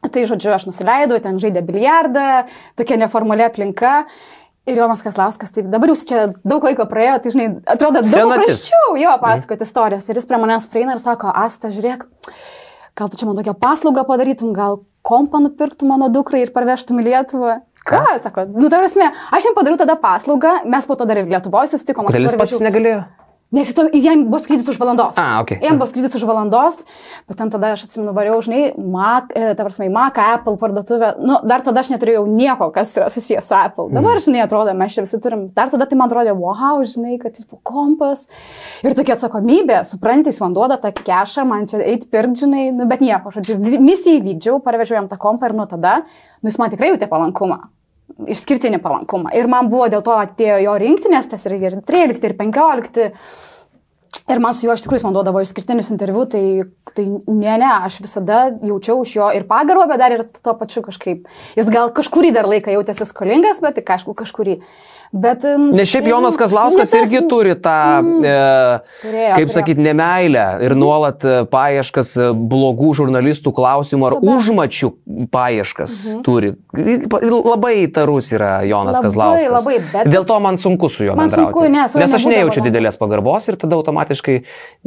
Tai 0.00 0.22
žodžiu, 0.24 0.52
aš 0.56 0.64
nusileidau, 0.64 1.18
ten 1.20 1.36
žaidė 1.42 1.60
biliardą, 1.66 2.46
tokia 2.80 2.96
neformali 3.02 3.44
aplinka. 3.44 3.98
Ir 4.68 4.76
Jonas 4.76 5.00
Kaslauskas, 5.04 5.52
taip 5.52 5.68
dabar 5.72 5.90
jūs 5.92 6.04
čia 6.08 6.26
daug 6.46 6.64
laiko 6.64 6.84
praėjo, 6.88 7.16
tai 7.24 7.32
žinai, 7.34 7.46
atrodo 7.68 8.02
daug 8.02 8.08
Senatis. 8.08 8.44
paprasčiau 8.44 8.96
jo 9.00 9.12
pasakoti 9.22 9.66
istorijas. 9.66 10.08
Ir 10.08 10.20
jis 10.20 10.28
prie 10.28 10.38
manęs 10.40 10.68
prieina 10.72 10.96
ir 10.96 11.00
sako, 11.02 11.32
Asta, 11.32 11.72
žiūrėk, 11.72 12.04
gal 12.96 13.10
tu 13.10 13.20
čia 13.20 13.28
man 13.28 13.38
tokią 13.40 13.56
paslaugą 13.60 14.04
padarytum, 14.08 14.52
gal 14.56 14.82
kompą 15.06 15.40
nupirktum 15.44 15.92
mano 15.92 16.10
dukrai 16.12 16.44
ir 16.44 16.52
parvežtum 16.54 17.00
į 17.00 17.08
Lietuvą. 17.08 17.60
Ką? 17.86 18.02
Sako, 18.20 18.44
nu, 18.52 18.68
ta 18.68 18.82
prasme, 18.82 19.06
aš 19.32 19.48
jam 19.48 19.56
padariau 19.56 19.80
tada 19.80 19.96
paslaugą, 20.00 20.58
mes 20.68 20.86
po 20.86 20.98
to 21.00 21.06
dar 21.08 21.22
ir 21.22 21.30
Lietuvoje 21.30 21.72
susitikom. 21.72 22.10
Kodėl 22.10 22.28
jis 22.28 22.36
pats 22.36 22.60
negalėjo? 22.60 23.06
Nes 23.50 23.74
to, 23.74 23.88
jam 23.98 24.28
buvo 24.30 24.38
skrydis 24.38 24.68
už 24.70 24.76
valandos. 24.78 25.16
A, 25.18 25.40
okei. 25.42 25.58
Jam 25.58 25.74
buvo 25.74 25.88
skrydis 25.90 26.14
už 26.14 26.22
valandos, 26.22 26.84
bet 27.26 27.34
ten 27.40 27.50
tada 27.50 27.72
aš 27.74 27.82
atsimenu, 27.88 28.12
variau, 28.14 28.36
žinai, 28.38 28.76
Mac, 28.78 29.32
e, 29.34 29.54
ta 29.58 29.64
prasme, 29.66 29.88
Mac, 29.90 30.14
Apple 30.22 30.54
parduotuvę. 30.60 31.16
Nu, 31.18 31.40
dar 31.42 31.58
tada 31.66 31.82
aš 31.82 31.90
neturėjau 31.90 32.28
nieko, 32.30 32.68
kas 32.70 32.92
yra 32.94 33.08
susijęs 33.10 33.48
su 33.50 33.54
Apple. 33.58 33.88
Dabar, 33.90 34.14
Mhm. 34.14 34.22
žinai, 34.22 34.44
atrodo, 34.46 34.74
mes 34.78 34.94
čia 34.94 35.02
visi 35.02 35.18
turim. 35.20 35.48
Dar 35.52 35.68
tada 35.68 35.86
tai 35.86 35.98
man 35.98 36.08
atrodė, 36.08 36.30
wow, 36.38 36.78
žinai, 36.86 37.18
kad 37.18 37.34
jis 37.34 37.44
buvo 37.50 37.58
kompas. 37.64 38.28
Ir 38.84 38.94
tokia 38.94 39.16
atsakomybė, 39.18 39.82
suprantate, 39.84 40.30
jis 40.30 40.40
man 40.40 40.54
duoda 40.54 40.78
tą 40.78 40.92
kešą, 40.94 41.44
man 41.44 41.66
čia 41.66 41.82
eiti 41.82 42.06
pirkti, 42.06 42.46
žinai, 42.46 42.70
nu, 42.72 42.86
bet 42.86 43.00
nieko, 43.00 43.34
žodžiu, 43.34 43.58
misiją 43.82 44.22
įvykdžiau, 44.22 44.62
parvežiau 44.62 44.94
jam 45.02 45.08
tą 45.08 45.18
kompą 45.18 45.50
ir 45.50 45.54
nuo 45.58 45.66
tada, 45.66 46.04
nu, 46.40 46.48
jis 46.50 46.58
man 46.58 46.70
tikrai 46.70 46.94
jautė 46.94 47.08
palankumą. 47.10 47.58
Išskirtinį 48.30 48.80
palankumą. 48.82 49.32
Ir 49.36 49.48
man 49.50 49.70
buvo 49.72 49.86
dėl 49.92 50.02
to 50.06 50.16
atėjo 50.18 50.58
jo 50.64 50.74
rinktinės, 50.82 51.30
tas 51.30 51.46
ir 51.48 51.56
ir 51.58 51.78
13, 51.86 52.26
ir 52.26 52.36
15. 52.38 53.08
Ir 54.30 54.38
man 54.42 54.54
su 54.54 54.66
juo 54.66 54.74
iš 54.74 54.82
tikrųjų 54.84 55.06
man 55.06 55.14
duodavo 55.16 55.40
išskirtinius 55.42 55.90
interviu, 55.90 56.22
tai, 56.30 56.42
tai 56.94 57.04
ne, 57.08 57.54
ne, 57.62 57.70
aš 57.86 58.00
visada 58.04 58.42
jaučiau 58.62 59.04
iš 59.06 59.14
jo 59.16 59.28
ir 59.34 59.46
pagarbą, 59.48 59.86
bet 59.90 60.02
dar 60.02 60.14
ir 60.14 60.24
tuo 60.34 60.54
pačiu 60.58 60.82
kažkaip. 60.86 61.26
Jis 61.58 61.70
gal 61.72 61.90
kažkurį 61.94 62.32
dar 62.36 62.50
laiką 62.50 62.74
jautėsi 62.74 63.06
skolingas, 63.08 63.62
bet 63.64 63.78
tik 63.80 63.90
aišku 63.94 64.14
kažkurį. 64.18 64.60
Bet, 65.12 65.42
mm, 65.42 65.72
Nes 65.74 65.88
šiaip 65.90 66.06
Jonas 66.06 66.36
Kazlauskas 66.38 66.90
tas- 66.90 67.00
irgi 67.00 67.24
turi 67.28 67.54
tą, 67.58 67.98
mm, 67.98 68.24
e, 68.24 68.78
Turėjo, 69.02 69.34
kaip 69.40 69.48
sakyti, 69.50 69.82
nemailę 69.82 70.44
ir 70.62 70.74
nuolat 70.78 71.24
e, 71.26 71.32
paieškas 71.50 72.12
e, 72.16 72.28
blogų 72.32 72.92
žurnalistų 72.94 73.50
klausimų 73.56 74.06
ar 74.06 74.14
Visada. 74.20 74.36
užmačių 74.36 74.90
paieškas 75.34 75.96
mhm. 76.14 76.22
turi. 76.22 76.52
Labai 77.50 77.72
įtarus 77.88 78.30
yra 78.36 78.62
Jonas 78.68 79.00
Labai, 79.00 79.08
Kazlauskas. 79.08 79.50
labai, 79.58 79.76
bet 79.92 80.12
Dėl 80.14 80.26
to 80.28 80.38
man 80.40 80.56
sunku 80.62 80.88
su 80.90 81.04
juo 81.08 81.16
bendrauti. 81.18 81.50
sunku, 81.52 81.66
ne, 81.70 81.88
su 81.88 81.98
Nes 81.98 82.14
aš 82.14 82.24
nejaučiu 82.30 82.62
didelės 82.64 82.96
pagarbos 83.00 83.48
ir 83.50 83.56
tada 83.60 83.74
automatiškai 83.80 84.36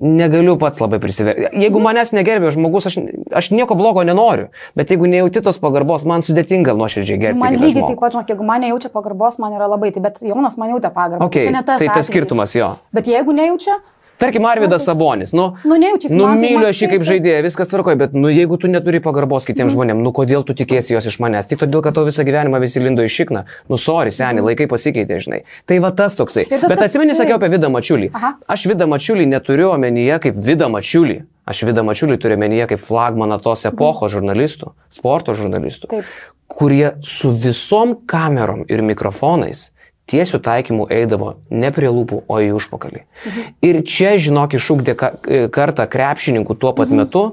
negaliu 0.01 0.55
pats 0.57 0.79
labai 0.79 0.99
prisiverti. 1.03 1.49
Jeigu 1.51 1.79
Mhm. 1.79 1.83
manęs 1.83 2.13
negerbė 2.15 2.51
žmogus, 2.55 2.87
aš, 2.87 2.97
aš 3.33 3.51
nieko 3.51 3.75
blogo 3.75 4.03
nenoriu, 4.07 4.47
bet 4.75 4.87
jeigu 4.87 5.03
nejauti 5.07 5.43
tos 5.43 5.57
pagarbos, 5.59 6.05
man 6.05 6.21
sudėtinga 6.21 6.71
nuoširdžiai 6.79 7.19
gerbti. 7.19 7.37
Man 7.39 7.55
lygiai 7.59 7.87
taip 7.87 7.99
pat, 7.99 8.13
žinok, 8.13 8.27
jeigu 8.31 8.43
man 8.45 8.61
nejaučia 8.61 8.89
pagarbos, 8.89 9.39
man 9.39 9.51
yra 9.53 9.67
labai, 9.67 9.91
tai 9.91 10.01
bet 10.01 10.12
Jonas 10.21 10.57
man 10.57 10.75
jautė 10.75 10.93
pagarbą. 10.93 11.25
Okay, 11.25 11.49
ne 11.53 11.63
tas 11.63 11.81
tai 11.81 11.89
tas 11.93 12.11
skirtumas 12.11 12.53
jo. 12.55 12.75
Bet 12.93 13.09
jeigu 13.09 13.33
nejaučia, 13.35 13.79
Tarkim, 14.17 14.45
Arvidas 14.45 14.85
Sabonis, 14.85 15.31
nu, 15.31 15.55
Nu, 15.63 15.75
nu 16.09 16.23
tai- 16.23 16.37
myliu 16.39 16.67
aš 16.67 16.81
jį 16.81 16.89
kaip 16.91 17.03
žaidėją, 17.03 17.41
viskas 17.43 17.67
tvarkoja, 17.67 17.97
bet 17.97 18.13
nu, 18.13 18.29
jeigu 18.29 18.57
tu 18.57 18.67
neturi 18.67 19.01
pagarbos 19.01 19.45
kitiems 19.45 19.71
mm. 19.71 19.75
žmonėms, 19.75 20.03
nu 20.05 20.11
kodėl 20.13 20.45
tu 20.45 20.53
tikėsi 20.53 20.93
jos 20.93 21.05
iš 21.09 21.17
manęs? 21.19 21.49
Tik 21.49 21.59
todėl, 21.59 21.81
kad 21.81 21.97
tau 21.97 22.05
visą 22.05 22.23
gyvenimą 22.23 22.61
visi 22.61 22.79
lindo 22.79 23.03
iš 23.03 23.17
šikną. 23.19 23.43
Nu, 23.69 23.77
sorry, 23.77 24.13
seniai, 24.13 24.39
mm. 24.39 24.47
laikai 24.47 24.67
pasikeitė, 24.69 25.19
žinai. 25.19 25.41
Tai 25.65 25.79
va 25.83 25.91
tas 25.91 26.15
toksai. 26.15 26.45
Ir 26.45 26.61
tas, 26.61 26.69
Bet 26.69 26.85
atsimeni, 26.85 27.17
sakiau 27.17 27.35
taip. 27.35 27.43
apie 27.43 27.57
Vidą 27.57 27.73
Mačiulį. 27.73 28.11
Aha. 28.13 28.35
Aš 28.47 28.67
Vidą 28.69 28.87
Mačiulį 28.87 29.27
neturiu 29.33 29.71
omenyje 29.73 30.19
kaip 30.27 30.37
Vidą 30.37 30.69
Mačiulį. 30.69 31.19
Aš 31.49 31.65
Vidą 31.67 31.83
Mačiulį 31.83 32.19
turiu 32.21 32.37
omenyje 32.37 32.69
kaip 32.71 32.79
flagmaną 32.79 33.41
tos 33.43 33.65
epochos 33.67 34.13
žurnalistų, 34.13 34.71
sporto 34.93 35.33
žurnalistų, 35.35 35.89
Taip. 35.91 36.05
kurie 36.47 36.93
su 37.01 37.33
visom 37.33 37.97
kamerom 38.07 38.63
ir 38.69 38.85
mikrofonais 38.85 39.71
tiesių 40.09 40.39
taikymų 40.43 40.87
eidavo 40.91 41.35
ne 41.51 41.69
prie 41.75 41.89
lūpų, 41.91 42.23
o 42.27 42.39
į 42.43 42.51
užpakalį. 42.57 43.03
Mhm. 43.03 43.53
Ir 43.69 43.79
čia, 43.87 44.15
žinok, 44.21 44.57
išūkdė 44.59 44.95
e, 44.97 45.45
kartą 45.53 45.87
krepšininkų 45.89 46.57
tuo 46.59 46.73
pat 46.75 46.91
mhm. 46.91 47.05
metu, 47.05 47.23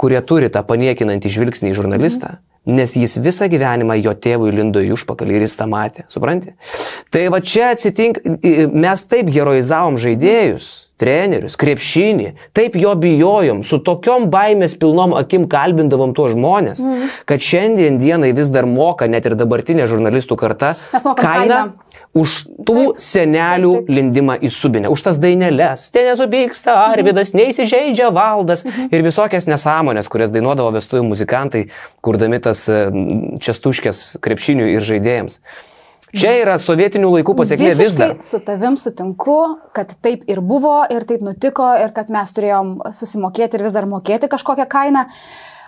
kurie 0.00 0.20
turi 0.22 0.50
tą 0.52 0.64
paniekinantį 0.66 1.32
žvilgsnį 1.38 1.72
į 1.72 1.78
žurnalistą. 1.80 2.36
Mhm. 2.36 2.44
Nes 2.68 2.92
jis 3.00 3.14
visą 3.24 3.46
gyvenimą 3.48 3.96
jo 4.02 4.12
tėvui 4.12 4.50
lindo 4.52 4.82
į 4.84 4.92
užpakalį 4.98 5.38
ir 5.38 5.46
jis 5.46 5.56
tą 5.56 5.64
matė, 5.70 6.04
supranti? 6.12 6.52
Tai 7.08 7.22
va 7.32 7.40
čia 7.40 7.70
atsitinka, 7.72 8.20
mes 8.74 9.04
taip 9.08 9.30
heroizavom 9.32 9.96
žaidėjus, 9.96 10.87
trenerius, 10.98 11.56
krepšinį, 11.60 12.32
taip 12.56 12.76
jo 12.76 12.94
bijojom, 12.98 13.62
su 13.64 13.78
tokiom 13.86 14.26
baimės 14.32 14.74
pilnom 14.80 15.14
akim 15.18 15.46
kalbindavom 15.50 16.14
tuos 16.16 16.34
žmonės, 16.34 16.82
mm. 16.82 17.12
kad 17.28 17.42
šiandien 17.44 18.00
dienai 18.02 18.32
vis 18.36 18.50
dar 18.50 18.66
moka 18.66 19.06
net 19.06 19.26
ir 19.30 19.36
dabartinė 19.38 19.86
žurnalistų 19.90 20.36
karta 20.40 20.74
kainą 20.92 21.14
kainą. 21.22 21.60
už 22.18 22.34
tų 22.66 22.74
Taip. 22.74 23.00
senelių 23.04 23.72
Taip, 23.76 23.86
taip. 23.86 23.94
lindimą 23.98 24.38
į 24.42 24.50
subinę, 24.50 24.90
už 24.90 25.02
tas 25.06 25.18
daineles. 25.22 25.90
Ten 25.94 26.08
nesupyksta 26.10 26.74
Arvidas, 26.88 27.34
neįsižeidžia 27.36 28.10
valdas 28.12 28.64
Mhm. 28.64 28.88
ir 28.92 29.02
visokias 29.06 29.46
nesąmonės, 29.46 30.08
kurias 30.10 30.30
dainuodavo 30.34 30.72
vestuvių 30.74 31.04
muzikantai, 31.12 31.68
kurdami 32.02 32.40
tas 32.42 32.66
čestuškės 33.38 34.18
krepšinių 34.24 34.72
ir 34.74 34.80
žaidėjams. 34.82 35.38
Čia 36.16 36.32
yra 36.40 36.56
sovietinių 36.60 37.10
laikų 37.18 37.34
pasiekmė 37.36 37.74
vis 37.76 37.98
dar. 37.98 38.16
Su 38.24 38.40
tavim 38.44 38.78
sutinku, 38.80 39.36
kad 39.76 39.92
taip 40.04 40.24
ir 40.30 40.40
buvo, 40.44 40.80
ir 40.92 41.04
taip 41.08 41.24
nutiko, 41.24 41.68
ir 41.82 41.92
kad 41.96 42.12
mes 42.14 42.32
turėjom 42.36 42.78
susimokėti 42.96 43.58
ir 43.58 43.66
vis 43.68 43.76
dar 43.76 43.88
mokėti 43.90 44.30
kažkokią 44.32 44.68
kainą. 44.72 45.04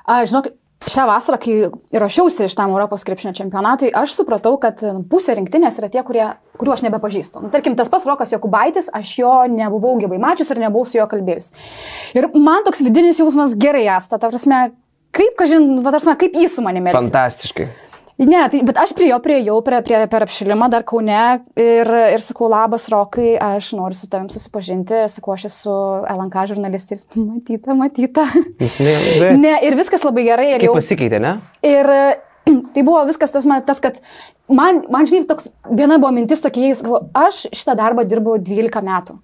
A, 0.08 0.22
žinok, 0.24 0.48
šią 0.88 1.04
vasarą, 1.08 1.38
kai 1.40 1.56
ruošiausi 2.00 2.46
iš 2.48 2.56
tam 2.56 2.72
Europos 2.72 3.04
krepšinio 3.04 3.34
čempionatui, 3.36 3.90
aš 3.92 4.14
supratau, 4.16 4.54
kad 4.62 4.80
pusė 5.10 5.36
rinktinės 5.36 5.76
yra 5.80 5.90
tie, 5.92 6.00
kurie, 6.06 6.24
kuriuo 6.60 6.76
aš 6.76 6.84
nebepažįstu. 6.86 7.44
Nu, 7.44 7.50
tarkim, 7.52 7.76
tas 7.76 7.92
pats 7.92 8.08
Rokas 8.08 8.32
Jokubaitis, 8.32 8.88
aš 8.96 9.12
jo 9.20 9.34
nebuvau 9.52 9.98
gyvai 10.00 10.20
mačius 10.22 10.52
ir 10.54 10.62
nebuvau 10.64 10.88
su 10.88 10.96
juo 10.96 11.06
kalbėjus. 11.10 11.52
Ir 12.16 12.30
man 12.38 12.64
toks 12.64 12.80
vidinis 12.86 13.20
jausmas 13.20 13.54
gerai, 13.60 13.84
asta, 13.92 14.16
ta 14.16 14.32
prasme, 14.32 14.70
kaip, 15.16 15.36
kažin, 15.38 15.68
va, 15.84 15.90
ta 15.90 15.98
prasme, 15.98 16.16
kaip 16.24 16.40
jis 16.40 16.56
su 16.56 16.64
manimi. 16.64 16.94
elgsis. 16.96 17.89
Ne, 18.20 18.40
tai, 18.52 18.60
bet 18.68 18.76
aš 18.76 18.90
prie 18.96 19.06
jo 19.08 19.16
prieėjau 19.24 19.54
prie, 19.64 19.78
prie, 19.84 19.98
per 20.12 20.24
apšilimą 20.26 20.66
dar 20.72 20.84
kaune 20.88 21.20
ir, 21.56 21.90
ir 22.12 22.20
sakau, 22.20 22.50
labas 22.52 22.84
Rokai, 22.92 23.32
aš 23.40 23.70
noriu 23.78 23.96
su 23.96 24.08
tavim 24.12 24.26
susipažinti, 24.32 25.06
sakau, 25.08 25.32
aš 25.38 25.46
esu 25.48 25.76
LNK 26.04 26.42
žurnalistais. 26.50 27.06
Matyta, 27.30 27.76
matyta. 27.78 28.26
Jis 28.60 28.76
mėgdė. 28.84 29.30
Ne, 29.40 29.54
ir 29.64 29.76
viskas 29.78 30.04
labai 30.04 30.26
gerai. 30.28 30.50
Ir, 30.52 30.58
Kaip 30.60 30.68
jau, 30.68 30.74
pasikeitė, 30.76 31.20
ne? 31.24 31.38
ir 31.64 31.88
tai 32.74 32.84
buvo 32.84 33.00
viskas 33.08 33.32
tas, 33.32 33.48
man- 33.48 33.64
tas 33.64 33.80
kad 33.80 34.02
man, 34.52 34.82
man 34.92 35.08
žinai, 35.08 35.24
toks, 35.30 35.48
viena 35.70 35.96
buvo 36.02 36.12
mintis 36.18 36.44
tokia, 36.44 36.74
jis 36.74 36.82
galvo, 36.84 37.06
aš 37.16 37.46
šitą 37.56 37.78
darbą 37.78 38.04
dirbau 38.08 38.36
12 38.36 38.84
metų. 38.84 39.16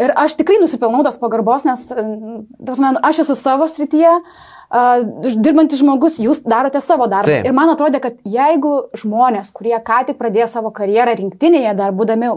Ir 0.00 0.14
aš 0.16 0.38
tikrai 0.38 0.56
nusipelnau 0.62 1.02
tos 1.04 1.20
pagarbos, 1.20 1.66
nes 1.68 1.82
mm, 1.92 2.40
ta 2.62 2.70
prasme, 2.70 2.94
aš 3.04 3.20
esu 3.26 3.36
savo 3.36 3.66
srityje, 3.68 4.14
uh, 4.16 4.50
dirbantis 4.70 5.80
žmogus, 5.82 6.20
jūs 6.22 6.44
darote 6.46 6.80
savo 6.84 7.08
darbą. 7.10 7.40
Taip. 7.40 7.48
Ir 7.48 7.56
man 7.56 7.72
atrodė, 7.72 8.00
kad 8.02 8.20
jeigu 8.24 8.76
žmonės, 8.98 9.50
kurie 9.56 9.74
ką 9.82 10.04
tik 10.10 10.20
pradėjo 10.20 10.46
savo 10.52 10.70
karjerą 10.74 11.16
rinktinėje, 11.18 11.74
dar 11.78 11.94
būdami 11.96 12.30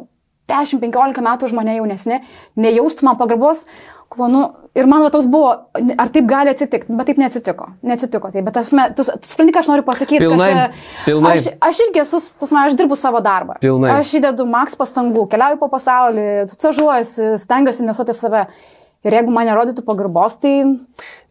10-15 0.50 1.24
metų 1.24 1.48
už 1.48 1.54
mane 1.56 1.78
jaunesni, 1.78 2.24
nejaustų 2.60 3.06
man 3.08 3.20
pagarbos, 3.20 3.68
galvo, 4.14 4.28
nu, 4.32 4.42
ir 4.76 4.88
man 4.90 5.04
va 5.06 5.12
toks 5.14 5.26
buvo, 5.30 5.52
ar 5.74 6.12
taip 6.14 6.28
gali 6.30 6.52
atsitikti, 6.54 6.94
bet 6.98 7.10
taip 7.10 7.22
neatsitiko. 7.22 7.70
Neatsitiko 7.86 8.32
tai, 8.34 8.44
bet 8.46 8.58
tasme, 8.58 8.90
tu, 8.98 9.04
tu 9.04 9.30
supranti, 9.30 9.54
ką 9.54 9.64
aš 9.64 9.72
noriu 9.72 9.86
pasakyti. 9.88 10.22
Pilnai, 10.24 10.52
kad, 10.54 10.78
e, 10.78 11.08
pilnai. 11.08 11.34
Aš, 11.38 11.50
aš 11.70 11.82
irgi 11.88 12.04
esu, 12.04 12.22
tasme, 12.42 12.62
aš 12.66 12.78
dirbu 12.80 12.98
savo 13.00 13.22
darbą. 13.24 13.58
Pilnai. 13.64 13.96
Aš 14.00 14.16
įdedu 14.20 14.46
maks 14.50 14.78
pastangų, 14.80 15.28
keliauju 15.32 15.60
po 15.62 15.70
pasaulį, 15.74 16.28
stažuojuosi, 16.52 17.36
stengiuosi 17.44 17.86
investuoti 17.86 18.18
save. 18.18 18.48
Ir 19.04 19.18
jeigu 19.18 19.34
man 19.36 19.48
nerodytų 19.50 19.84
pagarbos, 19.86 20.40
tai... 20.40 20.56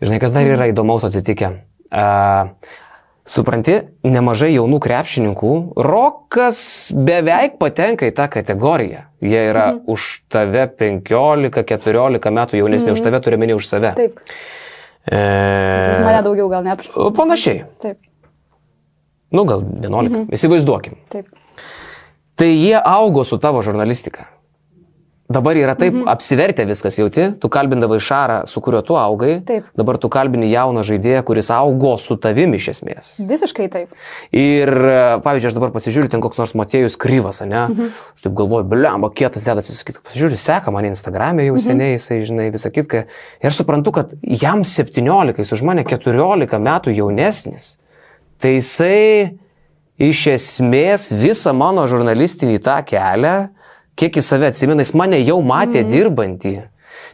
Žinai, 0.05 0.21
kas 0.23 0.35
dar 0.35 0.49
yra 0.49 0.69
įdomaus 0.69 1.07
atsitikę? 1.09 1.53
Uh, 1.93 2.53
supranti, 3.29 3.79
nemažai 4.05 4.53
jaunų 4.55 4.81
krepšininkų, 4.83 5.53
rokas 5.89 6.63
beveik 6.93 7.59
patenka 7.61 8.09
į 8.09 8.17
tą 8.17 8.29
kategoriją. 8.33 9.07
Jie 9.25 9.45
yra 9.51 9.69
mhm. 9.73 9.85
už 9.93 10.09
tave 10.33 10.67
15-14 10.81 12.35
metų 12.41 12.61
jaunesni, 12.61 12.93
mhm. 12.93 12.99
už 12.99 13.07
tave 13.09 13.23
turiu 13.25 13.41
menį 13.41 13.61
už 13.61 13.71
save. 13.71 13.95
Taip. 13.99 14.21
Už 14.21 14.41
E, 15.03 15.19
mane 16.05 16.23
daugiau 16.23 16.47
gal 16.47 16.63
net. 16.63 16.85
panašiai. 16.95 17.65
Taip, 17.83 17.99
Nu, 19.33 19.45
gal 19.49 19.63
11. 19.65 20.11
Mhm. 20.13 20.29
Įsivaizduokim. 20.29 20.99
taip. 21.09 21.27
Tai 22.37 22.49
jie 22.49 22.77
augo 22.77 23.25
su 23.25 23.39
tavo 23.39 23.63
žurnalistika. 23.63 24.29
Dabar 25.33 25.57
yra 25.57 25.75
taip 25.79 25.95
mhm. 25.95 26.09
apsivertę 26.13 26.65
viskas 26.69 26.99
jauti, 26.99 27.29
tu 27.41 27.49
kalbindavai 27.53 27.99
Šarą, 28.03 28.43
su 28.51 28.61
kuriuo 28.65 28.83
tu 28.87 28.97
augai, 28.99 29.39
Taip. 29.47 29.69
dabar 29.79 29.99
tu 30.01 30.11
kalbini 30.13 30.51
jauną 30.51 30.85
žaidėją, 30.87 31.23
kuris 31.29 31.51
augo 31.55 31.95
su 32.03 32.17
tavimi 32.21 32.59
iš 32.61 32.69
esmės. 32.75 33.13
Visiškai 33.29 33.69
taip. 33.73 33.95
Ir, 34.37 34.73
pavyzdžiui, 35.25 35.51
aš 35.53 35.57
dabar 35.57 35.73
pasižiūriu, 35.75 36.11
ten 36.13 36.25
koks 36.25 36.41
nors 36.41 36.55
Matėjus 36.59 36.99
Kryvas, 37.01 37.43
ne? 37.47 37.63
Mhm. 37.69 37.93
Aš 38.17 38.27
taip 38.27 38.37
galvoju, 38.39 38.69
blemba, 38.73 39.13
kietas 39.15 39.47
dėdas 39.49 39.71
visą 39.71 39.87
kitą. 39.89 40.03
Pasižiūriu, 40.09 40.41
seka 40.41 40.75
mane 40.75 40.93
Instagram'e 40.93 41.47
jau 41.49 41.57
seniai, 41.63 41.97
jisai, 41.97 42.21
žinai, 42.29 42.51
visą 42.55 42.73
kitką. 42.75 43.07
Ir 43.43 43.57
suprantu, 43.57 43.95
kad 43.97 44.17
jam 44.23 44.67
17, 44.67 45.41
jis 45.41 45.55
už 45.57 45.65
mane 45.69 45.87
14 45.89 46.61
metų 46.63 46.97
jaunesnis. 46.99 47.77
Tai 48.43 48.57
jisai 48.57 49.39
iš 50.03 50.27
esmės 50.35 51.11
visą 51.15 51.53
mano 51.55 51.85
žurnalistinį 51.91 52.59
tą 52.65 52.81
kelią, 52.89 53.37
kiek 53.99 54.19
į 54.19 54.25
save 54.25 54.53
atsimena, 54.53 54.85
jis 54.85 54.95
mane 54.99 55.21
jau 55.23 55.41
matė 55.45 55.83
mm. 55.83 55.91
dirbantį. 55.93 56.55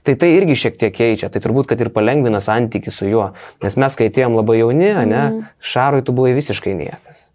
Tai 0.06 0.14
tai 0.20 0.28
irgi 0.36 0.54
šiek 0.58 0.76
tiek 0.78 0.94
keičia, 0.94 1.30
tai 1.32 1.42
turbūt, 1.42 1.66
kad 1.70 1.80
ir 1.82 1.90
palengvina 1.94 2.40
santyki 2.42 2.92
su 2.94 3.08
juo. 3.10 3.32
Nes 3.64 3.76
mes, 3.80 3.96
kai 3.98 4.08
atėjom 4.10 4.38
labai 4.38 4.60
jauni, 4.60 4.92
ne, 5.10 5.24
Šarui 5.58 6.04
tu 6.06 6.14
buvai 6.16 6.36
visiškai 6.38 6.76
niekas. 6.78 7.28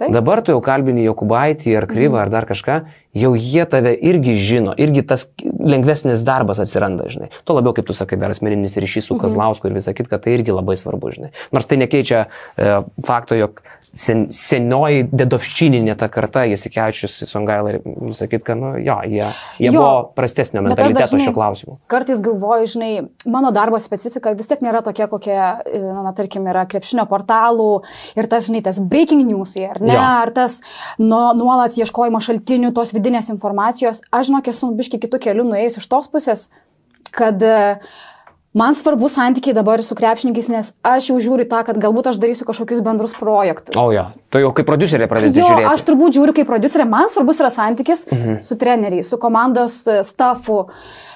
Taip. 0.00 0.12
Dabar 0.12 0.40
tu 0.44 0.52
jau 0.54 0.60
kalbini 0.64 1.04
Jokubaitį 1.04 1.74
ar 1.76 1.86
Kryvą 1.88 2.20
ar 2.22 2.30
dar 2.32 2.46
kažką, 2.48 2.76
jau 3.16 3.30
jie 3.36 3.64
tave 3.68 3.92
irgi 3.94 4.34
žino, 4.38 4.74
irgi 4.80 5.02
tas 5.06 5.26
lengvesnis 5.44 6.24
darbas 6.26 6.60
atsiranda, 6.62 7.08
žinai. 7.12 7.30
Tuo 7.44 7.56
labiau, 7.58 7.74
kaip 7.76 7.88
tu 7.88 7.96
sakai, 7.96 8.18
dar 8.20 8.32
asmeninis 8.34 8.78
ryšys 8.80 9.10
su 9.10 9.18
Kazlausku 9.20 9.68
ir 9.68 9.76
visą 9.76 9.94
kitką, 9.96 10.20
tai 10.22 10.36
irgi 10.38 10.56
labai 10.56 10.76
svarbu, 10.80 11.12
žinai. 11.16 11.32
Nors 11.54 11.68
tai 11.68 11.80
nekeičia 11.82 12.22
e, 12.26 12.80
fakto, 13.06 13.36
jog 13.38 13.60
sen, 13.96 14.26
senioji 14.34 15.06
dedovščininė 15.10 15.94
ta 15.98 16.08
karta, 16.12 16.44
Jasikevičius, 16.48 17.16
Songaila 17.28 17.74
ir 17.74 17.78
visą 17.84 18.28
kitką, 18.30 18.56
nu 18.58 18.72
jo, 18.78 18.96
jie, 19.06 19.26
jie 19.58 19.70
Jo, 19.70 19.74
buvo 19.76 19.90
prastesnio 20.16 20.62
mentaliteto 20.64 21.18
šio 21.20 21.32
klausimu. 21.36 21.76
Kartais 21.90 22.22
galvoju, 22.24 22.70
žinai, 22.74 22.90
mano 23.30 23.52
darbo 23.54 23.80
specifika 23.82 24.32
vis 24.38 24.50
tiek 24.50 24.62
nėra 24.64 24.82
tokia, 24.86 25.08
kokia, 25.10 25.50
e, 25.66 25.82
na, 25.82 26.14
tarkim, 26.16 26.46
yra 26.50 26.66
krepšinio 26.70 27.06
portalų 27.10 27.70
ir 28.18 28.30
tas, 28.30 28.46
žinai, 28.48 28.62
tas 28.66 28.80
breaking 28.80 29.26
news, 29.26 29.56
ar 29.60 29.82
ne, 29.82 29.94
Jo. 29.96 30.06
ar 30.22 30.34
tas 30.36 30.60
nu, 30.98 31.20
nuolat 31.38 31.76
ieškojimo 31.80 32.22
šaltinių, 32.24 32.74
tos 32.76 32.94
vidinės 32.96 33.32
informacijos. 33.34 34.04
Aš, 34.10 34.30
žinok, 34.30 34.52
esu 34.54 34.70
biški 34.76 35.02
kitų 35.02 35.22
kelių 35.26 35.50
nuėjus 35.50 35.80
iš 35.82 35.90
tos 35.90 36.10
pusės, 36.12 36.48
kad 37.10 37.42
e, 37.42 37.58
man 38.54 38.74
svarbu 38.74 39.08
santykiai 39.08 39.54
dabar 39.54 39.82
su 39.82 39.94
krepšininkais, 39.94 40.48
nes 40.50 40.72
aš 40.82 41.10
jau 41.12 41.18
žiūriu 41.22 41.46
tą, 41.50 41.62
kad 41.66 41.78
galbūt 41.80 42.10
aš 42.10 42.18
darysiu 42.22 42.48
kažkokius 42.48 42.82
bendrus 42.86 43.14
projektus. 43.18 43.76
O 43.78 43.90
jo, 43.94 44.08
tu 44.30 44.42
jau 44.42 44.50
kaip 44.56 44.66
producerė 44.66 45.06
pradėti 45.10 45.38
Jo, 45.38 45.52
žiūrėti. 45.52 45.70
aš 45.70 45.86
turbūt 45.86 46.18
žiūriu 46.18 46.34
kaip 46.40 46.50
producerė, 46.50 46.88
man 46.90 47.12
svarbus 47.12 47.40
yra 47.42 47.52
santykis 47.54 48.08
mhm. 48.10 48.40
su 48.46 48.58
treneriais, 48.58 49.10
su 49.10 49.20
komandos 49.22 49.80
e, 49.86 50.00
stafu, 50.06 50.64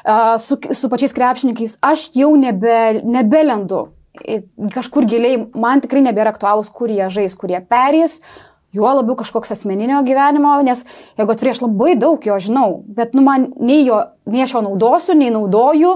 a, 0.05 0.39
su, 0.39 0.61
su 0.71 0.91
pačiais 0.93 1.17
krepšininkais. 1.17 1.79
Aš 1.83 2.09
jau 2.15 2.33
nebe, 2.39 3.03
nebelendu 3.03 3.89
kažkur 4.75 5.09
giliai, 5.11 5.41
man 5.59 5.83
tikrai 5.83 6.05
nebėra 6.05 6.31
aktualūs, 6.35 6.71
kur 6.71 6.93
jie 6.93 7.09
žais, 7.11 7.35
kur 7.35 7.51
jie 7.51 7.59
perės. 7.67 8.21
Juo 8.75 8.91
labiau 8.91 9.15
kažkoks 9.15 9.53
asmeninio 9.55 10.01
gyvenimo, 10.03 10.57
nes 10.67 10.83
jeigu 11.15 11.31
atvirė, 11.31 11.53
aš 11.55 11.61
labai 11.63 11.93
daug 12.01 12.25
jo 12.27 12.39
žinau, 12.43 12.81
bet 12.97 13.15
nu, 13.15 13.23
man 13.23 13.53
nei, 13.63 13.85
jo, 13.87 14.01
nei 14.27 14.43
aš 14.43 14.57
jo 14.57 14.65
naudosiu, 14.67 15.15
nei 15.19 15.31
naudoju. 15.31 15.93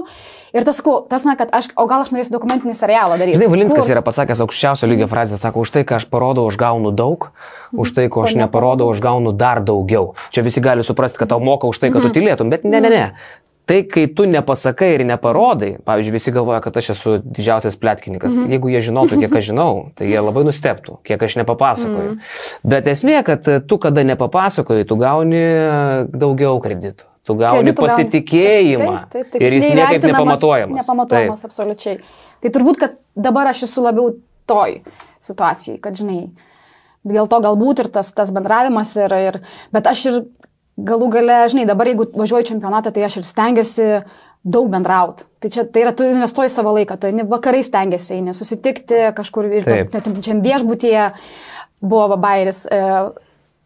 Ir 0.55 0.65
tas, 0.65 0.79
tas 1.11 1.25
man, 1.27 1.35
kad 1.37 1.51
aš, 1.53 1.67
o 1.77 1.83
gal 1.85 2.01
aš 2.05 2.13
norėsiu 2.15 2.33
dokumentinį 2.33 2.73
serialą 2.73 3.19
daryti. 3.19 3.37
Žinai, 3.37 3.49
Valinskas 3.51 3.83
Kurt. 3.83 3.91
yra 3.93 4.01
pasakęs 4.05 4.39
aukščiausio 4.45 4.87
lygio 4.89 5.09
frazę, 5.11 5.37
sako, 5.37 5.61
už 5.67 5.75
tai, 5.75 5.83
ką 5.85 5.99
aš 5.99 6.07
parodau, 6.09 6.47
aš 6.49 6.57
gaunu 6.57 6.89
daug, 6.95 7.27
už 7.75 7.93
tai, 7.93 8.07
ko 8.09 8.23
aš 8.25 8.33
Ko 8.33 8.41
neparodau, 8.45 8.87
aš 8.95 9.03
gaunu 9.03 9.35
dar 9.35 9.61
daugiau. 9.61 10.15
Čia 10.33 10.41
visi 10.47 10.63
gali 10.63 10.87
suprasti, 10.87 11.21
kad 11.21 11.29
tau 11.35 11.43
moka 11.43 11.69
už 11.69 11.83
tai, 11.83 11.91
kad 11.93 12.07
tu 12.07 12.15
tylėtum, 12.15 12.49
bet 12.49 12.65
ne, 12.65 12.81
ne, 12.81 12.89
ne. 12.95 13.05
Tai, 13.69 13.83
kai 13.85 14.07
tu 14.17 14.25
nepasakai 14.25 14.87
ir 14.95 15.03
neparodai, 15.05 15.75
pavyzdžiui, 15.85 16.13
visi 16.15 16.31
galvoja, 16.33 16.57
kad 16.63 16.77
aš 16.81 16.87
esu 16.95 17.11
didžiausias 17.21 17.75
plėtkininkas. 17.77 18.33
Mm 18.33 18.39
-hmm. 18.39 18.55
Jeigu 18.55 18.71
jie 18.73 18.81
žinotų, 18.87 19.19
kiek 19.21 19.35
aš 19.37 19.45
žinau, 19.51 19.73
tai 19.93 20.07
jie 20.09 20.23
labai 20.25 20.43
nusteptų, 20.47 20.97
kiek 21.05 21.23
aš 21.23 21.35
nepapasakoju. 21.43 22.09
Mm 22.09 22.15
-hmm. 22.15 22.69
Bet 22.73 22.87
esmė, 22.87 23.21
kad 23.23 23.45
tu, 23.67 23.77
kada 23.77 24.03
nepapasakoji, 24.03 24.85
tu 24.89 24.95
gauni 24.95 25.45
daugiau 26.09 26.57
kreditų. 26.59 27.05
Tu 27.23 27.35
gauni 27.35 27.59
Kreditų 27.59 27.81
gauni. 27.81 27.89
pasitikėjimą. 27.89 28.93
Taip, 28.97 29.09
taip, 29.11 29.31
taip. 29.31 29.41
Ir 29.41 29.53
jis 29.53 29.69
niekaip 29.69 30.03
nepamatuojamas. 30.03 30.81
Nepamatuojamas, 30.81 31.45
absoliučiai. 31.45 31.99
Tai 32.41 32.49
turbūt, 32.49 32.77
kad 32.77 32.91
dabar 33.15 33.47
aš 33.47 33.63
esu 33.63 33.83
labiau 33.85 34.15
toj 34.49 34.81
situacijai, 35.19 35.77
kad, 35.83 35.93
žinai, 35.99 36.31
dėl 37.05 37.27
to 37.27 37.39
galbūt 37.43 37.83
ir 37.83 37.91
tas, 37.93 38.13
tas 38.13 38.31
bendravimas, 38.31 38.95
ir, 38.95 39.13
ir, 39.13 39.41
bet 39.71 39.87
aš 39.87 40.05
ir 40.05 40.23
galų 40.87 41.09
gale, 41.13 41.37
žinai, 41.51 41.65
dabar 41.69 41.87
jeigu 41.89 42.07
važiuoju 42.13 42.47
čempionatą, 42.51 42.91
tai 42.95 43.03
aš 43.07 43.19
ir 43.21 43.27
stengiuosi 43.27 43.87
daug 44.43 44.69
bendrauti. 44.71 45.25
Tai 45.43 45.49
čia 45.51 45.65
tai 45.67 45.83
yra, 45.83 45.91
tu 45.95 46.05
investuoji 46.07 46.51
savo 46.53 46.71
laiką, 46.77 46.95
tu 46.99 47.09
eini 47.09 47.25
vakarai 47.27 47.63
stengiasi, 47.63 48.13
eini 48.19 48.33
susitikti 48.35 49.09
kažkur 49.17 49.49
ir 49.51 49.67
tam- 49.91 50.21
čia 50.23 50.37
viešbutyje 50.39 51.09
buvo 51.81 52.15
bairis. 52.17 52.65
E, 52.71 52.79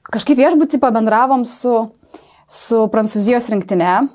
kažkaip 0.10 0.38
viešbutį 0.38 0.80
pabendravom 0.81 1.45
su, 1.45 1.90
su 2.48 2.88
Prancūzijos 2.94 3.49
rinktinė. 3.53 4.10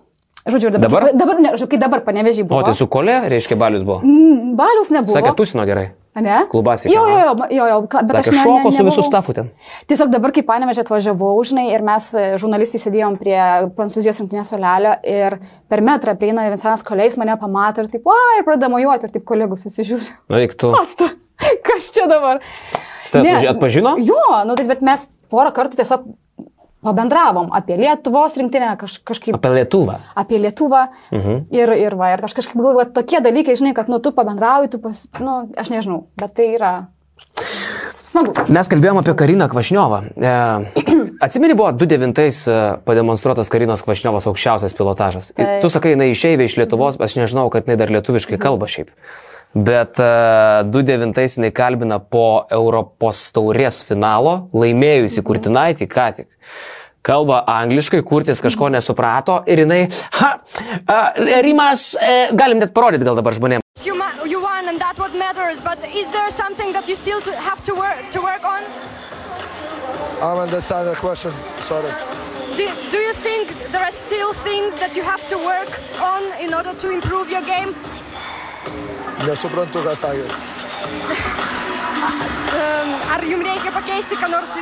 Žodžiu, 0.48 0.70
dabar, 0.72 0.88
Dabar? 0.88 1.12
dabar 1.14 1.40
ne, 1.44 1.50
kai 1.68 1.78
dabar 1.78 2.00
panevežiai 2.06 2.46
buvo. 2.48 2.60
O 2.62 2.64
tai 2.64 2.72
su 2.74 2.86
kole, 2.88 3.12
reiškia, 3.28 3.56
balius 3.58 3.82
buvo. 3.84 4.00
Mm, 4.00 4.54
Baliaus 4.56 4.88
nebuvo. 4.94 5.12
Sakė, 5.12 5.34
tusino 5.36 5.66
gerai. 5.68 5.90
Ne? 6.18 6.38
Klubas 6.50 6.84
Jo, 6.88 7.02
jo, 7.06 7.18
jo, 7.22 7.46
jo, 7.54 7.66
jo, 7.70 7.78
ka- 7.90 8.00
bet 8.02 8.14
Sakė, 8.16 8.32
aš 8.32 8.34
ne, 8.34 8.42
šoko 8.42 8.70
ne, 8.70 8.76
su 8.76 8.84
visų 8.88 9.04
stafu 9.06 9.34
ten. 9.36 9.50
Tiesiog 9.90 10.10
dabar, 10.10 10.32
kai 10.34 10.42
panevežė 10.48 10.82
atvažiavau, 10.84 11.32
žinai, 11.46 11.66
ir 11.74 11.84
mes 11.86 12.08
e, 12.18 12.24
žurnalistai 12.42 12.80
sėdėjom 12.82 13.18
prie 13.20 13.38
Prancūzijos 13.76 14.18
rinktinės 14.22 14.50
solelio 14.54 14.96
ir 15.06 15.38
per 15.70 15.84
metrą 15.86 16.16
prieina 16.18 16.46
Vincentas 16.50 16.82
Koleis, 16.86 17.16
mane 17.20 17.36
pamato 17.38 17.84
ir 17.84 17.90
taip, 17.92 18.06
o, 18.08 18.16
ir 18.38 18.46
pradeda 18.48 18.70
mojuoti, 18.72 19.06
ir 19.10 19.14
taip 19.18 19.26
kolegus 19.28 19.66
atsižiūri. 19.70 20.08
Nu, 20.32 20.40
eik 20.42 20.56
tu. 20.58 20.72
Pasta, 20.74 21.12
kas 21.68 21.92
čia 21.94 22.08
dabar? 22.10 22.40
Atpaži- 23.08 23.48
atpažino? 23.52 23.94
Jo, 24.04 24.22
nu, 24.48 24.56
tai, 24.58 24.66
bet 24.68 24.82
mes 24.84 25.06
porą 25.32 25.52
kartų 25.56 25.78
tiesiog 25.80 26.08
pabendravom 26.84 27.50
apie 27.52 27.76
Lietuvos 27.80 28.36
rinktinę, 28.38 28.74
kaž, 28.80 28.98
kažkaip 29.06 29.34
Apie 29.38 29.50
Lietuvą. 29.56 29.98
apie 30.14 30.38
Lietuvą. 30.38 30.84
Mhm. 31.12 31.40
Ir, 31.54 31.72
ir, 31.86 31.96
va, 31.98 32.12
ir 32.14 32.24
aš 32.24 32.36
kažkaip 32.38 32.56
galvoju, 32.60 32.84
kad 32.84 32.94
tokie 33.00 33.20
dalykai, 33.24 33.56
žinai, 33.58 33.74
kad 33.74 33.88
nu 33.88 33.98
tu 33.98 34.12
pabendrauji, 34.12 34.70
tu 34.74 34.78
pas, 34.82 35.08
nu, 35.20 35.40
aš 35.58 35.72
nežinau, 35.74 36.06
bet 36.18 36.34
tai 36.38 36.52
yra 36.54 36.72
smagu. 38.08 38.32
Mes 38.54 38.70
kalbėjom 38.70 39.00
apie 39.02 39.14
Kariną 39.18 39.48
Kvašniovą. 39.52 40.00
E, 40.16 40.34
atsimeni, 41.26 41.56
buvo 41.58 41.70
29-ais 41.76 42.40
e, 42.48 42.58
pademonstruotas 42.88 43.50
Karinos 43.52 43.82
Kvašniovas 43.84 44.28
aukščiausias 44.30 44.76
pilotažas. 44.78 45.32
Ir 45.36 45.44
Taip. 45.44 45.62
Tu 45.64 45.72
sakai, 45.74 45.94
jinai 45.96 46.10
išeivė 46.14 46.48
iš 46.48 46.56
Lietuvos, 46.60 47.00
aš 47.02 47.18
nežinau, 47.20 47.48
kad 47.52 47.66
jinai 47.68 47.78
dar 47.80 47.92
lietuviškai 47.92 48.38
kalba 48.40 48.70
šiaip. 48.70 48.94
Bet 49.54 49.98
uh, 49.98 50.62
29-ais 50.68 51.38
jinai 51.38 51.50
kalbina 51.56 51.96
po 51.98 52.44
Europos 52.52 53.22
taurės 53.32 53.80
finalo, 53.88 54.48
laimėjusi 54.52 55.24
Kurtinaitį 55.24 55.88
ką 55.88 56.08
tik. 56.18 56.28
Kalba 57.08 57.40
angliškai, 57.48 58.02
kurtis 58.04 58.42
kažko 58.44 58.68
nesuprato 58.68 59.38
ir 59.48 59.62
jinai, 59.64 59.86
ha, 60.18 60.34
uh, 60.36 61.22
Rimas, 61.46 61.94
uh, 61.96 62.34
galim 62.36 62.60
net 62.60 62.74
parodyti 62.76 63.08
gal 63.08 63.16
dabar 63.16 63.32
žmonėms. 63.38 63.64
You, 63.86 63.96
you 64.28 64.42
won, 64.42 64.68
and 64.68 64.78
that's 64.78 64.98
what 64.98 65.14
matters. 65.16 65.62
But 65.64 65.78
is 65.96 66.06
there 66.12 66.28
something 66.30 66.72
that 66.74 66.88
you 66.88 66.94
still 66.94 67.22
to 67.22 67.32
have 67.32 67.64
to 67.64 67.74
work 67.74 68.10
to 68.10 68.20
work 68.20 68.44
on? 68.44 68.62
I 70.20 70.36
understand 70.42 70.88
the 70.88 70.96
question. 70.96 71.32
Sorry. 71.60 71.92
Do, 72.56 72.68
do 72.90 72.98
you 72.98 73.14
think 73.14 73.54
there 73.72 73.82
are 73.82 73.92
still 73.92 74.34
things 74.44 74.74
that 74.74 74.96
you 74.96 75.02
have 75.02 75.26
to 75.28 75.38
work 75.38 75.80
on 76.00 76.22
in 76.42 76.52
order 76.52 76.74
to 76.74 76.90
improve 76.90 77.30
your 77.30 77.42
game? 77.42 77.74
Nesuprantu, 79.26 79.82
ką 79.82 79.94
sakė. 79.98 80.26
Um, 82.58 82.92
ar 83.12 83.24
jums 83.26 83.44
reikia 83.46 83.72
pakeisti, 83.74 84.16
ką 84.18 84.30
nors, 84.30 84.54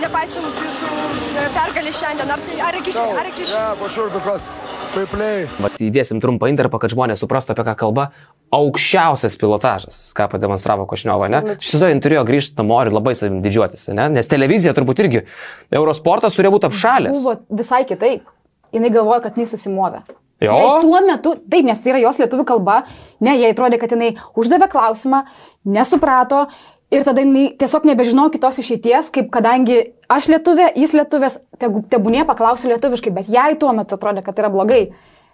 nepaisant 0.00 0.60
jūsų 0.64 0.88
uh, 0.90 1.46
pergalį 1.54 1.92
šiandien? 1.94 2.32
Ar, 2.32 2.42
tai, 2.46 2.58
ar 2.64 2.78
iki, 2.80 2.94
No, 2.96 3.06
ar 3.20 3.28
iki 3.30 3.46
yeah, 3.46 3.74
for 3.78 3.92
sure, 3.92 4.12
because. 4.12 4.44
Vat 4.90 5.76
įdėsim 5.78 6.18
trumpą 6.18 6.48
interpą, 6.50 6.80
kad 6.82 6.90
žmonės 6.90 7.20
suprastų, 7.22 7.54
apie 7.54 7.62
ką 7.68 7.74
kalba. 7.78 8.08
Aukščiausias 8.50 9.36
pilotažas, 9.38 9.98
ką 10.18 10.26
pademonstravo 10.32 10.82
Košniova, 10.90 11.28
ne? 11.30 11.54
Šis 11.62 11.76
jis 11.78 12.00
turėjo 12.02 12.24
grįžti 12.26 12.58
namo 12.58 12.80
ir 12.82 12.90
labai 12.90 13.12
savim 13.14 13.38
didžiuotis, 13.44 13.86
ne? 13.94 14.08
Nes 14.16 14.26
televizija 14.30 14.74
turbūt 14.74 15.04
irgi, 15.04 15.22
Eurosportas 15.70 16.34
turėjo 16.34 16.56
būti 16.56 16.70
apšalęs. 16.72 17.22
Buvo 17.22 17.60
visai 17.62 17.84
kitaip. 17.86 18.26
Jis 18.74 18.90
galvoja, 18.90 19.22
kad 19.28 19.38
jis 19.38 19.54
susimovė. 19.54 20.02
Jo? 20.40 20.56
Jai 20.56 20.80
Tuo 20.84 21.00
metu, 21.04 21.34
taip, 21.52 21.64
nes 21.68 21.80
tai 21.82 21.94
yra 21.94 22.02
jos 22.06 22.20
lietuvių 22.22 22.46
kalba, 22.48 22.82
ne, 23.20 23.36
jai 23.36 23.52
atrodė, 23.52 23.80
kad 23.80 23.92
jinai 23.92 24.14
uždavė 24.40 24.70
klausimą, 24.72 25.24
nesuprato 25.68 26.46
ir 26.90 27.04
tada 27.06 27.22
jinai 27.24 27.50
tiesiog 27.60 27.86
nebežinojo 27.90 28.32
kitos 28.34 28.58
išeities, 28.62 29.12
kaip 29.14 29.30
kadangi 29.34 29.82
aš 30.10 30.30
lietuvė, 30.32 30.72
jis 30.80 30.96
lietuvės, 30.96 31.38
tebūnie 31.60 32.24
paklausiu 32.28 32.72
lietuviškai, 32.72 33.12
bet 33.20 33.30
jai 33.30 33.52
tuo 33.60 33.74
metu 33.76 33.98
atrodė, 33.98 34.24
kad 34.24 34.36
tai 34.36 34.46
yra 34.46 34.52
blogai. 34.54 34.82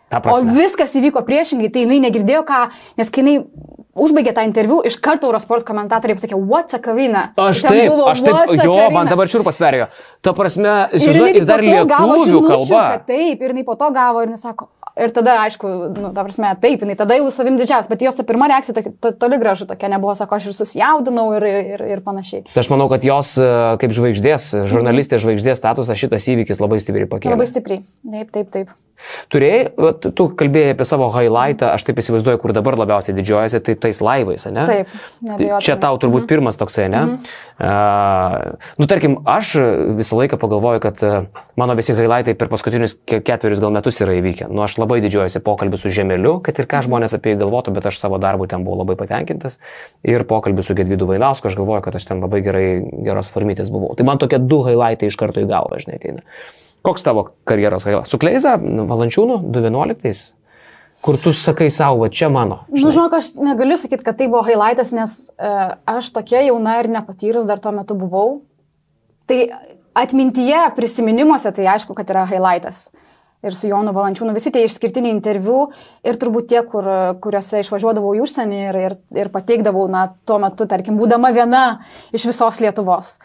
O 0.06 0.36
viskas 0.54 0.92
įvyko 0.94 1.24
priešingai, 1.26 1.70
tai 1.74 1.82
jinai 1.82 1.98
negirdėjo 2.04 2.44
ką, 2.46 2.60
nes 2.98 3.08
kai 3.10 3.24
jinai 3.24 3.40
užbaigė 3.96 4.34
tą 4.36 4.44
interviu, 4.46 4.78
iš 4.86 4.98
karto 5.02 5.26
Eurosport 5.26 5.64
komentatoriai 5.66 6.18
pasakė, 6.18 6.38
what's 6.38 6.76
a 6.76 6.80
Karina? 6.82 7.30
Aš 7.40 7.64
Ten 7.64 7.72
taip, 7.72 7.90
buvo, 7.90 8.06
aš 8.12 8.22
taip, 8.22 8.36
"What's 8.36 8.60
a 8.60 8.66
jo, 8.68 8.76
Karina?" 8.76 8.94
man 8.94 9.10
dabar 9.10 9.26
šiurpas 9.26 9.58
perėjo. 9.58 9.88
Ta 10.22 10.32
prasme, 10.36 10.74
Ir, 10.92 11.00
jinai 11.00 11.32
ir 11.34 11.44
dar 11.48 11.60
lietuvių 11.64 12.18
žinučių, 12.26 12.46
kalba. 12.46 13.02
Taip, 13.08 13.42
ir 13.42 13.50
jinai 13.50 13.64
po 13.64 13.74
to 13.74 13.90
gavo 13.90 14.22
ir 14.22 14.28
nesako. 14.28 14.68
Ir 14.96 15.12
tada, 15.12 15.34
aišku, 15.44 15.68
nu, 15.92 16.10
ta 16.16 16.22
prasme, 16.24 16.54
taip, 16.56 16.80
jinai 16.80 16.94
tada 16.96 17.18
jau 17.18 17.26
savim 17.34 17.58
didžiausia, 17.60 17.90
bet 17.92 18.00
jos 18.06 18.16
ta 18.16 18.24
pirma 18.24 18.46
reakcija 18.48 18.72
tokia- 18.78 18.94
to, 18.96 19.10
toli 19.12 19.36
gražu 19.42 19.66
tokia 19.68 19.90
nebuvo, 19.92 20.14
sako, 20.16 20.38
aš 20.38 20.46
ir 20.48 20.54
susijaudinau 20.56 21.26
ir, 21.36 21.44
ir, 21.76 21.84
ir 21.98 22.00
panašiai. 22.06 22.46
Tai 22.54 22.64
aš 22.64 22.70
manau, 22.72 22.88
kad 22.88 23.04
jos 23.04 23.34
e, 23.36 23.50
kaip 23.82 23.92
žvaigždės, 23.92 24.48
žurnalistės 24.72 25.20
žvaigždės 25.26 25.60
statusą 25.60 25.92
šitas 26.00 26.24
įvykis 26.32 26.64
labai 26.64 26.80
stipriai 26.80 27.10
pakėlė. 27.12 27.36
Labai 27.36 27.48
stipriai. 27.50 27.84
Taip, 28.08 28.32
taip, 28.32 28.48
taip. 28.56 28.72
Turėjai, 29.32 29.62
vat, 29.80 30.06
tu 30.16 30.28
kalbėjai 30.38 30.74
apie 30.74 30.86
savo 30.88 31.08
highlightą, 31.14 31.72
aš 31.76 31.84
taip 31.86 32.00
įsivaizduoju, 32.02 32.40
kur 32.42 32.54
dabar 32.56 32.78
labiausiai 32.80 33.16
didžiuojasi, 33.16 33.60
tai 33.66 33.76
tais 33.86 34.00
laivais, 34.04 34.46
ne? 34.48 34.66
Taip, 34.68 34.92
Tai 34.96 35.28
neabejotinai. 35.30 35.60
Čia 35.64 35.76
tau 35.80 35.98
turbūt 36.00 36.24
mm. 36.24 36.30
pirmas 36.30 36.58
toksai, 36.60 36.88
ne? 36.92 37.02
Mm. 37.06 37.28
Uh, 37.56 38.72
nu, 38.80 38.88
tarkim, 38.90 39.18
aš 39.28 39.54
visą 39.96 40.18
laiką 40.20 40.38
pagalvoju, 40.40 40.82
kad 40.84 41.00
uh, 41.06 41.44
mano 41.60 41.76
visi 41.78 41.94
highlightai 41.96 42.36
per 42.38 42.50
paskutinius 42.52 42.96
ke- 43.08 43.22
ketverius 43.24 43.62
gal 43.62 43.72
metus 43.74 44.00
yra 44.04 44.16
įvykę. 44.18 44.50
Nu, 44.52 44.64
aš 44.66 44.76
labai 44.82 45.00
didžiuojuosi 45.04 45.42
pokalbį 45.46 45.80
su 45.80 45.92
Žemeliu, 45.96 46.36
kad 46.44 46.60
ir 46.60 46.68
ką 46.70 46.82
žmonės 46.88 47.16
apie 47.16 47.34
jį 47.34 47.40
galvotų, 47.44 47.74
bet 47.76 47.88
aš 47.88 48.00
savo 48.02 48.20
darbu 48.22 48.48
ten 48.50 48.66
buvau 48.66 48.82
labai 48.82 48.98
patenkintas. 49.00 49.58
Ir 50.06 50.26
pokalbį 50.28 50.66
su 50.66 50.76
Gedvidu 50.76 51.08
Vainausku, 51.08 51.48
aš 51.48 51.58
galvoju, 51.58 51.86
kad 51.86 51.96
aš 51.96 52.10
ten 52.10 52.22
labai 52.24 52.42
gerai, 52.44 52.68
geros 53.08 53.32
formitės 53.32 53.72
buvau. 53.72 53.94
Tai 53.96 54.06
man 54.08 54.20
tokie 54.22 54.40
du 54.42 54.62
highlightai 54.66 55.10
iš 55.10 55.18
karto 55.20 55.42
į 55.42 55.50
galvą, 55.50 55.80
žinai, 55.82 56.00
ateina. 56.00 56.26
Koks 56.86 57.02
tavo 57.02 57.28
karjeros 57.48 57.86
highlightas? 57.86 58.12
Su 58.14 58.18
Kleiza, 58.22 58.54
Valančiūnu, 58.62 59.40
2011? 59.50 60.36
Kur 61.02 61.18
tu 61.20 61.32
sakai 61.34 61.66
savo, 61.70 62.06
čia 62.08 62.28
mano. 62.32 62.60
Nu, 62.72 62.90
žinok, 62.90 63.16
aš 63.18 63.32
negaliu 63.42 63.76
sakyti, 63.78 64.04
kad 64.06 64.16
tai 64.18 64.28
buvo 64.30 64.44
highlightas, 64.46 64.92
nes 64.94 65.16
uh, 65.34 65.74
aš 65.86 66.12
tokia 66.14 66.44
jauna 66.46 66.78
ir 66.80 66.88
nepatyrus 66.94 67.48
dar 67.48 67.60
tuo 67.62 67.74
metu 67.74 67.98
buvau. 67.98 68.38
Tai 69.26 69.40
atmintyje, 69.98 70.62
prisiminimuose, 70.76 71.50
tai 71.56 71.66
aišku, 71.74 71.96
kad 71.96 72.10
yra 72.12 72.22
highlightas. 72.30 72.88
Ir 73.46 73.54
su 73.54 73.68
Jonu 73.68 73.92
Valančiūnu 73.94 74.32
visi 74.34 74.50
tie 74.54 74.64
išskirtiniai 74.66 75.12
interviu 75.12 75.66
ir 76.06 76.18
turbūt 76.18 76.48
tie, 76.50 76.62
kur, 76.66 76.86
kuriuose 77.22 77.60
išvažiuodavau 77.62 78.14
į 78.16 78.22
užsienį 78.24 78.60
ir, 78.62 78.78
ir, 78.86 78.94
ir 79.22 79.30
pateikdavau, 79.34 79.84
na, 79.92 80.06
tuo 80.26 80.38
metu, 80.42 80.66
tarkim, 80.70 80.96
būdama 80.98 81.30
viena 81.36 81.64
iš 82.16 82.26
visos 82.30 82.62
Lietuvos. 82.62 83.16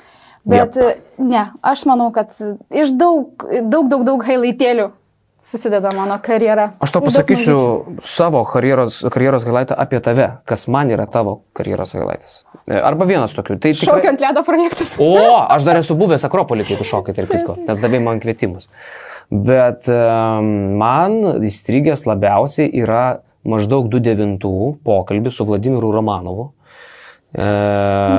Bet 0.47 0.77
yep. 0.79 1.03
ne, 1.21 1.45
aš 1.61 1.85
manau, 1.85 2.09
kad 2.15 2.33
iš 2.73 2.95
daug, 2.97 3.45
daug, 3.61 3.91
daug, 3.91 4.05
daug 4.07 4.23
highlightėlių 4.25 4.89
susideda 5.41 5.91
mano 5.97 6.17
karjera. 6.21 6.71
Aš 6.81 6.93
daug 6.95 7.05
pasakysiu 7.05 7.57
savo 8.05 8.43
karjeros, 8.45 9.01
karjeros 9.13 9.45
highlightą 9.45 9.77
apie 9.77 10.01
tave, 10.03 10.27
kas 10.49 10.67
man 10.71 10.93
yra 10.93 11.07
tavo 11.09 11.41
karjeros 11.57 11.95
highlightas. 11.97 12.41
E, 12.67 12.77
Arba 12.77 13.07
vienas 13.09 13.33
tokių. 13.37 13.57
Tai 13.61 13.73
Šokio 13.77 14.11
ant 14.13 14.21
ledo 14.21 14.45
projektas. 14.45 14.93
O, 15.01 15.15
aš 15.41 15.65
dar 15.65 15.81
esu 15.81 15.97
buvęs 15.97 16.25
Akropolį, 16.29 16.67
kai 16.69 16.77
tu 16.77 16.85
šokai, 16.87 17.17
tarp 17.17 17.33
kitko, 17.33 17.57
nes 17.65 17.81
davai 17.81 18.01
man 18.05 18.21
kvietimus. 18.21 18.69
Bet 19.31 19.87
um, 19.89 20.77
man 20.77 21.21
įstrigęs 21.47 22.05
labiausiai 22.05 22.69
yra 22.83 23.21
maždaug 23.47 23.87
2009 23.89 24.81
pokalbis 24.85 25.37
su 25.39 25.47
Vladimiru 25.47 25.89
Romanovu. 25.95 26.51
E, 27.31 27.43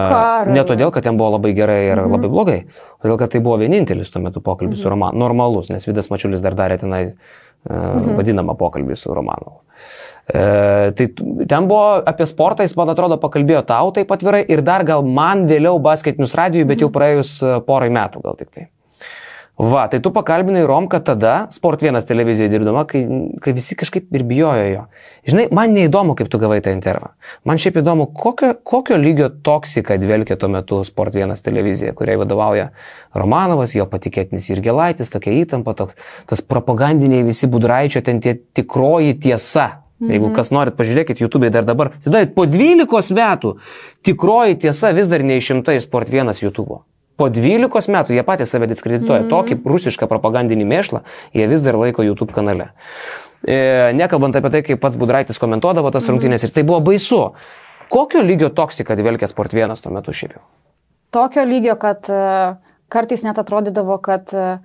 Karoli. 0.09 0.55
ne 0.57 0.63
todėl, 0.65 0.93
kad 0.95 1.05
ten 1.05 1.19
buvo 1.21 1.35
labai 1.35 1.53
gerai 1.57 1.81
ir 1.91 2.01
labai 2.01 2.31
blogai, 2.33 2.59
todėl, 3.03 3.19
kad 3.21 3.35
tai 3.35 3.43
buvo 3.45 3.59
vienintelis 3.61 4.13
tuo 4.13 4.23
metu 4.25 4.41
pokalbis 4.45 4.81
su 4.81 4.93
Romanovu. 4.93 5.21
Normalus, 5.21 5.69
nes 5.73 5.85
Vidas 5.89 6.09
Mačiulis 6.13 6.45
dar 6.45 6.57
darė 6.57 6.79
tenai 6.81 7.03
e, 7.09 7.13
vadinamą 8.17 8.57
pokalbį 8.61 8.97
su 8.97 9.13
Romanovu. 9.13 9.61
E, 10.33 10.45
tai 10.97 11.09
ten 11.13 11.69
buvo 11.69 12.01
apie 12.09 12.29
sportą, 12.31 12.65
jis 12.65 12.77
man 12.81 12.95
atrodo 12.95 13.19
pakalbėjo 13.21 13.65
tau 13.69 13.93
taip 13.93 14.13
atvirai 14.17 14.45
ir 14.49 14.65
dar 14.65 14.87
gal 14.89 15.05
man 15.05 15.45
vėliau 15.51 15.83
basketinius 15.83 16.37
radijui, 16.39 16.69
bet 16.69 16.85
jau 16.85 16.89
praėjus 16.95 17.35
e, 17.45 17.59
porai 17.67 17.93
metų 17.93 18.25
gal 18.25 18.39
tik 18.41 18.55
tai. 18.55 18.71
Va, 19.61 19.85
tai 19.87 20.01
tu 20.01 20.11
pakalbinai 20.11 20.65
Romką 20.65 20.99
tada, 21.05 21.47
Sport 21.51 21.83
1 21.83 22.07
televizijoje 22.09 22.49
dirbdama, 22.49 22.87
kai, 22.89 23.03
kai 23.45 23.53
visi 23.53 23.77
kažkaip 23.77 24.09
ir 24.17 24.23
bijojo 24.25 24.63
jo. 24.71 24.85
Žinai, 25.29 25.45
man 25.53 25.75
neįdomu, 25.77 26.15
kaip 26.17 26.31
tu 26.33 26.39
gavai 26.41 26.63
tą 26.65 26.73
intervą. 26.73 27.11
Man 27.45 27.61
šiaip 27.61 27.77
įdomu, 27.83 28.07
kokio, 28.17 28.55
kokio 28.65 28.97
lygio 28.97 29.29
toksika 29.45 29.99
dvelkė 30.01 30.39
tuo 30.41 30.49
metu 30.51 30.81
Sport 30.89 31.19
1 31.21 31.37
televizija, 31.45 31.93
kuriai 31.93 32.17
vadovauja 32.23 32.71
Romanovas, 33.15 33.75
jo 33.77 33.85
patikėtinis 33.93 34.49
ir 34.51 34.63
Gelaitis, 34.65 35.13
tokia 35.13 35.35
įtampa, 35.43 35.77
toks, 35.77 36.01
tas 36.33 36.41
propagandiniai 36.41 37.27
visi 37.29 37.47
budraičio, 37.53 38.01
ten 38.01 38.25
tie 38.25 38.39
tikroji 38.57 39.19
tiesa. 39.21 39.69
Jeigu 40.03 40.33
kas 40.35 40.49
norit, 40.51 40.75
pažiūrėkit, 40.75 41.21
YouTube 41.23 41.53
dar 41.55 41.69
dabar. 41.69 41.93
Tada 42.03 42.25
po 42.35 42.49
12 42.51 43.13
metų 43.15 43.53
tikroji 44.03 44.59
tiesa 44.65 44.91
vis 44.97 45.13
dar 45.13 45.23
neišimta 45.23 45.77
iš 45.77 45.87
Sport 45.87 46.11
1 46.11 46.33
YouTube. 46.43 46.81
Po 47.23 47.31
12 47.31 47.95
metų 47.95 48.17
jie 48.17 48.27
patys 48.27 48.51
save 48.51 48.67
diskredituoja. 48.67 49.23
Mm 49.23 49.31
-hmm. 49.31 49.35
Tokį 49.35 49.75
rusišką 49.75 50.11
propagandinį 50.11 50.67
mėšlą 50.75 51.05
jie 51.39 51.47
vis 51.47 51.63
dar 51.63 51.79
laiko 51.79 52.03
YouTube 52.03 52.35
kanale. 52.35 52.73
E, 53.47 53.93
nekalbant 53.95 54.37
apie 54.37 54.51
tai, 54.51 54.63
kaip 54.63 54.81
pats 54.81 54.99
Budraitis 54.99 55.39
komentuodavo 55.39 55.91
tas 55.91 56.03
mm 56.03 56.09
-hmm. 56.09 56.13
rungtynės 56.13 56.45
ir 56.45 56.51
tai 56.51 56.63
buvo 56.63 56.81
baisu. 56.81 57.33
Kokio 57.89 58.23
lygio 58.23 58.49
toksika 58.49 58.97
dvelkė 58.97 59.27
Sport 59.27 59.55
1 59.55 59.83
tuo 59.83 59.93
metu 59.93 60.13
šiaip 60.13 60.33
jau? 60.33 60.43
tokio 61.13 61.45
lygio, 61.45 61.77
kad 61.77 62.09
e, 62.09 62.21
kartais 62.89 63.25
net 63.25 63.39
atrodydavo, 63.39 63.99
kad, 64.03 64.33
e, 64.33 64.59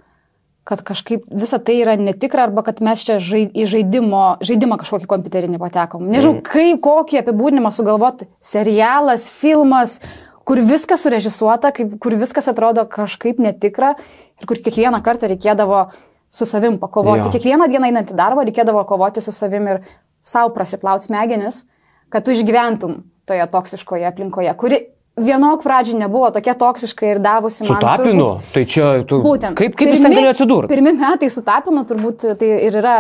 kad 0.67 0.83
kažkaip 0.87 1.25
visa 1.31 1.59
tai 1.59 1.79
yra 1.81 1.97
netikra 1.99 2.47
arba 2.47 2.63
kad 2.63 2.79
mes 2.83 3.03
čia 3.07 3.19
žai, 3.23 3.45
į 3.51 3.67
žaidimo, 3.71 4.23
žaidimą 4.47 4.79
kažkokį 4.81 5.09
kompiuterinį 5.11 5.59
patekom. 5.61 6.07
Nežinau, 6.07 6.37
mm. 6.39 6.45
kaip 6.47 6.81
kokį 6.87 7.21
apibūdinimą 7.21 7.73
sugalvoti. 7.75 8.29
Serialas, 8.43 9.27
filmas, 9.31 9.99
kur 10.47 10.61
viskas 10.63 11.03
surežisuota, 11.03 11.73
kaip, 11.75 11.97
kur 12.03 12.15
viskas 12.15 12.47
atrodo 12.47 12.85
kažkaip 12.87 13.39
netikra 13.43 13.93
ir 14.39 14.47
kur 14.47 14.59
kiekvieną 14.63 15.01
kartą 15.03 15.27
reikėdavo 15.33 15.87
su 16.31 16.47
savim 16.47 16.77
pakovoti. 16.79 17.25
Jo. 17.27 17.31
Kiekvieną 17.35 17.67
dieną 17.71 17.89
einant 17.91 18.11
į 18.13 18.15
darbą 18.19 18.45
reikėdavo 18.47 18.83
kovoti 18.87 19.23
su 19.23 19.33
savim 19.35 19.67
ir 19.67 19.81
savo 20.23 20.53
prasiplauti 20.55 21.07
smegenis, 21.07 21.65
kad 22.09 22.23
tu 22.23 22.31
išgyventum 22.35 23.01
toje 23.27 23.43
toksiškoje 23.51 24.07
aplinkoje, 24.07 24.53
kuri 24.59 24.79
vienok 25.17 25.63
pradžiai 25.65 25.97
nebuvo 25.99 26.29
tokia 26.31 26.53
toksiška 26.53 27.11
ir 27.11 27.19
davusi 27.23 27.65
man. 27.67 27.81
tapinu? 27.81 28.25
turbūt- 28.25 28.51
Tai 28.53 28.65
čia 28.65 28.89
tu... 29.07 29.21
Būtent. 29.23 29.55
Kaip, 29.57 29.75
kaip 29.75 29.89
jis 29.91 30.03
ten 30.05 30.13
galėjo 30.13 30.33
atsidurti? 30.35 30.71
Pirmi 30.71 30.93
metai 30.99 31.29
su 31.33 31.41
tapinu 31.43 31.83
turbūt 31.89 32.27
tai 32.39 32.51
ir 32.67 32.79
yra. 32.83 32.97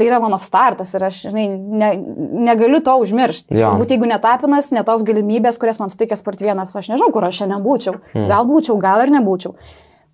Tai 0.00 0.06
yra 0.08 0.16
mano 0.16 0.38
startas 0.40 0.94
ir 0.96 1.02
aš, 1.04 1.16
žinai, 1.28 1.42
ne, 1.52 1.90
negaliu 2.46 2.78
to 2.80 2.94
užmiršti. 3.02 3.52
Jo. 3.52 3.74
Turbūt 3.74 3.90
jeigu 3.92 4.08
netapinas, 4.08 4.70
ne 4.72 4.80
tos 4.88 5.04
galimybės, 5.04 5.58
kurias 5.60 5.76
man 5.82 5.92
suteikė 5.92 6.16
Sport 6.16 6.40
1, 6.40 6.62
aš 6.64 6.88
nežinau, 6.88 7.10
kur 7.12 7.26
aš 7.28 7.42
šiandien 7.42 7.60
būčiau. 7.66 7.98
Hmm. 8.14 8.24
Gal 8.30 8.48
būčiau, 8.48 8.78
gal 8.80 9.04
ir 9.04 9.12
nebūčiau. 9.12 9.52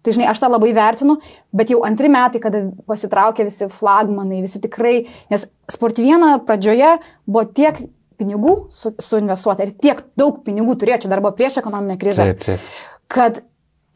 Tai 0.03 0.17
žinai, 0.17 0.27
aš 0.33 0.43
tą 0.43 0.51
labai 0.51 0.73
vertinu, 0.75 1.17
bet 1.55 1.71
jau 1.71 1.85
antri 1.87 2.11
metai, 2.11 2.43
kada 2.43 2.65
pasitraukė 2.91 3.47
visi 3.47 3.71
flagmanai, 3.71 4.43
visi 4.43 4.59
tikrai, 4.63 4.97
nes 5.31 5.47
Sport 5.71 6.03
1 6.03 6.43
pradžioje 6.47 6.97
buvo 7.27 7.47
tiek 7.47 7.79
pinigų 8.19 8.57
su, 8.75 8.91
suinvestuota 9.03 9.67
ir 9.67 9.77
tiek 9.79 10.03
daug 10.19 10.43
pinigų 10.47 10.75
turėjo, 10.83 11.05
čia 11.05 11.15
dar 11.15 11.23
buvo 11.23 11.37
prieš 11.39 11.61
ekonominę 11.63 11.99
krizę 12.03 12.27
Taip, 12.33 12.43
taip. 12.43 12.71
kad 13.13 13.43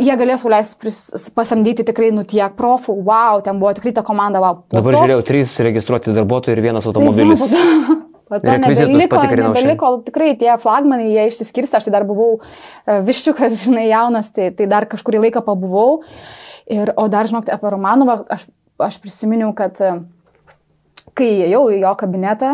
jie 0.00 0.16
galės 0.20 0.44
leisti 0.48 0.92
pasamdyti 1.36 1.84
tikrai 1.88 2.10
nu 2.14 2.24
tiek 2.28 2.54
profų, 2.58 2.96
wow, 3.06 3.40
ten 3.44 3.60
buvo 3.62 3.72
tikrai 3.76 3.92
ta 3.96 4.04
komanda, 4.06 4.42
wow. 4.42 4.62
Po 4.66 4.80
Dabar 4.80 4.96
to- 4.96 5.02
žiūrėjau, 5.04 5.24
trys 5.30 5.56
registruoti 5.66 6.14
darbuotojai 6.16 6.56
ir 6.56 6.64
vienas 6.64 6.88
automobilis. 6.90 7.44
Taip, 8.30 8.44
Rekvizitus 8.46 9.08
patikrinau 9.10 9.50
nebeliko, 9.50 9.88
tikrai 10.06 10.36
tie 10.38 10.52
flagmanai, 10.62 11.08
jie 11.10 11.24
išsiskirsta, 11.32 11.80
aš 11.80 11.88
tai 11.88 11.96
dar 11.96 12.04
buvau 12.06 12.36
e, 12.38 13.00
viščiukas, 13.02 13.56
žinai, 13.64 13.88
jaunas, 13.90 14.30
tai, 14.36 14.52
tai 14.54 14.68
dar 14.70 14.86
kažkurį 14.90 15.24
laiką 15.26 15.42
pabuvau. 15.42 16.04
Ir, 16.70 16.92
o 16.94 17.08
dar, 17.10 17.26
žinok, 17.26 17.50
apie 17.50 17.72
Romanovą, 17.74 18.20
aš, 18.30 18.44
aš 18.86 19.00
prisiminiau, 19.02 19.50
kad 19.58 19.82
e, 19.82 19.96
kai 21.18 21.26
įėjau 21.40 21.64
į 21.74 21.80
jo 21.82 21.94
kabinetą, 21.98 22.52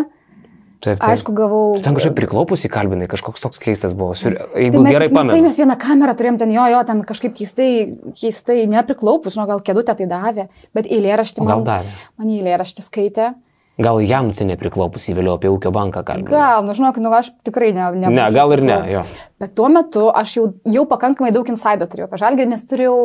Taip, 0.77 0.99
taip. 1.01 1.07
aišku, 1.09 1.33
gavau... 1.37 1.63
Tu 1.79 1.85
ten 1.87 1.97
kažkaip 1.97 2.15
priklaupus 2.19 2.67
įkalbinai, 2.69 3.09
kažkoks 3.11 3.43
toks 3.43 3.61
keistas 3.63 3.95
buvo. 3.97 4.13
Sur... 4.19 4.37
Tai 4.37 4.61
Jeigu 4.61 4.83
mes, 4.85 4.93
gerai 4.93 5.09
nu, 5.09 5.15
Tai 5.15 5.23
pamenu. 5.23 5.47
mes 5.47 5.61
vieną 5.63 5.77
kamerą 5.81 6.15
turėjom 6.19 6.39
ten, 6.43 6.53
jo, 6.53 6.67
jo, 6.73 6.83
ten 6.89 7.01
kažkaip 7.09 7.35
keistai, 7.39 7.71
keistai 8.17 8.59
nepriklaupus, 8.71 9.35
žinau, 9.37 9.49
gal 9.49 9.65
kėdutę 9.65 9.97
tai 9.99 10.09
davė, 10.11 10.47
bet 10.77 10.89
eilėraštį 10.91 11.43
O 11.43 11.49
gal 11.49 11.65
man, 11.65 11.69
davė? 11.71 11.97
man 12.21 12.33
eilėraštį 12.37 12.87
skaitė. 12.87 13.33
Gal 13.77 14.01
jam 14.01 14.31
tai 14.33 14.47
nepriklaupus 14.49 15.05
įvėliau 15.13 15.37
apie 15.37 15.51
ūkio 15.53 15.69
banką 15.73 16.01
kalbėjau. 16.09 16.33
Gal, 16.33 16.63
nu 16.65 16.77
žinok, 16.77 17.01
nu 17.05 17.13
aš 17.13 17.29
tikrai 17.45 17.75
ne. 17.77 17.91
Ne, 18.09 18.29
gal 18.33 18.55
ir 18.57 18.65
ne, 18.65 18.79
jo. 18.95 19.03
Bet 19.41 19.53
tuo 19.59 19.69
metu 19.73 20.07
aš 20.09 20.39
jau, 20.39 20.47
jau 20.73 20.87
pakankamai 20.89 21.29
daug 21.37 21.49
insaido 21.53 21.85
turėjau 21.85 22.09
apie 22.09 22.21
žalgerį, 22.23 22.53
nes 22.55 22.65
turėjau 22.71 22.97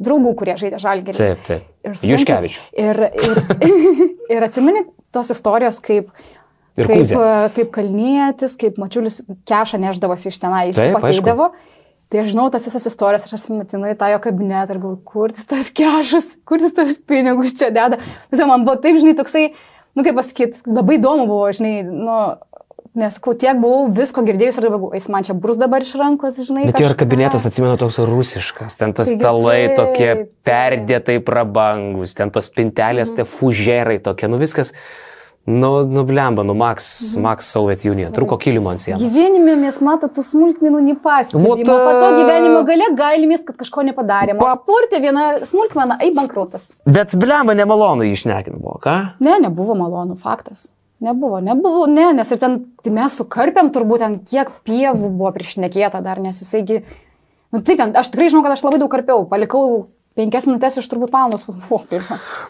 draugų, 0.00 0.34
kurie 0.38 0.54
žaidė 0.60 0.78
žalgerį. 0.80 1.16
Taip, 1.18 1.42
taip. 1.46 1.66
Ir 1.82 1.96
supranti, 1.96 2.12
Juškevičių. 2.14 2.62
Ir, 2.78 3.02
ir, 3.10 3.40
ir 4.36 4.46
atsimeni 4.46 4.84
tos 5.14 5.32
istorijos, 5.34 5.80
kaip, 5.84 6.12
Ir 6.78 6.86
kaip, 6.86 7.02
Kuzė. 7.02 7.18
kaip 7.56 7.72
kalnietis, 7.74 8.54
kaip 8.60 8.78
mačiulis 8.80 9.20
kešą 9.48 9.80
neždavosi 9.82 10.30
iš 10.30 10.38
tenai, 10.42 10.68
jis 10.70 10.78
Taip, 10.78 10.94
taip 10.94 11.08
ateidavo. 11.10 11.50
Tai 12.10 12.22
aš 12.24 12.32
žinau 12.32 12.48
tas 12.50 12.64
visas 12.66 12.86
istorijas, 12.90 13.26
aš 13.28 13.36
atsimenu 13.38 13.90
į 13.92 13.96
tą 13.98 14.08
jo 14.10 14.18
kabinetą 14.22 14.74
ir 14.74 14.80
galvoju, 14.82 15.00
kur 15.06 15.30
jis 15.30 15.46
tas 15.50 15.68
kešas, 15.70 16.32
kur 16.46 16.62
jis 16.62 16.74
tas 16.74 16.96
pinigus 17.06 17.54
čia 17.58 17.68
deda. 17.74 18.00
Visą 18.32 18.48
man 18.50 18.66
buvo 18.66 18.80
taip, 18.82 18.98
žinai, 18.98 19.14
toksai, 19.18 19.52
nu 19.94 20.06
kaip 20.06 20.18
pasakyti, 20.18 20.64
labai 20.66 20.98
įdomu 20.98 21.28
buvo, 21.30 21.52
žinai, 21.54 21.84
nu, 21.86 22.16
nes 22.98 23.18
kau 23.22 23.34
tiek 23.38 23.58
buvau 23.62 23.86
visko 23.94 24.24
girdėjus 24.26 24.58
ir 24.58 24.66
dabar 24.66 24.96
jis 24.98 25.06
man 25.14 25.26
čia 25.26 25.36
brus 25.38 25.60
dabar 25.60 25.84
iš 25.86 25.92
rankos, 26.00 26.40
žinai. 26.42 26.64
Bet 26.66 26.82
jo 26.82 26.88
ir 26.90 26.96
kabinetas, 26.98 27.46
atsimenu, 27.46 27.76
toks 27.78 28.00
rusiškas, 28.10 28.74
ten 28.80 28.94
tas 28.96 29.10
stalai 29.12 29.60
taip, 29.68 29.76
tokie 29.78 30.10
perdėtai 30.46 31.20
prabangus, 31.22 32.16
ten 32.18 32.34
tos 32.34 32.50
spintelės, 32.50 33.14
tie 33.14 33.26
fužerai 33.28 34.00
tokie, 34.02 34.26
nu 34.30 34.40
viskas, 34.42 34.74
nu, 35.44 35.84
nu 35.84 36.54
Max, 36.54 37.00
Mhm. 37.14 37.22
Max 37.22 37.50
Soviet 37.50 37.84
Union, 37.84 38.12
trūko 38.12 38.36
kilimo 38.38 38.70
ant 38.70 38.78
sienos. 38.80 39.00
Gyvenime 39.02 39.56
mes 39.56 39.80
mato 39.80 40.06
tų 40.06 40.22
smulkmenų 40.22 40.80
nepastebime. 40.92 41.46
Vot, 41.48 41.58
Po 41.64 41.76
to 42.00 42.08
e, 42.10 42.16
gyvenimo 42.20 42.64
gale 42.66 42.90
galimės, 42.94 43.44
kad 43.44 43.56
kažko 43.56 43.82
nepadarėm. 43.88 44.36
O 44.36 44.40
Pa- 44.40 44.56
spurtė 44.56 45.00
viena 45.00 45.38
smulkmena, 45.44 45.96
ei 46.00 46.12
bankrotas. 46.14 46.76
Bet 46.86 47.14
blemba 47.16 47.54
nemalonu 47.54 48.02
jį 48.04 48.12
išnekin 48.12 48.60
buvo, 48.60 48.78
ką? 48.82 49.14
Ne, 49.20 49.38
nebuvo 49.40 49.74
malonu, 49.74 50.16
faktas. 50.16 50.72
Nebuvo, 51.00 51.40
nebuvo, 51.40 51.86
ne, 51.88 52.12
nes 52.12 52.30
ir 52.30 52.38
ten 52.38 52.66
tai 52.84 52.90
mes 52.92 53.16
sukarpėm 53.16 53.70
turbūt 53.72 53.98
ten 54.04 54.18
kiek 54.18 54.50
pievų 54.68 55.08
buvo 55.16 55.32
priešnekėta 55.32 56.02
dar, 56.04 56.20
nes 56.20 56.42
jisaigi, 56.42 56.82
nu 57.52 57.60
ten, 57.64 57.96
aš 57.96 58.10
tikrai 58.12 58.28
žinau, 58.28 58.42
kad 58.44 58.52
aš 58.52 58.62
labai 58.66 58.78
daug 58.78 58.90
karpiau, 58.92 59.24
palikau 59.26 59.86
penkias 60.18 60.46
minutės 60.48 60.74
iš 60.80 60.88
turbūt 60.90 61.12
valandos 61.14 61.44
pokalbio. 61.46 62.00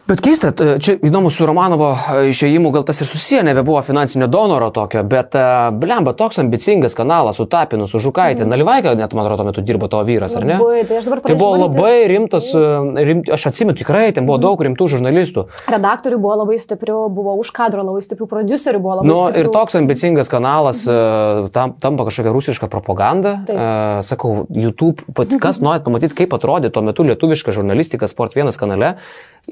Bet 0.09 0.23
keista, 0.25 0.49
čia 0.81 0.95
įdomu 1.05 1.29
su 1.33 1.45
Romanovo 1.49 1.91
e, 1.93 2.31
išėjimu, 2.33 2.71
gal 2.73 2.87
tas 2.89 3.03
ir 3.05 3.09
susiję, 3.11 3.43
nebebuvo 3.45 3.83
finansinio 3.85 4.31
donoro 4.33 4.71
tokio, 4.73 5.03
bet 5.05 5.37
e, 5.37 5.43
blemba, 5.77 6.15
toks 6.17 6.41
ambicingas 6.41 6.97
kanalas 6.97 7.37
su 7.37 7.45
Tapinu, 7.51 7.85
su 7.91 8.01
Žukaitė, 8.01 8.47
mm. 8.47 8.55
Nalivaika 8.55 8.95
net, 8.97 9.13
man 9.17 9.29
atrodo, 9.29 9.45
metu 9.51 9.65
dirbo 9.67 9.91
tavo 9.93 10.07
vyras, 10.09 10.37
ar 10.41 10.47
ne? 10.49 10.57
Labai, 10.57 10.87
tai 10.89 11.03
Tai 11.21 11.37
buvo 11.37 11.59
labai 11.61 12.09
rimtas, 12.11 12.49
e, 12.57 13.05
rimt, 13.11 13.29
aš 13.37 13.51
atsimenu 13.53 13.77
tikrai, 13.77 14.07
ten 14.17 14.25
buvo 14.29 14.41
daug 14.41 14.65
rimtų 14.65 14.89
žurnalistų. 14.97 15.47
Redaktorių 15.69 16.21
buvo 16.25 16.39
labai 16.41 16.57
stiprių, 16.65 16.99
buvo 17.13 17.37
už 17.45 17.53
kadro 17.57 17.85
labai 17.85 18.01
stiprių, 18.07 18.31
prodiuserių 18.31 18.81
buvo 18.81 18.99
labai 19.03 19.13
Nu, 19.13 19.19
stiprių. 19.27 19.45
ir 19.45 19.53
toks 19.53 19.79
ambicingas 19.83 20.33
kanalas 20.33 20.87
mhm. 20.89 21.53
tam, 21.53 21.77
tampa 21.77 22.09
kažkokia 22.09 22.33
rusiška 22.33 22.73
propaganda. 22.73 23.37
Taip. 23.45 23.61
Sakau, 24.07 24.47
YouTube, 24.55 25.05
pat, 25.15 25.33
kas 25.43 25.61
norit 25.61 25.85
pamatyti, 25.85 26.17
kaip 26.23 26.33
atrodė 26.37 26.71
tuo 26.73 26.83
metu 26.87 27.05
lietuviška 27.07 27.50
žurnalistika 27.53 28.09
Sport 28.09 28.37
1 28.37 28.57
kanale, 28.59 28.97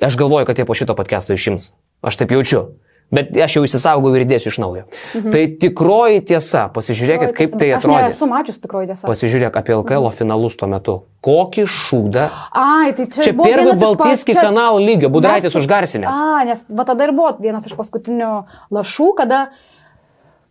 aš 0.03 0.17
galvoju, 0.17 0.47
kad 0.47 0.59
jie 0.59 0.65
po 0.69 0.75
šito 0.75 0.95
podcast'o 0.95 1.33
išims. 1.35 1.73
Aš 2.03 2.17
taip 2.17 2.31
jaučiu. 2.31 2.69
Bet 3.09 3.31
aš 3.41 3.55
jau 3.57 3.63
įsisaugau 3.65 4.11
ir 4.19 4.27
įdėsiu 4.27 4.51
iš 4.53 4.59
naujo. 4.61 4.83
Mhm. 5.17 5.31
Tai 5.33 5.43
tikroji 5.63 6.19
tiesa, 6.29 6.67
pasižiūrėkit, 6.75 7.31
kaip 7.33 7.55
tai 7.57 7.71
Aš 7.73 7.79
atrodė. 7.81 8.03
nesu 8.05 8.27
mačius 8.29 8.59
tikroji 8.61 8.91
tiesa. 8.91 9.09
Pasižiūrėk 9.09 9.57
apie 9.57 9.73
LKL 9.79 10.11
finalus 10.13 10.57
tuo 10.61 10.69
metu. 10.69 10.97
Kokį 11.25 11.65
šūdą. 11.65 12.27
Ai, 12.53 12.93
tai 12.93 13.07
čia, 13.09 13.23
Čia 13.25 13.33
iš 13.33 13.81
Baltiskį 13.81 14.35
pas- 14.37 14.45
kanalą 14.45 14.85
lygio, 14.85 15.09
Budraitis 15.09 15.49
mes- 15.49 15.57
užgarsinęs. 15.57 16.13
A, 16.21 16.45
nes 16.45 16.67
va 16.69 16.85
tada 16.85 17.05
ir 17.09 17.13
buvo 17.17 17.33
vienas 17.41 17.65
iš 17.65 17.73
paskutinių 17.81 18.45
lašų, 18.71 19.09
kada, 19.17 19.49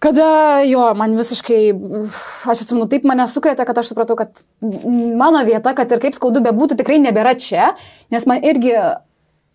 kada 0.03 0.61
jo, 0.67 0.83
man 0.97 1.15
visiškai, 1.17 1.61
aš 2.51 2.63
atsimenu, 2.63 2.87
taip 2.91 3.07
mane 3.07 3.25
sukrėtė, 3.29 3.65
kad 3.67 3.81
aš 3.81 3.91
supratau, 3.91 4.17
kad 4.19 4.43
mano 4.61 5.41
vieta, 5.47 5.73
kad 5.77 5.91
ir 5.91 6.03
kaip 6.03 6.17
skaudu 6.17 6.43
bebūtų, 6.45 6.77
tikrai 6.81 6.99
nebėra 7.01 7.33
čia, 7.41 7.71
nes 8.13 8.27
man 8.29 8.45
irgi, 8.45 8.75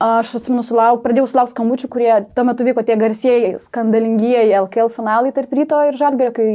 aš 0.02 0.32
atsimenu, 0.38 0.64
sulauk, 0.66 1.00
pradėjau 1.04 1.28
sulaukti 1.30 1.54
skambučių, 1.54 1.88
kurie 1.92 2.10
tuo 2.34 2.44
metu 2.48 2.66
vyko 2.66 2.82
tie 2.86 2.96
garsieji, 2.98 3.52
skandalingieji 3.62 4.54
LKL 4.58 4.90
finalai 4.92 5.30
tarp 5.36 5.52
ryto 5.54 5.78
ir 5.88 5.98
žalgerio, 5.98 6.32
kai, 6.34 6.46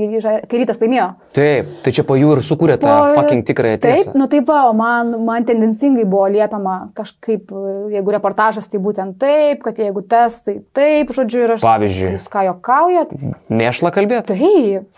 kai 0.52 0.61
rytas 0.61 0.82
laimėjo. 0.82 1.07
Taip, 1.38 1.69
tai 1.86 1.94
čia 1.95 2.06
po 2.07 2.18
jų 2.19 2.34
ir 2.36 2.44
sukūrė 2.48 2.78
tą 2.82 2.91
Po- 2.91 3.14
fucking 3.22 3.45
tikrąją 3.48 3.80
Taip, 3.84 4.02
tiesą. 4.02 4.15
nu 4.19 4.28
taip, 4.32 4.48
va, 4.49 4.65
man, 4.78 5.14
man 5.28 5.48
tendencingai 5.48 6.06
buvo 6.10 6.28
liepiama 6.34 6.78
kažkaip, 6.98 7.52
jeigu 7.94 8.15
reportažas, 8.18 8.68
tai 8.72 8.82
būtent 8.84 9.18
taip, 9.22 9.64
kad 9.65 9.80
jeigu 9.80 10.03
tas, 10.07 10.41
tai 10.45 10.60
taip, 10.76 11.14
žodžiu, 11.15 11.45
ir 11.48 11.56
aš... 11.57 11.64
Pavyzdžiui. 11.65 12.14
Jūs 12.18 12.30
ką 12.34 12.45
jokaujat? 12.52 13.15
Mėšlą 13.49 13.94
kalbėti? 13.95 14.36
Taip. 14.38 14.94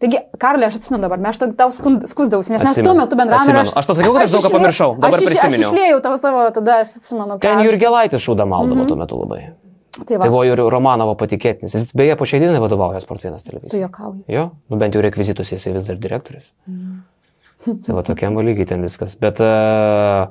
Taigi, 0.00 0.18
Karlė, 0.40 0.66
aš 0.70 0.78
atsimenu 0.80 1.02
dabar, 1.04 1.20
aš 1.28 1.38
tau- 1.42 1.70
skūsdavausi, 2.08 2.54
nes 2.54 2.62
mes 2.64 2.76
tuo 2.80 2.94
metu 2.96 3.16
bendravome. 3.20 3.44
Atsimenu. 3.44 3.72
Aš 3.76 3.86
tau 3.86 3.94
sakiau, 3.98 4.14
kad 4.16 4.22
aš 4.24 4.32
daug 4.32 4.44
ką 4.46 4.50
pamiršau, 4.56 4.94
dabar 4.96 5.18
aš 5.18 5.24
iš- 5.26 5.28
prisiminiau. 5.28 5.68
Aš 5.68 5.74
išlėjau 5.76 5.98
tau 6.06 6.14
savo, 6.22 6.44
tada 6.56 6.78
aš 6.80 6.94
atsimenu. 7.00 7.34
ką 7.36 7.40
Ten 7.44 7.58
aš- 7.58 7.66
Jurgelaitis 7.68 8.24
šūdą 8.24 8.46
maldavo 8.48 8.86
tuo 8.88 8.96
metu 8.96 9.18
labai. 9.20 9.42
Tai 10.06 10.16
va, 10.16 10.22
Tai 10.24 10.30
buvo 10.30 10.44
ir 10.48 10.56
Romanovo 10.72 11.14
patikėtinis. 11.20 11.74
Jis 11.74 11.90
beje 11.92 12.16
po 12.16 12.24
šiai 12.24 12.40
dienai 12.40 12.60
vadovauja 12.62 13.00
Sport 13.04 13.20
1 13.26 13.36
tu 13.44 13.50
televizijai. 13.50 13.82
jokauji. 13.84 14.24
Jo, 14.28 14.50
nu 14.70 14.76
bent 14.80 14.94
jau 14.94 15.02
rekvizitus 15.02 15.50
jisai 15.52 15.74
vis 15.74 15.84
dar 15.84 15.96
direktorius. 15.96 16.52
Tai 17.66 17.92
va 17.94 18.02
tokiam 18.02 18.32
lygiai 18.40 18.66
ten 18.66 18.80
viskas. 18.80 19.14
Bet 19.20 19.40
uh, 19.44 20.28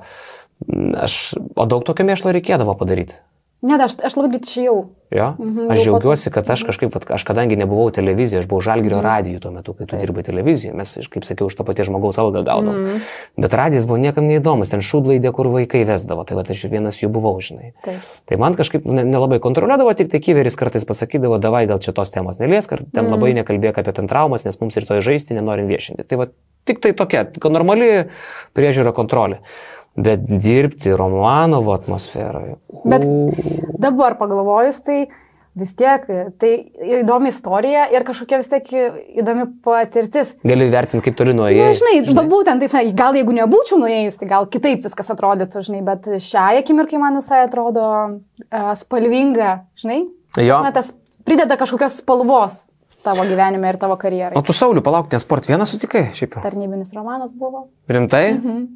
aš, 0.98 1.34
o 1.54 1.66
daug 1.66 1.84
tokio 1.86 2.04
mėšlo 2.08 2.32
reikėdavo 2.34 2.74
padaryti. 2.76 3.14
Ne, 3.62 3.76
aš, 3.76 3.98
aš 4.00 4.14
labai 4.16 4.30
greit 4.32 4.46
išėjau. 4.48 4.78
Jo? 5.10 5.24
Mhm, 5.42 5.66
Aš 5.74 5.80
džiaugiuosi, 5.82 6.30
kad 6.30 6.46
aš 6.54 6.62
kažkaip, 6.68 6.92
vat, 6.94 7.04
aš 7.10 7.24
kadangi 7.26 7.56
nebuvau 7.58 7.90
televizijoje, 7.92 8.44
aš 8.44 8.48
buvau 8.48 8.62
žalgerio 8.62 9.00
radijų 9.02 9.40
tuo 9.42 9.50
metu, 9.50 9.74
kai 9.74 9.88
tu 9.90 9.98
dirbai 9.98 10.22
televizijoje, 10.22 10.72
mes, 10.78 10.92
kaip 11.10 11.26
sakiau, 11.26 11.48
už 11.50 11.56
to 11.58 11.66
paties 11.66 11.88
žmogaus 11.90 12.16
algą 12.22 12.44
gaudavom. 12.46 12.78
Mhm. 12.86 13.00
Bet 13.42 13.56
radijas 13.58 13.88
buvo 13.90 13.98
niekam 13.98 14.28
neįdomus, 14.30 14.70
ten 14.70 14.80
šūdlaidė, 14.86 15.32
kur 15.34 15.50
vaikai 15.50 15.82
vesdavo, 15.88 16.22
tai 16.24 16.38
va 16.38 16.44
aš 16.46 16.62
vienas 16.70 17.02
jų 17.02 17.10
buvau, 17.10 17.34
žinai. 17.42 17.72
Taip. 17.84 18.06
Tai 18.30 18.38
man 18.40 18.54
kažkaip 18.54 18.86
ne- 18.86 19.04
nelabai 19.04 19.40
kontroliuodavo, 19.42 19.92
tik 19.98 20.12
tai 20.14 20.22
kyveris 20.22 20.56
kartais 20.56 20.86
pasakydavo, 20.86 21.40
davai 21.42 21.66
gal 21.66 21.82
čia 21.82 21.92
tos 21.92 22.08
temos 22.14 22.38
neliesk, 22.38 22.72
ar 22.72 22.86
ten 22.94 23.04
Mm. 23.04 23.10
labai 23.10 23.34
nekalbėk 23.34 23.82
apie 23.82 23.92
ten 23.92 24.06
traumas, 24.06 24.46
nes 24.46 24.60
mums 24.60 24.76
ir 24.76 24.86
to 24.86 24.94
žaisti 25.02 25.34
nenorim 25.34 25.66
viešinti. 25.66 26.06
Tai 26.06 26.16
va 26.22 26.26
tik 26.64 26.78
tai 26.80 26.92
tokia, 26.92 27.26
normali 27.50 28.06
priežiūra 28.54 28.94
kontrolė. 28.94 29.40
Bet 30.00 30.22
dirbti 30.26 30.92
Romanovo 30.96 31.74
atmosferoje. 31.76 32.56
Bet- 32.84 33.04
u, 33.04 33.30
Dabar 33.80 34.16
pagalvojus, 34.20 34.80
tai 34.86 35.00
vis 35.60 35.72
tiek, 35.76 36.04
tai 36.40 36.50
įdomi 37.00 37.32
istorija 37.32 37.88
ir 37.92 38.04
kažkokia 38.06 38.38
vis 38.40 38.48
tiek 38.52 38.68
įdomi 39.20 39.46
patirtis. 39.64 40.36
Gali 40.46 40.68
vertinti, 40.70 41.02
kaip 41.08 41.16
toli 41.18 41.34
Na, 41.34 41.42
nuėjai. 41.42 41.72
žinai, 41.80 41.94
žinai. 42.06 42.16
Va, 42.20 42.24
būtent, 42.30 42.64
tai 42.70 42.84
gal 42.96 43.18
jeigu 43.18 43.34
nebūčiau 43.34 43.80
nuėjus, 43.82 44.20
tai 44.20 44.28
gal 44.30 44.46
kitaip 44.52 44.84
viskas 44.86 45.10
atrodytų, 45.12 45.64
žinai, 45.66 45.82
bet 45.86 46.06
šią 46.22 46.46
akimirką 46.62 47.00
man 47.02 47.18
visai 47.18 47.42
atrodo 47.48 47.86
uh, 47.90 48.72
spalvinga, 48.78 49.64
žinai. 49.80 50.04
Jo. 50.38 50.60
Na, 50.62 50.70
tas 50.72 50.92
prideda 51.26 51.58
kažkokios 51.58 51.98
spalvos 52.04 52.66
tavo 53.02 53.24
gyvenime 53.26 53.68
ir 53.72 53.78
tavo 53.80 53.96
karjerai. 53.98 54.36
O 54.38 54.42
tu 54.44 54.52
Sauliu, 54.56 54.82
palauk, 54.84 55.10
nes 55.12 55.24
sport 55.24 55.48
vieną 55.50 55.66
sutikai, 55.68 56.10
šiaip 56.16 56.36
jau. 56.36 56.42
Tarnybinis 56.44 56.92
romanas 56.94 57.32
buvo. 57.34 57.66
Rimtai? 57.90 58.26
Mhm. 58.36 58.68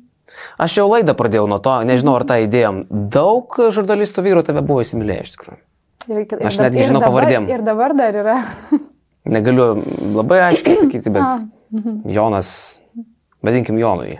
Aš 0.60 0.78
jau 0.78 0.86
laidą 0.88 1.14
pradėjau 1.18 1.46
nuo 1.50 1.60
to, 1.62 1.74
nežinau, 1.86 2.16
ar 2.18 2.24
tą 2.28 2.40
idėjom. 2.46 2.84
Daug 3.12 3.58
žurnalistų 3.76 4.24
vyrų 4.24 4.44
tave 4.46 4.64
buvo 4.64 4.84
įsimylėję 4.84 5.26
iš 5.26 5.34
tikrųjų. 5.36 5.60
Aš 6.44 6.60
netgi 6.60 6.88
žinau 6.88 7.02
pavardėm. 7.04 7.48
Ir 7.52 7.64
dabar 7.64 7.94
dar 7.96 8.16
yra. 8.22 8.36
Negaliu 9.24 9.70
labai 10.14 10.40
aiškiai 10.50 10.80
sakyti, 10.82 11.12
bet 11.12 11.24
A, 11.28 11.36
mhm. 11.72 12.02
Jonas, 12.12 12.50
vadinkim 13.44 13.80
Jonui. 13.80 14.18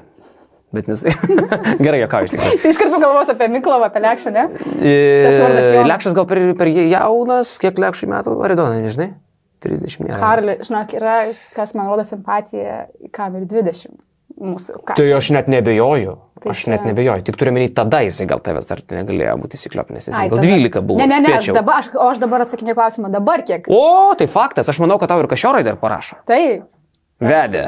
Bet 0.75 0.89
nes... 0.91 1.05
Gerai, 1.85 2.01
ką 2.11 2.25
iš 2.27 2.35
tikrųjų. 2.35 2.63
Tai 2.63 2.73
iškart 2.73 2.97
pagalvos 2.97 3.29
apie 3.31 3.51
Miklovą, 3.53 3.91
apie 3.93 4.01
Lekšą, 4.03 4.33
ne? 4.35 4.47
Jonas. 4.83 5.69
Lekšas 5.93 6.17
gal 6.17 6.27
per, 6.31 6.41
per 6.59 6.73
jaunas, 6.73 7.53
kiek 7.63 7.79
Lekšui 7.79 8.11
metų, 8.11 8.41
Aridonai, 8.49 8.81
nežinai? 8.83 9.13
30 9.65 10.03
metų. 10.03 10.19
Karli, 10.19 10.57
žinok, 10.67 10.97
yra, 10.99 11.15
kas 11.55 11.77
man 11.79 11.87
rodo 11.93 12.05
simpatiją, 12.09 12.83
kam 13.15 13.39
ir 13.39 13.47
20 13.49 13.95
mūsų. 14.41 14.81
Ka... 14.85 14.95
Tai 14.99 15.07
aš 15.19 15.31
net 15.37 15.49
nebejoju. 15.53 16.15
Tai 16.43 16.51
Aš 16.53 16.65
čia- 16.65 16.73
net 16.75 16.85
nebejoju. 16.85 17.23
Tik 17.25 17.37
turiu 17.41 17.53
menį, 17.57 17.69
tada 17.79 18.01
jisai 18.05 18.27
gal 18.29 18.41
tavęs 18.45 18.67
dar 18.69 18.83
negalėjo 18.93 19.37
būti 19.41 19.57
įsikliopinęs. 19.57 20.09
Jis 20.11 20.17
Ai, 20.19 20.29
gal 20.29 20.39
tada- 20.43 20.49
12 20.51 20.83
buvo. 20.85 20.99
Ne, 21.01 21.07
ne, 21.09 21.21
ne, 21.25 21.31
spėčiau. 21.39 21.55
dabar, 21.57 21.79
aš, 21.81 21.89
o 21.95 22.09
aš 22.11 22.19
dabar 22.21 22.45
atsakinėjau 22.45 22.77
klausimą, 22.81 23.11
dabar 23.15 23.43
kiek? 23.47 23.71
O, 23.73 24.13
tai 24.19 24.27
faktas, 24.29 24.69
aš 24.69 24.81
manau, 24.83 24.99
kad 25.01 25.09
tau 25.15 25.21
ir 25.23 25.29
kažiorai 25.31 25.63
dar 25.65 25.77
parašo. 25.81 26.19
Tai, 26.29 26.41
Vedė. 27.23 27.65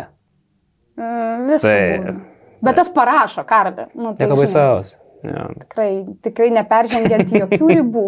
mm, 0.99 1.47
viskas. 1.49 1.63
Tai- 1.63 2.15
Bet 2.63 2.77
tas 2.77 2.89
parašo, 2.91 3.45
Karli. 3.47 3.87
Nu, 3.95 4.15
tai, 4.17 4.27
Nieko 4.27 4.37
žinai, 4.37 4.45
baisaus. 4.45 4.95
Ja. 5.25 5.47
Tikrai, 5.63 5.91
tikrai 6.25 6.51
neperžengiant 6.51 7.31
jokių 7.41 7.69
ribų. 7.81 8.07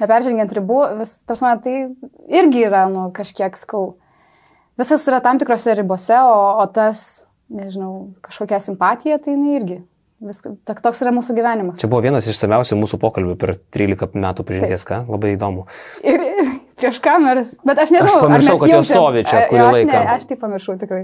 Neperžengiant 0.00 0.52
ribų, 0.52 0.80
vis, 1.00 1.12
tarsi, 1.24 1.52
tai 1.64 1.76
irgi 2.28 2.66
yra, 2.68 2.82
nu, 2.92 3.06
kažkiek 3.16 3.56
skau. 3.56 3.94
Visas 4.76 5.06
yra 5.08 5.22
tam 5.24 5.38
tikrose 5.40 5.72
ribose, 5.78 6.18
o, 6.20 6.60
o 6.60 6.66
tas, 6.68 7.26
nežinau, 7.50 8.14
kažkokia 8.26 8.60
simpatija, 8.62 9.18
tai 9.22 9.36
jinai 9.36 9.60
irgi. 9.60 9.78
Viskas, 10.16 10.54
toks 10.80 11.02
yra 11.04 11.10
mūsų 11.12 11.34
gyvenimas. 11.36 11.76
Čia 11.76 11.90
buvo 11.92 12.00
vienas 12.00 12.24
iš 12.24 12.38
samiausių 12.40 12.78
mūsų 12.80 12.96
pokalbių 13.02 13.34
per 13.36 13.50
13 13.76 14.14
metų 14.16 14.46
pažinties, 14.48 14.86
ką? 14.88 15.02
Labai 15.12 15.34
įdomu. 15.34 15.66
Ir, 16.00 16.22
ir 16.24 16.54
prieš 16.80 17.00
kameras. 17.04 17.50
Bet 17.60 17.82
aš 17.82 17.92
nežinau, 17.92 18.14
Aš 18.14 18.24
pamiršau, 18.24 18.54
kad 18.62 18.72
jaučiam- 18.72 18.96
stovi 18.96 19.24
čia 19.28 19.42
kurį 19.50 19.60
jo, 19.60 19.66
aš 19.66 19.76
laiką. 19.76 20.00
Aš 20.14 20.24
tai 20.30 20.38
pamiršau 20.40 20.78
tikrai. 20.80 21.02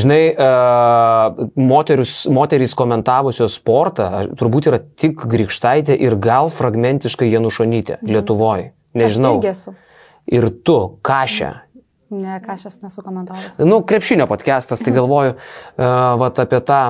Žinai, 0.00 0.22
uh, 0.32 1.44
moteris, 1.60 2.14
moterys 2.32 2.72
komentavusios 2.80 3.58
sportą 3.60 4.08
turbūt 4.32 4.70
yra 4.72 4.80
tik 4.80 5.20
Grikštaitė 5.28 6.00
ir 6.00 6.16
gal 6.16 6.48
fragmentiškai 6.48 7.28
Janušonytė 7.34 8.00
Lietuvoje. 8.00 8.72
Nežinau. 8.96 9.36
Mhm. 9.36 9.44
Irgi 9.44 9.52
esu. 9.52 9.76
Ir 10.32 10.48
tu, 10.64 10.78
Kašė. 11.04 11.52
Ne, 12.14 12.36
ką 12.42 12.54
aš 12.54 12.66
esu 12.70 12.84
nesu 12.84 13.02
komentavęs. 13.02 13.58
Nu, 13.66 13.80
krepšinio 13.86 14.26
podcastas, 14.30 14.82
tai 14.84 14.92
galvoju, 14.94 15.34
uh, 15.34 15.84
vat 16.20 16.38
apie 16.42 16.60
tą 16.62 16.80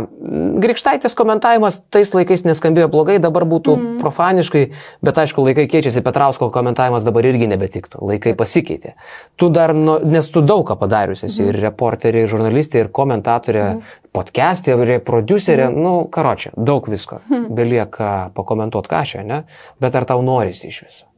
Grikštaitės 0.64 1.16
komentavimas 1.16 1.78
tais 1.92 2.12
laikais 2.14 2.44
neskambėjo 2.44 2.90
blogai, 2.92 3.16
dabar 3.22 3.46
būtų 3.48 3.76
mm. 3.78 3.94
profaniškai, 4.02 4.64
bet 5.04 5.20
aišku, 5.22 5.44
laikai 5.48 5.66
keičiasi, 5.70 6.02
Petrausko 6.04 6.50
komentavimas 6.54 7.06
dabar 7.06 7.26
irgi 7.30 7.48
nebetiktų, 7.50 8.02
laikai 8.10 8.34
pasikeitė. 8.38 8.94
Tu 9.40 9.48
dar, 9.54 9.74
nu, 9.76 9.96
nes 10.04 10.28
tu 10.32 10.44
daug 10.44 10.66
ką 10.68 10.76
padarius 10.80 11.24
esi, 11.24 11.40
mm. 11.42 11.52
ir 11.52 11.60
reporterė, 11.68 12.26
ir 12.26 12.34
žurnalistė, 12.34 12.84
ir 12.84 12.92
komentatorė, 12.94 13.64
mm. 13.70 13.96
podcast'ė, 14.16 14.76
ir 14.84 14.94
producerė, 15.06 15.70
mm. 15.70 15.80
nu, 15.86 15.96
karočią, 16.12 16.54
daug 16.56 16.90
visko. 16.90 17.22
Mm. 17.30 17.48
Belieka 17.56 18.12
pakomentuoti 18.36 18.92
kažką, 18.92 19.26
ne? 19.30 19.42
Bet 19.80 19.96
ar 19.96 20.08
tau 20.08 20.22
norisi 20.26 20.70
iš 20.72 20.84
viso? 20.86 21.13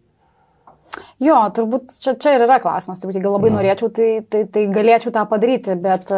Jo, 1.23 1.39
turbūt 1.57 1.97
čia, 1.97 2.13
čia 2.21 2.37
ir 2.37 2.45
yra 2.45 2.61
klausimas, 2.61 3.01
turbūt 3.01 3.17
jeigu 3.17 3.33
labai 3.33 3.53
Na. 3.53 3.61
norėčiau, 3.61 3.89
tai, 3.95 4.11
tai, 4.29 4.45
tai 4.53 4.67
galėčiau 4.69 5.15
tą 5.15 5.23
padaryti, 5.31 5.73
bet 5.81 6.13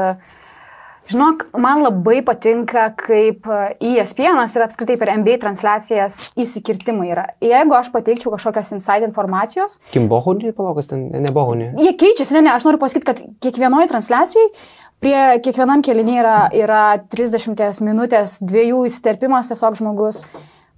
žinok, 1.08 1.44
man 1.62 1.84
labai 1.84 2.16
patinka, 2.26 2.88
kaip 2.98 3.46
ESPN 3.78 4.42
ir 4.42 4.64
apskritai 4.66 4.98
per 4.98 5.12
NBA 5.20 5.38
transliacijas 5.44 6.18
įsikirtimai 6.34 7.12
yra. 7.14 7.28
Jeigu 7.44 7.78
aš 7.78 7.92
pateikčiau 7.94 8.34
kažkokios 8.34 8.74
inside 8.74 9.06
informacijos. 9.06 9.78
Kim 9.94 10.10
Bohunį, 10.10 10.50
palaukos, 10.58 10.90
ten 10.90 11.06
nebohunį. 11.28 11.76
Jie 11.78 11.94
keičiasi, 12.02 12.34
ne, 12.34 12.48
ne, 12.48 12.56
aš 12.58 12.66
noriu 12.66 12.82
pasakyti, 12.82 13.08
kad 13.12 13.24
kiekvienoje 13.46 13.92
transliacijoje 13.94 14.50
Prie 14.98 15.38
kiekvienam 15.44 15.82
kelinį 15.86 16.14
yra, 16.18 16.36
yra 16.58 16.82
30 17.14 17.84
minutės, 17.86 18.40
dviejų 18.42 18.80
įsterpimas, 18.88 19.46
tiesiog 19.46 19.76
žmogus 19.78 20.24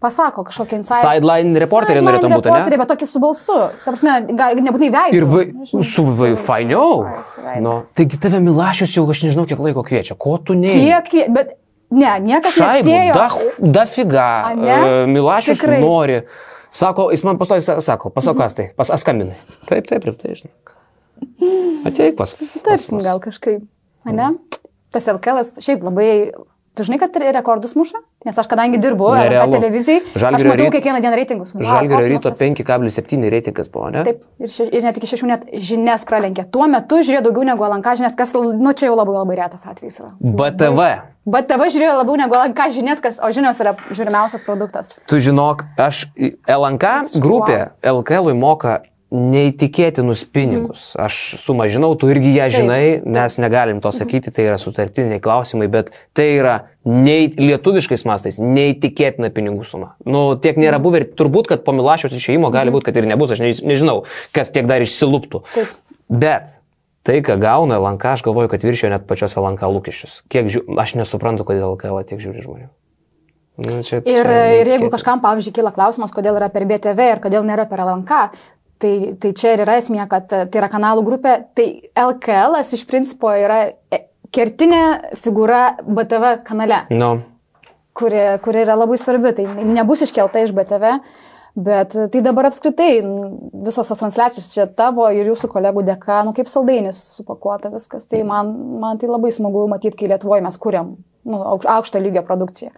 pasako 0.01 0.45
kažkokią 0.49 0.81
insight. 0.81 1.03
Sideline 1.03 1.61
reporterį 1.61 2.03
norėtum 2.05 2.33
būti, 2.33 2.53
ne? 2.55 2.79
Bet 2.81 2.91
tokį 2.91 3.09
su 3.09 3.21
balsu. 3.23 3.57
Ta 3.85 3.93
prasme, 3.93 4.17
gal 4.39 4.57
nebūtinai 4.57 4.91
veidu. 4.95 5.19
Ir 5.19 5.27
vai, 5.29 5.45
su 5.69 6.05
vai, 6.09 6.31
fainiau. 6.41 7.05
Nu, 7.61 7.75
taigi 7.97 8.21
tave 8.23 8.41
Milašius 8.45 8.97
jau 8.97 9.05
aš 9.13 9.25
nežinau, 9.27 9.47
kiek 9.51 9.61
laiko 9.61 9.85
kviečia. 9.87 10.17
Ko 10.21 10.39
tu 10.41 10.57
ne? 10.59 10.73
Kiek, 11.09 11.29
bet 11.37 11.53
ne, 11.93 12.15
niekas 12.25 12.57
Šaibų, 12.57 12.89
neatėjo. 12.89 13.19
Da, 13.19 13.69
da 13.77 13.85
figa. 13.91 14.29
Uh, 14.55 14.89
Milašius 15.11 15.61
Tikrai. 15.61 15.83
nori. 15.85 16.23
Sako, 16.71 17.09
jis 17.11 17.25
man 17.27 17.39
pastovi 17.39 17.65
sako, 17.67 18.13
pasako, 18.15 18.39
kas 18.45 18.55
tai, 18.57 18.69
pas 18.79 18.93
askambinai. 18.95 19.37
Taip, 19.67 19.89
taip, 19.91 20.05
taip, 20.07 20.17
tai 20.21 20.37
žinai. 20.39 20.55
Ateik 21.91 22.17
pas. 22.17 22.33
Tarsim 22.65 23.03
gal 23.03 23.21
kažkaip, 23.23 23.65
ne? 24.07 24.31
Tas 24.95 25.07
LKL 25.11 25.43
šiaip 25.63 25.83
labai 25.87 26.09
Tu 26.79 26.85
žinai, 26.87 27.01
kad 27.03 27.17
rekordus 27.35 27.75
muša? 27.75 27.99
Nes 28.25 28.37
aš 28.39 28.47
kadangi 28.47 28.79
dirbu 28.79 29.09
televizijai, 29.51 30.05
aš 30.15 30.45
matau 30.47 30.69
ryt... 30.69 30.75
kiekvieną 30.77 31.01
dieną 31.03 31.17
reitingus. 31.19 31.51
Wow, 31.57 31.65
Žalgirio 31.67 32.07
ryto 32.13 32.31
5,7 32.31 33.31
reitingas 33.33 33.71
buvo, 33.73 33.89
ne? 33.91 34.05
Taip, 34.07 34.23
ir, 34.39 34.53
še, 34.53 34.69
ir 34.71 34.87
net 34.87 35.01
iki 35.01 35.09
6 35.11 35.27
net 35.27 35.49
žinias 35.57 36.07
pralenkė. 36.07 36.47
Tuo 36.55 36.69
metu 36.71 37.01
žiūrėjo 37.03 37.25
daugiau 37.27 37.49
negu 37.49 37.67
LNK 37.67 37.97
žinias, 38.03 38.15
kas, 38.19 38.37
nu 38.37 38.75
čia 38.77 38.91
jau 38.93 38.99
labai 39.01 39.17
labai 39.19 39.41
retas 39.43 39.67
atvejis 39.67 39.99
yra. 40.03 40.13
BTV. 40.21 40.87
BTV 41.31 41.67
žiūrėjo 41.75 41.97
labiau 41.99 42.21
negu 42.23 42.39
LNK 42.39 42.69
žinias, 42.79 43.03
kas, 43.03 43.19
o 43.19 43.33
žinios 43.35 43.59
yra 43.65 43.75
žiūrimiausias 43.91 44.47
produktas. 44.47 44.95
Tu 45.11 45.19
žinok, 45.27 45.67
aš 45.81 46.07
LNK 46.47 47.19
grupė 47.19 47.59
wow. 47.59 47.99
LKL 47.99 48.31
moka 48.39 48.79
neįtikėtinus 49.11 50.23
pinigus. 50.31 50.85
Mm. 50.95 51.03
Aš 51.07 51.19
sumažinau, 51.43 51.91
tu 51.99 52.11
irgi 52.13 52.31
ją 52.37 52.47
žinai, 52.55 52.83
Taip. 53.01 53.09
mes 53.17 53.39
negalim 53.43 53.83
to 53.83 53.91
sakyti, 53.95 54.31
tai 54.35 54.47
yra 54.47 54.59
sutartiniai 54.61 55.23
klausimai, 55.23 55.67
bet 55.73 55.91
tai 56.17 56.29
yra 56.37 56.55
nei, 56.87 57.29
lietuviškais 57.35 58.07
mastais 58.07 58.39
neįtikėtina 58.43 59.33
pinigų 59.35 59.67
suma. 59.67 59.93
Nu, 60.07 60.39
tiek 60.39 60.59
nėra 60.61 60.79
mm. 60.79 60.87
buvę 60.87 61.03
ir 61.03 61.09
turbūt, 61.19 61.51
kad 61.51 61.67
po 61.67 61.75
Milašiaus 61.77 62.15
išėjimo 62.17 62.53
gali 62.55 62.71
mhm. 62.71 62.79
būti, 62.79 62.89
kad 62.89 63.01
ir 63.03 63.11
nebus, 63.11 63.35
aš 63.35 63.63
nežinau, 63.67 64.03
kas 64.37 64.55
tiek 64.55 64.71
dar 64.71 64.83
išsilūptų. 64.85 65.43
Taip. 65.57 65.79
Bet 66.11 66.61
tai, 67.07 67.19
ką 67.27 67.39
gauna 67.43 67.81
Lanka, 67.83 68.15
aš 68.15 68.23
galvoju, 68.27 68.51
kad 68.53 68.67
viršio 68.67 68.93
net 68.93 69.09
pačios 69.11 69.35
Lanka 69.39 69.71
lūkesčius. 69.71 70.21
Kiek 70.31 70.51
žiū... 70.53 70.63
Aš 70.79 70.95
nesuprantu, 71.01 71.47
kodėl 71.49 71.73
LKL 71.75 72.07
tiek 72.07 72.23
žiūri 72.23 72.45
žmonių. 72.45 72.71
Nu, 73.61 73.83
čia, 73.85 73.99
ir, 74.09 74.25
čia 74.25 74.45
ir 74.63 74.71
jeigu 74.73 74.89
kažkam, 74.93 75.21
pavyzdžiui, 75.21 75.53
kyla 75.59 75.73
klausimas, 75.77 76.15
kodėl 76.17 76.39
yra 76.39 76.49
per 76.53 76.65
BTV 76.69 77.09
ir 77.13 77.21
kodėl 77.21 77.45
nėra 77.45 77.67
per 77.69 77.83
LNK, 77.85 78.21
Tai, 78.81 78.93
tai 79.21 79.33
čia 79.37 79.55
ir 79.55 79.65
yra 79.67 79.77
esmė, 79.77 80.01
kad 80.09 80.31
tai 80.31 80.57
yra 80.57 80.71
kanalų 80.73 81.05
grupė. 81.05 81.35
Tai 81.57 81.67
LKL 82.07 82.57
iš 82.63 82.87
principo 82.89 83.29
yra 83.37 83.67
e, 83.69 84.05
kertinė 84.33 85.17
figūra 85.21 85.65
BTV 85.85 86.39
kanale. 86.47 86.87
No. 86.95 87.11
Kuri, 87.97 88.23
kuri 88.41 88.63
yra 88.65 88.79
labai 88.81 88.97
svarbi. 89.01 89.35
Tai 89.37 89.45
nebus 89.69 90.07
iškelta 90.07 90.47
iš 90.47 90.55
BTV. 90.57 90.95
Bet 91.61 91.97
tai 92.13 92.21
dabar 92.23 92.47
apskritai 92.47 93.03
visos 93.67 93.89
tos 93.91 93.99
transliacijos 93.99 94.53
čia 94.53 94.69
tavo 94.71 95.09
ir 95.11 95.29
jūsų 95.33 95.51
kolegų 95.51 95.83
dėka, 95.89 96.21
nu 96.25 96.33
kaip 96.33 96.49
saldainis 96.49 97.01
supakuota 97.19 97.73
viskas. 97.73 98.07
Tai 98.09 98.23
man, 98.25 98.53
man 98.81 99.01
tai 99.01 99.11
labai 99.11 99.33
smagu 99.35 99.65
matyti, 99.69 99.99
kai 99.99 100.13
Lietuvoje 100.13 100.45
mes 100.47 100.57
kuriam 100.63 100.95
nu, 101.27 101.41
aukšto 101.59 102.01
lygio 102.01 102.23
produkciją. 102.25 102.71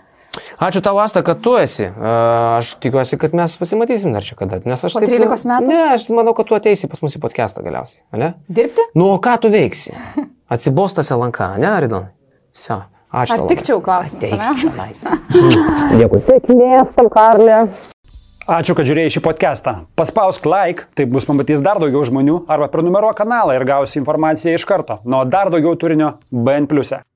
Ačiū 0.63 0.81
tau, 0.85 0.97
Asta, 1.03 1.21
kad 1.27 1.43
tu 1.45 1.57
esi. 1.61 1.89
Aš 1.89 2.77
tikiuosi, 2.81 3.19
kad 3.21 3.35
mes 3.37 3.57
pasimatysim 3.61 4.15
dar 4.17 4.25
čia 4.25 4.39
kada. 4.39 4.63
Nes 4.65 4.81
aš 4.81 4.97
po 4.97 5.03
13 5.05 5.29
taip, 5.29 5.51
metų? 5.51 5.69
Ne, 5.69 5.83
aš 5.93 6.07
manau, 6.15 6.33
kad 6.39 6.49
tu 6.49 6.57
ateisi 6.57 6.89
pas 6.89 7.03
mus 7.05 7.19
į 7.19 7.21
podcastą 7.23 7.65
galiausiai. 7.67 8.05
Ne? 8.17 8.33
Dirbti? 8.49 8.87
Nu, 8.97 9.11
o 9.13 9.21
ką 9.23 9.37
tu 9.45 9.53
veiksi? 9.53 9.93
Atsibostas 10.53 11.13
LNK, 11.13 11.53
ne, 11.61 11.69
Aridon? 11.69 12.09
Visi. 12.53 12.81
Ačiū. 13.13 13.37
Ar 13.37 13.43
tik 13.45 13.61
čia 13.61 13.75
jau 13.75 13.83
klausimas? 13.85 15.03
Dėkui. 16.01 16.23
Sėkmės 16.25 16.95
tam, 16.97 17.11
Karlė. 17.13 17.59
Ačiū, 18.49 18.75
kad 18.75 18.89
žiūrėjai 18.89 19.13
šį 19.13 19.21
podcastą. 19.23 19.75
Paspausk 20.01 20.49
like, 20.49 20.89
taip 20.97 21.13
bus 21.13 21.29
pamatys 21.29 21.61
dar 21.63 21.79
daugiau 21.79 22.03
žmonių, 22.09 22.41
arba 22.51 22.73
prenumeruok 22.73 23.21
kanalą 23.21 23.55
ir 23.59 23.69
gausi 23.69 24.01
informaciją 24.01 24.57
iš 24.57 24.65
karto. 24.67 24.99
Nuo 25.05 25.23
dar 25.29 25.53
daugiau 25.53 25.77
turinio 25.77 26.17
BN⁇. 26.33 26.67
E. 26.97 27.12